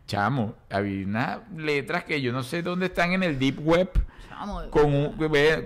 Chamo, 0.08 0.56
había 0.70 1.06
unas 1.06 1.40
letras 1.56 2.04
que 2.04 2.22
yo 2.22 2.34
no 2.34 2.44
sé 2.44 2.62
dónde 2.64 2.88
están 2.88 3.14
en 3.14 3.24
el 3.24 3.40
deep 3.40 3.60
web 3.66 3.90
Chamo, 4.28 4.70
con, 4.70 4.94
un- 4.94 5.16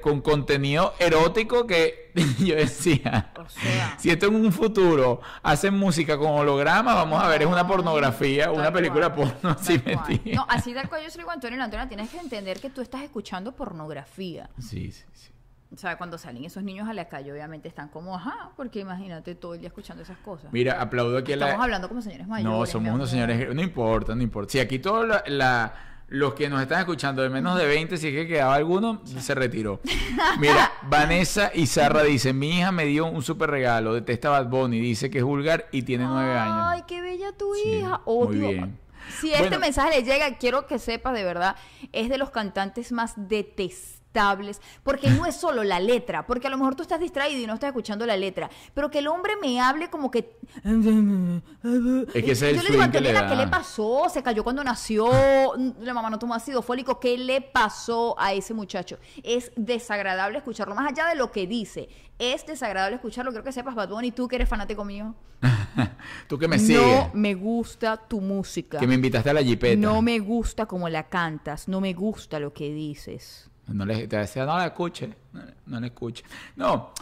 con 0.03 0.21
contenido 0.21 0.93
erótico 0.99 1.65
que 1.65 2.11
yo 2.39 2.55
decía, 2.55 3.31
O 3.37 3.49
sea. 3.49 3.95
si 3.97 4.11
esto 4.11 4.27
en 4.27 4.35
un 4.35 4.51
futuro 4.51 5.21
hacen 5.41 5.73
música 5.75 6.17
con 6.17 6.31
holograma, 6.31 6.93
vamos 6.93 7.23
a 7.23 7.27
ver, 7.27 7.41
es 7.41 7.47
una 7.47 7.63
No, 7.63 7.67
pornografía, 7.67 8.51
una 8.51 8.71
película 8.71 9.09
cual, 9.15 9.31
porno, 9.33 9.55
tal 9.55 9.65
¿sí 9.65 9.81
me 9.83 9.93
cual. 9.93 10.11
entiendes? 10.11 10.35
No, 10.35 10.45
así 10.47 10.73
tal 10.75 10.89
cual 10.89 11.01
yo 11.03 11.09
se 11.09 11.17
lo 11.17 11.23
digo 11.23 11.31
Antonio, 11.31 11.63
Antonio, 11.63 11.87
tienes 11.87 12.09
que 12.11 12.19
entender 12.19 12.59
que 12.59 12.69
tú 12.69 12.81
estás 12.81 13.01
escuchando 13.01 13.55
pornografía. 13.55 14.49
Sí, 14.59 14.91
sí, 14.91 15.03
sí. 15.13 15.29
O 15.73 15.77
sea, 15.77 15.97
cuando 15.97 16.17
salen 16.17 16.45
esos 16.45 16.63
niños 16.63 16.87
a 16.87 16.93
la 16.93 17.09
calle, 17.09 17.31
obviamente 17.33 17.67
están 17.67 17.89
como, 17.89 18.15
ajá, 18.15 18.51
porque 18.55 18.79
imagínate 18.79 19.35
todo 19.35 19.55
el 19.55 19.59
día 19.59 19.67
escuchando 19.67 20.03
esas 20.03 20.17
cosas. 20.19 20.53
Mira, 20.53 20.79
aplaudo 20.79 21.17
aquí 21.17 21.33
a 21.33 21.37
la... 21.37 21.45
Estamos 21.47 21.63
hablando 21.65 21.89
como 21.89 22.01
señores 22.01 22.27
mayores. 22.27 22.57
No, 22.59 22.65
somos 22.65 22.93
unos 22.93 23.09
señores, 23.09 23.53
no 23.53 23.61
importa, 23.61 24.15
no 24.15 24.21
importa. 24.21 24.51
Si 24.51 24.59
aquí 24.59 24.79
todos 24.79 25.07
la- 25.07 25.23
la- 25.27 25.73
los 26.07 26.35
que 26.35 26.47
nos 26.49 26.61
están 26.61 26.79
escuchando 26.79 27.23
de 27.23 27.29
menos 27.29 27.57
de 27.57 27.65
20, 27.65 27.97
si 27.97 28.07
es 28.09 28.13
que 28.13 28.27
quedaba 28.27 28.53
alguno, 28.55 29.01
se 29.05 29.33
retiró. 29.33 29.81
Mira, 30.39 30.71
Vanessa 30.83 31.49
Izarra 31.55 32.03
dice, 32.03 32.31
mi 32.31 32.59
hija 32.59 32.71
me 32.71 32.85
dio 32.85 33.07
un 33.07 33.23
súper 33.23 33.49
regalo, 33.49 33.93
detesta 33.95 34.29
Bad 34.29 34.47
Bunny, 34.47 34.79
dice 34.79 35.09
que 35.09 35.17
es 35.17 35.23
vulgar 35.23 35.65
y 35.71 35.81
tiene 35.81 36.05
nueve 36.05 36.31
Ay, 36.37 36.49
años. 36.75 36.85
qué 36.87 37.01
bella 37.01 37.31
tu 37.35 37.51
Sí, 37.55 37.69
hija. 37.79 38.01
muy 38.05 38.15
Odio. 38.27 38.49
bien. 38.49 38.79
Si 39.19 39.29
este 39.31 39.41
Bueno. 39.49 39.59
mensaje 39.59 39.99
le 39.99 40.03
llega, 40.03 40.37
quiero 40.37 40.67
que 40.67 40.77
sepas 40.79 41.13
de 41.15 41.23
verdad, 41.23 41.55
es 41.91 42.07
de 42.09 42.17
los 42.19 42.29
cantantes 42.29 42.91
más 42.91 43.13
detestables 43.17 43.95
porque 44.83 45.09
no 45.09 45.25
es 45.25 45.35
solo 45.35 45.63
la 45.63 45.79
letra, 45.79 46.25
porque 46.25 46.47
a 46.47 46.49
lo 46.49 46.57
mejor 46.57 46.75
tú 46.75 46.83
estás 46.83 46.99
distraído 46.99 47.41
y 47.41 47.47
no 47.47 47.53
estás 47.53 47.69
escuchando 47.69 48.05
la 48.05 48.15
letra, 48.15 48.49
pero 48.73 48.89
que 48.89 48.99
el 48.99 49.07
hombre 49.07 49.33
me 49.41 49.59
hable 49.59 49.89
como 49.89 50.09
que... 50.09 50.37
Es 52.13 52.23
que 52.23 52.31
ese 52.31 52.55
Yo 52.55 52.63
le 52.63 52.69
digo, 52.69 52.91
que 52.91 53.01
le 53.01 53.13
¿qué 53.13 53.35
le 53.35 53.47
pasó? 53.47 54.07
Se 54.09 54.23
cayó 54.23 54.43
cuando 54.43 54.63
nació, 54.63 55.09
la 55.81 55.93
mamá 55.93 56.09
no 56.09 56.19
tomó 56.19 56.33
ácido 56.33 56.61
fólico, 56.61 56.99
¿qué 56.99 57.17
le 57.17 57.41
pasó 57.41 58.15
a 58.17 58.33
ese 58.33 58.53
muchacho? 58.53 58.97
Es 59.23 59.51
desagradable 59.55 60.37
escucharlo, 60.37 60.75
más 60.75 60.91
allá 60.91 61.07
de 61.07 61.15
lo 61.15 61.31
que 61.31 61.47
dice, 61.47 61.89
es 62.17 62.45
desagradable 62.45 62.95
escucharlo, 62.95 63.31
creo 63.31 63.43
que 63.43 63.51
sepas, 63.51 63.75
Bad 63.75 63.89
Bunny, 63.89 64.11
tú 64.11 64.27
que 64.27 64.37
eres 64.37 64.47
fanático 64.47 64.85
mío. 64.85 65.15
Tú 66.27 66.37
que 66.37 66.47
me 66.47 66.57
sigues. 66.57 66.81
No 66.81 67.11
me 67.13 67.33
gusta 67.33 67.97
tu 67.97 68.21
música. 68.21 68.79
Que 68.79 68.87
me 68.87 68.95
invitaste 68.95 69.29
a 69.29 69.33
la 69.33 69.43
jipeta. 69.43 69.79
No 69.79 70.01
me 70.01 70.19
gusta 70.19 70.65
como 70.65 70.89
la 70.89 71.09
cantas, 71.09 71.67
no 71.67 71.81
me 71.81 71.93
gusta 71.93 72.39
lo 72.39 72.53
que 72.53 72.73
dices. 72.73 73.49
No 73.67 73.85
le, 73.85 74.07
te 74.07 74.17
decía, 74.17 74.45
no 74.45 74.57
la 74.57 74.67
escuche, 74.67 75.09
no, 75.33 75.41
no 75.65 75.79
la 75.79 75.87
escuche. 75.87 76.23
No, 76.55 76.93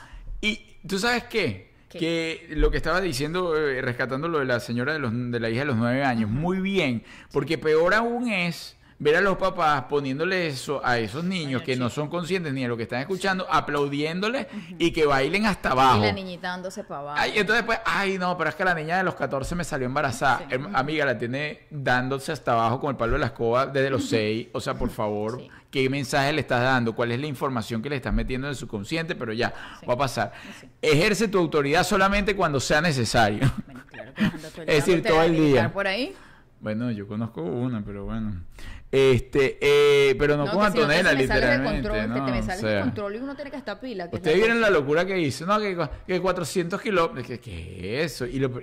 y 0.41 0.59
tú 0.87 0.97
sabes 0.97 1.25
qué? 1.25 1.73
¿Qué? 1.89 1.99
Que 1.99 2.47
lo 2.55 2.71
que 2.71 2.77
estaba 2.77 3.01
diciendo, 3.01 3.55
eh, 3.57 3.81
rescatando 3.81 4.27
lo 4.27 4.39
de 4.39 4.45
la 4.45 4.59
señora 4.59 4.93
de, 4.93 4.99
los, 4.99 5.11
de 5.13 5.39
la 5.39 5.49
hija 5.49 5.59
de 5.59 5.65
los 5.65 5.75
nueve 5.75 6.03
años, 6.03 6.29
muy 6.29 6.59
bien, 6.59 7.03
porque 7.31 7.57
peor 7.57 7.93
aún 7.93 8.29
es 8.29 8.75
ver 8.99 9.15
a 9.17 9.21
los 9.21 9.37
papás 9.37 9.83
poniéndole 9.89 10.47
eso 10.47 10.81
a 10.83 10.97
esos 10.99 11.23
niños 11.23 11.61
que 11.63 11.75
no 11.75 11.89
son 11.89 12.07
conscientes 12.09 12.53
ni 12.53 12.61
de 12.61 12.67
lo 12.67 12.77
que 12.77 12.83
están 12.83 12.99
escuchando, 13.01 13.45
aplaudiéndole 13.49 14.47
y 14.77 14.91
que 14.91 15.05
bailen 15.05 15.45
hasta 15.45 15.69
Y 15.69 15.71
abajo. 15.73 15.99
la 16.05 16.11
niñita 16.13 16.49
dándose 16.49 16.83
para 16.83 17.01
abajo. 17.01 17.17
Ay, 17.19 17.31
entonces 17.35 17.65
después, 17.65 17.79
ay, 17.85 18.17
no, 18.17 18.37
pero 18.37 18.49
es 18.49 18.55
que 18.55 18.63
la 18.63 18.73
niña 18.73 18.97
de 18.97 19.03
los 19.03 19.15
14 19.15 19.55
me 19.55 19.63
salió 19.63 19.85
embarazada. 19.87 20.39
Sí. 20.49 20.55
Herm- 20.55 20.71
Amiga, 20.73 21.05
la 21.05 21.17
tiene 21.17 21.61
dándose 21.69 22.31
hasta 22.31 22.53
abajo 22.53 22.79
con 22.79 22.91
el 22.91 22.95
palo 22.97 23.13
de 23.13 23.19
la 23.19 23.25
escoba 23.27 23.65
desde 23.65 23.89
los 23.89 24.05
6. 24.09 24.47
O 24.53 24.59
sea, 24.61 24.75
por 24.75 24.89
favor, 24.89 25.39
Sí. 25.39 25.49
¿qué 25.69 25.89
mensaje 25.89 26.31
le 26.31 26.41
estás 26.41 26.61
dando? 26.63 26.93
¿Cuál 26.95 27.11
es 27.11 27.19
la 27.19 27.27
información 27.27 27.81
que 27.81 27.89
le 27.89 27.97
estás 27.97 28.13
metiendo 28.13 28.47
en 28.47 28.55
su 28.55 28.67
consciente? 28.67 29.15
Pero 29.15 29.33
ya, 29.33 29.53
Sí. 29.79 29.85
va 29.85 29.95
a 29.95 29.97
pasar. 29.97 30.31
Ejerce 30.81 31.27
tu 31.27 31.37
autoridad 31.39 31.83
solamente 31.83 32.35
cuando 32.35 32.59
sea 32.59 32.79
necesario. 32.81 33.51
Bueno, 33.65 33.81
claro 33.87 34.11
el 34.57 34.69
Es 34.69 34.85
decir, 34.85 35.03
todo 35.03 35.21
el 35.23 35.35
día. 35.53 35.71
por 35.73 35.87
ahí. 35.87 36.13
Bueno, 36.63 36.89
yo 36.91 37.07
conozco 37.07 37.41
una, 37.43 37.83
pero 37.83 38.05
bueno. 38.05 38.33
Este, 38.91 39.57
eh, 39.61 40.15
pero 40.17 40.37
no, 40.37 40.45
No, 40.45 40.51
con 40.53 40.65
que 40.65 40.71
si 40.71 40.77
no 40.79 40.87
te- 40.87 40.93
Antonella, 40.97 41.13
literalmente. 41.13 41.71
control, 41.89 42.01
que 42.01 42.07
¿no? 42.07 42.25
te 42.25 42.31
me 42.31 42.39
O 42.39 42.43
sales 42.43 42.61
sea, 42.61 42.69
de 42.69 42.81
control 42.81 43.15
y 43.15 43.17
uno 43.17 43.35
tiene 43.35 43.51
que 43.51 43.57
estar 43.57 43.79
pila. 43.79 44.09
que 44.09 44.15
es 44.15 44.19
Ustedes 44.21 44.37
vieron 44.37 44.61
la 44.61 44.69
locura 44.69 45.05
que 45.05 45.19
hizo, 45.19 45.45
no, 45.45 45.59
que, 45.59 45.77
que 46.07 46.21
400 46.21 46.81
kilómetros, 46.81 47.25
que, 47.27 47.39
¿qué 47.39 48.03
es 48.03 48.13
eso? 48.13 48.25
Y 48.25 48.39
lo. 48.39 48.49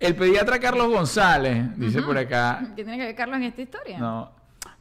El 0.00 0.14
pediatra 0.16 0.58
Carlos 0.60 0.88
González, 0.88 1.76
dice 1.76 2.02
por 2.02 2.16
acá. 2.16 2.60
¿Qué 2.76 2.84
tiene 2.84 2.98
que 2.98 3.04
ver 3.06 3.14
Carlos 3.16 3.36
en 3.38 3.42
esta 3.44 3.62
historia? 3.62 3.98
No, 3.98 4.32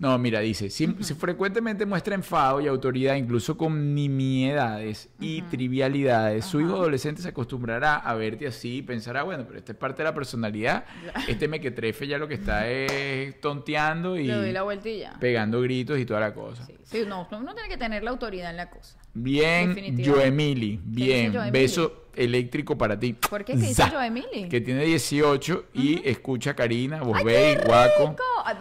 no 0.02 0.18
mira, 0.18 0.40
dice, 0.40 0.72
si, 0.72 0.96
si 1.02 1.14
frecuentemente 1.14 1.86
muestra 1.86 2.16
enfado 2.16 2.60
y 2.60 2.66
autoridad, 2.66 3.14
incluso 3.14 3.56
con 3.56 3.94
nimiedades 3.94 5.10
y 5.20 5.44
trivialidades, 5.44 6.44
su 6.44 6.60
hijo 6.60 6.74
adolescente 6.74 7.22
se 7.22 7.30
acostumbrará 7.30 7.98
a 7.98 8.16
verte 8.16 8.48
así 8.48 8.78
y 8.78 8.82
pensará, 8.82 9.22
bueno, 9.22 9.44
pero 9.46 9.60
esta 9.60 9.74
es 9.74 9.78
parte 9.78 10.02
de 10.02 10.06
la 10.06 10.16
personalidad. 10.16 10.86
Este 11.28 11.48
mequetrefe 11.48 12.08
ya 12.08 12.18
lo 12.18 12.28
que 12.28 12.34
está 12.34 12.68
es 12.68 13.40
tonteando 13.42 14.18
y 14.18 14.26
Le 14.26 14.34
doy 14.34 14.52
la 14.52 14.64
vueltilla. 14.64 15.14
pegando 15.20 15.62
gritos 15.62 16.00
y 16.00 16.06
toda 16.06 16.20
la 16.20 16.34
cosa. 16.34 16.66
Sí, 16.66 16.74
sí, 16.84 17.04
no, 17.08 17.28
uno 17.32 17.54
tiene 17.54 17.70
que 17.70 17.78
tener 17.78 18.02
la 18.02 18.10
autoridad 18.10 18.50
en 18.50 18.58
la 18.58 18.72
cosa. 18.72 18.98
Bien. 19.14 20.04
Joemili, 20.04 20.80
bien, 20.84 21.38
beso 21.52 22.02
eléctrico 22.16 22.78
para 22.78 23.00
ti. 23.00 23.14
¿Por 23.14 23.44
qué? 23.44 23.54
¿Qué 23.54 23.60
dice. 23.60 23.84
Joemili? 23.90 24.48
Que 24.50 24.62
tiene 24.62 24.84
18 24.86 25.66
y 25.74 26.08
escucha 26.08 26.52
a 26.52 26.56
Karina, 26.56 27.00
¡Ay, 27.00 27.06
Bosbey, 27.06 27.58
qué 27.58 27.64
Guaco, 27.66 28.16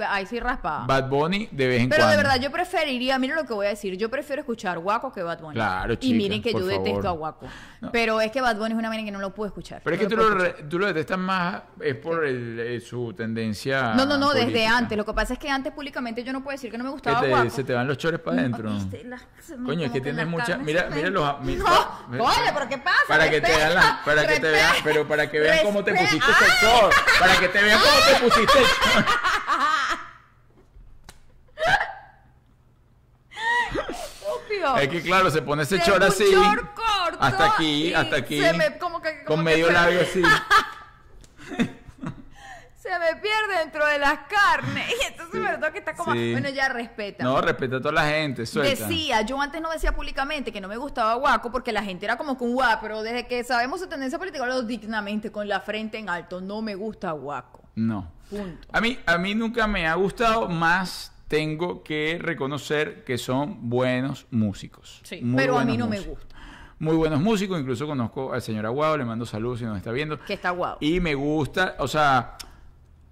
Ahí 0.09 0.26
sí 0.26 0.41
raspa. 0.41 0.84
Bad 0.86 1.09
Bunny 1.09 1.30
de 1.51 1.66
vez 1.68 1.81
en 1.83 1.89
Pero 1.89 2.01
cuando. 2.03 2.11
de 2.11 2.16
verdad, 2.16 2.41
yo 2.41 2.51
preferiría, 2.51 3.18
miren 3.18 3.37
lo 3.37 3.45
que 3.45 3.55
voy 3.55 3.66
a 3.66 3.70
decir, 3.70 3.97
yo 3.97 4.11
prefiero 4.11 4.41
escuchar 4.41 4.78
Guaco 4.78 5.12
que 5.12 5.22
Bad 5.22 5.41
Bunny. 5.41 5.55
Claro, 5.55 5.93
Y 5.95 5.97
chica, 5.97 6.16
miren 6.16 6.43
que 6.43 6.53
por 6.53 6.61
yo 6.62 6.66
detesto 6.66 7.09
a 7.09 7.12
Guaco. 7.12 7.47
No. 7.81 7.91
Pero 7.93 8.20
es 8.20 8.31
que 8.31 8.41
Bad 8.41 8.57
Bunny 8.57 8.72
es 8.72 8.78
una 8.78 8.89
manera 8.89 9.05
que 9.07 9.12
no 9.12 9.18
lo 9.20 9.33
puedo 9.35 9.47
escuchar. 9.49 9.81
Pero 9.85 9.97
es 9.97 10.03
no 10.03 10.09
que 10.09 10.14
tú 10.16 10.20
lo, 10.22 10.55
tú 10.68 10.78
detestas 10.78 11.18
más, 11.18 11.62
es 11.81 11.95
por 11.97 12.24
el- 12.24 12.59
eh, 12.61 12.81
su 12.81 13.12
tendencia. 13.14 13.95
No, 13.95 14.05
no, 14.05 14.18
no, 14.18 14.33
desde 14.33 14.66
antes. 14.66 14.97
Lo 14.99 15.05
que 15.07 15.12
pasa 15.14 15.33
es 15.35 15.39
que 15.39 15.49
antes 15.49 15.72
públicamente 15.72 16.22
yo 16.24 16.33
no 16.33 16.43
puedo 16.43 16.55
decir 16.55 16.70
que 16.70 16.76
no 16.78 16.85
me 16.85 16.89
Que 16.91 16.93
gustaba 16.95 17.20
te- 17.20 17.28
Guaco. 17.28 17.51
se 17.51 17.64
te 17.64 17.72
van 17.72 17.87
los 17.87 17.97
chores 17.99 18.20
para 18.20 18.39
adentro. 18.41 18.70
Me- 18.70 19.64
Coño, 19.64 19.87
es 19.87 19.93
que 19.93 20.01
tienes 20.01 20.26
mucha. 20.26 20.57
Mira, 20.59 20.89
mira 20.95 21.11
los. 21.11 21.41
mi- 21.43 21.57
No, 21.61 21.64
coño, 22.09 22.51
pero 22.55 22.68
¿qué 22.68 22.78
pasa? 22.78 22.99
Para 23.09 23.31
que 23.31 23.41
te 23.41 23.49
vean 23.55 23.74
la, 23.74 24.01
para 24.05 24.26
que 24.26 24.41
te 24.41 24.51
vean, 24.51 24.74
pero 24.85 25.07
para 25.07 25.31
que 25.31 25.39
vean 25.41 25.59
cómo 25.62 25.83
te 25.85 25.93
pusiste 25.93 26.16
ese 26.31 26.66
short. 26.66 26.93
Para 27.18 27.37
que 27.39 27.49
te 27.49 27.62
vean 27.62 27.78
cómo 27.81 28.18
te 28.18 28.24
pusiste 28.24 28.59
el 28.59 28.64
short. 28.95 29.07
Estúpido. 33.88 34.76
Es 34.76 34.88
que 34.88 35.02
claro, 35.02 35.30
se 35.30 35.42
pone 35.42 35.62
ese 35.62 35.78
short 35.78 36.02
un 36.02 36.08
así. 36.08 36.24
short 36.32 36.74
corto 36.74 37.18
hasta 37.20 37.46
aquí, 37.54 37.94
hasta 37.94 38.16
aquí. 38.16 38.40
se 38.40 38.52
me- 38.52 38.78
como 38.78 39.00
que- 39.00 39.24
como 39.24 39.36
con 39.36 39.44
medio 39.44 39.66
se- 39.68 39.72
labio 39.72 40.00
así. 40.02 40.22
Se 42.82 42.98
me 42.98 43.20
pierde 43.20 43.58
dentro 43.58 43.86
de 43.86 43.98
las 43.98 44.20
carnes. 44.20 44.88
Y 44.90 45.04
entonces 45.08 45.38
me 45.40 45.56
lo 45.58 45.70
que 45.72 45.78
estar 45.78 45.94
como. 45.94 46.12
Sí. 46.12 46.32
Bueno, 46.32 46.48
ya 46.48 46.70
respeta. 46.70 47.22
No, 47.22 47.40
respeta 47.40 47.76
a 47.76 47.80
toda 47.80 47.92
la 47.92 48.08
gente, 48.08 48.46
suelta. 48.46 48.84
Decía, 48.88 49.20
yo 49.22 49.40
antes 49.40 49.61
no 49.61 49.70
decía 49.70 49.92
públicamente 49.94 50.50
que 50.50 50.61
no 50.62 50.66
me 50.66 50.76
gustaba 50.78 51.14
Guaco 51.14 51.52
porque 51.52 51.70
la 51.72 51.84
gente 51.84 52.06
era 52.06 52.16
como 52.16 52.36
con 52.38 52.52
Guaco, 52.52 52.80
pero 52.82 53.02
desde 53.02 53.28
que 53.28 53.44
sabemos 53.44 53.80
su 53.80 53.86
tendencia 53.86 54.18
política, 54.18 54.42
hablo 54.42 54.62
dignamente, 54.62 55.30
con 55.30 55.46
la 55.46 55.61
frente 55.61 55.98
en 55.98 56.08
alto. 56.08 56.40
No 56.40 56.62
me 56.62 56.74
gusta 56.74 57.12
Guaco. 57.12 57.61
No. 57.76 58.11
Punto. 58.28 58.66
A 58.72 58.80
mí, 58.80 58.98
a 59.06 59.18
mí 59.18 59.34
nunca 59.36 59.66
me 59.68 59.86
ha 59.86 59.94
gustado, 59.94 60.48
más 60.48 61.09
tengo 61.31 61.85
que 61.85 62.18
reconocer 62.20 63.05
que 63.05 63.16
son 63.16 63.70
buenos 63.70 64.26
músicos. 64.33 65.01
Sí, 65.05 65.20
Muy 65.22 65.37
pero 65.37 65.61
a 65.61 65.64
mí 65.64 65.76
no 65.76 65.87
me 65.87 66.01
gusta. 66.01 66.35
Muy 66.81 66.97
buenos 66.97 67.20
músicos, 67.20 67.61
incluso 67.61 67.87
conozco 67.87 68.33
al 68.33 68.43
señor 68.43 68.66
Aguado, 68.66 68.97
le 68.97 69.05
mando 69.05 69.24
saludos 69.24 69.61
si 69.61 69.64
nos 69.64 69.76
está 69.76 69.93
viendo. 69.93 70.18
Que 70.24 70.33
está 70.33 70.51
guapo. 70.51 70.78
Y 70.81 70.99
me 70.99 71.14
gusta, 71.14 71.76
o 71.78 71.87
sea, 71.87 72.37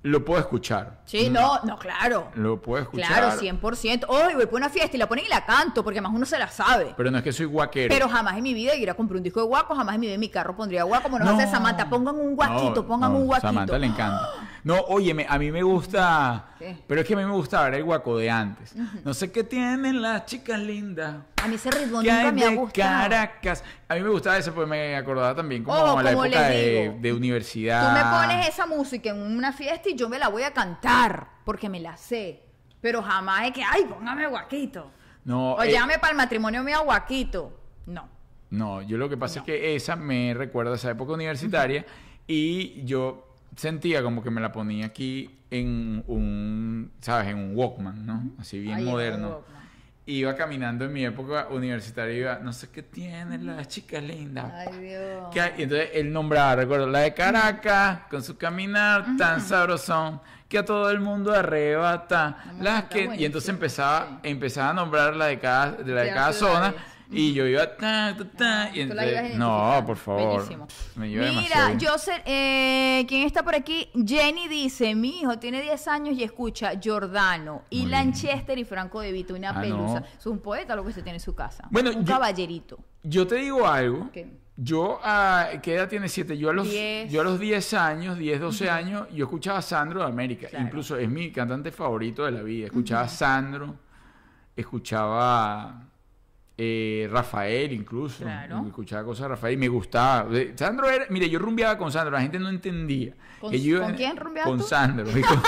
lo 0.03 0.25
puedo 0.25 0.41
escuchar. 0.41 1.03
Sí, 1.05 1.31
no, 1.31 1.61
no, 1.63 1.79
claro. 1.79 2.33
Lo 2.35 2.61
puedo 2.61 2.83
escuchar. 2.83 3.07
Claro, 3.07 3.41
100%. 3.41 4.07
Hoy 4.09 4.35
voy 4.35 4.47
por 4.47 4.57
una 4.57 4.69
fiesta 4.69 4.97
y 4.97 4.99
la 4.99 5.09
ponen 5.09 5.27
y 5.27 5.29
la 5.29 5.47
canto 5.47 5.85
porque 5.85 6.01
además 6.01 6.17
uno 6.17 6.27
se 6.27 6.41
la 6.41 6.49
sabe. 6.49 6.95
Pero 6.97 7.13
no 7.13 7.19
es 7.19 7.23
que 7.23 7.33
soy 7.33 7.47
guaquero. 7.47 7.95
Pero 7.95 8.09
jamás 8.09 8.37
en 8.37 8.43
mi 8.43 8.53
vida 8.53 8.75
ir 8.75 8.91
a 8.91 8.95
comprar 8.95 9.19
un 9.19 9.23
disco 9.23 9.39
de 9.39 9.47
guaco, 9.47 9.77
jamás 9.77 9.95
en 9.95 10.01
mi 10.01 10.07
vida 10.09 10.15
en 10.15 10.21
mi 10.21 10.29
carro 10.29 10.57
pondría 10.57 10.83
guaco, 10.83 11.05
como 11.05 11.21
nos 11.21 11.29
No. 11.29 11.37
hace 11.39 11.49
Samantha. 11.49 11.89
Pongan 11.89 12.17
un 12.17 12.35
guaquito, 12.35 12.83
No, 12.83 12.87
pongan 12.89 13.13
no, 13.13 13.19
un 13.19 13.27
guaquito. 13.27 13.47
Samantha 13.47 13.79
le 13.79 13.87
encanta. 13.87 14.29
No, 14.65 14.81
óyeme, 14.89 15.27
a 15.29 15.39
mí 15.39 15.51
me 15.53 15.63
gusta. 15.63 16.55
¿Qué? 16.59 16.77
Pero 16.87 17.01
es 17.01 17.07
que 17.07 17.15
a 17.15 17.17
mí 17.17 17.25
me 17.25 17.33
gusta 17.33 17.63
ver 17.65 17.75
el 17.75 17.85
guaco 17.85 18.19
de 18.19 18.31
antes. 18.31 18.75
No 19.05 19.15
sé 19.15 19.31
qué 19.31 19.45
tienen 19.45 20.03
las 20.03 20.27
chicas 20.27 20.59
lindas. 20.59 21.17
A 21.43 21.47
mí 21.49 21.55
ese 21.55 21.71
ritmo 21.71 22.03
nunca 22.03 22.33
me 22.33 22.45
ha 22.45 22.51
gustado. 22.55 23.03
Caracas. 23.09 23.65
A 23.89 23.95
mí 23.95 24.01
me 24.01 24.09
gustaba 24.11 24.37
eso 24.39 24.53
porque 24.53 24.69
me 24.71 24.97
acordaba 24.97 25.35
también 25.35 25.63
como 25.65 25.79
Oh, 25.79 26.03
la 26.03 26.11
época 26.11 26.49
de 26.49 27.13
universidad. 27.13 27.89
Tú 27.89 27.95
me 27.95 28.19
pones 28.29 28.49
esa 28.49 28.67
música 28.67 29.11
en 29.11 29.19
una 29.21 29.53
fiesta 29.53 29.89
y 29.89 29.95
yo 29.95 30.09
me 30.09 30.19
la 30.19 30.29
voy 30.29 30.43
a 30.43 30.53
cantar 30.53 31.29
porque 31.45 31.69
me 31.69 31.81
la 31.81 31.97
sé. 31.97 32.43
Pero 32.81 33.03
jamás 33.03 33.47
es 33.47 33.53
que, 33.53 33.63
ay, 33.65 33.85
póngame 33.89 34.27
guaquito. 34.27 34.91
No, 35.25 35.55
O 35.55 35.63
eh, 35.63 35.73
llame 35.73 35.99
para 35.99 36.13
el 36.13 36.17
matrimonio 36.17 36.63
mío 36.63 36.83
guaquito. 36.85 37.61
No. 37.87 38.09
no, 38.51 38.83
yo 38.83 38.99
lo 38.99 39.09
que 39.09 39.17
pasa 39.17 39.41
es 39.41 39.45
que 39.45 39.75
esa 39.75 39.97
me 39.97 40.35
recuerda 40.35 40.73
a 40.73 40.75
esa 40.77 40.91
época 40.91 41.13
universitaria 41.13 41.85
y 42.27 42.85
yo 42.85 43.28
sentía 43.59 44.03
como 44.03 44.23
que 44.23 44.31
me 44.31 44.41
la 44.41 44.53
ponía 44.53 44.87
aquí 44.87 45.31
en 45.51 46.05
un, 46.07 46.93
¿sabes? 47.01 47.29
En 47.29 47.39
un 47.39 47.57
Walkman, 47.57 48.07
¿no? 48.07 48.23
Así 48.39 48.61
bien 48.61 48.77
Ahí 48.77 48.85
moderno. 48.85 49.43
Iba 50.07 50.35
caminando 50.37 50.87
en 50.87 50.93
mi 50.93 51.05
época 51.05 51.49
universitaria 51.51 52.15
y 52.15 52.21
iba, 52.21 52.39
no 52.39 52.53
sé 52.53 52.71
qué 52.71 52.83
tienen 52.83 53.45
las 53.45 53.69
chicas 53.69 54.03
lindas. 54.03 54.51
Ay, 54.55 54.79
Dios. 54.79 55.29
Que 55.33 55.41
y 55.59 55.63
entonces 55.65 55.91
él 55.93 56.13
nombraba, 56.13 56.57
recuerdo, 56.57 56.87
la 56.87 57.01
de 57.01 57.13
Caracas, 57.13 58.03
con 58.09 58.23
su 58.23 58.39
caminar 58.39 59.05
tan 59.19 59.41
sabrosón, 59.43 60.21
que 60.49 60.59
a 60.59 60.65
todo 60.65 60.91
el 60.91 61.01
mundo 61.01 61.35
arrebata. 61.35 62.55
Las 62.61 62.85
que, 62.85 63.11
y 63.19 63.25
entonces 63.25 63.51
empezaba, 63.51 64.21
sí. 64.23 64.31
empezaba 64.31 64.71
a 64.71 64.75
nombrar 64.75 65.15
la 65.15 65.27
de 65.27 65.39
cada, 65.41 65.73
de 65.73 65.93
la 65.93 66.03
de 66.03 66.11
cada 66.15 66.33
zona. 66.33 66.75
Y 67.11 67.33
yo 67.33 67.47
iba, 67.47 67.77
ta, 67.77 68.15
ta, 68.19 68.25
ta, 68.37 68.63
Ah, 68.65 68.71
y 68.75 68.87
tú 68.87 68.95
la 68.95 69.07
entonces, 69.07 69.39
no, 69.39 69.83
por 69.87 69.97
favor. 69.97 70.37
Bellísimo. 70.43 70.67
Me 70.97 71.09
demasiado 71.09 71.69
Mira, 71.71 71.79
yo 71.79 71.97
sé, 71.99 72.13
eh, 72.27 73.07
¿quién 73.09 73.27
está 73.27 73.43
por 73.43 73.55
aquí? 73.55 73.89
Jenny 74.07 74.47
dice, 74.47 74.95
mi 74.95 75.21
hijo 75.21 75.39
tiene 75.39 75.63
10 75.63 75.89
años 75.89 76.17
y 76.19 76.23
escucha 76.23 76.79
Giordano, 76.79 77.63
y 77.71 77.83
Muy 77.83 77.91
Lanchester 77.93 78.59
y 78.59 78.65
Franco 78.65 79.01
De 79.01 79.11
Vito, 79.13 79.35
una 79.35 79.51
Ah, 79.51 79.61
pelusa. 79.61 80.01
no. 80.01 80.07
Es 80.19 80.27
un 80.27 80.39
poeta 80.41 80.77
lo 80.77 80.85
que 80.85 80.93
se 80.93 81.03
tiene 81.03 81.17
en 81.17 81.23
su 81.23 81.35
casa. 81.35 81.67
Bueno, 81.71 81.91
un 81.91 82.05
yo- 82.05 82.13
caballerito. 82.13 82.79
Yo 83.03 83.27
te 83.27 83.37
digo 83.37 83.67
algo. 83.67 84.11
¿Qué? 84.13 84.29
Yo, 84.61 84.99
ah, 85.03 85.47
¿qué 85.63 85.77
edad 85.77 85.89
tiene 85.89 86.09
7? 86.09 86.37
Yo 86.37 86.51
a 86.51 86.53
los 86.53 86.69
Diez. 86.69 87.11
yo 87.11 87.21
a 87.21 87.25
los 87.25 87.39
10 87.41 87.73
años, 87.75 88.19
10, 88.19 88.41
12 88.41 88.69
años, 88.69 89.07
yo 89.15 89.25
escuchaba 89.27 89.61
a 89.61 89.63
Sandro 89.63 90.01
de 90.01 90.07
América. 90.07 90.49
Claro. 90.49 90.65
Incluso 90.67 90.97
es 90.99 91.09
mi 91.09 91.31
cantante 91.31 91.71
favorito 91.71 92.25
de 92.25 92.33
la 92.33 92.43
vida. 92.43 92.67
Escuchaba 92.67 93.03
a 93.03 93.09
Sandro, 93.09 93.77
escuchaba 94.57 95.87
eh, 96.61 97.09
Rafael 97.11 97.73
incluso. 97.73 98.25
Claro. 98.25 98.65
Escuchaba 98.67 99.05
cosas 99.05 99.23
de 99.23 99.29
Rafael 99.29 99.55
y 99.55 99.57
me 99.59 99.69
gustaba. 99.69 100.29
Sandro 100.57 100.91
era, 100.91 101.07
mire, 101.09 101.31
yo 101.31 101.39
rumbeaba 101.39 101.79
con 101.79 101.93
Sandro, 101.93 102.11
la 102.11 102.21
gente 102.21 102.39
no 102.39 102.49
entendía. 102.49 103.15
¿Con- 103.41 103.53
yo- 103.53 103.81
con 103.83 103.95
quién 103.95 104.17
rumbeabas 104.17 104.51
Con 104.51 104.59
tú? 104.59 104.65
Sandro. 104.65 105.19
Y 105.19 105.23
con, 105.23 105.41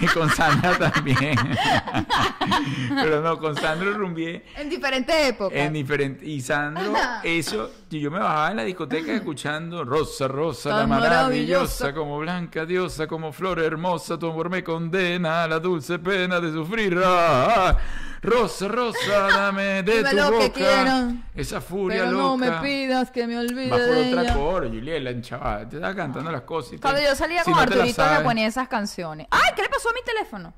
y 0.00 0.06
con 0.06 0.28
Sandra 0.30 0.76
también. 0.76 1.36
Pero 2.94 3.20
no, 3.22 3.38
con 3.38 3.54
Sandro 3.56 3.92
rumbié 3.94 4.44
En 4.56 4.68
diferentes 4.68 5.14
épocas. 5.28 5.56
en 5.58 5.72
diferente. 5.72 6.26
Y 6.26 6.40
Sandro, 6.40 6.92
eso, 7.22 7.70
yo 7.90 8.10
me 8.10 8.18
bajaba 8.18 8.50
en 8.50 8.56
la 8.56 8.64
discoteca 8.64 9.12
escuchando 9.14 9.84
Rosa, 9.84 10.26
Rosa, 10.28 10.70
la 10.70 10.76
Tan 10.80 10.88
maravillosa, 10.88 11.22
maravillosa. 11.22 11.94
como 11.94 12.18
blanca 12.18 12.66
diosa, 12.66 13.06
como 13.06 13.32
flor 13.32 13.60
hermosa, 13.60 14.18
tu 14.18 14.28
amor 14.30 14.50
me 14.50 14.64
condena 14.64 15.44
a 15.44 15.48
la 15.48 15.58
dulce 15.60 15.98
pena 15.98 16.40
de 16.40 16.52
sufrir. 16.52 16.98
Ah, 17.04 17.70
ah. 17.70 17.78
Rosa, 18.22 18.68
Rosa, 18.68 18.98
dame 19.28 19.82
de 19.82 19.98
Dime 19.98 20.10
tu 20.10 20.16
lo 20.16 20.30
que 20.30 20.36
boca 20.36 20.52
quiero, 20.52 21.12
esa 21.34 21.60
furia 21.60 21.98
Pero 22.00 22.10
loca. 22.12 22.22
no 22.24 22.36
me 22.36 22.50
pidas 22.68 23.10
que 23.10 23.26
me 23.26 23.38
olvide 23.38 23.70
Va 23.70 23.76
por 23.76 23.94
de 23.94 24.08
otra 24.08 24.22
ella. 24.22 24.34
coro, 24.34 24.68
Juliela, 24.68 25.10
enchapada. 25.10 25.68
Te 25.68 25.76
estaba 25.76 25.94
cantando 25.94 26.30
las 26.32 26.42
cosas. 26.42 26.72
y 26.72 26.76
te- 26.76 26.82
Cuando 26.82 27.00
yo 27.00 27.14
salía 27.14 27.40
si 27.44 27.50
con 27.50 27.54
no 27.54 27.60
Arturito 27.60 28.02
me 28.18 28.20
ponía 28.20 28.46
esas 28.46 28.68
canciones. 28.68 29.26
¡Ay! 29.30 29.52
¿Qué 29.54 29.62
le 29.62 29.68
pasó 29.68 29.90
a 29.90 29.92
mi 29.92 30.02
teléfono? 30.02 30.52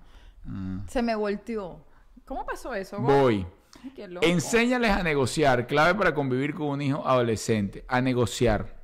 Mm. 0.44 0.78
Se 0.88 1.02
me 1.02 1.14
volteó. 1.14 1.84
¿Cómo 2.24 2.46
pasó 2.46 2.74
eso? 2.74 2.98
Voy. 2.98 3.46
Ay, 3.84 3.92
qué 3.94 4.08
loco. 4.08 4.26
Enséñales 4.26 4.90
a 4.92 5.02
negociar, 5.02 5.66
clave 5.66 5.94
para 5.94 6.14
convivir 6.14 6.54
con 6.54 6.68
un 6.68 6.82
hijo 6.82 7.06
adolescente, 7.06 7.84
a 7.88 8.00
negociar. 8.00 8.79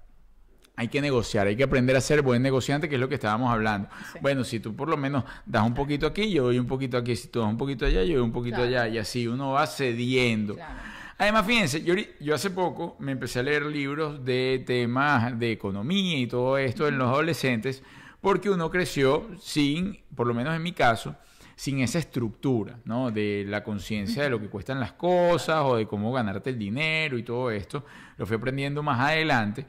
Hay 0.77 0.89
que 0.89 1.01
negociar, 1.01 1.47
hay 1.47 1.57
que 1.57 1.65
aprender 1.65 1.97
a 1.97 2.01
ser 2.03 2.21
buen 2.23 2.43
negociante, 2.43 2.89
que 2.89 2.97
es 2.97 3.01
lo 3.01 3.09
que 3.09 3.15
estábamos 3.15 3.51
hablando. 3.51 3.89
Sí. 4.13 4.19
Bueno, 4.21 4.45
si 4.45 4.61
tú 4.61 4.77
por 4.77 4.89
lo 4.89 4.97
menos 4.99 5.25
das 5.47 5.65
un 5.65 5.73
poquito 5.75 6.07
aquí, 6.07 6.31
yo 6.31 6.45
doy 6.45 6.59
un 6.59 6.67
poquito 6.67 6.99
aquí, 6.99 7.17
si 7.17 7.29
tú 7.29 7.41
das 7.41 7.49
un 7.49 7.57
poquito 7.57 7.87
allá, 7.87 8.05
yo 8.05 8.15
doy 8.17 8.23
un 8.25 8.33
poquito 8.33 8.57
Claro. 8.57 8.69
allá, 8.69 8.89
y 8.89 8.99
así 8.99 9.27
uno 9.27 9.53
va 9.53 9.67
cediendo. 9.67 10.55
Claro. 10.55 10.75
Además, 11.19 11.47
fíjense, 11.47 11.83
yo, 11.83 11.95
yo 12.21 12.35
hace 12.35 12.51
poco 12.51 12.95
me 12.99 13.13
empecé 13.13 13.39
a 13.39 13.43
leer 13.43 13.65
libros 13.65 14.23
de 14.23 14.63
temas 14.67 15.39
de 15.39 15.53
economía 15.53 16.19
y 16.19 16.27
todo 16.27 16.59
esto 16.59 16.87
en 16.89 16.99
los 16.99 17.09
adolescentes, 17.09 17.83
porque 18.21 18.51
uno 18.51 18.71
creció 18.71 19.27
sin, 19.41 19.99
por 20.15 20.27
lo 20.27 20.35
menos 20.35 20.55
en 20.55 20.63
mi 20.63 20.73
caso, 20.73 21.17
sin 21.55 21.81
esa 21.81 21.99
estructura, 21.99 22.81
¿no? 22.85 23.11
De 23.11 23.47
la 23.49 23.65
conciencia 23.65 24.25
de 24.25 24.29
lo 24.29 24.39
que 24.39 24.49
cuestan 24.51 24.79
las 24.79 24.93
cosas 24.93 25.63
o 25.65 25.77
de 25.77 25.87
cómo 25.87 26.13
ganarte 26.13 26.51
el 26.51 26.59
dinero 26.59 27.17
y 27.17 27.23
todo 27.23 27.51
esto. 27.51 27.87
Lo 28.19 28.27
fui 28.27 28.37
aprendiendo 28.37 28.83
más 28.83 29.01
adelante 29.01 29.65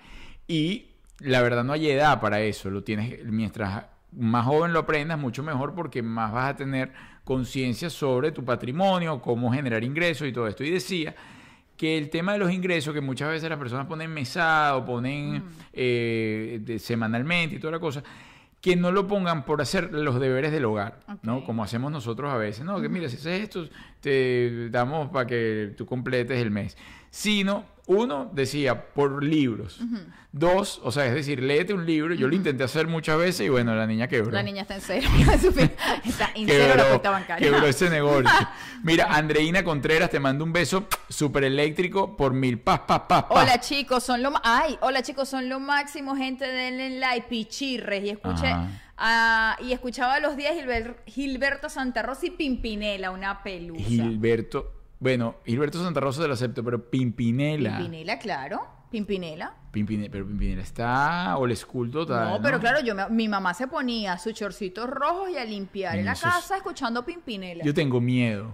y 0.50 0.88
la 1.20 1.42
verdad 1.42 1.64
no 1.64 1.74
hay 1.74 1.90
edad 1.90 2.20
para 2.22 2.42
eso. 2.42 2.70
Lo 2.70 2.84
tienes, 2.84 3.24
mientras 3.26 3.86
más 4.12 4.46
joven 4.46 4.74
lo 4.74 4.80
aprendas, 4.80 5.20
mucho 5.20 5.44
mejor 5.44 5.74
porque 5.76 6.02
más 6.02 6.32
vas 6.32 6.52
a 6.52 6.56
tener 6.56 6.92
conciencia 7.24 7.90
sobre 7.90 8.32
tu 8.32 8.44
patrimonio, 8.46 9.22
cómo 9.22 9.52
generar 9.52 9.84
ingresos 9.84 10.28
y 10.28 10.32
todo 10.32 10.48
esto. 10.48 10.64
Y 10.64 10.70
decía 10.72 11.14
que 11.76 11.98
el 11.98 12.10
tema 12.10 12.34
de 12.34 12.40
los 12.40 12.52
ingresos, 12.52 12.94
que 12.94 13.02
muchas 13.02 13.30
veces 13.30 13.50
las 13.50 13.60
personas 13.60 13.86
ponen 13.86 14.12
mesada 14.12 14.76
o 14.78 14.86
ponen 14.86 15.44
eh, 15.74 16.60
de- 16.64 16.80
semanalmente 16.80 17.56
y 17.56 17.60
toda 17.60 17.74
la 17.74 17.80
cosa, 17.80 18.02
que 18.62 18.76
no 18.76 18.92
lo 18.92 19.06
pongan 19.08 19.46
por 19.46 19.62
hacer 19.62 19.94
los 19.94 20.20
deberes 20.20 20.52
del 20.52 20.66
hogar, 20.66 21.00
¿no? 21.22 21.44
Como 21.44 21.64
hacemos 21.64 21.92
nosotros 21.92 22.34
a 22.34 22.38
veces, 22.38 22.66
¿no? 22.66 22.82
Que 22.82 22.90
mira, 22.90 23.08
si 23.10 23.18
haces 23.18 23.42
esto, 23.44 23.70
te 24.02 24.70
damos 24.72 25.10
para 25.10 25.28
que 25.28 25.74
tú 25.78 25.86
completes 25.86 26.42
el 26.42 26.50
mes. 26.50 26.76
Sino, 27.12 27.66
uno 27.88 28.30
decía, 28.34 28.86
por 28.94 29.24
libros. 29.24 29.80
Dos, 30.34 30.80
o 30.84 30.92
sea, 30.92 31.06
es 31.08 31.14
decir, 31.16 31.42
léete 31.42 31.74
un 31.74 31.86
libro. 31.86 32.14
Yo 32.14 32.28
lo 32.28 32.36
intenté 32.36 32.64
hacer 32.64 32.86
muchas 32.86 33.18
veces 33.18 33.48
y 33.48 33.50
bueno, 33.50 33.74
la 33.74 33.88
niña 33.88 34.08
quebró. 34.08 34.32
La 34.32 34.44
niña 34.44 34.62
está 34.64 34.76
en 34.76 34.82
cero. 34.82 35.08
está 36.06 36.30
en 36.36 36.48
cero 36.48 36.66
la 36.68 36.74
Quebró, 36.76 36.88
cuenta 36.90 37.10
bancaria. 37.12 37.50
quebró 37.50 37.66
ese 37.66 37.90
negocio. 37.90 38.30
Mira, 38.84 39.06
Andreina 39.06 39.64
Contreras 39.64 40.10
te 40.10 40.20
mando 40.20 40.44
un 40.44 40.54
beso 40.54 40.86
súper 41.10 41.46
eléctrico 41.46 42.16
por 42.16 42.34
mil. 42.34 42.60
Paz, 42.60 42.82
paz, 42.86 43.04
paz, 43.08 43.24
paz. 43.24 43.44
Hola 43.44 43.60
chicos, 43.62 44.04
son 44.04 44.22
lo 44.22 44.34
ay, 44.44 44.78
hola 44.82 45.02
chicos, 45.02 45.30
son 45.30 45.50
lo 45.50 45.60
máximo, 45.60 46.16
gente 46.16 46.46
denle 46.46 47.00
like, 47.00 47.28
pichirres 47.30 48.04
y 48.04 48.10
escuché 48.10 48.48
Ajá. 48.48 48.68
ah, 48.98 49.58
y 49.62 49.72
escuchaba 49.72 50.20
los 50.20 50.36
días 50.36 50.54
Gilber- 50.56 50.98
Gilberto 51.08 51.70
Santa 51.70 52.04
Rosa 52.04 52.28
y 52.28 52.32
Pimpinela, 52.32 53.12
una 53.12 53.42
pelusa. 53.44 53.84
Gilberto. 53.88 54.74
Bueno, 55.00 55.36
Gilberto 55.46 55.82
Santa 55.84 56.00
Rosa 56.00 56.22
te 56.22 56.28
lo 56.28 56.34
acepto, 56.34 56.64
pero 56.64 56.90
Pimpinela. 56.90 57.78
Pimpinela, 57.78 58.18
claro, 58.20 58.68
Pimpinela. 58.90 59.54
Pimpine- 59.72 60.10
pero 60.10 60.26
Pimpinela 60.26 60.62
está 60.64 61.38
old 61.38 61.56
school 61.56 61.92
total. 61.92 62.30
No, 62.32 62.42
pero 62.42 62.60
claro, 62.60 62.80
yo 62.82 62.96
me- 62.96 63.10
mi 63.10 63.28
mamá 63.28 63.54
se 63.54 63.68
ponía 63.68 64.18
sus 64.18 64.34
chorcitos 64.34 64.90
rojos 64.90 65.30
y 65.30 65.38
a 65.38 65.46
limpiar 65.46 65.98
en 65.98 66.06
la 66.06 66.16
casa 66.16 66.58
escuchando 66.58 67.06
Pimpinela. 67.06 67.64
Yo 67.64 67.74
tengo 67.74 68.02
miedo. 68.02 68.52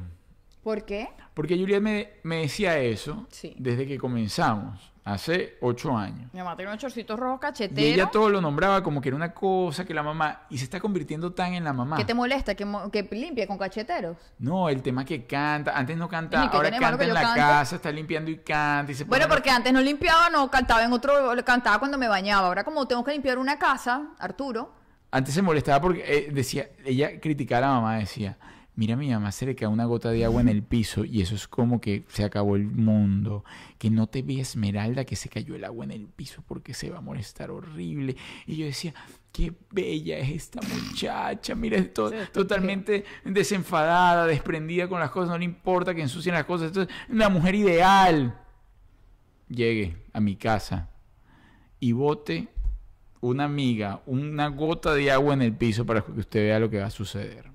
¿Por 0.63 0.85
qué? 0.85 1.09
Porque 1.33 1.57
Juliet 1.57 1.81
me, 1.81 2.09
me 2.23 2.37
decía 2.41 2.77
eso 2.79 3.27
Sí. 3.29 3.53
desde 3.59 3.85
que 3.87 3.97
comenzamos, 3.97 4.92
hace 5.05 5.57
ocho 5.61 5.97
años. 5.97 6.29
Mi 6.33 6.39
mamá 6.39 6.55
tenía 6.55 6.71
unos 6.71 6.81
chorcitos 6.81 7.19
rojos 7.19 7.39
cacheteros. 7.39 7.83
Y 7.83 7.93
ella 7.93 8.09
todo 8.09 8.29
lo 8.29 8.39
nombraba 8.39 8.81
como 8.81 9.01
que 9.01 9.09
era 9.09 9.15
una 9.15 9.33
cosa 9.33 9.85
que 9.85 9.93
la 9.93 10.03
mamá. 10.03 10.43
Y 10.49 10.57
se 10.57 10.63
está 10.63 10.79
convirtiendo 10.79 11.33
tan 11.33 11.53
en 11.53 11.63
la 11.63 11.73
mamá. 11.73 11.97
¿Qué 11.97 12.05
te 12.05 12.13
molesta? 12.13 12.55
¿Que, 12.55 12.65
mo- 12.65 12.89
que 12.89 13.03
limpie 13.11 13.45
con 13.47 13.57
cacheteros? 13.57 14.17
No, 14.39 14.69
el 14.69 14.81
tema 14.81 15.03
que 15.03 15.25
canta. 15.25 15.77
Antes 15.77 15.97
no 15.97 16.07
cantaba, 16.07 16.45
ahora 16.45 16.71
canta 16.71 17.03
en 17.03 17.13
la 17.13 17.33
casa, 17.35 17.75
está 17.75 17.91
limpiando 17.91 18.31
y 18.31 18.37
canta. 18.37 18.91
Y 18.91 18.95
se 18.95 19.03
Bueno, 19.03 19.27
porque 19.27 19.49
antes 19.49 19.73
no 19.73 19.81
limpiaba, 19.81 20.29
no 20.29 20.49
cantaba 20.49 20.83
en 20.83 20.93
otro, 20.93 21.13
cantaba 21.43 21.79
cuando 21.79 21.97
me 21.97 22.07
bañaba. 22.07 22.47
Ahora 22.47 22.63
como 22.63 22.87
tengo 22.87 23.03
que 23.03 23.11
limpiar 23.11 23.37
una 23.37 23.59
casa, 23.59 24.09
Arturo, 24.19 24.73
Antes 25.11 25.33
se 25.35 25.41
molestaba 25.41 25.79
porque 25.79 26.03
eh, 26.07 26.29
decía, 26.31 26.69
ella 26.83 27.19
criticaba 27.19 27.67
a 27.67 27.69
la 27.69 27.75
mamá, 27.75 27.95
decía, 27.97 28.37
mira 28.75 28.95
a 28.95 28.97
mi 28.97 29.09
mamá 29.09 29.31
se 29.31 29.45
le 29.45 29.55
cae 29.55 29.67
una 29.67 29.85
gota 29.85 30.09
de 30.11 30.25
agua 30.25 30.41
en 30.41 30.49
el 30.49 30.63
piso 30.63 31.05
y 31.05 31.21
eso 31.21 31.35
es 31.35 31.47
como 31.47 31.79
que 31.79 32.03
se 32.07 32.23
acabó 32.23 32.55
el 32.55 32.65
mundo. 32.65 33.43
Que 33.77 33.89
no 33.89 34.07
te 34.07 34.21
ve 34.21 34.39
Esmeralda 34.39 35.05
que 35.05 35.15
se 35.15 35.29
cayó 35.29 35.55
el 35.55 35.63
agua 35.63 35.85
en 35.85 35.91
el 35.91 36.07
piso 36.07 36.43
porque 36.47 36.73
se 36.73 36.89
va 36.89 36.97
a 36.97 37.01
molestar 37.01 37.51
horrible. 37.51 38.15
Y 38.47 38.55
yo 38.57 38.65
decía, 38.65 38.93
qué 39.31 39.53
bella 39.71 40.17
es 40.19 40.29
esta 40.29 40.59
muchacha, 40.61 41.55
mira, 41.55 41.77
es 41.77 41.93
to- 41.93 42.11
totalmente 42.31 43.03
desenfadada, 43.25 44.25
desprendida 44.27 44.87
con 44.87 44.99
las 44.99 45.11
cosas, 45.11 45.29
no 45.29 45.37
le 45.37 45.45
importa 45.45 45.93
que 45.93 46.01
ensucien 46.01 46.35
las 46.35 46.45
cosas. 46.45 46.67
Entonces, 46.69 46.93
una 47.09 47.29
mujer 47.29 47.55
ideal. 47.55 48.39
Llegue 49.49 49.97
a 50.13 50.19
mi 50.19 50.35
casa 50.35 50.89
y 51.79 51.91
bote 51.91 52.47
una 53.21 53.45
amiga, 53.45 54.01
una 54.05 54.47
gota 54.47 54.93
de 54.93 55.11
agua 55.11 55.33
en 55.33 55.41
el 55.41 55.53
piso 55.53 55.85
para 55.85 56.01
que 56.01 56.11
usted 56.11 56.41
vea 56.41 56.59
lo 56.59 56.69
que 56.69 56.79
va 56.79 56.87
a 56.87 56.91
suceder. 56.91 57.52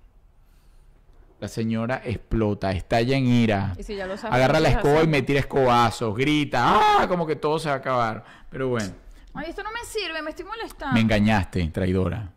La 1.41 1.47
señora 1.49 2.03
explota, 2.05 2.72
estalla 2.72 3.16
en 3.16 3.26
ira. 3.26 3.74
Y 3.78 3.82
si 3.84 3.95
ya 3.95 4.07
lo 4.07 4.16
sabes, 4.16 4.34
Agarra 4.34 4.59
la 4.59 4.70
escoba 4.70 5.03
y 5.05 5.07
me 5.07 5.22
tira 5.22 5.39
escobazos, 5.41 6.16
grita, 6.16 6.62
¡ah! 7.01 7.07
Como 7.09 7.26
que 7.26 7.36
todo 7.36 7.59
se 7.61 7.68
va 7.68 7.76
a 7.76 7.78
acabar. 7.78 8.24
Pero 8.51 8.68
bueno, 8.68 8.91
ay, 9.34 9.51
esto 9.51 9.62
no 9.62 9.70
me 9.70 9.84
sirve, 9.86 10.20
me 10.20 10.30
estoy 10.30 10.45
molestando. 10.47 10.95
me 10.95 11.01
engañaste, 11.01 11.64
traidora. 11.68 12.32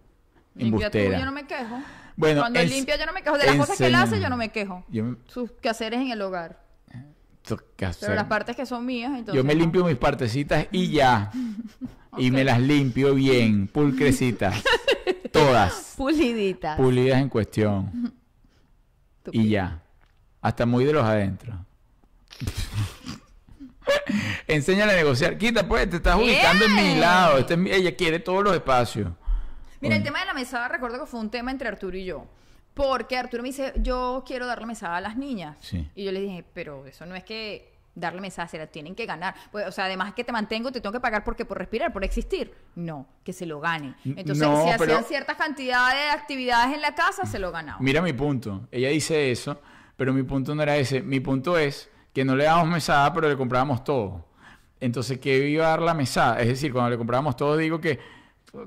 Tú, 0.54 0.66
Embustera. 0.66 1.18
yo 1.18 1.26
no 1.26 1.32
me 1.32 1.47
quejo. 1.47 1.82
Bueno, 2.16 2.41
Cuando 2.41 2.60
ens- 2.60 2.70
limpia 2.70 2.97
yo 2.97 3.06
no 3.06 3.14
me 3.14 3.24
quejo. 3.24 3.38
De 3.38 3.45
las 3.45 3.56
cosas 3.56 3.78
que 3.78 3.88
él 3.88 3.95
hace 3.95 4.20
yo 4.22 4.30
no 4.30 4.38
me 4.38 4.49
quejo. 4.49 4.84
Yo 4.89 5.04
me, 5.04 5.16
Sus 5.26 5.52
quehaceres 5.54 5.99
en 5.99 6.12
el 6.12 6.22
hogar. 6.22 6.62
Pero 7.43 8.14
las 8.16 8.26
partes 8.26 8.56
que 8.56 8.66
son 8.66 8.86
mías, 8.86 9.10
entonces... 9.12 9.34
yo 9.34 9.43
me 9.43 9.56
limpio 9.56 9.84
mis 9.84 9.97
partecitas 9.97 10.68
y 10.72 10.91
ya. 10.91 11.32
Y 12.18 12.30
me 12.30 12.43
las 12.43 12.60
limpio 12.60 13.16
bien, 13.16 13.68
pulcrecitas. 13.68 14.62
Todas. 15.32 15.93
Puliditas. 15.95 16.76
Pulidas 16.76 17.22
en 17.22 17.30
cuestión. 17.30 18.14
Estúpido. 19.22 19.43
Y 19.43 19.49
ya. 19.49 19.82
Hasta 20.41 20.65
muy 20.65 20.86
de 20.86 20.93
los 20.93 21.03
adentro. 21.03 21.53
Enséñale 24.47 24.93
a 24.93 24.95
negociar. 24.95 25.38
Quita, 25.38 25.67
pues, 25.67 25.89
te 25.89 25.97
estás 25.97 26.15
ubicando 26.17 26.65
en 26.65 26.76
mi 26.76 26.95
lado. 26.95 27.38
Este 27.38 27.53
es 27.53 27.59
mi- 27.59 27.72
ella 27.72 27.95
quiere 27.95 28.19
todos 28.19 28.43
los 28.43 28.53
espacios. 28.53 29.11
Mira, 29.80 29.95
el 29.95 30.03
tema 30.03 30.19
de 30.19 30.26
la 30.26 30.34
mesada, 30.34 30.67
recuerdo 30.67 30.99
que 30.99 31.05
fue 31.05 31.19
un 31.19 31.30
tema 31.32 31.51
entre 31.51 31.67
Arturo 31.67 31.97
y 31.97 32.05
yo. 32.05 32.28
Porque 32.74 33.17
Arturo 33.17 33.43
me 33.43 33.49
dice, 33.49 33.74
yo 33.78 34.24
quiero 34.26 34.45
darle 34.45 34.65
mesada 34.65 34.97
a 34.97 35.01
las 35.01 35.17
niñas. 35.17 35.57
Sí. 35.59 35.89
Y 35.95 36.05
yo 36.05 36.11
le 36.11 36.22
dije, 36.22 36.45
pero 36.53 36.86
eso 36.86 37.05
no 37.05 37.15
es 37.15 37.24
que 37.24 37.70
darle 37.95 38.21
mesada, 38.21 38.47
se 38.47 38.57
la 38.57 38.67
tienen 38.67 38.95
que 38.95 39.05
ganar. 39.05 39.35
Pues, 39.51 39.67
o 39.67 39.71
sea, 39.71 39.85
además 39.85 40.13
que 40.13 40.23
te 40.23 40.31
mantengo, 40.31 40.71
te 40.71 40.79
tengo 40.81 40.93
que 40.93 40.99
pagar 40.99 41.23
porque 41.23 41.45
por 41.45 41.57
respirar, 41.57 41.91
por 41.91 42.03
existir. 42.03 42.53
No, 42.75 43.05
que 43.23 43.33
se 43.33 43.45
lo 43.45 43.59
ganen. 43.59 43.95
Entonces, 44.05 44.37
No, 44.47 44.63
si 44.63 44.77
pero- 44.77 44.93
hacían 44.93 45.03
ciertas 45.05 45.37
cantidades 45.37 45.95
de 46.05 46.09
actividades 46.11 46.73
en 46.73 46.81
la 46.81 46.95
casa, 46.95 47.25
se 47.25 47.39
lo 47.39 47.51
ganaban. 47.51 47.83
Mira 47.83 48.01
mi 48.01 48.13
punto. 48.13 48.67
Ella 48.71 48.89
dice 48.89 49.31
eso, 49.31 49.59
pero 49.97 50.13
mi 50.13 50.23
punto 50.23 50.55
no 50.55 50.63
era 50.63 50.77
ese. 50.77 51.01
Mi 51.01 51.19
punto 51.19 51.57
es 51.57 51.89
que 52.13 52.23
no 52.25 52.35
le 52.35 52.45
damos 52.45 52.67
mesada, 52.67 53.13
pero 53.13 53.27
le 53.29 53.37
comprábamos 53.37 53.83
todo. 53.83 54.25
Entonces, 54.79 55.19
¿qué 55.19 55.47
iba 55.49 55.65
a 55.67 55.69
dar 55.71 55.81
la 55.81 55.93
mesada? 55.93 56.39
Es 56.41 56.47
decir, 56.47 56.71
cuando 56.73 56.89
le 56.89 56.97
comprábamos 56.97 57.35
todo, 57.35 57.55
digo 57.55 57.79
que 57.79 57.99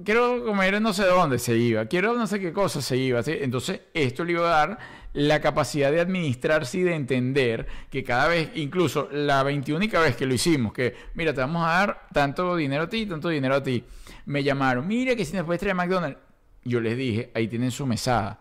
quiero 0.04 0.44
comer 0.44 0.80
no 0.80 0.92
sé 0.92 1.04
dónde, 1.04 1.38
se 1.38 1.56
iba. 1.56 1.86
Quiero 1.86 2.14
no 2.14 2.26
sé 2.26 2.38
qué 2.40 2.52
cosa, 2.52 2.80
se 2.80 2.96
iba. 2.96 3.20
Entonces, 3.26 3.80
esto 3.92 4.24
le 4.24 4.32
iba 4.32 4.46
a 4.46 4.66
dar 4.66 4.78
la 5.14 5.40
capacidad 5.40 5.90
de 5.90 6.00
administrarse 6.00 6.78
y 6.78 6.82
de 6.82 6.94
entender 6.94 7.66
que 7.88 8.04
cada 8.04 8.28
vez, 8.28 8.50
incluso 8.56 9.08
la 9.10 9.42
21 9.42 9.86
vez 10.00 10.16
que 10.16 10.26
lo 10.26 10.34
hicimos, 10.34 10.72
que 10.72 10.94
mira, 11.14 11.32
te 11.32 11.40
vamos 11.40 11.64
a 11.64 11.70
dar 11.70 12.08
tanto 12.12 12.54
dinero 12.56 12.84
a 12.84 12.88
ti, 12.88 13.06
tanto 13.06 13.28
dinero 13.28 13.54
a 13.54 13.62
ti. 13.62 13.84
Me 14.26 14.42
llamaron, 14.42 14.86
mira 14.86 15.16
que 15.16 15.24
si 15.24 15.36
nos 15.36 15.46
puedes 15.46 15.60
traer 15.60 15.74
McDonald's. 15.74 16.18
Yo 16.64 16.80
les 16.80 16.96
dije, 16.96 17.30
ahí 17.34 17.46
tienen 17.46 17.70
su 17.70 17.86
mesada. 17.86 18.40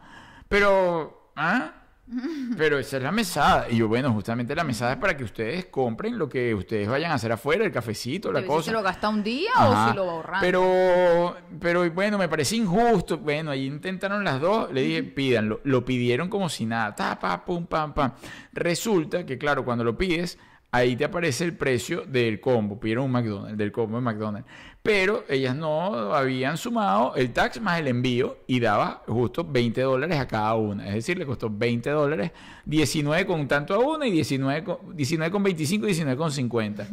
Pero, 0.49 1.31
¿ah? 1.35 1.82
Pero 2.57 2.79
esa 2.79 2.97
es 2.97 3.03
la 3.03 3.11
mesada. 3.11 3.67
Y 3.69 3.77
yo, 3.77 3.87
bueno, 3.87 4.11
justamente 4.11 4.55
la 4.55 4.63
mesada 4.63 4.93
es 4.93 4.97
para 4.97 5.15
que 5.15 5.23
ustedes 5.23 5.65
compren 5.65 6.17
lo 6.17 6.27
que 6.27 6.53
ustedes 6.53 6.87
vayan 6.87 7.11
a 7.11 7.15
hacer 7.15 7.31
afuera, 7.31 7.65
el 7.65 7.71
cafecito, 7.71 8.31
la 8.31 8.45
cosa. 8.45 8.65
si 8.65 8.71
lo 8.71 8.83
gasta 8.83 9.09
un 9.09 9.23
día 9.23 9.51
Ajá. 9.55 9.87
o 9.87 9.89
si 9.89 9.95
lo 9.95 10.05
va 10.05 10.11
ahorrando. 10.13 10.41
Pero, 10.41 11.35
pero 11.59 11.89
bueno, 11.91 12.17
me 12.17 12.27
parece 12.27 12.57
injusto. 12.57 13.17
Bueno, 13.17 13.51
ahí 13.51 13.65
intentaron 13.65 14.23
las 14.23 14.41
dos. 14.41 14.71
Le 14.71 14.81
dije, 14.81 15.03
pídanlo. 15.03 15.61
Lo 15.63 15.85
pidieron 15.85 16.29
como 16.29 16.49
si 16.49 16.65
nada. 16.65 16.93
Ta, 16.93 17.19
pa, 17.19 17.43
pum, 17.45 17.65
pam, 17.65 17.93
pam. 17.93 18.11
Resulta 18.51 19.25
que, 19.25 19.37
claro, 19.37 19.63
cuando 19.63 19.83
lo 19.83 19.97
pides, 19.97 20.37
ahí 20.71 20.95
te 20.95 21.05
aparece 21.05 21.45
el 21.45 21.55
precio 21.55 22.01
del 22.05 22.41
combo. 22.41 22.79
Pidieron 22.79 23.05
un 23.05 23.11
McDonald's, 23.11 23.57
del 23.57 23.71
combo 23.71 23.97
de 23.97 24.03
McDonald's. 24.03 24.49
Pero 24.83 25.23
ellas 25.29 25.55
no 25.55 26.13
habían 26.13 26.57
sumado 26.57 27.15
el 27.15 27.31
tax 27.31 27.61
más 27.61 27.79
el 27.79 27.87
envío 27.87 28.39
y 28.47 28.59
daba 28.59 29.01
justo 29.07 29.45
20 29.45 29.79
dólares 29.79 30.19
a 30.19 30.27
cada 30.27 30.55
una. 30.55 30.89
Es 30.89 30.95
decir, 30.95 31.17
le 31.17 31.25
costó 31.25 31.49
20 31.49 31.89
dólares, 31.89 32.31
19 32.65 33.25
con 33.25 33.47
tanto 33.47 33.73
a 33.75 33.79
una 33.79 34.05
y 34.05 34.11
19 34.11 34.63
con, 34.65 34.77
19 34.93 35.31
con 35.31 35.41
25 35.41 35.85
y 35.85 35.87
19 35.87 36.17
con 36.17 36.33
50. 36.33 36.85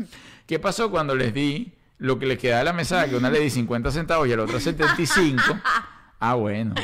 ¿Qué 0.47 0.61
pasó 0.61 0.89
cuando 0.89 1.17
les 1.17 1.35
di 1.35 1.73
lo 1.99 2.17
que 2.17 2.27
les 2.27 2.39
quedaba 2.39 2.61
de 2.61 2.65
la 2.67 2.73
mesada? 2.73 3.09
Que 3.09 3.17
una 3.17 3.29
le 3.29 3.41
di 3.41 3.51
50 3.51 3.91
centavos 3.91 4.29
y 4.29 4.33
a 4.33 4.37
la 4.37 4.45
otra 4.45 4.61
75. 4.61 5.43
Ah, 6.21 6.35
bueno. 6.35 6.75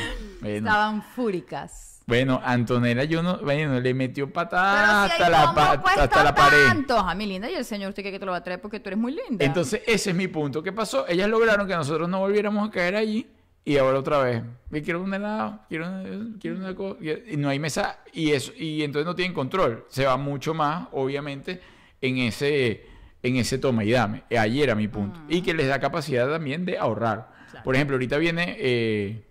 Bueno, 0.41 0.67
Estaban 0.67 1.03
fúricas. 1.03 1.96
Bueno 2.07 2.41
Antonella, 2.43 3.03
yo 3.03 3.21
no, 3.21 3.37
bueno, 3.39 3.79
le 3.81 3.93
metió 3.93 4.31
patada 4.31 5.03
hasta 5.03 5.29
la, 5.29 5.53
pa- 5.53 5.71
hasta 5.73 6.23
la 6.23 6.33
pared. 6.33 6.65
tanto. 6.67 6.97
A 6.97 7.13
mi 7.13 7.25
linda, 7.25 7.51
y 7.51 7.55
el 7.55 7.65
señor 7.65 7.89
usted 7.89 8.01
que 8.01 8.17
te 8.17 8.25
lo 8.25 8.31
va 8.31 8.37
a 8.37 8.43
traer 8.43 8.61
porque 8.61 8.79
tú 8.79 8.87
eres 8.89 8.97
muy 8.97 9.11
linda. 9.11 9.43
Entonces, 9.45 9.81
ese 9.85 10.11
es 10.11 10.15
mi 10.15 10.27
punto. 10.29 10.63
¿Qué 10.63 10.71
pasó? 10.71 11.05
Ellas 11.07 11.29
lograron 11.29 11.67
que 11.67 11.75
nosotros 11.75 12.07
no 12.07 12.19
volviéramos 12.19 12.65
a 12.67 12.71
caer 12.71 12.95
allí 12.95 13.27
y 13.65 13.75
ahora 13.77 13.99
otra 13.99 14.19
vez. 14.19 14.41
"Ve, 14.69 14.81
Quiero 14.81 15.03
un 15.03 15.13
helado, 15.13 15.59
quiero 15.67 15.85
una, 15.87 16.03
quiero 16.39 16.55
una 16.57 16.73
cosa. 16.73 16.97
Y 17.29 17.35
no 17.35 17.49
hay 17.49 17.59
mesa 17.59 17.99
y 18.13 18.31
eso 18.31 18.53
y 18.55 18.83
entonces 18.83 19.05
no 19.05 19.13
tienen 19.13 19.33
control. 19.33 19.85
Se 19.89 20.05
va 20.05 20.15
mucho 20.15 20.53
más, 20.53 20.87
obviamente, 20.93 21.59
en 21.99 22.19
ese 22.19 22.85
en 23.21 23.35
ese 23.35 23.57
toma 23.57 23.83
y 23.83 23.91
dame. 23.91 24.23
Ahí 24.39 24.61
era 24.63 24.75
mi 24.75 24.87
punto. 24.87 25.19
Y 25.27 25.41
que 25.41 25.53
les 25.53 25.67
da 25.67 25.79
capacidad 25.81 26.29
también 26.29 26.63
de 26.63 26.77
ahorrar. 26.77 27.27
Claro. 27.51 27.65
Por 27.65 27.75
ejemplo, 27.75 27.95
ahorita 27.95 28.17
viene 28.17 28.55
eh, 28.57 29.25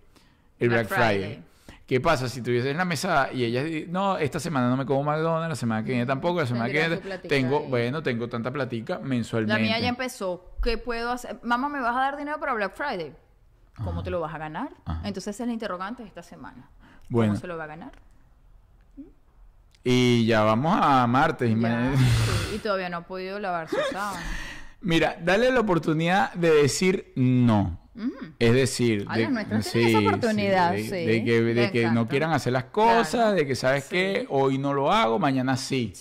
el 0.59 0.69
Black, 0.69 0.87
Black 0.89 0.99
Friday. 0.99 1.19
Friday. 1.19 1.43
¿Qué 1.87 2.01
pasa 2.01 2.27
si 2.27 2.41
tuvieses 2.41 2.69
en 2.71 2.75
la 2.77 2.83
mesa 2.85 3.29
y 3.31 3.45
ellas 3.45 3.63
di- 3.63 3.85
no, 3.87 4.17
esta 4.17 4.41
semana 4.41 4.69
no 4.69 4.75
me 4.75 4.85
como 4.85 5.03
McDonald's, 5.03 5.47
la 5.49 5.55
semana 5.55 5.83
que 5.85 5.91
viene 5.91 6.05
tampoco, 6.05 6.41
la 6.41 6.45
semana 6.45 6.65
que 6.69 6.73
viene 6.85 6.97
tengo, 7.29 7.59
ahí. 7.59 7.65
bueno, 7.69 8.03
tengo 8.03 8.27
tanta 8.27 8.51
platica 8.51 8.95
La 8.95 9.05
mensualmente. 9.05 9.61
mía 9.63 9.79
ya 9.79 9.87
empezó. 9.87 10.51
¿Qué 10.61 10.77
puedo 10.77 11.11
hacer? 11.11 11.39
Mamá, 11.43 11.69
¿me 11.69 11.79
vas 11.79 11.95
a 11.95 11.99
dar 11.99 12.17
dinero 12.17 12.39
para 12.41 12.53
Black 12.53 12.75
Friday? 12.75 13.15
¿Cómo 13.85 14.03
te 14.03 14.09
lo 14.09 14.19
vas 14.19 14.33
a 14.35 14.37
ganar? 14.37 14.69
Ajá. 14.85 14.99
Entonces 15.07 15.33
esa 15.35 15.43
es 15.43 15.47
la 15.47 15.53
interrogante 15.53 16.03
de 16.03 16.09
esta 16.09 16.23
semana. 16.23 16.69
Bueno. 17.07 17.31
¿Cómo 17.33 17.39
se 17.41 17.47
lo 17.47 17.55
va 17.57 17.63
a 17.63 17.67
ganar? 17.67 17.91
Y 19.83 20.25
ya 20.25 20.41
vamos 20.43 20.77
a 20.81 21.07
martes. 21.07 21.49
Ya, 21.57 21.91
sí, 21.95 22.55
y 22.55 22.57
todavía 22.57 22.89
no 22.89 22.97
ha 22.97 23.01
podido 23.01 23.39
lavar 23.39 23.69
su 23.69 23.77
sábana. 23.91 24.19
Mira, 24.87 25.17
dale 25.21 25.51
la 25.51 25.59
oportunidad 25.59 26.33
de 26.33 26.49
decir 26.49 27.11
no. 27.15 27.77
Es 28.39 28.53
decir, 28.53 29.05
A 29.09 29.17
las 29.17 29.31
nuestras 29.31 29.71
tienen 29.71 29.89
esa 29.89 29.99
oportunidad, 29.99 30.71
de, 30.71 30.83
sí. 30.83 30.89
de 30.91 31.23
que, 31.25 31.41
de 31.41 31.53
Me 31.65 31.71
que 31.71 31.89
no 31.91 32.07
quieran 32.07 32.31
hacer 32.31 32.53
las 32.53 32.65
cosas, 32.65 33.09
Claro. 33.09 33.31
de 33.33 33.45
que 33.47 33.55
sabes 33.55 33.83
Sí. 33.85 33.89
que 33.89 34.25
hoy 34.29 34.57
no 34.59 34.73
lo 34.73 34.91
hago, 34.91 35.17
mañana 35.19 35.57
sí. 35.57 35.91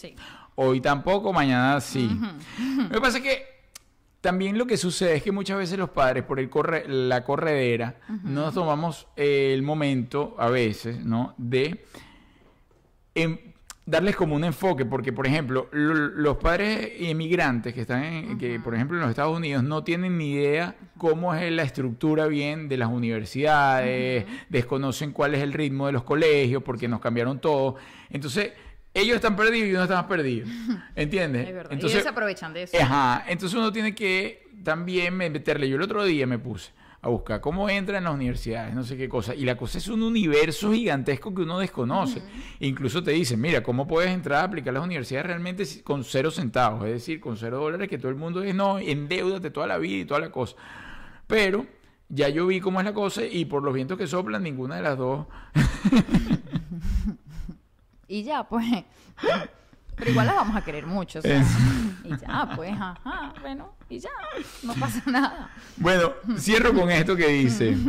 Hoy 0.55 0.81
tampoco, 0.81 1.33
mañana 1.33 1.81
sí. 1.81 2.09
Lo 2.79 2.89
que 2.91 3.01
pasa 3.01 3.19
es 3.19 3.25
que 3.25 3.43
también 4.21 4.57
lo 4.59 4.67
que 4.67 4.77
sucede 4.77 5.17
es 5.17 5.23
que 5.23 5.33
muchas 5.33 5.57
veces 5.59 5.79
los 5.79 5.91
padres, 5.91 6.23
por 6.25 6.39
el 6.39 6.49
corre 6.51 6.85
la 6.87 7.25
corredera, 7.25 7.97
no 8.25 8.43
nos 8.43 8.55
tomamos 8.55 9.07
eh, 9.17 9.53
el 9.55 9.63
momento, 9.63 10.37
a 10.39 10.49
veces, 10.49 11.05
¿no? 11.05 11.35
De 11.39 11.85
em, 13.15 13.39
darles 13.89 14.17
como 14.17 14.35
un 14.35 14.43
enfoque, 14.45 14.85
porque, 14.85 15.13
por 15.13 15.27
ejemplo, 15.29 15.69
lo- 15.71 15.95
los 15.95 16.37
padres 16.39 16.91
emigrantes 16.99 17.73
que 17.73 17.83
están, 17.83 18.03
en, 18.03 18.37
que, 18.39 18.59
por 18.59 18.75
ejemplo, 18.75 18.97
en 18.97 19.03
los 19.03 19.11
Estados 19.11 19.37
Unidos, 19.37 19.63
no 19.63 19.85
tienen 19.85 20.19
ni 20.19 20.33
idea 20.33 20.75
cómo 20.99 21.35
es 21.35 21.51
la 21.53 21.63
estructura 21.63 22.27
bien 22.27 22.69
de 22.69 22.77
las 22.79 22.89
universidades, 22.89 24.27
desconocen 24.49 25.13
cuál 25.13 25.35
es 25.35 25.43
el 25.43 25.53
ritmo 25.53 25.87
de 25.87 25.93
los 25.93 26.03
colegios, 26.03 26.63
porque 26.63 26.89
nos 26.89 27.01
cambiaron 27.01 27.41
todo. 27.41 27.77
Entonces, 28.11 28.53
ellos 28.93 29.17
están 29.17 29.37
perdidos 29.37 29.69
y 29.69 29.73
uno 29.73 29.83
está 29.83 29.95
más 29.97 30.07
perdido. 30.07 30.47
¿Entiendes? 30.97 31.47
Es 31.49 31.55
verdad. 31.55 31.73
Entonces, 31.73 31.97
ellos 31.97 32.03
se 32.05 32.09
aprovechan 32.11 32.53
de 32.55 32.63
eso. 32.65 32.77
Ajá, 32.81 33.25
entonces 33.29 33.57
uno 33.59 33.73
tiene 33.73 33.95
que 33.95 34.47
también 34.65 35.15
meterle. 35.17 35.69
Yo 35.69 35.77
el 35.77 35.83
otro 35.83 36.03
día 36.05 36.27
me 36.27 36.39
puse 36.39 36.73
a 37.03 37.09
buscar 37.09 37.41
cómo 37.41 37.69
entra 37.69 37.99
en 37.99 38.05
las 38.05 38.15
universidades, 38.15 38.75
no 38.75 38.83
sé 38.83 38.97
qué 38.97 39.09
cosa. 39.09 39.35
Y 39.35 39.45
la 39.45 39.57
cosa 39.57 39.79
es 39.79 39.89
un 39.89 40.03
universo 40.03 40.73
gigantesco 40.73 41.35
que 41.35 41.43
uno 41.43 41.59
desconoce. 41.59 42.23
Incluso 42.61 43.03
te 43.03 43.13
dicen, 43.13 43.41
mira, 43.41 43.63
¿cómo 43.63 43.87
puedes 43.87 44.11
entrar 44.11 44.41
a 44.41 44.45
aplicar 44.45 44.71
a 44.71 44.75
las 44.75 44.85
universidades 44.85 45.27
realmente 45.27 45.65
con 45.85 46.05
cero 46.05 46.31
centavos? 46.31 46.85
Es 46.87 46.93
decir, 46.93 47.21
con 47.21 47.37
cero 47.37 47.59
dólares 47.59 47.89
que 47.89 47.99
todo 47.99 48.09
el 48.09 48.17
mundo 48.17 48.43
es, 48.43 48.55
no, 48.55 48.79
endeudate 48.79 49.51
toda 49.51 49.67
la 49.67 49.79
vida 49.79 50.03
y 50.03 50.05
toda 50.05 50.21
la 50.21 50.31
cosa. 50.31 50.57
Pero 51.27 51.67
ya 52.09 52.29
yo 52.29 52.47
vi 52.47 52.61
cómo 52.61 52.81
es 52.81 52.87
la 52.87 52.95
cosa 52.95 53.25
y 53.25 53.45
por 53.45 53.63
los 53.63 53.75
vientos 53.75 53.99
que 53.99 54.07
soplan, 54.07 54.43
ninguna 54.43 54.77
de 54.77 54.83
las 54.83 54.97
dos 54.97 55.27
Y 58.09 58.23
ya, 58.23 58.45
pues. 58.45 58.85
Pero 59.97 60.11
igual 60.11 60.27
las 60.27 60.37
vamos 60.37 60.57
a 60.57 60.63
querer 60.63 60.87
mucho. 60.87 61.19
o 61.19 61.23
sea, 61.23 61.43
y 62.05 62.11
ya, 62.11 62.53
pues, 62.55 62.73
ajá. 62.73 63.33
Bueno, 63.41 63.75
y 63.89 63.99
ya. 63.99 64.11
No 64.63 64.75
pasa 64.75 65.03
nada. 65.11 65.51
Bueno, 65.77 66.13
cierro 66.39 66.75
con 66.75 66.91
esto 66.91 67.17
que 67.17 67.29
dice. 67.29 67.75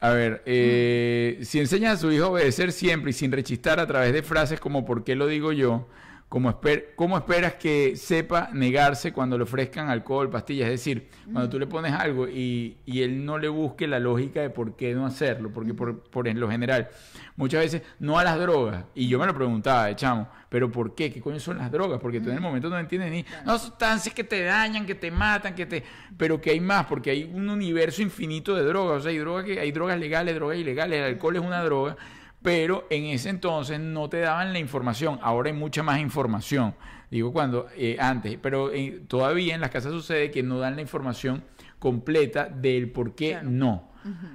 A 0.00 0.10
ver, 0.10 0.44
eh, 0.46 1.40
si 1.42 1.58
enseñas 1.58 1.94
a 1.94 1.96
su 1.96 2.12
hijo 2.12 2.26
a 2.26 2.28
obedecer 2.28 2.70
siempre 2.70 3.10
y 3.10 3.12
sin 3.12 3.32
rechistar 3.32 3.80
a 3.80 3.86
través 3.88 4.12
de 4.12 4.22
frases 4.22 4.60
como 4.60 4.84
¿por 4.84 5.02
qué 5.02 5.16
lo 5.16 5.26
digo 5.26 5.50
yo? 5.50 5.88
¿Cómo, 6.28 6.50
esper- 6.50 6.88
cómo 6.94 7.16
esperas 7.16 7.54
que 7.54 7.96
sepa 7.96 8.50
negarse 8.52 9.14
cuando 9.14 9.38
le 9.38 9.44
ofrezcan 9.44 9.88
alcohol, 9.88 10.28
pastillas? 10.28 10.66
Es 10.66 10.72
decir, 10.72 11.08
cuando 11.32 11.48
tú 11.48 11.58
le 11.58 11.66
pones 11.66 11.94
algo 11.94 12.28
y, 12.28 12.76
y 12.84 13.00
él 13.00 13.24
no 13.24 13.38
le 13.38 13.48
busque 13.48 13.86
la 13.86 13.98
lógica 13.98 14.42
de 14.42 14.50
por 14.50 14.76
qué 14.76 14.92
no 14.92 15.06
hacerlo, 15.06 15.50
porque 15.50 15.72
por, 15.72 16.02
por 16.02 16.28
en 16.28 16.38
lo 16.38 16.50
general, 16.50 16.90
muchas 17.36 17.62
veces 17.62 17.82
no 17.98 18.18
a 18.18 18.24
las 18.24 18.38
drogas. 18.38 18.84
Y 18.94 19.08
yo 19.08 19.18
me 19.18 19.24
lo 19.24 19.34
preguntaba, 19.34 19.96
chamo, 19.96 20.28
¿pero 20.50 20.70
por 20.70 20.94
qué? 20.94 21.10
¿Qué 21.10 21.22
coño 21.22 21.40
son 21.40 21.56
las 21.56 21.72
drogas? 21.72 21.98
Porque 21.98 22.20
tú 22.20 22.28
en 22.28 22.34
el 22.34 22.42
momento 22.42 22.68
no 22.68 22.78
entiendes 22.78 23.10
ni, 23.10 23.24
no, 23.46 23.58
sustancias 23.58 24.14
que 24.14 24.22
te 24.24 24.42
dañan, 24.42 24.84
que 24.84 24.94
te 24.96 25.10
matan, 25.10 25.54
que 25.54 25.64
te... 25.64 25.82
Pero 26.18 26.38
que 26.42 26.50
hay 26.50 26.60
más, 26.60 26.84
porque 26.84 27.08
hay 27.10 27.24
un 27.24 27.48
universo 27.48 28.02
infinito 28.02 28.54
de 28.54 28.64
drogas. 28.64 28.98
O 28.98 29.00
sea, 29.00 29.12
hay, 29.12 29.18
drogas 29.18 29.46
que, 29.46 29.60
hay 29.60 29.72
drogas 29.72 29.98
legales, 29.98 30.34
drogas 30.34 30.58
ilegales, 30.58 30.98
el 30.98 31.04
alcohol 31.06 31.36
es 31.36 31.42
una 31.42 31.62
droga. 31.64 31.96
Pero 32.42 32.86
en 32.90 33.06
ese 33.06 33.30
entonces 33.30 33.80
no 33.80 34.08
te 34.08 34.20
daban 34.20 34.52
la 34.52 34.58
información. 34.58 35.18
Ahora 35.22 35.50
hay 35.50 35.56
mucha 35.56 35.82
más 35.82 35.98
información. 36.00 36.74
Digo 37.10 37.32
cuando 37.32 37.66
eh, 37.76 37.96
antes, 37.98 38.38
pero 38.40 38.72
eh, 38.72 39.02
todavía 39.08 39.54
en 39.54 39.60
las 39.60 39.70
casas 39.70 39.92
sucede 39.92 40.30
que 40.30 40.42
no 40.42 40.58
dan 40.58 40.76
la 40.76 40.82
información 40.82 41.42
completa 41.78 42.44
del 42.48 42.90
por 42.90 43.14
qué 43.14 43.30
Claro. 43.32 43.50
no. 43.50 43.88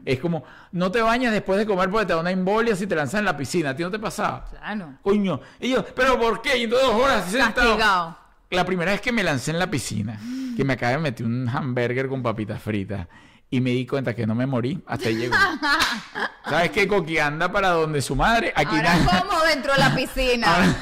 Es 0.06 0.20
como, 0.20 0.43
no 0.72 0.91
te 0.91 1.01
bañas 1.01 1.32
después 1.34 1.58
de 1.58 1.66
comer 1.66 1.89
porque 1.89 2.06
te 2.06 2.14
da 2.14 2.20
una 2.20 2.30
embolia 2.30 2.76
si 2.76 2.86
te 2.86 2.95
lanzan 2.95 3.20
en 3.20 3.26
la 3.26 3.36
piscina. 3.36 3.72
¿A 3.72 3.76
ti 3.76 3.82
no 3.82 3.89
te 3.89 3.97
pasaba? 3.97 4.45
Claro. 4.45 4.93
Coño. 5.01 5.39
Y 5.60 5.70
yo, 5.72 5.84
¿pero 5.95 6.20
por 6.20 6.41
qué? 6.43 6.58
Y 6.60 6.64
en 6.66 6.70
dos 6.70 6.84
horas 6.84 7.26
sentado. 7.32 8.16
La 8.51 8.66
primera 8.66 8.91
vez 8.91 9.01
que 9.01 9.12
me 9.12 9.24
lancé 9.24 9.49
en 9.49 9.58
la 9.58 9.72
piscina, 9.72 10.20
que 10.56 10.64
me 10.64 10.74
acabé 10.74 10.93
de 10.93 10.99
meter 10.99 11.26
un 11.26 11.49
hamburger 11.49 12.08
con 12.08 12.22
papitas 12.22 12.62
fritas 12.62 13.08
y 13.56 13.62
me 13.62 13.70
di 13.70 13.86
cuenta 13.86 14.16
que 14.16 14.26
no 14.26 14.34
me 14.34 14.47
morí, 14.47 14.80
hasta 14.88 15.10
ahí 15.10 15.16
llegó. 15.16 15.36
¿Sabes 16.49 16.72
qué? 16.72 16.88
Coqui 16.88 17.20
anda 17.20 17.51
para 17.51 17.70
donde 17.70 18.01
su 18.01 18.16
madre. 18.16 18.51
Aquí 18.56 18.76
Ahora 18.76 18.95
nada. 18.97 19.22
como 19.22 19.41
dentro 19.43 19.74
de 19.74 19.80
la 19.80 19.95
piscina. 19.95 20.47
Ahora, 20.56 20.76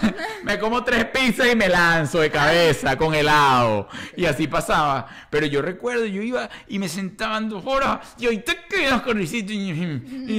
me 0.43 0.57
como 0.57 0.81
tres 0.83 1.05
pizzas 1.05 1.51
y 1.51 1.55
me 1.55 1.67
lanzo 1.67 2.19
de 2.21 2.31
cabeza 2.31 2.97
con 2.97 3.13
helado. 3.13 3.89
Y 4.15 4.23
así 4.25 4.47
pasaba. 4.47 5.05
Pero 5.29 5.45
yo 5.47 5.61
recuerdo, 5.61 6.05
yo 6.05 6.21
iba 6.21 6.49
y 6.69 6.79
me 6.79 6.87
sentaban 6.87 7.49
dos 7.49 7.63
horas 7.65 8.15
y 8.17 8.27
hoy 8.27 8.37
te 8.37 8.57
quedas 8.69 9.01
con 9.01 9.17
risito. 9.17 9.51
Y 9.51 9.69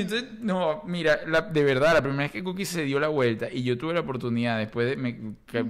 entonces, 0.00 0.24
no, 0.40 0.82
mira, 0.86 1.20
la- 1.26 1.42
de 1.42 1.62
verdad, 1.64 1.92
la 1.94 2.00
primera 2.02 2.22
vez 2.22 2.32
que 2.32 2.42
Cookie 2.42 2.64
se 2.64 2.82
dio 2.84 2.98
la 2.98 3.08
vuelta 3.08 3.46
y 3.52 3.62
yo 3.62 3.76
tuve 3.76 3.92
la 3.94 4.00
oportunidad, 4.00 4.56
después 4.58 4.88
de 4.88 4.96
me- 4.96 5.18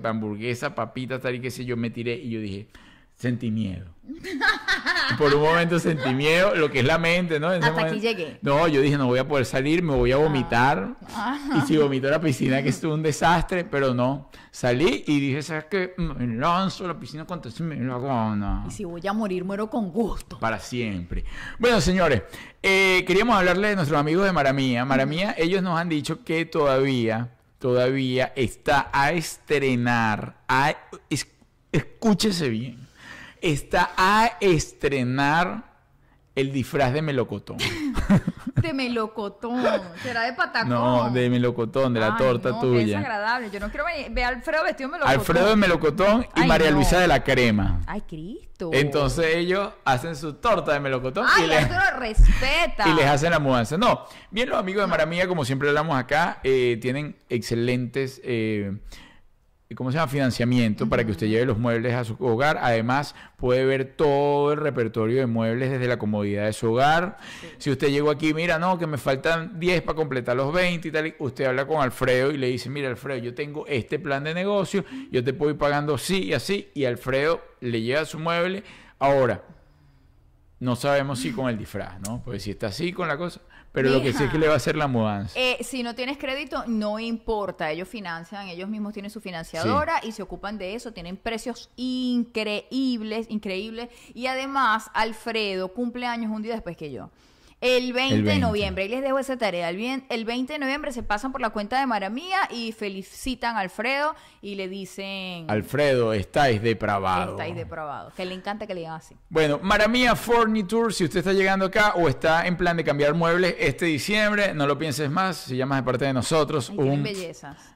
hamburguesa, 0.09 0.75
papitas, 0.77 1.21
tal 1.21 1.35
y 1.35 1.41
qué 1.41 1.51
sé 1.51 1.65
yo, 1.65 1.77
me 1.77 1.91
tiré 1.91 2.15
y 2.15 2.31
yo 2.31 2.41
dije, 2.41 2.69
sentí 3.17 3.51
miedo. 3.51 3.87
Por 5.19 5.35
un 5.35 5.43
momento 5.43 5.79
sentí 5.79 6.13
miedo, 6.15 6.55
lo 6.55 6.71
que 6.71 6.81
es 6.81 6.85
la 6.85 6.99
mente, 6.99 7.39
¿no? 7.39 7.53
En 7.53 7.61
ese 7.63 7.69
Hasta 7.71 7.83
aquí 7.83 7.95
momento- 7.97 8.09
llegué. 8.09 8.39
No, 8.43 8.67
yo 8.69 8.81
dije, 8.81 8.97
no 8.99 9.07
voy 9.07 9.19
a 9.19 9.29
poder 9.29 9.45
salir, 9.47 9.83
me 9.83 9.95
voy 9.95 10.11
a 10.13 10.17
vomitar. 10.17 10.97
Y 11.57 11.61
si 11.67 11.77
vomito 11.77 12.09
la 12.09 12.21
piscina, 12.21 12.63
que 12.63 12.71
estuvo 12.71 12.95
un 12.95 13.03
desastre, 13.03 13.65
pero 13.65 13.95
no. 13.95 14.31
Salí 14.51 15.05
y 15.07 15.21
dije, 15.21 15.43
¿sabes 15.43 15.67
qué? 15.71 15.95
Me 15.99 16.27
lanzo 16.37 16.85
a 16.85 16.89
la 16.89 16.99
piscina 16.99 17.25
cuando 17.25 17.51
se 17.51 17.63
me 17.63 17.77
la 17.77 17.99
gana. 17.99 18.65
Y 18.69 18.71
si 18.71 18.85
voy 18.85 19.07
a 19.07 19.13
morir, 19.13 19.45
muero 19.45 19.71
con 19.71 19.91
gusto. 19.91 20.39
Para 20.39 20.59
siempre. 20.59 21.25
Bueno, 21.59 21.81
señores, 21.81 22.23
eh, 22.63 23.05
queríamos 23.07 23.37
hablarle 23.37 23.69
de 23.69 23.77
nuestros 23.77 23.99
amigos 24.01 24.25
de 24.27 24.33
Maramía. 24.33 24.85
Maramía, 24.85 25.35
ellos 25.39 25.63
nos 25.63 25.79
han 25.79 25.89
dicho 25.89 26.25
que 26.25 26.45
todavía, 26.45 27.31
todavía 27.59 28.33
está 28.37 28.91
a 28.93 29.13
estrenar, 29.13 30.37
a, 30.49 30.75
es- 31.09 31.29
escúchese 31.71 32.49
bien, 32.49 32.82
está 33.43 33.90
a 33.97 34.38
estrenar 34.40 35.64
el 36.34 36.53
disfraz 36.53 36.93
de 36.95 37.03
melocotón. 37.03 37.59
De 38.62 38.72
melocotón. 38.72 39.61
Será 40.05 40.22
de 40.22 40.34
patacón. 40.34 40.68
No, 40.68 41.11
de 41.11 41.28
melocotón, 41.28 41.93
de 41.95 41.99
la 41.99 42.12
Ay, 42.12 42.12
torta 42.16 42.51
no, 42.51 42.61
tuya. 42.61 42.99
desagradable. 42.99 43.51
Yo 43.51 43.59
no 43.59 43.68
quiero 43.70 43.84
ver 44.11 44.24
a 44.24 44.28
Alfredo 44.28 44.62
vestido 44.62 44.88
de 44.88 44.93
melocotón. 44.93 45.20
Alfredo 45.20 45.49
de 45.49 45.57
melocotón 45.57 46.26
y 46.36 46.40
Ay, 46.43 46.47
María 46.49 46.70
no. 46.70 46.76
Luisa 46.76 47.01
de 47.01 47.09
la 47.09 47.24
crema. 47.24 47.80
Ay, 47.88 48.03
Cristo. 48.03 48.70
Entonces 48.72 49.34
ellos 49.34 49.70
hacen 49.84 50.14
su 50.14 50.34
torta 50.34 50.74
de 50.74 50.78
melocotón 50.80 51.26
y 51.26 51.43
Ay, 51.43 51.49
les, 51.49 51.64
Arturo, 51.64 51.99
respeta. 51.99 52.84
y 52.88 52.95
les 52.95 53.07
hacen 53.07 53.32
la 53.32 53.40
mudanza. 53.40 53.76
No, 53.76 54.05
bien 54.30 54.49
los 54.49 54.59
amigos 54.61 54.84
de 54.84 54.86
Maramía, 54.86 55.26
como 55.26 55.45
siempre 55.45 55.68
hablamos 55.68 55.99
acá, 55.99 56.38
eh, 56.45 56.78
tienen 56.80 57.16
excelentes, 57.28 58.20
eh, 58.22 58.78
¿cómo 59.75 59.91
se 59.91 59.99
llama? 59.99 60.09
Financiamiento 60.09 60.89
para 60.89 61.05
que 61.05 61.12
usted 61.12 61.27
lleve 61.27 61.47
los 61.47 61.59
muebles 61.59 61.95
a 61.95 62.05
su 62.05 62.16
hogar. 62.20 62.59
Además, 62.61 63.14
puede 63.37 63.64
ver 63.64 63.95
todo 63.97 64.53
el 64.53 64.59
repertorio 64.59 65.18
de 65.18 65.27
muebles 65.27 65.70
desde 65.70 65.87
la 65.87 65.99
comodidad 65.99 66.47
de 66.47 66.53
su 66.53 66.73
hogar. 66.73 67.18
Si 67.59 67.70
usted 67.70 67.89
llegó 67.89 68.11
aquí, 68.11 68.35
mira, 68.35 68.59
no, 68.59 68.79
que 68.79 68.87
me 68.87 68.99
faltan 68.99 69.59
10 69.59 69.83
para 69.83 69.97
completar 69.97 70.37
los 70.37 70.53
20 70.53 70.89
y 70.89 70.91
tal, 70.91 71.14
usted 71.18 71.45
habla 71.47 71.66
con 71.66 71.81
Alfredo 71.81 72.31
y 72.33 72.39
le 72.39 72.49
dice, 72.49 72.70
mira, 72.70 72.89
Alfredo, 72.89 73.18
yo 73.18 73.35
tengo 73.35 73.66
este 73.66 73.99
plan 73.99 74.25
de 74.25 74.35
negocio, 74.35 74.85
yo 75.11 75.23
te 75.23 75.33
puedo 75.33 75.53
ir 75.53 75.59
pagando 75.59 75.95
así 75.95 76.25
y 76.25 76.35
así, 76.35 76.70
y 76.75 76.85
Alfredo 76.85 77.41
le 77.61 77.83
lleva 77.83 78.05
su 78.05 78.18
mueble. 78.18 78.64
Ahora, 78.99 79.43
no 80.61 80.77
sabemos 80.77 81.18
si 81.18 81.33
con 81.33 81.49
el 81.49 81.59
disfraz, 81.59 82.01
¿no? 82.01 82.23
Pues 82.25 82.45
si 82.45 82.53
está 82.53 82.68
así 82.68 82.93
con 82.93 83.09
la 83.09 83.16
cosa. 83.16 83.41
Pero 83.73 83.89
lo 83.89 84.03
que 84.03 84.12
sí 84.12 84.25
es 84.25 84.31
que 84.31 84.39
le 84.39 84.49
va 84.49 84.55
a 84.55 84.57
hacer 84.59 84.77
la 84.77 84.87
mudanza. 84.87 85.39
Eh, 85.39 85.57
si 85.62 85.83
no 85.83 85.95
tienes 85.95 86.18
crédito, 86.18 86.64
no 86.66 86.99
importa. 86.99 87.70
Ellos 87.70 87.89
financian, 87.89 88.49
ellos 88.49 88.68
mismos 88.68 88.93
tienen 88.93 89.11
su 89.11 89.20
financiadora 89.20 90.01
y 90.03 90.12
se 90.12 90.23
ocupan 90.23 90.59
de 90.59 90.75
eso. 90.75 90.93
Tienen 90.93 91.16
precios 91.16 91.70
increíbles, 91.77 93.27
increíbles. 93.31 93.89
Y 94.14 94.27
además, 94.27 94.91
Alfredo 94.93 95.73
cumple 95.73 96.07
años 96.07 96.31
un 96.31 96.43
día 96.43 96.53
después 96.53 96.77
que 96.77 96.93
yo. 96.93 97.11
El 97.63 97.93
20, 97.93 98.15
El 98.17 98.23
20. 98.25 98.31
de 98.33 98.39
noviembre, 98.41 98.85
y 98.85 98.89
les 98.89 99.03
dejo 99.03 99.19
esa 99.19 99.37
tarea. 99.39 99.71
El, 99.71 99.77
bien- 99.77 100.05
el 100.11 100.25
20 100.25 100.53
de 100.53 100.59
noviembre 100.59 100.93
se 100.93 101.03
pasan 101.03 101.33
por 101.33 101.41
la 101.41 101.51
cuenta 101.51 101.79
de 101.81 101.87
Maramía 101.87 102.41
y 102.51 102.73
felicitan 102.73 103.57
a 103.57 103.61
Alfredo 103.61 104.15
y 104.43 104.57
le 104.57 104.69
dicen: 104.69 105.49
Alfredo, 105.49 106.13
estáis 106.13 106.61
depravado. 106.61 107.33
Estáis 107.33 107.55
depravados. 107.55 108.13
Que 108.15 108.25
le 108.27 108.35
encanta 108.35 108.67
que 108.67 108.75
le 108.75 108.81
digan 108.81 108.95
así. 108.97 109.17
Bueno, 109.31 109.61
Maramía 109.63 110.17
Furniture, 110.17 110.93
si 110.93 111.05
usted 111.05 111.21
está 111.21 111.33
llegando 111.33 111.65
acá 111.67 111.93
o 111.95 112.09
está 112.09 112.47
en 112.47 112.57
plan 112.57 112.77
de 112.77 112.83
cambiar 112.85 113.15
muebles 113.15 113.55
este 113.59 113.87
diciembre, 113.87 114.53
no 114.55 114.67
lo 114.67 114.77
pienses 114.77 115.09
más, 115.09 115.37
si 115.37 115.57
llamas 115.57 115.79
de 115.79 115.83
parte 115.85 116.05
de 116.05 116.13
nosotros, 116.13 116.69
Ay, 116.71 116.77
un 116.79 117.07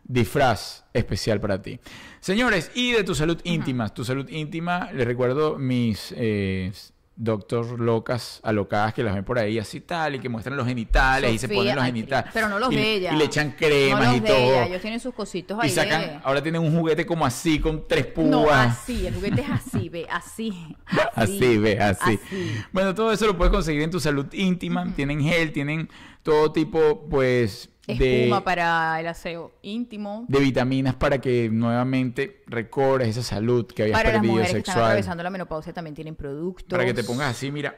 disfraz 0.04 0.84
especial 0.92 1.40
para 1.40 1.60
ti. 1.62 1.78
Señores, 2.20 2.70
y 2.74 2.92
de 2.92 3.04
tu 3.04 3.14
salud 3.14 3.40
íntima, 3.44 3.88
tu 3.88 4.04
salud 4.04 4.28
íntima, 4.28 4.90
les 4.92 5.06
recuerdo 5.06 5.58
mis 5.58 6.12
eh, 6.16 6.72
doctor 7.16 7.80
locas, 7.80 8.40
alocadas 8.42 8.92
que 8.92 9.02
las 9.02 9.14
ven 9.14 9.24
por 9.24 9.38
ahí 9.38 9.58
así 9.58 9.80
tal 9.80 10.16
y 10.16 10.18
que 10.18 10.28
muestran 10.28 10.56
los 10.56 10.66
genitales 10.66 11.32
y 11.32 11.38
se 11.38 11.48
ponen 11.48 11.74
los 11.74 11.84
ay, 11.84 11.92
genitales. 11.92 12.30
Pero 12.32 12.48
no 12.48 12.58
los 12.58 12.70
y, 12.72 12.76
de 12.76 12.94
ella. 12.94 13.14
Y 13.14 13.16
le 13.16 13.24
echan 13.24 13.52
cremas 13.52 14.04
no 14.04 14.12
los 14.12 14.16
y 14.16 14.20
todo. 14.20 14.36
ella. 14.36 14.66
Ellos 14.66 14.82
tienen 14.82 15.00
sus 15.00 15.14
cositos 15.14 15.58
ahí. 15.58 15.70
Y 15.70 15.72
sacan, 15.72 16.00
de- 16.02 16.20
ahora 16.22 16.42
tienen 16.42 16.60
un 16.62 16.76
juguete 16.78 17.06
como 17.06 17.24
así, 17.24 17.58
con 17.58 17.88
tres 17.88 18.06
púas. 18.06 18.28
No, 18.28 18.50
así, 18.50 19.06
el 19.06 19.14
juguete 19.14 19.40
es 19.40 19.50
así, 19.50 19.88
ve, 19.88 20.06
así. 20.10 20.76
Así, 21.14 21.56
ve, 21.58 21.80
así. 21.80 22.20
así. 22.22 22.56
Bueno, 22.72 22.94
todo 22.94 23.10
eso 23.10 23.26
lo 23.26 23.36
puedes 23.36 23.52
conseguir 23.52 23.82
en 23.82 23.90
tu 23.90 23.98
salud 23.98 24.26
íntima. 24.32 24.92
Tienen 24.94 25.20
gel, 25.20 25.52
tienen 25.52 25.88
todo 26.22 26.52
tipo, 26.52 27.06
pues, 27.08 27.70
de, 27.86 28.24
Espuma 28.24 28.42
para 28.42 28.98
el 29.00 29.06
aseo 29.06 29.52
íntimo. 29.62 30.24
de 30.28 30.40
vitaminas 30.40 30.94
para 30.94 31.20
que 31.20 31.48
nuevamente 31.50 32.42
recobres 32.46 33.08
esa 33.08 33.22
salud 33.22 33.66
que 33.66 33.82
habías 33.82 33.96
Para 33.98 34.10
las 34.10 34.18
perdido 34.18 34.32
mujeres 34.32 34.52
que 34.52 34.58
están 34.58 34.72
sexual. 34.74 34.90
atravesando 34.90 35.22
la 35.22 35.30
menopausia 35.30 35.72
también 35.72 35.94
tienen 35.94 36.16
productos. 36.16 36.76
Para 36.76 36.84
que 36.84 36.94
te 36.94 37.04
pongas 37.04 37.30
así, 37.30 37.50
mira. 37.50 37.76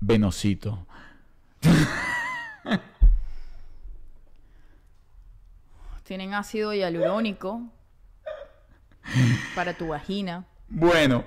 Venosito. 0.00 0.86
Tienen 6.04 6.34
ácido 6.34 6.74
hialurónico 6.74 7.62
para 9.54 9.74
tu 9.74 9.88
vagina. 9.88 10.44
Bueno, 10.68 11.24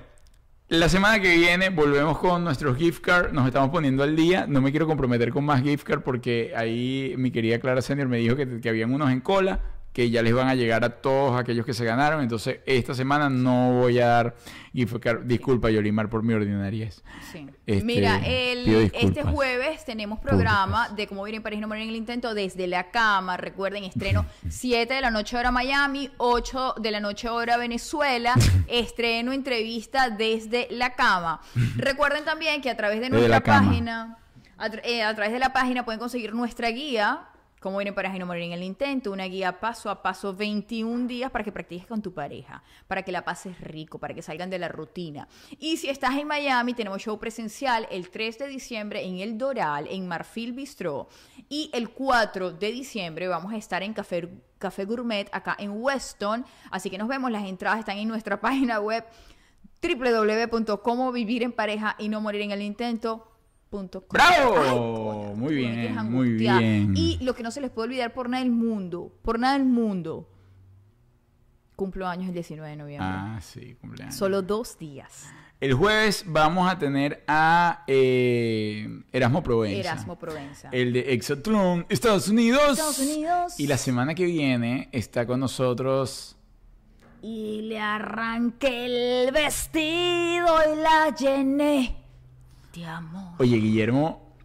la 0.67 0.89
semana 0.89 1.19
que 1.19 1.35
viene 1.35 1.69
volvemos 1.69 2.17
con 2.17 2.43
nuestros 2.43 2.77
gift 2.77 3.01
card. 3.01 3.31
Nos 3.31 3.45
estamos 3.45 3.69
poniendo 3.69 4.03
al 4.03 4.15
día. 4.15 4.45
No 4.47 4.61
me 4.61 4.71
quiero 4.71 4.87
comprometer 4.87 5.31
con 5.31 5.45
más 5.45 5.61
gift 5.61 5.83
card 5.83 6.01
porque 6.01 6.53
ahí 6.55 7.13
mi 7.17 7.31
querida 7.31 7.59
Clara 7.59 7.81
Senior 7.81 8.07
me 8.07 8.17
dijo 8.17 8.35
que, 8.35 8.59
que 8.59 8.69
habían 8.69 8.93
unos 8.93 9.11
en 9.11 9.21
cola 9.21 9.59
que 9.95 10.09
ya 10.09 10.21
les 10.21 10.33
van 10.33 10.49
a 10.49 10.55
llegar 10.55 10.83
a 10.83 10.89
todos 10.89 11.39
aquellos 11.39 11.65
que 11.65 11.73
se 11.73 11.85
ganaron. 11.85 12.21
Entonces, 12.21 12.59
esta 12.65 12.93
semana 12.93 13.29
no 13.29 13.79
voy 13.79 13.97
a 13.99 14.07
dar. 14.07 14.35
Disculpa, 15.23 15.69
Yolimar, 15.69 16.09
por 16.09 16.21
mi 16.21 16.33
ordinariez. 16.33 17.01
Sí. 17.31 17.47
Este, 17.65 17.85
Mira, 17.85 18.19
el, 18.25 18.91
este 18.93 19.23
jueves 19.23 19.85
tenemos 19.85 20.19
programa 20.19 20.89
de 20.89 21.07
cómo 21.07 21.23
vivir 21.23 21.37
en 21.37 21.43
París 21.43 21.61
no 21.61 21.69
morir 21.69 21.83
en 21.83 21.89
el 21.91 21.95
intento 21.95 22.33
desde 22.33 22.67
la 22.67 22.91
cama. 22.91 23.37
Recuerden, 23.37 23.85
estreno 23.85 24.25
7 24.49 24.93
de 24.95 24.99
la 24.99 25.11
noche 25.11 25.37
hora 25.37 25.49
Miami, 25.51 26.11
8 26.17 26.75
de 26.81 26.91
la 26.91 26.99
noche 26.99 27.29
hora 27.29 27.55
Venezuela. 27.55 28.33
Estreno 28.67 29.31
entrevista 29.31 30.09
desde 30.09 30.67
la 30.71 30.93
cama. 30.95 31.39
Recuerden 31.77 32.25
también 32.25 32.61
que 32.61 32.69
a 32.69 32.75
través 32.75 32.99
de 32.99 33.09
nuestra 33.09 33.39
página, 33.41 34.17
a, 34.57 34.67
tra- 34.69 34.81
eh, 34.83 35.03
a 35.03 35.15
través 35.15 35.31
de 35.31 35.39
la 35.39 35.53
página 35.53 35.85
pueden 35.85 35.99
conseguir 36.01 36.33
nuestra 36.33 36.69
guía. 36.71 37.21
Cómo 37.65 37.81
en 37.81 37.95
pareja 37.95 38.15
y 38.15 38.19
no 38.19 38.27
morir 38.27 38.43
en 38.43 38.51
el 38.51 38.61
intento, 38.61 39.11
una 39.11 39.23
guía 39.23 39.59
paso 39.59 39.89
a 39.89 40.03
paso, 40.03 40.35
21 40.35 41.07
días 41.07 41.31
para 41.31 41.43
que 41.43 41.51
practiques 41.51 41.87
con 41.87 41.99
tu 41.99 42.13
pareja, 42.13 42.61
para 42.85 43.01
que 43.01 43.11
la 43.11 43.25
pases 43.25 43.59
rico, 43.59 43.97
para 43.97 44.13
que 44.13 44.21
salgan 44.21 44.51
de 44.51 44.59
la 44.59 44.67
rutina. 44.67 45.27
Y 45.57 45.77
si 45.77 45.89
estás 45.89 46.13
en 46.15 46.27
Miami, 46.27 46.75
tenemos 46.75 47.01
show 47.01 47.17
presencial 47.17 47.87
el 47.89 48.11
3 48.11 48.37
de 48.37 48.47
diciembre 48.49 49.03
en 49.03 49.17
El 49.17 49.39
Doral, 49.39 49.87
en 49.89 50.07
Marfil 50.07 50.53
Bistro. 50.53 51.07
Y 51.49 51.71
el 51.73 51.89
4 51.89 52.51
de 52.51 52.71
diciembre 52.71 53.27
vamos 53.27 53.51
a 53.51 53.57
estar 53.57 53.81
en 53.81 53.93
Café, 53.93 54.29
Café 54.59 54.85
Gourmet 54.85 55.27
acá 55.31 55.55
en 55.57 55.71
Weston. 55.71 56.45
Así 56.69 56.91
que 56.91 56.99
nos 56.99 57.07
vemos, 57.07 57.31
las 57.31 57.45
entradas 57.45 57.79
están 57.79 57.97
en 57.97 58.07
nuestra 58.07 58.39
página 58.41 58.79
web 58.79 59.03
www.cómo 59.81 61.11
vivir 61.11 61.41
en 61.41 61.51
pareja 61.51 61.95
y 61.97 62.09
no 62.09 62.21
morir 62.21 62.41
en 62.41 62.51
el 62.51 62.61
intento. 62.61 63.34
¡Bravo! 64.09 65.33
Muy 65.35 65.55
bien, 65.55 66.11
muy 66.11 66.29
bien. 66.33 66.93
Y 66.95 67.17
lo 67.21 67.33
que 67.35 67.43
no 67.43 67.51
se 67.51 67.61
les 67.61 67.71
puede 67.71 67.87
olvidar 67.89 68.13
por 68.13 68.29
nada 68.29 68.43
del 68.43 68.51
mundo, 68.51 69.11
por 69.21 69.39
nada 69.39 69.57
del 69.57 69.65
mundo, 69.65 70.29
cumplo 71.75 72.07
años 72.07 72.27
el 72.29 72.33
19 72.33 72.69
de 72.69 72.75
noviembre. 72.77 73.09
Ah, 73.09 73.39
sí, 73.41 73.75
cumpleaños. 73.81 74.15
Solo 74.15 74.41
dos 74.41 74.77
días. 74.77 75.25
El 75.59 75.73
jueves 75.73 76.25
vamos 76.27 76.69
a 76.69 76.77
tener 76.77 77.23
a 77.27 77.83
eh, 77.87 78.87
Erasmo 79.11 79.41
Provenza. 79.41 79.79
Erasmo 79.79 80.19
Provenza. 80.19 80.69
El 80.71 80.93
de 80.93 81.13
Exatlón, 81.13 81.85
Estados 81.89 82.27
Unidos. 82.27 82.71
Estados 82.71 82.99
Unidos. 82.99 83.59
Y 83.59 83.67
la 83.67 83.77
semana 83.77 84.15
que 84.15 84.25
viene 84.25 84.89
está 84.91 85.25
con 85.25 85.39
nosotros. 85.39 86.37
Y 87.21 87.61
le 87.63 87.79
arranqué 87.79 89.25
el 89.25 89.31
vestido 89.31 90.45
y 90.71 90.81
la 90.81 91.15
llené 91.15 92.04
Oye, 93.39 93.57
Guillermo, 93.57 94.35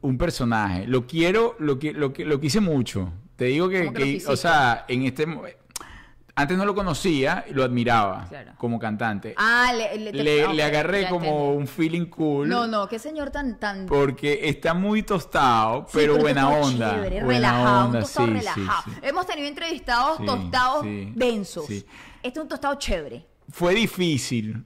un 0.00 0.18
personaje. 0.18 0.86
Lo 0.86 1.06
quiero, 1.06 1.56
lo 1.58 1.78
que, 1.78 1.92
lo 1.92 2.12
que, 2.12 2.24
lo 2.24 2.40
quise 2.40 2.60
mucho. 2.60 3.12
Te 3.36 3.46
digo 3.46 3.68
que, 3.68 4.22
o 4.26 4.36
sea, 4.36 4.84
en 4.88 5.02
este 5.04 5.26
antes 6.34 6.56
no 6.56 6.64
lo 6.64 6.72
conocía 6.72 7.44
y 7.50 7.52
lo 7.52 7.64
admiraba 7.64 8.26
Claro. 8.28 8.52
como 8.58 8.78
cantante. 8.78 9.34
Ah, 9.36 9.72
le, 9.76 9.98
le, 9.98 10.12
te- 10.12 10.22
le, 10.54 10.62
agarré 10.62 11.08
como 11.08 11.24
entendí. 11.26 11.56
un 11.56 11.66
feeling 11.66 12.06
cool. 12.06 12.48
No, 12.48 12.68
no, 12.68 12.86
qué 12.88 13.00
señor 13.00 13.30
tan... 13.30 13.58
tan 13.58 13.86
Porque 13.86 14.42
está 14.48 14.72
muy 14.72 15.02
tostado, 15.02 15.86
Sí, 15.88 15.94
pero 15.94 16.16
buena 16.16 16.48
onda. 16.48 16.94
chévere, 16.94 17.24
buena 17.24 17.50
relajado, 17.50 17.84
onda, 17.86 17.98
un 17.98 18.04
tostado 18.04 18.26
sí, 18.28 18.32
sí, 18.34 18.38
relajado. 18.38 18.82
sí. 18.84 18.90
Hemos 19.02 19.26
tenido 19.26 19.48
entrevistados 19.48 20.24
tostados 20.24 20.86
densos. 21.14 21.68
Este 21.68 21.88
es 22.22 22.38
un 22.38 22.46
tostado 22.48 22.76
chévere. 22.76 23.26
Fue 23.50 23.74
difícil, 23.74 24.64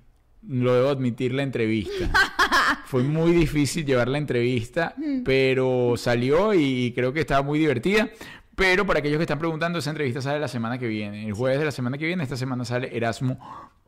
lo 0.49 0.75
debo 0.75 0.89
admitir, 0.91 1.33
la 1.33 1.43
entrevista. 1.43 2.11
Fue 2.87 3.03
muy 3.03 3.33
difícil 3.33 3.85
llevar 3.85 4.09
la 4.09 4.19
entrevista, 4.19 4.95
pero 5.25 5.95
salió 5.97 6.53
y 6.55 6.93
creo 6.95 7.13
que 7.13 7.21
estaba 7.21 7.43
muy 7.43 7.59
divertida. 7.59 8.09
Pero 8.55 8.87
para 8.87 8.99
aquellos 8.99 9.17
que 9.17 9.23
están 9.23 9.39
preguntando, 9.39 9.79
esa 9.79 9.91
entrevista 9.91 10.21
sale 10.21 10.39
la 10.39 10.49
semana 10.49 10.79
que 10.79 10.87
viene. 10.87 11.27
El 11.27 11.33
jueves 11.33 11.59
de 11.59 11.65
la 11.65 11.71
semana 11.71 11.97
que 11.97 12.07
viene, 12.07 12.23
esta 12.23 12.37
semana 12.37 12.65
sale 12.65 12.95
Erasmo 12.95 13.39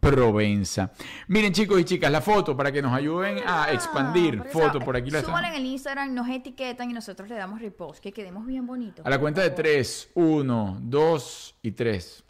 Provenza. 0.01 0.91
Miren 1.29 1.53
chicos 1.53 1.81
y 1.81 1.85
chicas, 1.85 2.11
la 2.11 2.21
foto 2.21 2.57
para 2.57 2.73
que 2.73 2.81
nos 2.81 2.93
ayuden 2.93 3.39
a 3.47 3.73
expandir. 3.73 4.39
Porque 4.39 4.53
Foto, 4.53 4.81
por 4.81 4.97
aquí 4.97 5.11
la 5.11 5.23
Súbanla 5.23 5.51
en 5.51 5.57
el 5.57 5.67
Instagram, 5.67 6.15
nos 6.15 6.29
etiquetan 6.29 6.91
y 6.91 6.95
nosotros 6.95 7.29
le 7.29 7.35
damos 7.35 7.61
repost, 7.61 8.03
que 8.03 8.13
quedemos 8.13 8.47
bien 8.47 8.67
bonitos. 8.67 9.05
A 9.05 9.11
la 9.11 9.19
cuenta 9.19 9.43
de 9.43 9.51
por 9.51 9.59
favor. 9.59 9.73
3, 9.73 10.11
1, 10.15 10.79
2 10.83 11.55
y 11.63 11.71
3. 11.73 12.24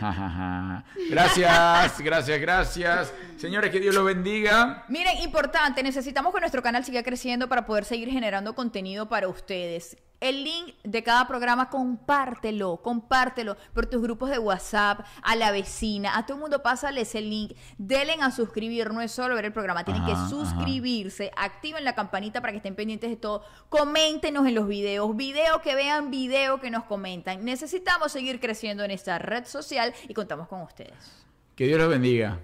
Gracias, 1.10 2.00
gracias, 2.00 2.40
gracias. 2.40 3.12
Señores, 3.36 3.70
que 3.70 3.80
Dios 3.80 3.94
los 3.94 4.04
bendiga. 4.04 4.84
Miren, 4.88 5.18
importante, 5.18 5.82
necesitamos 5.82 6.34
que 6.34 6.40
nuestro 6.40 6.62
canal 6.62 6.84
siga 6.84 7.02
creciendo 7.02 7.48
para 7.48 7.66
poder 7.66 7.84
seguir 7.84 8.10
generando 8.10 8.54
contenido 8.54 9.08
para 9.08 9.28
ustedes. 9.28 9.96
El 10.22 10.44
link 10.44 10.76
de 10.84 11.02
cada 11.02 11.26
programa, 11.26 11.68
compártelo, 11.68 12.76
compártelo 12.76 13.56
por 13.74 13.86
tus 13.86 14.00
grupos 14.00 14.30
de 14.30 14.38
WhatsApp, 14.38 15.00
a 15.20 15.34
la 15.34 15.50
vecina, 15.50 16.16
a 16.16 16.24
todo 16.24 16.36
el 16.36 16.42
mundo, 16.42 16.62
pásale 16.62 17.00
ese 17.00 17.20
link. 17.20 17.56
Denle 17.76 18.14
a 18.20 18.30
suscribir, 18.30 18.92
no 18.92 19.00
es 19.00 19.10
solo 19.10 19.34
ver 19.34 19.46
el 19.46 19.52
programa, 19.52 19.84
tienen 19.84 20.04
que 20.04 20.12
ajá. 20.12 20.28
suscribirse, 20.28 21.32
activen 21.36 21.82
la 21.84 21.96
campanita 21.96 22.40
para 22.40 22.52
que 22.52 22.58
estén 22.58 22.76
pendientes 22.76 23.10
de 23.10 23.16
todo. 23.16 23.42
Coméntenos 23.68 24.46
en 24.46 24.54
los 24.54 24.68
videos, 24.68 25.16
video 25.16 25.60
que 25.60 25.74
vean, 25.74 26.12
video 26.12 26.60
que 26.60 26.70
nos 26.70 26.84
comentan. 26.84 27.44
Necesitamos 27.44 28.12
seguir 28.12 28.38
creciendo 28.38 28.84
en 28.84 28.92
esta 28.92 29.18
red 29.18 29.44
social 29.44 29.92
y 30.06 30.14
contamos 30.14 30.46
con 30.46 30.60
ustedes. 30.62 31.24
Que 31.56 31.66
Dios 31.66 31.80
los 31.80 31.88
bendiga. 31.88 32.38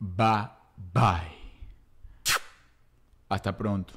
Bye 0.00 0.48
bye. 0.92 1.38
Hasta 3.28 3.56
pronto. 3.56 3.94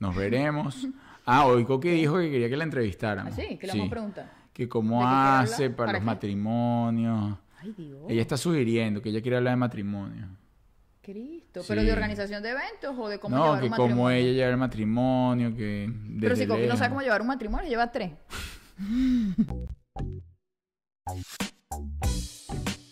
Nos 0.00 0.16
veremos. 0.16 0.88
Ah, 1.26 1.46
hoy 1.46 1.64
Coqui 1.64 1.88
dijo 1.90 2.18
que 2.18 2.30
quería 2.30 2.50
que 2.50 2.56
la 2.56 2.64
entrevistaran. 2.64 3.28
¿Ah, 3.28 3.30
sí? 3.30 3.56
¿Qué 3.58 3.66
le 3.66 3.72
vamos 3.72 3.86
a 3.86 3.90
preguntar? 3.90 4.32
Que 4.52 4.68
cómo 4.68 5.06
hace 5.06 5.70
para, 5.70 5.76
¿Para 5.76 5.92
los 5.92 6.00
qué? 6.00 6.04
matrimonios. 6.06 7.38
Ay, 7.60 7.72
Dios. 7.76 8.02
Ella 8.08 8.20
está 8.20 8.36
sugiriendo 8.36 9.00
que 9.00 9.08
ella 9.08 9.22
quiere 9.22 9.38
hablar 9.38 9.52
de 9.52 9.56
matrimonio. 9.56 10.28
Cristo. 11.00 11.62
Sí. 11.62 11.66
¿Pero 11.68 11.82
de 11.82 11.92
organización 11.92 12.42
de 12.42 12.50
eventos 12.50 12.94
o 12.98 13.08
de 13.08 13.18
cómo 13.18 13.36
no, 13.36 13.44
llevar 13.44 13.60
que 13.60 13.66
un 13.66 13.72
cómo 13.72 13.82
matrimonio? 13.86 14.18
ella 14.18 14.32
lleva 14.32 14.50
el 14.50 14.56
matrimonio, 14.56 15.56
que 15.56 15.92
Pero 16.20 16.36
si 16.36 16.46
Coqui 16.46 16.66
no 16.66 16.76
sabe 16.76 16.90
cómo 16.90 17.02
llevar 17.02 17.22
un 17.22 17.28
matrimonio, 17.28 17.68
lleva 17.68 17.90
tres. 17.90 18.12